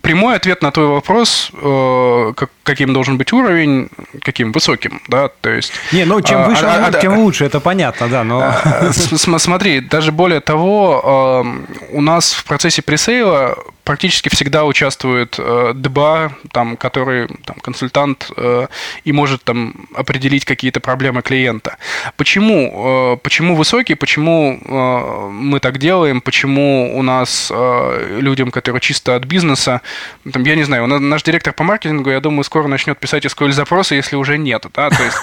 прямой 0.02 0.36
ответ 0.36 0.64
на 0.64 0.72
твой 0.72 0.88
вопрос, 0.88 1.52
э, 1.54 2.34
каким 2.64 2.94
должен 2.94 3.18
быть 3.18 3.32
уровень, 3.32 3.90
каким 4.22 4.52
высоким, 4.52 5.02
да, 5.08 5.28
то 5.28 5.52
есть... 5.52 5.72
Не, 5.92 6.06
ну 6.06 6.20
чем 6.22 6.40
а, 6.40 6.48
выше, 6.48 6.66
а, 6.66 6.88
а, 6.88 6.92
тем 7.00 7.20
лучше, 7.20 7.46
это 7.46 7.60
понятно, 7.60 8.08
да, 8.08 8.24
но... 8.24 8.54
Смотри, 8.92 9.82
даже 9.82 10.12
более 10.12 10.40
того, 10.40 11.46
у 11.92 12.02
нас 12.02 12.34
в 12.34 12.44
процессе 12.46 12.82
пресейла 12.82 13.56
практически 13.92 14.30
всегда 14.30 14.64
участвует 14.64 15.36
э, 15.38 15.74
ДБА, 15.76 16.32
там, 16.54 16.78
который 16.78 17.28
там, 17.44 17.58
консультант 17.60 18.32
э, 18.38 18.68
и 19.04 19.12
может 19.12 19.44
там, 19.44 19.74
определить 19.94 20.46
какие-то 20.46 20.80
проблемы 20.80 21.22
клиента. 21.22 21.76
Почему? 22.16 23.16
Э, 23.16 23.18
почему 23.18 23.58
высокий? 23.58 23.96
Почему 23.96 24.58
э, 24.64 25.30
мы 25.30 25.60
так 25.60 25.78
делаем? 25.78 26.22
Почему 26.22 26.98
у 26.98 27.02
нас 27.02 27.52
э, 27.54 28.18
людям, 28.22 28.50
которые 28.50 28.80
чисто 28.80 29.18
от 29.18 29.26
бизнеса, 29.26 29.82
там, 30.32 30.44
я 30.44 30.56
не 30.56 30.64
знаю, 30.64 30.88
наш 30.88 31.24
директор 31.24 31.52
по 31.52 31.64
маркетингу, 31.64 32.12
я 32.12 32.22
думаю, 32.22 32.46
скоро 32.46 32.70
начнет 32.70 32.98
писать 32.98 33.26
SQL-запросы, 33.26 33.96
если 33.96 34.16
уже 34.16 34.38
нет. 34.38 34.68
Да? 34.74 34.90
То 34.90 35.04
есть, 35.04 35.18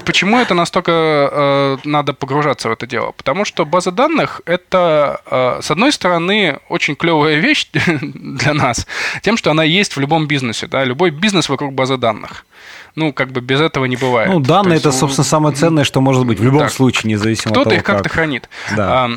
почему 0.04 0.38
это 0.38 0.54
настолько 0.54 0.92
э, 0.92 1.78
надо 1.82 2.12
погружаться 2.12 2.68
в 2.68 2.72
это 2.72 2.86
дело? 2.86 3.10
Потому 3.10 3.44
что 3.44 3.64
база 3.64 3.90
данных– 3.90 4.42
это, 4.46 5.20
э, 5.26 5.58
с 5.60 5.72
одной 5.72 5.90
стороны, 5.90 6.60
очень 6.68 6.94
клевый 6.94 7.31
клевая 7.32 7.40
вещь 7.40 7.68
для 7.72 8.54
нас 8.54 8.86
тем, 9.22 9.36
что 9.36 9.50
она 9.50 9.64
есть 9.64 9.96
в 9.96 10.00
любом 10.00 10.26
бизнесе. 10.26 10.66
Да? 10.66 10.84
Любой 10.84 11.10
бизнес 11.10 11.48
вокруг 11.48 11.72
базы 11.72 11.96
данных. 11.96 12.46
Ну, 12.94 13.12
как 13.12 13.32
бы 13.32 13.40
без 13.40 13.60
этого 13.60 13.86
не 13.86 13.96
бывает. 13.96 14.30
Ну, 14.30 14.40
данные 14.40 14.74
есть, 14.74 14.86
это, 14.86 14.94
собственно, 14.94 15.24
самое 15.24 15.54
ценное, 15.54 15.84
что 15.84 16.00
может 16.00 16.26
быть 16.26 16.38
в 16.38 16.44
любом 16.44 16.60
так, 16.60 16.72
случае, 16.72 17.12
независимо 17.12 17.50
от 17.50 17.54
того, 17.54 17.64
Кто-то 17.64 17.76
их 17.76 17.84
как-то 17.84 18.08
хранит. 18.10 18.48
Да. 18.76 19.04
А, 19.04 19.10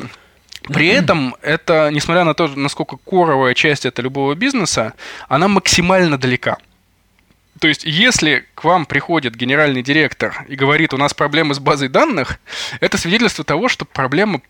при 0.72 0.88
этом 0.88 1.36
это, 1.42 1.90
несмотря 1.92 2.24
на 2.24 2.34
то, 2.34 2.48
насколько 2.48 2.96
коровая 2.96 3.54
часть 3.54 3.84
это 3.84 4.00
любого 4.02 4.34
бизнеса, 4.34 4.94
она 5.28 5.48
максимально 5.48 6.16
далека. 6.16 6.56
То 7.60 7.68
есть, 7.68 7.84
если 7.84 8.44
к 8.54 8.64
вам 8.64 8.84
приходит 8.84 9.34
генеральный 9.34 9.82
директор 9.82 10.44
и 10.48 10.56
говорит, 10.56 10.92
у 10.92 10.98
нас 10.98 11.14
проблемы 11.14 11.54
с 11.54 11.58
базой 11.58 11.88
данных, 11.88 12.38
это 12.80 12.98
свидетельство 12.98 13.44
того, 13.44 13.68
что 13.68 13.84
проблема 13.84 14.40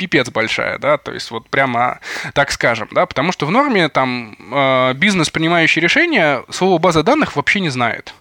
пипец 0.00 0.30
большая, 0.30 0.78
да, 0.78 0.96
то 0.96 1.12
есть 1.12 1.30
вот 1.30 1.50
прямо 1.50 2.00
так 2.32 2.50
скажем, 2.50 2.88
да, 2.90 3.04
потому 3.04 3.32
что 3.32 3.44
в 3.44 3.50
норме 3.50 3.90
там 3.90 4.34
э, 4.50 4.94
бизнес, 4.94 5.28
принимающий 5.28 5.82
решения, 5.82 6.42
слово 6.48 6.78
база 6.78 7.02
данных 7.02 7.36
вообще 7.36 7.60
не 7.60 7.68
знает. 7.68 8.14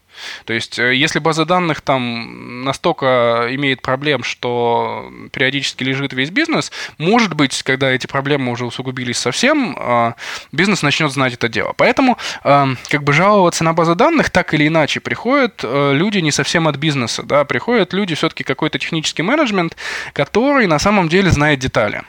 То 0.46 0.54
есть, 0.54 0.80
э, 0.80 0.96
если 0.96 1.20
база 1.20 1.46
данных 1.46 1.82
там 1.82 2.64
настолько 2.64 3.48
имеет 3.52 3.82
проблем, 3.82 4.24
что 4.24 5.12
периодически 5.32 5.84
лежит 5.84 6.14
весь 6.14 6.30
бизнес, 6.30 6.72
может 6.98 7.34
быть, 7.34 7.64
когда 7.64 7.92
эти 7.92 8.08
проблемы 8.08 8.52
уже 8.52 8.66
усугубились 8.66 9.18
совсем, 9.18 9.78
э, 9.80 10.14
бизнес 10.52 10.82
начнет 10.82 11.12
знать 11.12 11.34
это 11.34 11.50
дело. 11.50 11.74
Поэтому 11.78 12.18
э, 12.44 12.66
как 12.90 13.04
бы 13.04 13.14
жаловаться 13.14 13.64
на 13.64 13.74
базы 13.74 13.96
данных 13.96 14.30
так 14.30 14.54
или 14.54 14.68
иначе 14.68 15.00
приходят 15.00 15.64
люди 15.64 16.20
не 16.20 16.32
совсем 16.32 16.68
от 16.68 16.78
бизнеса, 16.78 17.24
да, 17.24 17.44
приходят 17.46 17.94
люди 17.94 18.16
все-таки 18.16 18.44
какой-то 18.44 18.80
технический 18.80 19.24
менеджмент, 19.24 19.76
который 20.14 20.68
на 20.68 20.80
самом 20.80 21.10
деле 21.10 21.32
знает 21.32 21.60
детали. 21.60 22.04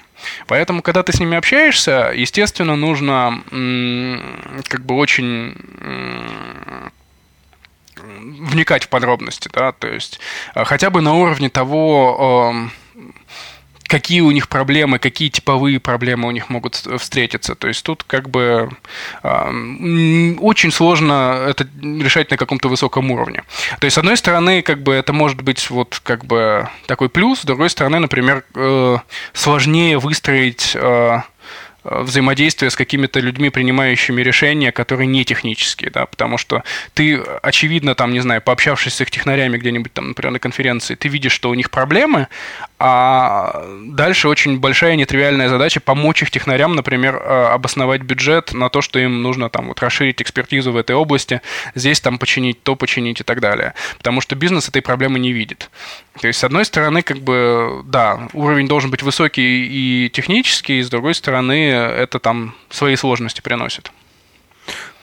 Поэтому, 0.46 0.82
когда 0.82 1.02
ты 1.02 1.12
с 1.12 1.20
ними 1.20 1.36
общаешься, 1.36 2.12
естественно, 2.14 2.76
нужно 2.76 3.42
как 4.68 4.84
бы 4.84 4.94
очень 4.94 5.54
вникать 8.18 8.84
в 8.84 8.88
подробности, 8.88 9.48
да, 9.52 9.72
то 9.72 9.88
есть 9.88 10.20
э, 10.54 10.64
хотя 10.64 10.90
бы 10.90 11.00
на 11.00 11.14
уровне 11.14 11.48
того, 11.48 12.50
эм, 12.52 12.72
какие 13.90 14.20
у 14.20 14.30
них 14.30 14.48
проблемы, 14.48 15.00
какие 15.00 15.28
типовые 15.30 15.80
проблемы 15.80 16.28
у 16.28 16.30
них 16.30 16.48
могут 16.48 16.76
встретиться. 16.76 17.56
То 17.56 17.66
есть 17.66 17.84
тут 17.84 18.04
как 18.04 18.30
бы 18.30 18.70
э, 19.24 20.34
очень 20.38 20.70
сложно 20.70 21.44
это 21.48 21.66
решать 21.82 22.30
на 22.30 22.36
каком-то 22.36 22.68
высоком 22.68 23.10
уровне. 23.10 23.42
То 23.80 23.86
есть, 23.86 23.96
с 23.96 23.98
одной 23.98 24.16
стороны, 24.16 24.62
как 24.62 24.82
бы 24.84 24.94
это 24.94 25.12
может 25.12 25.42
быть 25.42 25.68
вот 25.70 26.00
как 26.04 26.24
бы 26.24 26.68
такой 26.86 27.08
плюс, 27.08 27.40
с 27.40 27.44
другой 27.44 27.68
стороны, 27.68 27.98
например, 27.98 28.44
э, 28.54 28.98
сложнее 29.32 29.98
выстроить 29.98 30.72
э, 30.74 30.80
Э, 30.80 31.20
взаимодействия 31.84 32.70
с 32.70 32.76
какими-то 32.76 33.20
людьми, 33.20 33.50
принимающими 33.50 34.22
решения, 34.22 34.72
которые 34.72 35.06
не 35.06 35.24
технические, 35.24 35.90
да, 35.90 36.06
потому 36.06 36.38
что 36.38 36.62
ты, 36.94 37.16
очевидно, 37.42 37.94
там, 37.94 38.12
не 38.12 38.20
знаю, 38.20 38.42
пообщавшись 38.42 38.94
с 38.94 39.00
их 39.00 39.10
технарями 39.10 39.58
где-нибудь 39.58 39.92
там, 39.92 40.08
например, 40.08 40.32
на 40.32 40.38
конференции, 40.38 40.94
ты 40.94 41.08
видишь, 41.08 41.32
что 41.32 41.50
у 41.50 41.54
них 41.54 41.70
проблемы, 41.70 42.28
а 42.82 43.62
дальше 43.84 44.26
очень 44.26 44.58
большая 44.58 44.96
нетривиальная 44.96 45.50
задача 45.50 45.80
помочь 45.80 46.22
их 46.22 46.30
технарям, 46.30 46.74
например, 46.74 47.16
э, 47.16 47.48
обосновать 47.52 48.00
бюджет 48.00 48.54
на 48.54 48.70
то, 48.70 48.80
что 48.80 48.98
им 48.98 49.22
нужно 49.22 49.50
там 49.50 49.68
вот 49.68 49.80
расширить 49.80 50.22
экспертизу 50.22 50.72
в 50.72 50.78
этой 50.78 50.96
области, 50.96 51.42
здесь 51.74 52.00
там 52.00 52.18
починить, 52.18 52.62
то 52.62 52.76
починить 52.76 53.20
и 53.20 53.22
так 53.22 53.40
далее, 53.40 53.74
потому 53.98 54.22
что 54.22 54.34
бизнес 54.34 54.70
этой 54.70 54.80
проблемы 54.80 55.18
не 55.18 55.30
видит. 55.30 55.68
То 56.22 56.26
есть, 56.26 56.38
с 56.38 56.44
одной 56.44 56.64
стороны, 56.64 57.02
как 57.02 57.18
бы, 57.18 57.82
да, 57.84 58.28
уровень 58.32 58.66
должен 58.66 58.90
быть 58.90 59.02
высокий 59.02 59.66
и 59.66 60.08
технический, 60.08 60.78
и 60.78 60.82
с 60.82 60.88
другой 60.88 61.14
стороны, 61.14 61.70
это 61.70 62.18
там 62.18 62.54
свои 62.70 62.96
сложности 62.96 63.42
приносит. 63.42 63.92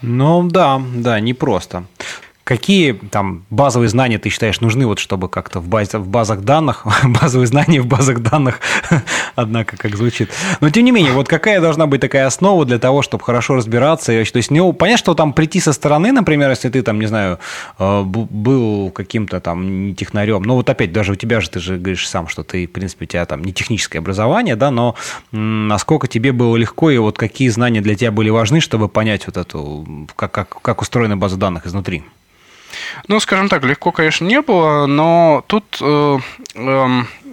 Ну 0.01 0.43
да, 0.49 0.81
да, 0.95 1.19
непросто. 1.19 1.85
Какие 2.47 2.93
там 2.93 3.43
базовые 3.49 3.89
знания 3.89 4.19
ты 4.19 4.29
считаешь 4.29 4.61
нужны, 4.61 4.87
вот 4.87 4.99
чтобы 4.99 5.27
как-то 5.27 5.59
в, 5.59 5.67
базе, 5.67 5.97
в 5.97 6.07
базах 6.07 6.43
данных, 6.43 6.87
базовые 7.03 7.45
знания 7.45 7.81
в 7.81 7.87
базах 7.87 8.19
данных, 8.21 8.61
однако 9.35 9.75
как 9.75 9.97
звучит. 9.97 10.29
Но 10.61 10.69
тем 10.69 10.85
не 10.85 10.91
менее, 10.91 11.11
вот 11.11 11.27
какая 11.27 11.59
должна 11.59 11.87
быть 11.87 11.99
такая 11.99 12.25
основа 12.25 12.63
для 12.63 12.79
того, 12.79 13.01
чтобы 13.01 13.21
хорошо 13.21 13.55
разбираться? 13.55 14.13
То 14.13 14.37
есть, 14.37 14.49
ну, 14.49 14.71
понятно, 14.71 14.97
что 14.97 15.13
там 15.13 15.33
прийти 15.33 15.59
со 15.59 15.73
стороны, 15.73 16.13
например, 16.13 16.49
если 16.49 16.69
ты 16.69 16.83
там, 16.83 17.01
не 17.01 17.07
знаю, 17.07 17.39
э, 17.79 18.03
был 18.03 18.91
каким-то 18.91 19.41
там 19.41 19.87
не 19.87 19.93
технарем, 19.93 20.43
ну 20.43 20.55
вот 20.55 20.69
опять, 20.69 20.93
даже 20.93 21.11
у 21.11 21.15
тебя 21.15 21.41
же, 21.41 21.49
ты 21.49 21.59
же 21.59 21.75
говоришь 21.75 22.07
сам, 22.07 22.29
что 22.29 22.43
ты, 22.43 22.65
в 22.65 22.71
принципе, 22.71 23.03
у 23.03 23.07
тебя 23.09 23.25
там 23.25 23.43
не 23.43 23.51
техническое 23.51 23.99
образование, 23.99 24.55
да, 24.55 24.71
но 24.71 24.95
насколько 25.33 26.07
тебе 26.07 26.31
было 26.31 26.55
легко 26.55 26.91
и 26.91 26.97
вот 26.97 27.17
какие 27.17 27.49
знания 27.49 27.81
для 27.81 27.95
тебя 27.95 28.13
были 28.13 28.29
важны, 28.29 28.61
чтобы 28.61 28.87
понять 28.87 29.27
вот 29.27 29.35
эту, 29.35 30.07
как, 30.15 30.31
как, 30.31 30.61
как 30.61 30.81
устроена 30.81 31.17
база 31.17 31.35
данных 31.35 31.67
изнутри? 31.67 32.05
Ну, 33.07 33.19
скажем 33.19 33.49
так, 33.49 33.63
легко, 33.63 33.91
конечно, 33.91 34.25
не 34.25 34.41
было, 34.41 34.85
но 34.85 35.43
тут 35.47 35.77
э, 35.81 36.19
э, 36.55 36.87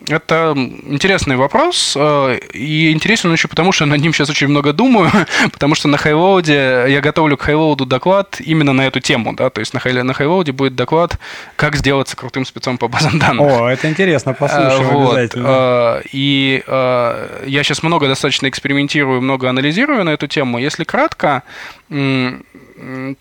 это 0.08 0.52
интересный 0.56 1.36
вопрос, 1.36 1.94
э, 1.96 2.38
и 2.52 2.92
интересен 2.92 3.30
он 3.30 3.34
еще 3.34 3.48
потому, 3.48 3.72
что 3.72 3.86
над 3.86 4.00
ним 4.00 4.12
сейчас 4.12 4.30
очень 4.30 4.48
много 4.48 4.72
думаю, 4.72 5.10
потому 5.52 5.74
что 5.74 5.88
на 5.88 5.96
Highload 5.96 6.90
я 6.90 7.00
готовлю 7.00 7.36
к 7.36 7.48
Highload 7.48 7.86
доклад 7.86 8.40
именно 8.40 8.72
на 8.72 8.86
эту 8.86 9.00
тему, 9.00 9.34
да, 9.34 9.50
то 9.50 9.60
есть 9.60 9.72
на, 9.72 9.80
на 9.80 10.12
Highload 10.12 10.52
будет 10.52 10.74
доклад, 10.74 11.18
как 11.56 11.76
сделаться 11.76 12.16
крутым 12.16 12.44
спецом 12.44 12.78
по 12.78 12.88
базам 12.88 13.18
данных. 13.18 13.46
О, 13.46 13.68
это 13.68 13.88
интересно, 13.88 14.34
послушаем 14.34 14.88
вот. 14.88 15.12
обязательно. 15.12 15.46
Э, 15.48 16.02
и 16.12 16.62
э, 16.66 17.44
я 17.46 17.62
сейчас 17.62 17.82
много 17.82 18.06
достаточно 18.06 18.48
экспериментирую, 18.48 19.20
много 19.22 19.48
анализирую 19.48 20.04
на 20.04 20.10
эту 20.10 20.26
тему. 20.26 20.58
Если 20.58 20.84
кратко, 20.84 21.42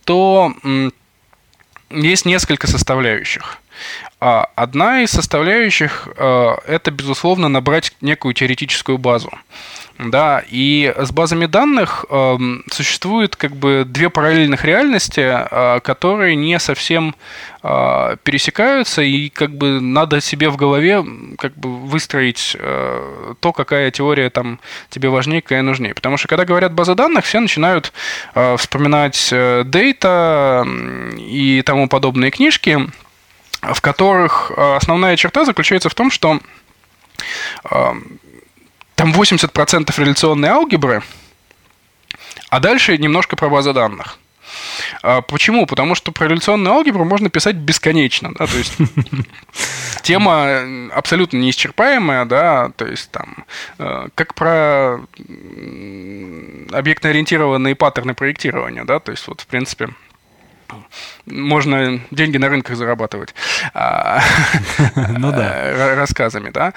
то 0.05 0.53
есть 1.93 2.25
несколько 2.25 2.67
составляющих. 2.67 3.59
А, 4.19 4.49
одна 4.55 5.01
из 5.03 5.11
составляющих 5.11 6.07
а,– 6.17 6.57
это, 6.67 6.91
безусловно, 6.91 7.49
набрать 7.49 7.95
некую 8.01 8.33
теоретическую 8.33 8.97
базу. 8.97 9.31
Да, 9.99 10.43
и 10.49 10.91
с 10.97 11.11
базами 11.11 11.45
данных 11.45 12.05
э, 12.09 12.37
существует 12.71 13.35
как 13.35 13.55
бы 13.55 13.85
две 13.85 14.09
параллельных 14.09 14.65
реальности, 14.65 15.21
э, 15.23 15.79
которые 15.81 16.35
не 16.35 16.57
совсем 16.59 17.15
э, 17.61 18.17
пересекаются, 18.23 19.03
и 19.03 19.29
как 19.29 19.55
бы 19.55 19.79
надо 19.79 20.19
себе 20.19 20.49
в 20.49 20.57
голове 20.57 21.05
как 21.37 21.55
бы 21.55 21.77
выстроить 21.85 22.57
э, 22.59 23.33
то, 23.39 23.53
какая 23.53 23.91
теория 23.91 24.31
там 24.31 24.59
тебе 24.89 25.09
важнее, 25.09 25.43
какая 25.43 25.61
нужнее. 25.61 25.93
Потому 25.93 26.17
что 26.17 26.27
когда 26.27 26.43
говорят 26.43 26.73
база 26.73 26.95
данных, 26.95 27.25
все 27.25 27.39
начинают 27.39 27.93
э, 28.33 28.57
вспоминать 28.57 29.29
э, 29.31 29.61
Data 29.63 30.67
и 31.19 31.61
тому 31.61 31.87
подобные 31.87 32.31
книжки, 32.31 32.79
в 33.61 33.79
которых 33.79 34.51
э, 34.57 34.75
основная 34.75 35.15
черта 35.17 35.45
заключается 35.45 35.89
в 35.89 35.95
том, 35.95 36.09
что 36.09 36.39
э, 37.69 37.93
там 38.95 39.11
80% 39.11 39.93
реляционной 39.97 40.49
алгебры, 40.49 41.03
а 42.49 42.59
дальше 42.59 42.97
немножко 42.97 43.35
про 43.35 43.49
базы 43.49 43.73
данных. 43.73 44.19
А 45.01 45.21
почему? 45.21 45.65
Потому 45.65 45.95
что 45.95 46.11
про 46.11 46.27
реляционную 46.27 46.73
алгебру 46.73 47.05
можно 47.05 47.29
писать 47.29 47.55
бесконечно, 47.55 48.33
да, 48.37 48.45
то 48.45 48.57
есть 48.57 48.73
тема 50.03 50.89
абсолютно 50.93 51.37
неисчерпаемая, 51.37 52.25
да, 52.25 52.71
то 52.75 52.85
есть 52.85 53.09
там 53.11 53.45
э, 53.79 54.07
как 54.15 54.35
про 54.35 54.99
объектно-ориентированные 56.71 57.75
паттерны 57.75 58.13
проектирования, 58.13 58.83
да, 58.83 58.99
то 58.99 59.11
есть 59.11 59.27
вот 59.27 59.41
в 59.41 59.47
принципе 59.47 59.89
можно 61.25 62.01
деньги 62.11 62.37
на 62.37 62.49
рынках 62.49 62.75
зарабатывать 62.75 63.33
а, 63.73 64.21
ну, 65.17 65.31
да. 65.31 65.95
рассказами. 65.95 66.51
Да? 66.51 66.73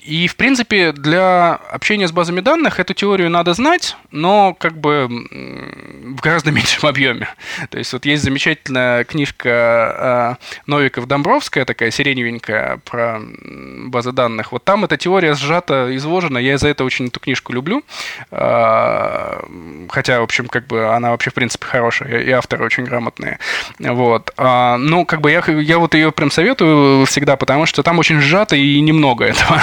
И, 0.00 0.26
в 0.26 0.36
принципе, 0.36 0.92
для 0.92 1.54
общения 1.70 2.08
с 2.08 2.12
базами 2.12 2.40
данных 2.40 2.80
эту 2.80 2.94
теорию 2.94 3.30
надо 3.30 3.54
знать, 3.54 3.96
но 4.10 4.54
как 4.54 4.78
бы 4.78 5.06
в 5.08 6.20
гораздо 6.20 6.50
меньшем 6.52 6.88
объеме. 6.88 7.28
То 7.70 7.78
есть 7.78 7.92
вот 7.92 8.04
есть 8.04 8.22
замечательная 8.24 9.04
книжка 9.04 9.50
а, 9.50 10.36
Новиков-Домбровская, 10.66 11.64
такая 11.64 11.90
сиреневенькая, 11.90 12.78
про 12.84 13.20
базы 13.20 14.12
данных. 14.12 14.52
Вот 14.52 14.64
там 14.64 14.84
эта 14.84 14.96
теория 14.96 15.34
сжата, 15.34 15.94
изложена. 15.96 16.38
Я 16.38 16.58
за 16.58 16.68
это 16.68 16.84
очень 16.84 17.08
эту 17.08 17.20
книжку 17.20 17.52
люблю. 17.52 17.82
А, 18.30 19.44
хотя, 19.90 20.20
в 20.20 20.24
общем, 20.24 20.48
как 20.48 20.66
бы 20.66 20.94
она 20.94 21.10
вообще, 21.10 21.30
в 21.30 21.34
принципе, 21.34 21.66
хорошая, 21.66 22.20
и 22.20 22.30
авторы 22.30 22.64
очень 22.64 22.84
грамотные. 23.08 23.38
Вот. 23.78 24.32
А, 24.36 24.76
ну, 24.78 25.04
как 25.04 25.20
бы 25.20 25.30
я, 25.30 25.42
я 25.46 25.78
вот 25.78 25.94
ее 25.94 26.12
прям 26.12 26.30
советую 26.30 27.06
всегда, 27.06 27.36
потому 27.36 27.66
что 27.66 27.82
там 27.82 27.98
очень 27.98 28.20
сжато 28.20 28.56
и 28.56 28.80
немного 28.80 29.24
этого. 29.24 29.62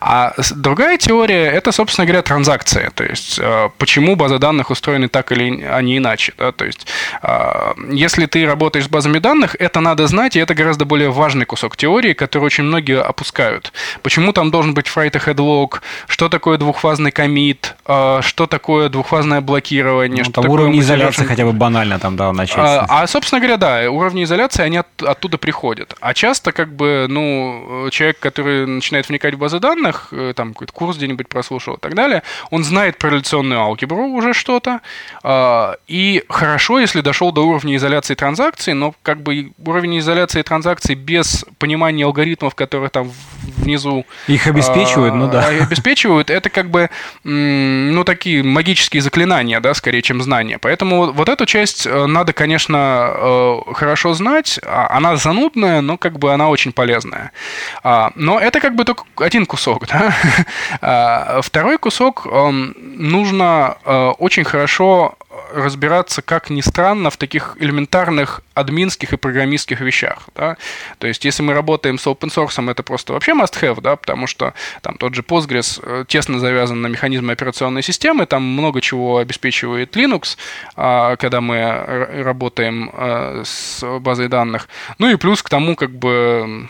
А 0.00 0.32
другая 0.56 0.98
теория– 0.98 1.46
это, 1.52 1.72
собственно 1.72 2.06
говоря, 2.06 2.22
транзакция. 2.22 2.90
То 2.90 3.04
есть, 3.04 3.38
а, 3.42 3.70
почему 3.78 4.16
базы 4.16 4.38
данных 4.38 4.70
устроены 4.70 5.08
так 5.08 5.32
или 5.32 5.64
а 5.64 5.80
не 5.82 5.98
иначе. 5.98 6.32
Да? 6.38 6.52
То 6.52 6.64
есть, 6.64 6.86
а, 7.22 7.74
если 7.90 8.26
ты 8.26 8.46
работаешь 8.46 8.84
с 8.84 8.88
базами 8.88 9.18
данных, 9.18 9.56
это 9.58 9.80
надо 9.80 10.06
знать, 10.06 10.36
и 10.36 10.40
это 10.40 10.54
гораздо 10.54 10.84
более 10.84 11.10
важный 11.10 11.46
кусок 11.46 11.76
теории, 11.76 12.12
который 12.12 12.44
очень 12.44 12.64
многие 12.64 13.00
опускают. 13.00 13.72
Почему 14.02 14.32
там 14.32 14.50
должен 14.50 14.74
быть 14.74 14.86
freight 14.86 15.12
ahead 15.12 15.36
log, 15.36 15.80
что 16.08 16.28
такое 16.28 16.58
двухфазный 16.58 17.10
комит, 17.10 17.76
что 17.84 18.46
такое 18.46 18.88
двухфазное 18.88 19.40
блокирование, 19.40 20.24
ну, 20.24 20.30
что 20.30 20.42
там 20.42 20.50
уровень 20.50 20.80
изоляции 20.80 21.24
хотя 21.24 21.44
бы 21.44 21.52
банально 21.52 21.98
там, 21.98 22.16
да, 22.16 22.32
начать. 22.32 22.56
А, 22.80 23.02
а, 23.02 23.06
собственно 23.06 23.40
говоря, 23.40 23.56
да, 23.56 23.90
уровни 23.90 24.24
изоляции, 24.24 24.62
они 24.62 24.78
от, 24.78 25.02
оттуда 25.02 25.38
приходят. 25.38 25.94
А 26.00 26.14
часто, 26.14 26.52
как 26.52 26.72
бы, 26.74 27.06
ну, 27.08 27.88
человек, 27.90 28.18
который 28.18 28.66
начинает 28.66 29.08
вникать 29.08 29.34
в 29.34 29.38
базы 29.38 29.58
данных, 29.58 30.08
э, 30.12 30.32
там 30.36 30.52
какой-то 30.52 30.72
курс 30.72 30.96
где-нибудь 30.96 31.28
прослушал 31.28 31.74
и 31.74 31.80
так 31.80 31.94
далее, 31.94 32.22
он 32.50 32.64
знает 32.64 32.98
про 32.98 33.10
реляционную 33.10 33.60
алгебру 33.60 34.06
уже 34.08 34.34
что-то, 34.34 34.80
э, 35.24 35.74
и 35.86 36.24
хорошо, 36.28 36.78
если 36.78 37.00
дошел 37.00 37.32
до 37.32 37.46
уровня 37.46 37.76
изоляции 37.76 38.14
транзакций, 38.14 38.74
но 38.74 38.94
как 39.02 39.22
бы 39.22 39.52
уровень 39.64 39.98
изоляции 39.98 40.42
транзакций 40.42 40.94
без 40.94 41.44
понимания 41.58 42.04
алгоритмов, 42.04 42.54
которые 42.54 42.90
там 42.90 43.10
внизу... 43.56 44.04
Их 44.26 44.46
обеспечивают, 44.46 45.14
э, 45.14 45.16
ну 45.16 45.28
да. 45.28 45.46
Обеспечивают, 45.48 46.30
это 46.30 46.50
как 46.50 46.70
бы, 46.70 46.90
ну, 47.24 48.04
такие 48.04 48.42
магические 48.42 49.02
заклинания, 49.02 49.60
да, 49.60 49.74
скорее, 49.74 50.02
чем 50.02 50.22
знания. 50.22 50.58
Поэтому 50.58 51.12
вот 51.12 51.28
эту 51.28 51.46
часть 51.46 51.86
надо, 51.86 52.32
конечно, 52.32 52.57
э, 52.68 53.58
хорошо 53.74 54.14
знать. 54.14 54.58
А, 54.64 54.96
она 54.96 55.16
занудная, 55.16 55.80
но 55.80 55.96
как 55.96 56.18
бы 56.18 56.32
она 56.32 56.48
очень 56.48 56.72
полезная. 56.72 57.32
А, 57.82 58.10
но 58.14 58.38
это 58.38 58.60
как 58.60 58.74
бы 58.74 58.84
только 58.84 59.04
один 59.16 59.46
кусок. 59.46 59.86
Да? 59.88 60.14
А, 60.80 61.40
второй 61.42 61.78
кусок 61.78 62.26
эм, 62.26 62.74
нужно 62.78 63.76
э, 63.84 64.12
очень 64.18 64.44
хорошо 64.44 65.14
разбираться, 65.52 66.22
как 66.22 66.50
ни 66.50 66.60
странно, 66.60 67.10
в 67.10 67.16
таких 67.16 67.56
элементарных 67.60 68.42
админских 68.54 69.12
и 69.12 69.16
программистских 69.16 69.80
вещах. 69.80 70.28
Да? 70.34 70.56
То 70.98 71.06
есть, 71.06 71.24
если 71.24 71.42
мы 71.42 71.54
работаем 71.54 71.98
с 71.98 72.06
open 72.06 72.28
source, 72.28 72.70
это 72.70 72.82
просто 72.82 73.12
вообще 73.12 73.32
must-have, 73.32 73.80
да, 73.80 73.96
потому 73.96 74.26
что 74.26 74.54
там 74.82 74.96
тот 74.96 75.14
же 75.14 75.22
Postgres 75.22 75.80
э, 75.82 76.04
тесно 76.06 76.38
завязан 76.38 76.82
на 76.82 76.88
механизмы 76.88 77.32
операционной 77.32 77.82
системы, 77.82 78.26
там 78.26 78.42
много 78.42 78.80
чего 78.80 79.18
обеспечивает 79.18 79.96
Linux, 79.96 80.36
а, 80.76 81.16
когда 81.16 81.40
мы 81.40 82.22
работаем 82.22 82.90
э, 82.92 83.42
с 83.44 83.84
базой 84.00 84.28
данных. 84.28 84.68
Ну 84.98 85.08
и 85.08 85.16
плюс 85.16 85.42
к 85.42 85.48
тому, 85.48 85.76
как 85.76 85.90
бы 85.90 86.68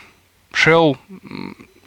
Shell 0.52 0.96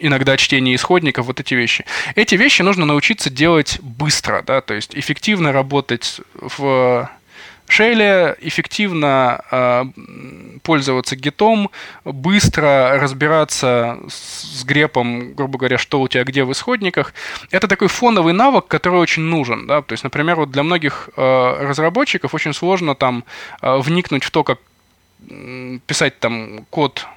иногда 0.01 0.37
чтение 0.37 0.75
исходников, 0.75 1.25
вот 1.25 1.39
эти 1.39 1.53
вещи. 1.53 1.85
Эти 2.15 2.35
вещи 2.35 2.61
нужно 2.61 2.85
научиться 2.85 3.29
делать 3.29 3.79
быстро, 3.81 4.41
да, 4.41 4.61
то 4.61 4.73
есть 4.73 4.95
эффективно 4.95 5.51
работать 5.51 6.21
в 6.33 7.09
Шеле 7.71 8.35
эффективно 8.41 9.45
э, 9.49 9.85
пользоваться 10.61 11.15
гитом, 11.15 11.69
быстро 12.03 12.99
разбираться 12.99 13.97
с 14.09 14.65
грепом, 14.65 15.33
грубо 15.33 15.57
говоря, 15.57 15.77
что 15.77 16.01
у 16.01 16.09
тебя 16.09 16.25
где 16.25 16.43
в 16.43 16.51
исходниках. 16.51 17.13
Это 17.49 17.69
такой 17.69 17.87
фоновый 17.87 18.33
навык, 18.33 18.67
который 18.67 18.99
очень 18.99 19.23
нужен. 19.23 19.67
Да? 19.67 19.81
То 19.81 19.93
есть, 19.93 20.03
например, 20.03 20.35
вот 20.35 20.51
для 20.51 20.63
многих 20.63 21.09
э, 21.15 21.57
разработчиков 21.61 22.33
очень 22.33 22.53
сложно 22.53 22.93
там 22.93 23.23
э, 23.61 23.77
вникнуть 23.77 24.25
в 24.25 24.31
то, 24.31 24.43
как 24.43 24.59
писать 25.87 26.19
там 26.19 26.65
код 26.69 27.07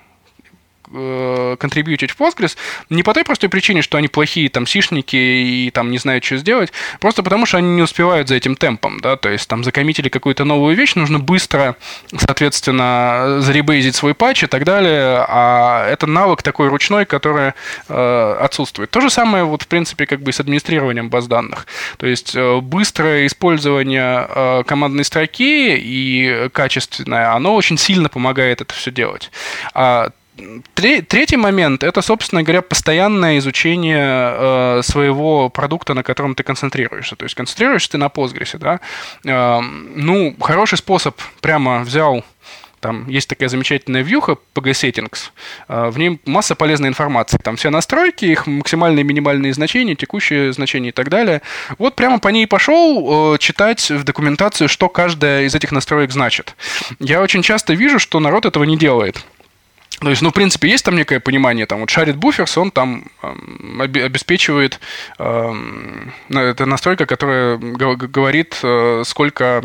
э, 0.94 1.56
контрибьютить 1.58 2.10
в 2.10 2.20
Postgres 2.20 2.56
не 2.90 3.02
по 3.02 3.12
той 3.14 3.24
простой 3.24 3.48
причине, 3.48 3.82
что 3.82 3.98
они 3.98 4.08
плохие 4.08 4.48
там 4.48 4.66
сишники 4.66 5.16
и 5.16 5.70
там 5.70 5.90
не 5.90 5.98
знают, 5.98 6.24
что 6.24 6.36
сделать, 6.36 6.72
просто 7.00 7.22
потому 7.22 7.46
что 7.46 7.58
они 7.58 7.74
не 7.74 7.82
успевают 7.82 8.28
за 8.28 8.36
этим 8.36 8.56
темпом, 8.56 9.00
да, 9.00 9.16
то 9.16 9.28
есть 9.28 9.48
там 9.48 9.64
закоммитили 9.64 10.08
какую-то 10.08 10.44
новую 10.44 10.76
вещь, 10.76 10.94
нужно 10.94 11.18
быстро, 11.18 11.76
соответственно, 12.16 13.38
заребейзить 13.40 13.96
свой 13.96 14.14
патч 14.14 14.44
и 14.44 14.46
так 14.46 14.64
далее, 14.64 15.24
а 15.28 15.88
это 15.88 16.06
навык 16.06 16.42
такой 16.42 16.68
ручной, 16.68 17.04
который 17.04 17.52
э, 17.88 18.36
отсутствует. 18.40 18.90
То 18.90 19.00
же 19.00 19.10
самое 19.10 19.44
вот 19.44 19.62
в 19.62 19.68
принципе 19.68 20.06
как 20.06 20.22
бы 20.22 20.32
с 20.32 20.40
администрированием 20.40 21.10
баз 21.10 21.26
данных, 21.26 21.66
то 21.96 22.06
есть 22.06 22.34
э, 22.34 22.60
быстрое 22.60 23.26
использование 23.26 24.26
э, 24.28 24.62
командной 24.66 25.04
строки 25.04 25.76
и 25.76 26.48
качественное, 26.52 27.32
оно 27.32 27.54
очень 27.54 27.78
сильно 27.78 28.08
помогает 28.08 28.60
это 28.60 28.74
все 28.74 28.90
делать. 28.90 29.30
А 29.74 30.10
Третий 30.74 31.36
момент– 31.36 31.82
это, 31.84 32.02
собственно 32.02 32.42
говоря, 32.42 32.62
постоянное 32.62 33.38
изучение 33.38 33.98
э, 33.98 34.80
своего 34.82 35.48
продукта, 35.48 35.94
на 35.94 36.02
котором 36.02 36.34
ты 36.34 36.42
концентрируешься. 36.42 37.14
То 37.14 37.24
есть 37.24 37.34
концентрируешься 37.34 37.92
ты 37.92 37.98
на 37.98 38.06
Postgres, 38.06 38.58
да? 38.58 38.80
Э, 39.24 39.60
ну, 39.60 40.34
хороший 40.40 40.78
способ, 40.78 41.20
прямо 41.40 41.80
взял 41.80 42.24
там 42.84 43.08
есть 43.08 43.30
такая 43.30 43.48
замечательная 43.48 44.02
вьюха 44.02 44.36
PG 44.54 44.72
Settings. 44.72 45.30
Э, 45.68 45.88
в 45.88 45.98
ней 45.98 46.20
масса 46.26 46.54
полезной 46.54 46.90
информации. 46.90 47.38
Там 47.42 47.56
все 47.56 47.70
настройки, 47.70 48.26
их 48.26 48.46
максимальные 48.46 49.00
и 49.00 49.04
минимальные 49.04 49.54
значения, 49.54 49.94
текущие 49.94 50.52
значения 50.52 50.90
и 50.90 50.92
так 50.92 51.08
далее. 51.08 51.40
Вот 51.78 51.96
прямо 51.96 52.18
по 52.18 52.28
ней 52.28 52.46
пошел 52.46 53.34
э, 53.34 53.38
читать 53.38 53.90
в 53.90 54.04
документацию, 54.04 54.68
что 54.68 54.90
каждая 54.90 55.44
из 55.44 55.54
этих 55.54 55.72
настроек 55.72 56.12
значит. 56.12 56.56
Я 56.98 57.22
очень 57.22 57.40
часто 57.40 57.72
вижу, 57.72 57.98
что 57.98 58.20
народ 58.20 58.44
этого 58.44 58.64
не 58.64 58.76
делает. 58.76 59.24
То 60.00 60.10
есть, 60.10 60.22
ну, 60.22 60.30
в 60.30 60.34
принципе, 60.34 60.68
есть 60.68 60.84
там 60.84 60.96
некое 60.96 61.20
понимание, 61.20 61.66
там, 61.66 61.80
вот 61.80 61.90
шарит 61.90 62.16
буферс, 62.16 62.58
он 62.58 62.70
там 62.70 63.04
э, 63.22 63.82
обеспечивает, 64.04 64.80
э, 65.18 65.54
это 66.30 66.66
настройка, 66.66 67.06
которая 67.06 67.56
говорит, 67.58 68.58
э, 68.62 69.02
сколько 69.04 69.62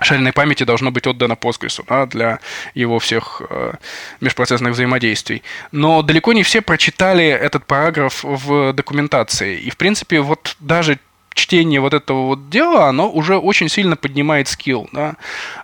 шаренной 0.00 0.32
памяти 0.32 0.64
должно 0.64 0.90
быть 0.90 1.06
отдано 1.06 1.32
Postgres 1.32 1.82
да, 1.88 2.06
для 2.06 2.40
его 2.74 2.98
всех 2.98 3.42
э, 3.48 3.74
межпроцессных 4.20 4.72
взаимодействий. 4.72 5.42
Но 5.72 6.02
далеко 6.02 6.32
не 6.32 6.42
все 6.42 6.60
прочитали 6.60 7.24
этот 7.24 7.66
параграф 7.66 8.22
в 8.22 8.72
документации. 8.72 9.58
И, 9.58 9.70
в 9.70 9.76
принципе, 9.76 10.20
вот 10.20 10.56
даже 10.60 10.98
чтение 11.36 11.80
вот 11.80 11.94
этого 11.94 12.26
вот 12.26 12.48
дела, 12.48 12.88
оно 12.88 13.10
уже 13.10 13.36
очень 13.36 13.68
сильно 13.68 13.94
поднимает 13.94 14.48
скилл. 14.48 14.88
Да? 14.92 15.16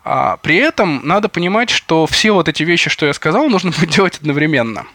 А 0.04 0.36
при 0.36 0.56
этом 0.56 1.00
надо 1.04 1.28
понимать, 1.28 1.70
что 1.70 2.06
все 2.06 2.32
вот 2.32 2.48
эти 2.48 2.62
вещи, 2.62 2.90
что 2.90 3.06
я 3.06 3.12
сказал, 3.12 3.48
нужно 3.48 3.70
будет 3.70 3.90
делать 3.90 4.18
одновременно. 4.18 4.86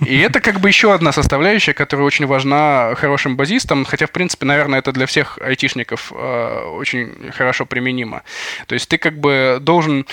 И 0.00 0.18
это 0.18 0.40
как 0.40 0.60
бы 0.60 0.68
еще 0.68 0.92
одна 0.92 1.12
составляющая, 1.12 1.74
которая 1.74 2.06
очень 2.06 2.26
важна 2.26 2.94
хорошим 2.96 3.36
базистам, 3.36 3.84
хотя, 3.84 4.06
в 4.06 4.10
принципе, 4.10 4.46
наверное, 4.46 4.78
это 4.78 4.92
для 4.92 5.06
всех 5.06 5.38
айтишников 5.38 6.12
э, 6.14 6.64
очень 6.78 7.12
хорошо 7.32 7.66
применимо. 7.66 8.22
То 8.66 8.74
есть 8.74 8.88
ты 8.88 8.98
как 8.98 9.18
бы 9.20 9.58
должен 9.60 10.06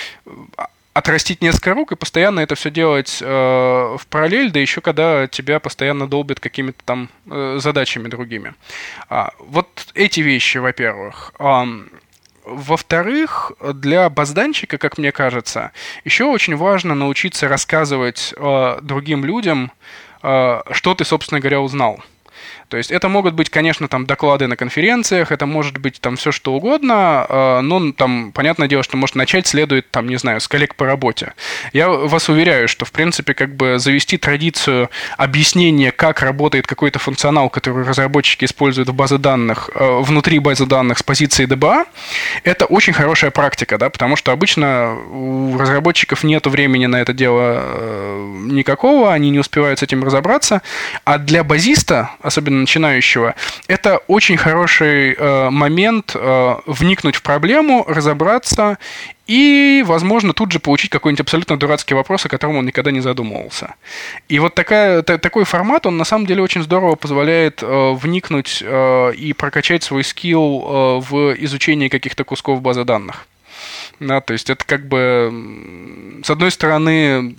отрастить 1.00 1.42
несколько 1.42 1.74
рук 1.74 1.92
и 1.92 1.96
постоянно 1.96 2.42
это 2.42 2.56
все 2.56 2.70
делать 2.70 3.20
э, 3.22 3.26
в 3.26 4.06
параллель, 4.08 4.52
да 4.52 4.60
еще 4.60 4.82
когда 4.82 5.28
тебя 5.28 5.60
постоянно 5.60 6.08
долбят 6.08 6.40
какими-то 6.40 6.84
там 6.86 7.10
э, 7.26 7.58
задачами 7.60 8.08
другими. 8.08 8.54
А, 9.10 9.32
вот 9.40 9.88
эти 9.96 10.20
вещи, 10.20 10.58
во-первых. 10.58 11.34
А, 11.40 11.66
во-вторых, 12.46 13.52
для 13.74 14.10
базданчика, 14.10 14.78
как 14.78 14.98
мне 14.98 15.12
кажется, 15.12 15.72
еще 16.04 16.26
очень 16.26 16.56
важно 16.56 16.96
научиться 16.96 17.48
рассказывать 17.48 18.34
э, 18.36 18.80
другим 18.82 19.24
людям, 19.24 19.72
э, 20.22 20.62
что 20.72 20.96
ты, 20.96 21.06
собственно 21.06 21.40
говоря, 21.40 21.62
узнал. 21.62 22.04
То 22.70 22.78
есть 22.78 22.92
это 22.92 23.10
могут 23.10 23.34
быть, 23.34 23.50
конечно, 23.50 23.88
там 23.88 24.06
доклады 24.06 24.46
на 24.48 24.56
конференциях, 24.56 25.32
это 25.32 25.48
может 25.48 25.80
быть 25.80 26.00
там 26.00 26.16
все 26.18 26.32
что 26.32 26.54
угодно, 26.54 27.26
а, 27.28 27.62
но 27.62 27.92
там, 27.92 28.32
понятное 28.32 28.68
дело, 28.68 28.84
что 28.84 28.96
может 28.96 29.16
начать 29.16 29.48
следует, 29.48 29.90
там, 29.90 30.08
не 30.08 30.18
знаю, 30.18 30.40
с 30.40 30.48
коллег 30.48 30.76
по 30.76 30.86
работе. 30.86 31.34
Я 31.74 31.90
вас 31.90 32.30
уверяю, 32.30 32.68
что, 32.68 32.86
в 32.86 32.92
принципе, 32.92 33.34
как 33.34 33.56
бы 33.56 33.80
завести 33.80 34.18
традицию 34.18 34.90
объяснения, 35.18 35.92
как 35.92 36.22
работает 36.22 36.68
какой-то 36.68 37.00
функционал, 37.00 37.50
который 37.50 37.84
разработчики 37.86 38.46
используют 38.46 38.90
в 38.90 38.94
базе 38.94 39.18
данных, 39.18 39.72
а, 39.74 40.02
внутри 40.02 40.38
базы 40.38 40.68
данных 40.68 41.00
с 41.00 41.04
позиции 41.04 41.48
DBA, 41.48 41.86
это 42.44 42.66
очень 42.66 42.94
хорошая 42.94 43.32
практика, 43.32 43.80
да, 43.80 43.90
потому 43.90 44.16
что 44.16 44.32
обычно 44.32 44.96
у 45.12 45.58
разработчиков 45.58 46.24
нет 46.24 46.46
времени 46.46 46.86
на 46.86 47.02
это 47.02 47.14
дело 47.14 47.62
э, 47.64 48.36
никакого, 48.52 49.12
они 49.12 49.32
не 49.32 49.40
успевают 49.40 49.80
с 49.80 49.84
этим 49.84 50.04
разобраться, 50.04 50.62
а 51.04 51.18
для 51.18 51.44
базиста, 51.44 52.12
особенно 52.22 52.59
начинающего, 52.60 53.36
это 53.68 53.98
очень 54.08 54.38
хороший 54.38 55.14
э, 55.14 55.50
момент 55.50 56.16
э, 56.16 56.56
вникнуть 56.66 57.16
в 57.16 57.22
проблему, 57.22 57.86
разобраться 57.88 58.78
и, 59.30 59.84
возможно, 59.86 60.34
тут 60.34 60.52
же 60.52 60.60
получить 60.60 60.90
какой-нибудь 60.90 61.22
абсолютно 61.22 61.56
дурацкий 61.56 61.94
вопрос, 61.94 62.26
о 62.26 62.30
котором 62.30 62.58
он 62.58 62.66
никогда 62.66 62.90
не 62.90 63.00
задумывался. 63.00 63.76
И 64.28 64.40
вот 64.40 64.56
такая, 64.56 65.04
та, 65.04 65.20
такой 65.20 65.44
формат, 65.44 65.86
он 65.86 65.98
на 65.98 66.04
самом 66.04 66.26
деле 66.26 66.42
очень 66.42 66.64
здорово 66.64 66.96
позволяет 66.96 67.62
э, 67.62 67.92
вникнуть 67.94 68.64
э, 68.66 69.14
и 69.14 69.34
прокачать 69.34 69.84
свой 69.84 70.04
скилл 70.04 70.64
э, 70.66 71.00
в 71.02 71.36
изучении 71.44 71.90
каких-то 71.90 72.24
кусков 72.24 72.64
базы 72.64 72.86
данных. 72.86 73.28
Да, 74.00 74.20
то 74.20 74.34
есть 74.34 74.50
это 74.50 74.66
как 74.66 74.88
бы, 74.88 76.22
с 76.24 76.30
одной 76.32 76.50
стороны, 76.50 77.36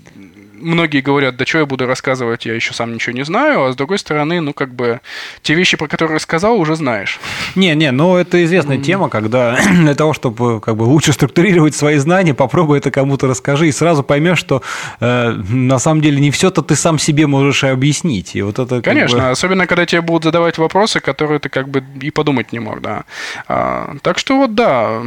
многие 0.61 1.01
говорят, 1.01 1.37
да 1.37 1.47
что 1.47 1.59
я 1.59 1.67
буду 1.67 1.87
рассказывать, 1.87 2.47
я 2.47 2.55
еще 2.55 2.73
сам 2.75 2.95
ничего 2.95 3.15
не 3.15 3.25
знаю, 3.25 3.65
а 3.65 3.73
с 3.73 3.77
другой 3.77 3.99
стороны, 3.99 4.41
ну, 4.41 4.53
как 4.53 4.75
бы, 4.75 5.01
те 5.43 5.55
вещи, 5.55 5.77
про 5.77 5.89
которые 5.89 6.17
рассказал, 6.17 6.59
уже 6.59 6.77
знаешь. 6.77 7.19
Не, 7.55 7.75
не, 7.75 7.91
ну, 7.91 8.17
это 8.17 8.43
известная 8.45 8.79
mm. 8.79 8.83
тема, 8.83 9.09
когда 9.09 9.57
для 9.73 9.95
того, 9.95 10.13
чтобы 10.13 10.61
как 10.61 10.77
бы 10.77 10.85
лучше 10.85 11.13
структурировать 11.13 11.75
свои 11.75 11.97
знания, 11.97 12.35
попробуй 12.35 12.79
это 12.79 12.91
кому-то 12.91 13.27
расскажи, 13.27 13.69
и 13.69 13.73
сразу 13.73 14.03
поймешь, 14.03 14.39
что 14.39 14.63
э, 15.01 15.31
на 15.31 15.79
самом 15.79 16.01
деле 16.01 16.21
не 16.21 16.31
все-то 16.31 16.63
ты 16.63 16.77
сам 16.77 16.99
себе 16.99 17.27
можешь 17.27 17.65
и 17.65 17.69
объяснить. 17.69 18.37
И 18.37 18.43
вот 18.43 18.59
это, 18.59 18.83
Конечно, 18.83 19.19
бы... 19.19 19.31
особенно, 19.31 19.67
когда 19.67 19.87
тебе 19.87 20.01
будут 20.01 20.25
задавать 20.25 20.59
вопросы, 20.59 21.01
которые 21.01 21.39
ты 21.39 21.49
как 21.49 21.69
бы 21.69 21.83
и 22.01 22.11
подумать 22.11 22.53
не 22.53 22.59
мог, 22.59 22.81
да. 22.81 23.05
А, 23.49 23.97
так 24.03 24.19
что 24.19 24.37
вот, 24.37 24.55
да, 24.55 25.03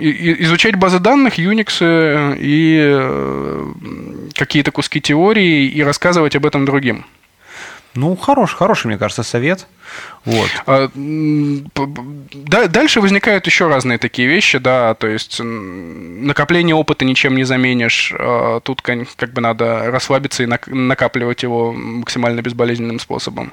изучать 0.00 0.76
базы 0.76 0.98
данных, 0.98 1.38
Unix 1.38 1.78
э, 1.80 2.36
и 2.38 2.78
э, 2.80 3.72
какие-то 4.34 4.70
куски 4.70 5.00
теории 5.00 5.66
и 5.66 5.82
рассказывать 5.82 6.36
об 6.36 6.46
этом 6.46 6.64
другим. 6.64 7.04
Ну, 7.94 8.16
хороший, 8.16 8.56
хороший, 8.56 8.88
мне 8.88 8.98
кажется, 8.98 9.22
совет. 9.22 9.66
Вот. 10.24 10.50
А, 10.66 10.90
дальше 10.94 13.00
возникают 13.00 13.46
еще 13.46 13.68
разные 13.68 13.96
такие 13.96 14.28
вещи, 14.28 14.58
да, 14.58 14.94
то 14.94 15.06
есть 15.06 15.40
накопление 15.40 16.74
опыта 16.74 17.06
ничем 17.06 17.34
не 17.34 17.44
заменишь. 17.44 18.12
А, 18.18 18.60
тут 18.60 18.82
как 18.82 19.32
бы 19.32 19.40
надо 19.40 19.90
расслабиться 19.90 20.42
и 20.42 20.46
накапливать 20.46 21.42
его 21.42 21.72
максимально 21.72 22.42
безболезненным 22.42 23.00
способом. 23.00 23.52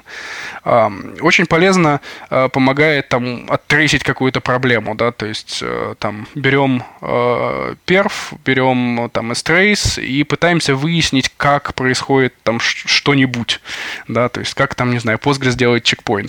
А, 0.64 0.92
очень 1.20 1.46
полезно 1.46 2.00
помогает 2.28 3.08
там 3.08 3.46
оттрейсить 3.48 4.02
какую-то 4.02 4.40
проблему, 4.40 4.94
да, 4.94 5.12
то 5.12 5.24
есть 5.24 5.62
там 5.98 6.26
берем 6.34 6.82
перф, 7.86 8.34
берем 8.44 9.08
там 9.12 9.32
strace 9.32 10.04
и 10.04 10.24
пытаемся 10.24 10.74
выяснить, 10.74 11.30
как 11.36 11.74
происходит 11.74 12.34
там 12.42 12.60
что-нибудь, 12.60 13.60
да, 14.08 14.28
то 14.28 14.40
есть 14.40 14.54
как 14.54 14.74
там, 14.74 14.90
не 14.90 14.98
знаю, 14.98 15.18
Postgres 15.18 15.56
делает 15.56 15.84
чекпоинт. 15.84 16.25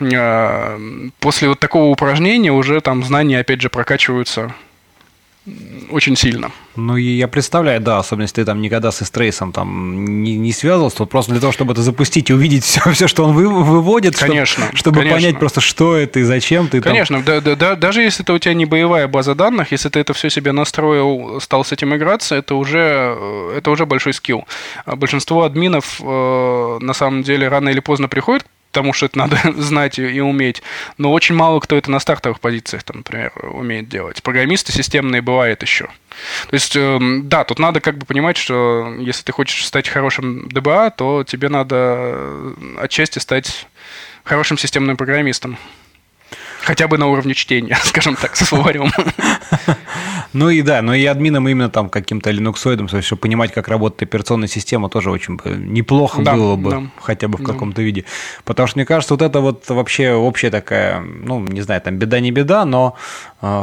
А, 0.00 0.78
после 1.20 1.48
вот 1.48 1.60
такого 1.60 1.90
упражнения 1.90 2.52
уже 2.52 2.80
там 2.80 3.02
знания, 3.04 3.40
опять 3.40 3.60
же, 3.60 3.70
прокачиваются 3.70 4.54
очень 5.90 6.16
сильно. 6.16 6.50
Ну, 6.74 6.96
и 6.96 7.04
я 7.04 7.28
представляю, 7.28 7.80
да, 7.80 7.98
особенно 7.98 8.24
если 8.24 8.36
ты 8.36 8.44
там 8.44 8.60
никогда 8.60 8.90
с 8.90 9.00
эстрейсом 9.00 9.52
там 9.52 10.22
не, 10.22 10.36
не 10.36 10.52
связывался, 10.52 10.98
то 10.98 11.06
просто 11.06 11.32
для 11.32 11.40
того, 11.40 11.52
чтобы 11.52 11.72
это 11.72 11.82
запустить 11.82 12.30
и 12.30 12.34
увидеть 12.34 12.64
все, 12.64 12.80
все 12.90 13.06
что 13.06 13.24
он 13.24 13.32
вы, 13.32 13.48
выводит, 13.48 14.16
конечно, 14.16 14.64
чтобы, 14.64 14.76
чтобы 14.76 14.98
конечно. 14.98 15.16
понять 15.16 15.38
просто, 15.38 15.60
что 15.60 15.96
это 15.96 16.18
и 16.18 16.22
зачем 16.24 16.68
ты 16.68 16.80
Конечно, 16.80 17.22
там... 17.22 17.24
да, 17.24 17.40
да, 17.40 17.54
да, 17.54 17.76
даже 17.76 18.02
если 18.02 18.24
это 18.24 18.32
у 18.32 18.38
тебя 18.38 18.54
не 18.54 18.66
боевая 18.66 19.06
база 19.06 19.34
данных, 19.34 19.70
если 19.70 19.88
ты 19.88 20.00
это 20.00 20.14
все 20.14 20.30
себе 20.30 20.50
настроил, 20.50 21.40
стал 21.40 21.64
с 21.64 21.70
этим 21.70 21.94
играться, 21.94 22.34
это 22.34 22.56
уже, 22.56 23.14
э, 23.16 23.54
это 23.58 23.70
уже 23.70 23.86
большой 23.86 24.14
скилл. 24.14 24.46
А 24.84 24.96
большинство 24.96 25.44
админов 25.44 26.00
э, 26.02 26.78
на 26.80 26.92
самом 26.92 27.22
деле 27.22 27.46
рано 27.48 27.68
или 27.68 27.80
поздно 27.80 28.08
приходят 28.08 28.44
потому 28.76 28.92
что 28.92 29.06
это 29.06 29.16
надо 29.16 29.38
знать 29.56 29.98
и, 29.98 30.20
уметь. 30.20 30.62
Но 30.98 31.10
очень 31.10 31.34
мало 31.34 31.60
кто 31.60 31.78
это 31.78 31.90
на 31.90 31.98
стартовых 31.98 32.40
позициях, 32.40 32.82
там, 32.82 32.98
например, 32.98 33.32
умеет 33.42 33.88
делать. 33.88 34.22
Программисты 34.22 34.70
системные 34.70 35.22
бывает 35.22 35.62
еще. 35.62 35.86
То 36.48 36.54
есть, 36.54 36.76
э, 36.76 36.98
да, 37.22 37.44
тут 37.44 37.58
надо 37.58 37.80
как 37.80 37.96
бы 37.96 38.04
понимать, 38.04 38.36
что 38.36 38.94
если 38.98 39.22
ты 39.22 39.32
хочешь 39.32 39.64
стать 39.64 39.88
хорошим 39.88 40.46
ДБА, 40.50 40.90
то 40.90 41.24
тебе 41.24 41.48
надо 41.48 42.54
отчасти 42.78 43.18
стать 43.18 43.66
хорошим 44.24 44.58
системным 44.58 44.98
программистом. 44.98 45.56
Хотя 46.60 46.86
бы 46.86 46.98
на 46.98 47.06
уровне 47.06 47.32
чтения, 47.32 47.78
скажем 47.84 48.14
так, 48.16 48.36
со 48.36 48.44
словарем. 48.44 48.92
Ну 50.32 50.50
и 50.50 50.62
да, 50.62 50.82
но 50.82 50.94
и 50.94 51.04
админом 51.04 51.48
именно 51.48 51.70
там 51.70 51.88
каким-то 51.88 52.30
линуксоидом, 52.30 52.88
чтобы 52.88 53.20
понимать, 53.20 53.52
как 53.52 53.68
работает 53.68 54.02
операционная 54.02 54.48
система, 54.48 54.88
тоже 54.88 55.10
очень 55.10 55.38
неплохо 55.44 56.22
да, 56.22 56.34
было 56.34 56.56
бы, 56.56 56.70
да. 56.70 56.82
хотя 57.00 57.28
бы 57.28 57.38
в 57.38 57.42
да. 57.42 57.52
каком-то 57.52 57.82
виде. 57.82 58.04
Потому 58.44 58.66
что, 58.66 58.78
мне 58.78 58.86
кажется, 58.86 59.14
вот 59.14 59.22
это 59.22 59.40
вот 59.40 59.68
вообще 59.68 60.12
общая 60.12 60.50
такая, 60.50 61.00
ну, 61.00 61.40
не 61.40 61.62
знаю, 61.62 61.80
там 61.80 61.96
беда 61.96 62.20
не 62.20 62.30
беда, 62.30 62.64
но 62.64 62.96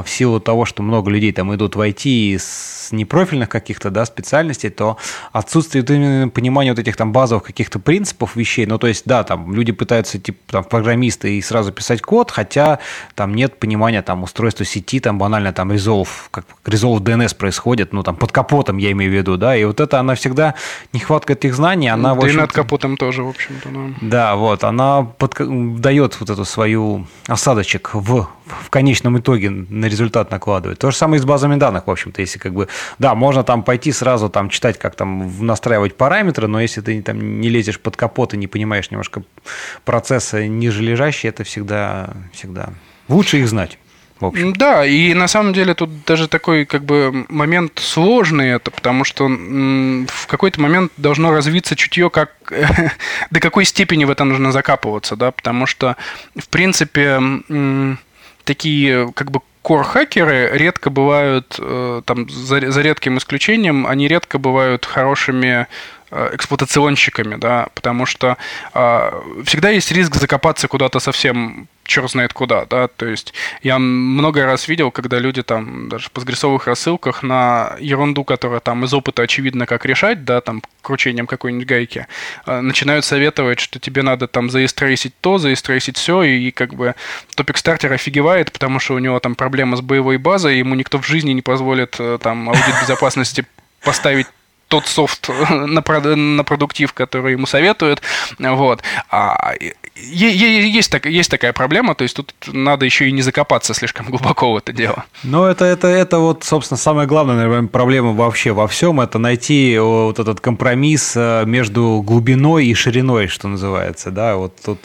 в 0.03 0.05
силу 0.07 0.39
того, 0.39 0.65
что 0.65 0.83
много 0.83 1.09
людей 1.09 1.31
там 1.31 1.53
идут 1.55 1.75
в 1.75 1.81
IT 1.81 2.37
с 2.39 2.91
непрофильных 2.91 3.49
каких-то, 3.49 3.89
да, 3.89 4.05
специальностей, 4.05 4.69
то 4.69 4.97
отсутствие 5.31 5.83
именно 5.87 6.29
понимания 6.29 6.71
вот 6.71 6.79
этих 6.79 6.95
там 6.95 7.11
базовых 7.11 7.43
каких-то 7.43 7.79
принципов 7.79 8.35
вещей, 8.35 8.65
ну, 8.65 8.77
то 8.77 8.87
есть, 8.87 9.03
да, 9.05 9.23
там 9.23 9.53
люди 9.53 9.71
пытаются, 9.71 10.19
типа, 10.19 10.39
там, 10.47 10.63
программисты 10.63 11.37
и 11.37 11.41
сразу 11.41 11.71
писать 11.71 12.01
код, 12.01 12.31
хотя 12.31 12.79
там 13.15 13.33
нет 13.33 13.59
понимания 13.59 14.01
там 14.01 14.23
устройства 14.23 14.65
сети, 14.65 14.99
там 14.99 15.17
банально 15.17 15.53
там 15.53 15.71
Resolve, 15.71 16.09
как 16.31 16.45
Resolve 16.65 16.99
DNS 16.99 17.35
происходит, 17.35 17.93
ну 17.93 18.03
там 18.03 18.15
под 18.15 18.31
капотом 18.31 18.77
я 18.77 18.91
имею 18.91 19.11
в 19.11 19.15
виду, 19.15 19.37
да, 19.37 19.55
и 19.55 19.63
вот 19.65 19.79
это 19.79 19.99
она 19.99 20.15
всегда, 20.15 20.55
нехватка 20.93 21.33
этих 21.33 21.55
знаний, 21.55 21.87
она... 21.87 22.15
Да 22.15 22.27
и 22.27 22.33
над 22.33 22.51
капотом 22.51 22.97
тоже, 22.97 23.23
в 23.23 23.29
общем-то, 23.29 23.69
да. 23.69 23.79
Да, 24.01 24.35
вот, 24.35 24.63
она 24.63 25.03
под, 25.03 25.35
дает 25.79 26.19
вот 26.19 26.29
эту 26.29 26.45
свою 26.45 27.05
осадочек 27.27 27.91
в, 27.93 28.27
в 28.45 28.69
конечном 28.69 29.17
итоге 29.17 29.49
на 29.73 29.85
результат 29.85 30.31
накладывает. 30.31 30.79
То 30.79 30.91
же 30.91 30.97
самое 30.97 31.19
и 31.19 31.21
с 31.21 31.25
базами 31.25 31.55
данных, 31.55 31.87
в 31.87 31.91
общем-то, 31.91 32.21
если 32.21 32.39
как 32.39 32.53
бы, 32.53 32.67
да, 32.99 33.15
можно 33.15 33.43
там 33.43 33.63
пойти 33.63 33.91
сразу 33.91 34.29
там 34.29 34.49
читать, 34.49 34.77
как 34.77 34.95
там 34.95 35.45
настраивать 35.45 35.95
параметры, 35.95 36.47
но 36.47 36.61
если 36.61 36.81
ты 36.81 37.01
там 37.01 37.41
не 37.41 37.49
лезешь 37.49 37.79
под 37.79 37.97
капот 37.97 38.33
и 38.33 38.37
не 38.37 38.47
понимаешь 38.47 38.91
немножко 38.91 39.23
процесса 39.85 40.47
ниже 40.47 40.81
лежащие, 40.81 41.29
это 41.29 41.43
всегда, 41.43 42.13
всегда 42.33 42.69
лучше 43.07 43.39
их 43.39 43.47
знать. 43.47 43.77
В 44.19 44.27
общем. 44.27 44.53
Да, 44.53 44.85
и 44.85 45.13
на 45.13 45.27
самом 45.27 45.51
деле 45.51 45.73
тут 45.73 46.05
даже 46.05 46.29
такой 46.29 46.65
как 46.65 46.85
бы 46.85 47.25
момент 47.27 47.79
сложный 47.79 48.51
это, 48.51 48.71
потому 48.71 49.03
что 49.03 49.27
в 49.27 50.27
какой-то 50.27 50.61
момент 50.61 50.93
должно 50.95 51.31
развиться 51.31 51.75
чутье, 51.75 52.09
как 52.09 52.31
до 53.31 53.39
какой 53.41 53.65
степени 53.65 54.05
в 54.05 54.11
это 54.11 54.23
нужно 54.23 54.53
закапываться, 54.53 55.17
да, 55.17 55.31
потому 55.31 55.65
что 55.65 55.97
в 56.37 56.47
принципе 56.47 57.19
такие 58.45 59.11
как 59.13 59.31
бы 59.31 59.41
кор-хакеры 59.63 60.49
редко 60.53 60.89
бывают, 60.89 61.55
э, 61.57 62.01
там, 62.05 62.29
за, 62.29 62.69
за 62.69 62.81
редким 62.81 63.17
исключением, 63.17 63.87
они 63.87 64.07
редко 64.07 64.37
бывают 64.37 64.85
хорошими 64.85 65.67
эксплуатационщиками, 66.33 67.35
да, 67.35 67.67
потому 67.73 68.05
что 68.05 68.37
э, 68.73 69.21
всегда 69.45 69.69
есть 69.69 69.91
риск 69.91 70.15
закопаться 70.15 70.67
куда-то 70.67 70.99
совсем 70.99 71.67
черт 71.85 72.11
знает 72.11 72.33
куда, 72.33 72.65
да, 72.65 72.87
то 72.87 73.05
есть 73.05 73.33
я 73.61 73.77
много 73.77 74.45
раз 74.45 74.67
видел, 74.67 74.91
когда 74.91 75.19
люди 75.19 75.43
там 75.43 75.89
даже 75.89 76.07
в 76.07 76.11
постгрессовых 76.11 76.67
рассылках 76.67 77.23
на 77.23 77.75
ерунду, 77.79 78.23
которая 78.23 78.61
там 78.61 78.85
из 78.85 78.93
опыта 78.93 79.23
очевидно 79.23 79.65
как 79.65 79.85
решать, 79.85 80.23
да, 80.23 80.39
там 80.41 80.61
кручением 80.81 81.27
какой-нибудь 81.27 81.67
гайки, 81.67 82.07
э, 82.45 82.61
начинают 82.61 83.05
советовать, 83.05 83.59
что 83.59 83.79
тебе 83.79 84.01
надо 84.01 84.27
там 84.27 84.49
заистрейсить 84.49 85.13
то, 85.19 85.37
заистрейсить 85.37 85.97
все, 85.97 86.23
и, 86.23 86.47
и 86.47 86.51
как 86.51 86.73
бы 86.73 86.95
топик 87.35 87.57
стартер 87.57 87.91
офигевает, 87.91 88.51
потому 88.51 88.79
что 88.79 88.93
у 88.93 88.99
него 88.99 89.19
там 89.19 89.35
проблема 89.35 89.75
с 89.77 89.81
боевой 89.81 90.17
базой, 90.17 90.59
ему 90.59 90.75
никто 90.75 90.99
в 90.99 91.05
жизни 91.05 91.31
не 91.31 91.41
позволит 91.41 91.95
э, 91.99 92.17
там 92.21 92.49
аудит 92.49 92.75
безопасности 92.81 93.45
поставить 93.83 94.27
тот 94.73 94.87
софт 94.87 95.29
на, 95.49 95.83
на 96.15 96.43
продуктив, 96.43 96.93
который 96.93 97.33
ему 97.33 97.45
советуют. 97.45 98.01
Вот. 98.39 98.81
А 99.11 99.53
есть, 99.95 100.89
так, 100.89 101.05
есть 101.05 101.29
такая 101.29 101.53
проблема, 101.53 101.93
то 101.93 102.01
есть 102.01 102.15
тут 102.15 102.33
надо 102.47 102.83
еще 102.83 103.07
и 103.07 103.11
не 103.11 103.21
закопаться 103.21 103.75
слишком 103.75 104.07
глубоко 104.07 104.51
в 104.51 104.57
это 104.57 104.73
дело. 104.73 105.05
Ну, 105.21 105.45
это, 105.45 105.65
это, 105.65 105.87
это 105.87 106.17
вот, 106.17 106.43
собственно, 106.43 106.79
самая 106.79 107.05
главная, 107.05 107.35
наверное, 107.35 107.67
проблема 107.67 108.13
вообще 108.13 108.51
во 108.51 108.67
всем, 108.67 108.99
это 108.99 109.19
найти 109.19 109.77
вот 109.77 110.17
этот 110.17 110.41
компромисс 110.41 111.13
э, 111.15 111.43
между 111.45 112.01
глубиной 112.03 112.65
и 112.65 112.73
шириной, 112.73 113.27
что 113.27 113.47
называется, 113.47 114.09
да, 114.09 114.37
вот 114.37 114.55
тут 114.65 114.79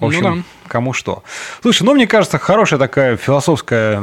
в 0.00 0.04
общем, 0.04 0.22
ну, 0.22 0.36
да. 0.36 0.42
кому 0.68 0.92
что. 0.92 1.24
Слушай, 1.60 1.82
ну, 1.82 1.94
мне 1.94 2.06
кажется, 2.06 2.38
хорошая 2.38 2.78
такая 2.78 3.16
философская 3.16 4.00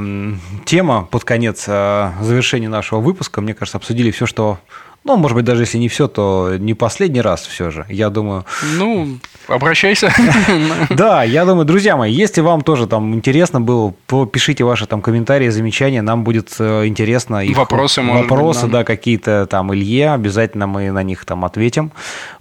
тема 0.66 1.08
под 1.10 1.24
конец 1.24 1.66
э, 1.68 2.12
завершения 2.22 2.68
нашего 2.68 3.00
выпуска. 3.00 3.40
Мне 3.40 3.54
кажется, 3.54 3.78
обсудили 3.78 4.12
все, 4.12 4.26
что 4.26 4.60
ну, 5.06 5.18
может 5.18 5.36
быть, 5.36 5.46
даже 5.46 5.62
если 5.62 5.78
не 5.78 5.88
все, 5.88 6.08
то 6.08 6.56
не 6.58 6.74
последний 6.74 7.22
раз 7.22 7.46
все 7.46 7.70
же. 7.70 7.86
Я 7.90 8.10
думаю... 8.10 8.44
Ну, 8.76 9.20
обращайся. 9.48 10.12
Да, 10.90 11.24
я 11.24 11.46
думаю, 11.46 11.66
друзья 11.66 11.96
мои, 11.96 12.12
если 12.12 12.42
вам 12.42 12.62
тоже 12.62 12.88
там 12.88 13.14
интересно 13.14 13.62
было, 13.62 13.94
пишите 14.26 14.64
ваши 14.64 14.88
там 14.88 15.02
комментарии, 15.02 15.50
замечания, 15.50 16.02
нам 16.02 16.24
будет 16.24 16.56
э, 16.58 16.88
интересно. 16.88 17.46
Их, 17.46 17.56
вопросы, 17.56 18.02
Вопросы, 18.02 18.64
быть, 18.64 18.72
да, 18.72 18.78
да 18.80 18.84
какие-то 18.84 19.46
там 19.46 19.74
Илье, 19.74 20.14
обязательно 20.14 20.66
мы 20.66 20.90
на 20.90 21.04
них 21.04 21.24
там 21.26 21.46
ответим. 21.46 21.92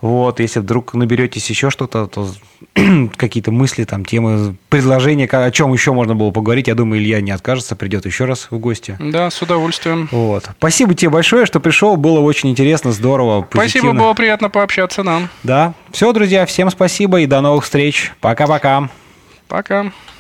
Вот, 0.01 0.41
если 0.41 0.61
вдруг 0.61 0.95
наберетесь 0.95 1.51
еще 1.51 1.69
что-то, 1.69 2.07
то 2.07 2.31
какие-то 3.17 3.53
мысли, 3.53 3.85
там, 3.85 4.07
темы, 4.07 4.57
предложения, 4.71 5.27
о 5.27 5.51
чем 5.51 5.73
еще 5.73 5.93
можно 5.93 6.15
было 6.15 6.31
поговорить, 6.31 6.69
я 6.69 6.75
думаю, 6.75 7.03
Илья 7.03 7.21
не 7.21 7.31
откажется, 7.31 7.77
придет 7.77 8.07
еще 8.07 8.25
раз 8.25 8.49
в 8.51 8.59
гости. 8.59 8.97
Да, 8.99 9.31
с 9.31 9.43
удовольствием. 9.43 10.09
Вот. 10.11 10.49
Спасибо 10.59 10.95
тебе 10.95 11.11
большое, 11.11 11.45
что 11.45 11.61
пришел, 11.61 11.97
было 11.97 12.21
очень 12.21 12.54
интересно, 12.55 12.93
здорово, 12.93 13.43
позитивно. 13.43 13.89
Спасибо, 13.91 14.05
было 14.05 14.15
приятно 14.15 14.49
пообщаться 14.49 15.03
нам. 15.03 15.29
Да. 15.43 15.75
Все, 15.91 16.13
друзья, 16.13 16.47
всем 16.47 16.71
спасибо 16.71 17.21
и 17.21 17.27
до 17.27 17.41
новых 17.41 17.65
встреч. 17.65 18.13
Пока-пока. 18.21 18.89
Пока. 19.49 19.75
-пока. 19.75 19.83
Пока. 19.83 20.14